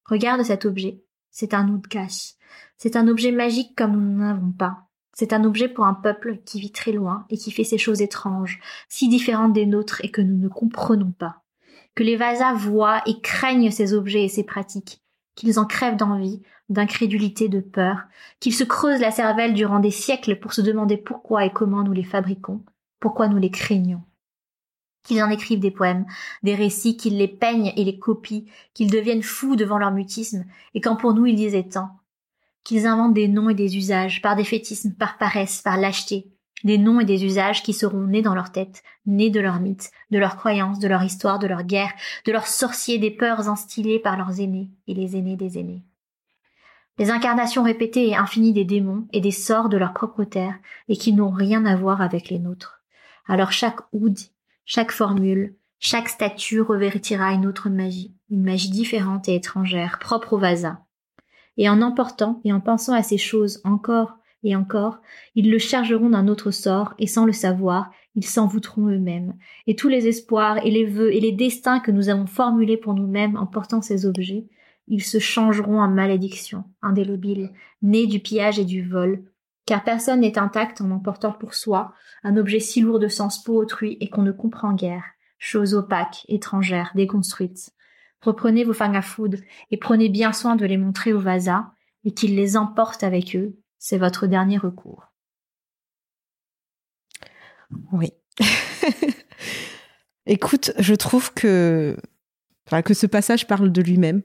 Regarde 0.05 0.43
cet 0.43 0.65
objet, 0.65 1.03
c'est 1.31 1.55
un 1.55 1.81
cache. 1.89 2.33
C'est 2.77 2.95
un 2.95 3.07
objet 3.07 3.31
magique 3.31 3.75
comme 3.75 3.93
nous 3.93 4.17
n'en 4.19 4.29
avons 4.29 4.51
pas. 4.51 4.85
C'est 5.13 5.33
un 5.33 5.43
objet 5.45 5.67
pour 5.67 5.85
un 5.85 5.95
peuple 5.95 6.37
qui 6.45 6.59
vit 6.59 6.71
très 6.71 6.91
loin 6.91 7.25
et 7.31 7.37
qui 7.37 7.49
fait 7.49 7.63
ces 7.63 7.79
choses 7.79 8.03
étranges, 8.03 8.59
si 8.87 9.09
différentes 9.09 9.51
des 9.51 9.65
nôtres 9.65 9.99
et 10.05 10.11
que 10.11 10.21
nous 10.21 10.37
ne 10.37 10.47
comprenons 10.47 11.11
pas. 11.11 11.41
Que 11.95 12.03
les 12.03 12.15
Vasas 12.15 12.53
voient 12.53 13.01
et 13.07 13.19
craignent 13.19 13.71
ces 13.71 13.95
objets 13.95 14.25
et 14.25 14.29
ces 14.29 14.43
pratiques, 14.43 15.01
qu'ils 15.33 15.59
en 15.59 15.65
crèvent 15.65 15.97
d'envie, 15.97 16.43
d'incrédulité, 16.69 17.49
de 17.49 17.61
peur, 17.61 18.03
qu'ils 18.39 18.53
se 18.53 18.63
creusent 18.63 19.01
la 19.01 19.11
cervelle 19.11 19.55
durant 19.55 19.79
des 19.79 19.91
siècles 19.91 20.39
pour 20.39 20.53
se 20.53 20.61
demander 20.61 20.97
pourquoi 20.97 21.45
et 21.45 21.51
comment 21.51 21.83
nous 21.83 21.93
les 21.93 22.03
fabriquons, 22.03 22.63
pourquoi 22.99 23.27
nous 23.27 23.39
les 23.39 23.49
craignons. 23.49 24.03
Qu'ils 25.09 25.23
en 25.23 25.31
écrivent 25.31 25.59
des 25.59 25.71
poèmes, 25.71 26.05
des 26.43 26.53
récits, 26.53 26.95
qu'ils 26.95 27.17
les 27.17 27.27
peignent 27.27 27.73
et 27.75 27.83
les 27.83 27.97
copient, 27.97 28.45
qu'ils 28.75 28.91
deviennent 28.91 29.23
fous 29.23 29.55
devant 29.55 29.79
leur 29.79 29.89
mutisme, 29.89 30.45
et 30.75 30.81
quand 30.81 30.95
pour 30.95 31.15
nous 31.15 31.25
ils 31.25 31.35
disaient 31.35 31.63
tant, 31.63 31.89
qu'ils 32.63 32.85
inventent 32.85 33.15
des 33.15 33.27
noms 33.27 33.49
et 33.49 33.55
des 33.55 33.75
usages, 33.75 34.21
par 34.21 34.35
défaitisme, 34.35 34.93
par 34.93 35.17
paresse, 35.17 35.63
par 35.63 35.77
lâcheté, 35.77 36.27
des 36.63 36.77
noms 36.77 36.99
et 36.99 37.05
des 37.05 37.25
usages 37.25 37.63
qui 37.63 37.73
seront 37.73 38.03
nés 38.03 38.21
dans 38.21 38.35
leur 38.35 38.51
tête, 38.51 38.83
nés 39.07 39.31
de 39.31 39.39
leurs 39.39 39.59
mythes, 39.59 39.89
de 40.11 40.19
leurs 40.19 40.37
croyances, 40.37 40.77
de 40.77 40.87
leur 40.87 41.01
histoire, 41.01 41.39
de 41.39 41.47
leur 41.47 41.63
guerre, 41.63 41.93
de 42.27 42.31
leurs 42.31 42.45
sorciers, 42.45 42.99
des 42.99 43.09
peurs 43.09 43.49
instillées 43.49 43.97
par 43.97 44.15
leurs 44.15 44.39
aînés 44.39 44.69
et 44.87 44.93
les 44.93 45.17
aînés 45.17 45.37
des 45.37 45.57
aînés. 45.57 45.81
Les 46.99 47.09
incarnations 47.09 47.63
répétées 47.63 48.09
et 48.09 48.15
infinies 48.15 48.53
des 48.53 48.63
démons 48.63 49.07
et 49.11 49.21
des 49.21 49.31
sorts 49.31 49.69
de 49.69 49.77
leur 49.77 49.93
propre 49.93 50.23
terre 50.23 50.53
et 50.87 50.97
qui 50.97 51.13
n'ont 51.13 51.31
rien 51.31 51.65
à 51.65 51.75
voir 51.75 51.99
avec 51.99 52.29
les 52.29 52.37
nôtres. 52.37 52.83
Alors 53.25 53.51
chaque 53.51 53.79
oud, 53.91 54.19
chaque 54.71 54.91
formule, 54.91 55.55
chaque 55.79 56.09
statue 56.09 56.61
revêtira 56.61 57.33
une 57.33 57.47
autre 57.47 57.71
magie, 57.71 58.13
une 58.29 58.43
magie 58.43 58.69
différente 58.69 59.27
et 59.27 59.33
étrangère, 59.33 59.97
propre 59.97 60.33
au 60.33 60.37
vasa, 60.37 60.85
et 61.57 61.67
en 61.67 61.81
emportant 61.81 62.39
et 62.43 62.53
en 62.53 62.59
pensant 62.59 62.93
à 62.93 63.01
ces 63.01 63.17
choses 63.17 63.61
encore 63.63 64.19
et 64.43 64.55
encore, 64.55 64.99
ils 65.33 65.49
le 65.49 65.57
chargeront 65.57 66.11
d'un 66.11 66.27
autre 66.27 66.51
sort, 66.51 66.93
et 66.99 67.07
sans 67.07 67.25
le 67.25 67.31
savoir, 67.31 67.89
ils 68.13 68.27
s'envoûteront 68.27 68.89
eux-mêmes. 68.89 69.33
Et 69.65 69.75
tous 69.75 69.89
les 69.89 70.07
espoirs 70.07 70.63
et 70.63 70.69
les 70.69 70.85
vœux 70.85 71.11
et 71.15 71.19
les 71.19 71.31
destins 71.31 71.79
que 71.79 71.91
nous 71.91 72.07
avons 72.09 72.27
formulés 72.27 72.77
pour 72.77 72.93
nous-mêmes 72.93 73.37
en 73.37 73.47
portant 73.47 73.81
ces 73.81 74.05
objets, 74.05 74.45
ils 74.87 75.03
se 75.03 75.17
changeront 75.17 75.81
en 75.81 75.89
malédiction, 75.89 76.63
indélébile, 76.83 77.53
nés 77.81 78.05
du 78.05 78.19
pillage 78.19 78.59
et 78.59 78.65
du 78.65 78.87
vol, 78.87 79.23
car 79.69 79.83
personne 79.83 80.21
n'est 80.21 80.39
intact 80.39 80.81
en 80.81 80.89
emportant 80.89 81.31
pour 81.31 81.53
soi 81.53 81.93
un 82.23 82.37
objet 82.37 82.59
si 82.59 82.81
lourd 82.81 82.97
de 82.97 83.07
sens 83.07 83.43
pour 83.43 83.57
autrui 83.57 83.97
et 84.01 84.09
qu'on 84.09 84.23
ne 84.23 84.31
comprend 84.31 84.73
guère, 84.73 85.03
chose 85.37 85.75
opaque, 85.75 86.25
étrangère, 86.27 86.89
déconstruite. 86.95 87.69
Reprenez 88.19 88.63
vos 88.63 88.73
fang 88.73 88.99
food 89.03 89.39
et 89.69 89.77
prenez 89.77 90.09
bien 90.09 90.33
soin 90.33 90.55
de 90.55 90.65
les 90.65 90.77
montrer 90.77 91.13
au 91.13 91.19
Vasa 91.19 91.71
et 92.03 92.15
qu'ils 92.15 92.35
les 92.35 92.57
emportent 92.57 93.03
avec 93.03 93.35
eux. 93.35 93.59
C'est 93.77 93.99
votre 93.99 94.25
dernier 94.25 94.57
recours. 94.57 95.13
Oui. 97.91 98.11
Écoute, 100.25 100.71
je 100.79 100.95
trouve 100.95 101.31
que, 101.35 101.95
que 102.83 102.93
ce 102.95 103.05
passage 103.05 103.45
parle 103.45 103.71
de 103.71 103.83
lui-même. 103.83 104.23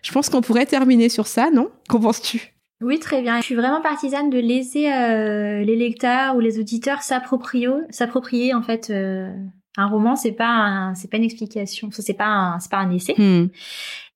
Je 0.00 0.12
pense 0.12 0.30
qu'on 0.30 0.40
pourrait 0.40 0.64
terminer 0.64 1.10
sur 1.10 1.26
ça, 1.26 1.50
non? 1.50 1.70
Qu'en 1.90 2.00
penses-tu? 2.00 2.57
Oui, 2.80 2.98
très 2.98 3.22
bien. 3.22 3.38
Je 3.38 3.44
suis 3.44 3.54
vraiment 3.54 3.80
partisane 3.80 4.30
de 4.30 4.38
laisser 4.38 4.90
euh, 4.90 5.62
les 5.62 5.76
lecteurs 5.76 6.36
ou 6.36 6.40
les 6.40 6.58
auditeurs 6.58 7.02
s'approprier 7.02 8.54
en 8.54 8.62
fait 8.62 8.90
euh, 8.90 9.32
un 9.76 9.86
roman, 9.86 10.16
c'est 10.16 10.32
pas 10.32 10.92
c'est 10.96 11.10
pas 11.10 11.16
une 11.16 11.24
explication, 11.24 11.88
c'est 11.92 12.14
pas 12.14 12.26
un, 12.26 12.60
c'est 12.60 12.70
pas 12.70 12.78
un 12.78 12.90
essai. 12.90 13.14
Hmm. 13.16 13.48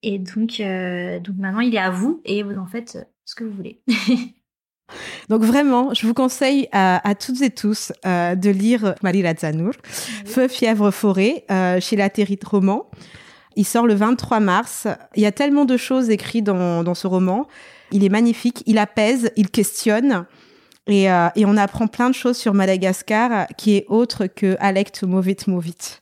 Et 0.03 0.19
donc, 0.19 0.59
euh, 0.61 1.21
donc 1.21 1.37
maintenant, 1.39 1.61
il 1.61 1.75
est 1.75 1.79
à 1.79 1.91
vous 1.91 2.21
et 2.25 2.43
vous 2.43 2.59
en 2.59 2.67
faites 2.67 3.09
ce 3.25 3.35
que 3.35 3.45
vous 3.45 3.53
voulez. 3.53 3.81
Donc 5.31 5.43
vraiment, 5.43 5.95
je 5.95 6.07
vous 6.07 6.13
conseille 6.13 6.69
à, 6.73 7.15
toutes 7.15 7.41
et 7.41 7.49
tous 7.49 7.93
euh, 8.05 8.35
de 8.35 8.51
lire 8.51 8.95
Marie 9.03 9.27
Razanour, 9.27 9.73
Feu, 10.27 10.49
fièvre, 10.49 10.91
forêt, 10.91 11.47
euh, 11.51 11.81
chez 11.81 11.97
la 11.97 12.11
Roman. 12.45 12.91
Il 13.57 13.65
sort 13.65 13.87
le 13.87 13.95
23 13.95 14.41
mars. 14.41 14.89
Il 15.15 15.23
y 15.23 15.27
a 15.27 15.33
tellement 15.33 15.65
de 15.65 15.79
choses 15.79 16.11
écrites 16.11 16.45
dans, 16.45 16.83
dans 16.83 16.95
ce 16.95 17.07
roman. 17.07 17.47
Il 17.93 18.05
est 18.05 18.09
magnifique, 18.09 18.63
il 18.67 18.79
apaise, 18.79 19.31
il 19.37 19.51
questionne. 19.51 20.27
Et, 20.89 21.11
euh, 21.11 21.29
et, 21.37 21.47
on 21.47 21.57
apprend 21.57 21.87
plein 21.87 22.11
de 22.11 22.15
choses 22.15 22.37
sur 22.37 22.55
Madagascar 22.55 23.47
qui 23.57 23.77
est 23.77 23.87
autre 23.89 24.27
que 24.27 24.57
Alect 24.59 25.05
Movit 25.05 25.37
Movit. 25.47 26.01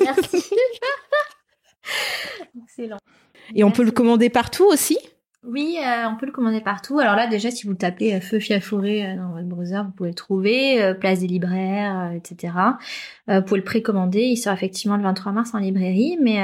Merci. 0.00 0.44
Excellent. 2.62 2.98
Et 3.54 3.64
on 3.64 3.72
peut 3.72 3.82
le 3.82 3.90
commander 3.90 4.30
partout 4.30 4.66
aussi? 4.66 4.96
Oui, 5.46 5.76
euh, 5.78 6.08
on 6.08 6.16
peut 6.16 6.24
le 6.24 6.32
commander 6.32 6.62
partout. 6.62 7.00
Alors 7.00 7.16
là, 7.16 7.26
déjà, 7.26 7.50
si 7.50 7.66
vous 7.66 7.74
tapez 7.74 8.14
euh, 8.14 8.20
Feu 8.20 8.38
Forêt 8.60 9.04
euh, 9.04 9.16
dans 9.16 9.32
votre 9.32 9.46
browser, 9.46 9.82
vous 9.84 9.90
pouvez 9.90 10.08
le 10.08 10.14
trouver, 10.14 10.94
Place 11.00 11.20
des 11.20 11.26
libraires, 11.26 12.12
etc. 12.14 12.54
vous 13.28 13.42
pouvez 13.42 13.58
le 13.58 13.64
précommander. 13.64 14.22
Il 14.22 14.36
sera 14.36 14.54
effectivement 14.54 14.96
le 14.96 15.02
23 15.02 15.32
mars 15.32 15.54
en 15.54 15.58
librairie, 15.58 16.16
mais 16.20 16.36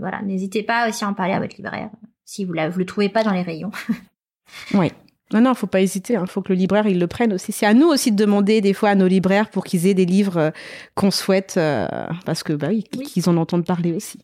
voilà, 0.00 0.22
n'hésitez 0.22 0.62
pas 0.62 0.88
aussi 0.88 1.04
à 1.04 1.08
en 1.08 1.14
parler 1.14 1.34
à 1.34 1.40
votre 1.40 1.56
libraire 1.56 1.90
si 2.24 2.44
vous 2.44 2.54
ne 2.54 2.68
le 2.68 2.86
trouvez 2.86 3.08
pas 3.08 3.22
dans 3.22 3.32
les 3.32 3.42
rayons. 3.42 3.72
oui. 4.74 4.92
Non, 5.32 5.40
non, 5.40 5.54
faut 5.54 5.66
pas 5.66 5.80
hésiter. 5.80 6.12
Il 6.12 6.16
hein. 6.16 6.26
faut 6.26 6.42
que 6.42 6.52
le 6.52 6.58
libraire 6.58 6.86
il 6.86 6.98
le 6.98 7.06
prenne 7.06 7.32
aussi. 7.32 7.50
C'est 7.50 7.66
à 7.66 7.74
nous 7.74 7.88
aussi 7.88 8.12
de 8.12 8.16
demander 8.16 8.60
des 8.60 8.72
fois 8.74 8.90
à 8.90 8.94
nos 8.94 9.08
libraires 9.08 9.48
pour 9.48 9.64
qu'ils 9.64 9.86
aient 9.86 9.94
des 9.94 10.04
livres 10.04 10.36
euh, 10.36 10.50
qu'on 10.94 11.10
souhaite, 11.10 11.54
euh, 11.56 11.88
parce 12.26 12.42
que 12.42 12.52
bah 12.52 12.68
oui, 12.68 12.84
qu'ils 12.84 13.28
en 13.28 13.36
entendent 13.36 13.64
parler 13.64 13.92
aussi. 13.92 14.20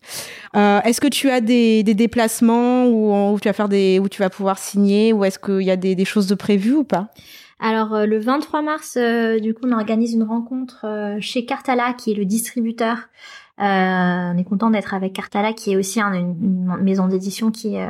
Euh, 0.55 0.81
est-ce 0.83 1.01
que 1.01 1.09
tu 1.09 1.31
as 1.31 1.41
des, 1.41 1.83
des 1.83 1.95
déplacements 1.95 2.87
où, 2.87 3.33
où, 3.33 3.41
tu 3.41 3.49
vas 3.49 3.55
faire 3.55 3.69
des, 3.69 3.99
où 3.99 4.09
tu 4.09 4.21
vas 4.21 4.31
pouvoir 4.31 4.59
signer, 4.59 5.13
ou 5.13 5.25
est-ce 5.25 5.39
qu'il 5.39 5.63
y 5.63 5.71
a 5.71 5.77
des, 5.77 5.95
des 5.95 6.05
choses 6.05 6.27
de 6.27 6.35
prévues 6.35 6.75
ou 6.75 6.85
pas? 6.85 7.09
Alors 7.59 8.07
le 8.07 8.19
23 8.19 8.63
mars, 8.63 8.97
du 8.97 9.53
coup, 9.53 9.63
on 9.67 9.73
organise 9.73 10.15
une 10.15 10.23
rencontre 10.23 11.19
chez 11.21 11.45
Cartala, 11.45 11.93
qui 11.93 12.13
est 12.13 12.15
le 12.15 12.25
distributeur 12.25 12.97
on 13.63 14.39
est 14.39 14.45
content 14.45 14.71
d'être 14.71 14.95
avec 14.95 15.13
Cartala, 15.13 15.53
qui 15.53 15.73
est 15.73 15.77
aussi 15.77 16.01
une, 16.01 16.77
maison 16.81 17.09
d'édition 17.09 17.51
qui, 17.51 17.77
euh, 17.77 17.87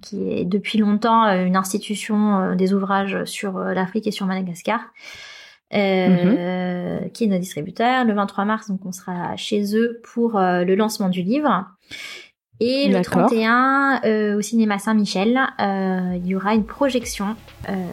qui 0.00 0.30
est 0.30 0.44
depuis 0.44 0.78
longtemps 0.78 1.24
euh, 1.24 1.44
une 1.44 1.56
institution 1.56 2.54
des 2.54 2.72
ouvrages 2.72 3.24
sur 3.24 3.58
l'Afrique 3.58 4.06
et 4.06 4.10
sur 4.10 4.26
Madagascar. 4.26 4.80
Mhm. 5.72 7.10
qui 7.12 7.24
est 7.24 7.26
notre 7.26 7.40
distributeur. 7.40 8.04
Le 8.04 8.14
23 8.14 8.44
mars, 8.44 8.68
donc 8.68 8.86
on 8.86 8.92
sera 8.92 9.34
chez 9.36 9.76
eux 9.76 10.00
pour 10.04 10.38
le 10.38 10.74
lancement 10.76 11.08
du 11.08 11.22
livre. 11.22 11.66
Et 12.60 12.88
le 12.88 13.02
31, 13.02 14.36
au 14.36 14.40
cinéma 14.42 14.78
Saint-Michel, 14.78 15.40
il 15.58 16.24
y 16.24 16.36
aura 16.36 16.54
une 16.54 16.64
projection, 16.64 17.34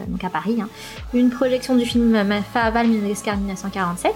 donc 0.06 0.22
à 0.22 0.30
Paris, 0.30 0.58
hein, 0.60 0.68
une 1.14 1.30
projection 1.30 1.74
du 1.74 1.84
film 1.84 2.16
Faval 2.52 2.86
Madagascar 2.86 3.36
1947 3.36 4.14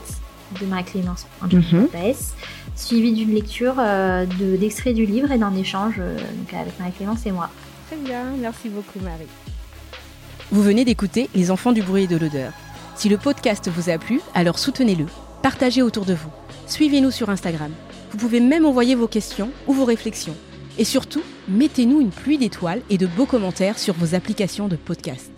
de 0.61 0.67
Marie-Clémence 0.67 1.27
mhm. 1.43 1.89
Suivi 2.79 3.13
d'une 3.13 3.35
lecture 3.35 3.75
euh, 3.79 4.25
d'extrait 4.59 4.93
du 4.93 5.05
livre 5.05 5.33
et 5.33 5.39
d'un 5.39 5.55
échange 5.55 5.97
euh, 5.99 6.17
avec 6.53 6.79
Marie-Clémence 6.79 7.27
et 7.27 7.33
moi. 7.33 7.51
Très 7.89 7.97
bien, 7.97 8.25
merci 8.39 8.69
beaucoup 8.69 9.01
Marie. 9.01 9.27
Vous 10.51 10.63
venez 10.63 10.85
d'écouter 10.85 11.29
Les 11.35 11.51
enfants 11.51 11.73
du 11.73 11.83
bruit 11.83 12.05
et 12.05 12.07
de 12.07 12.17
l'odeur. 12.17 12.53
Si 12.95 13.09
le 13.09 13.19
podcast 13.19 13.69
vous 13.69 13.91
a 13.91 13.99
plu, 13.99 14.21
alors 14.35 14.59
soutenez-le, 14.59 15.07
partagez 15.43 15.83
autour 15.83 16.05
de 16.05 16.15
vous, 16.15 16.31
suivez-nous 16.67 17.11
sur 17.11 17.31
Instagram. 17.31 17.73
Vous 18.11 18.19
pouvez 18.19 18.41
même 18.41 18.65
envoyer 18.65 18.95
vos 18.95 19.09
questions 19.09 19.51
ou 19.67 19.73
vos 19.73 19.85
réflexions. 19.85 20.37
Et 20.79 20.85
surtout, 20.85 21.23
mettez-nous 21.49 22.01
une 22.01 22.11
pluie 22.11 22.39
d'étoiles 22.39 22.83
et 22.89 22.99
de 22.99 23.07
beaux 23.07 23.27
commentaires 23.27 23.79
sur 23.79 23.95
vos 23.95 24.15
applications 24.15 24.69
de 24.69 24.77
podcast. 24.77 25.38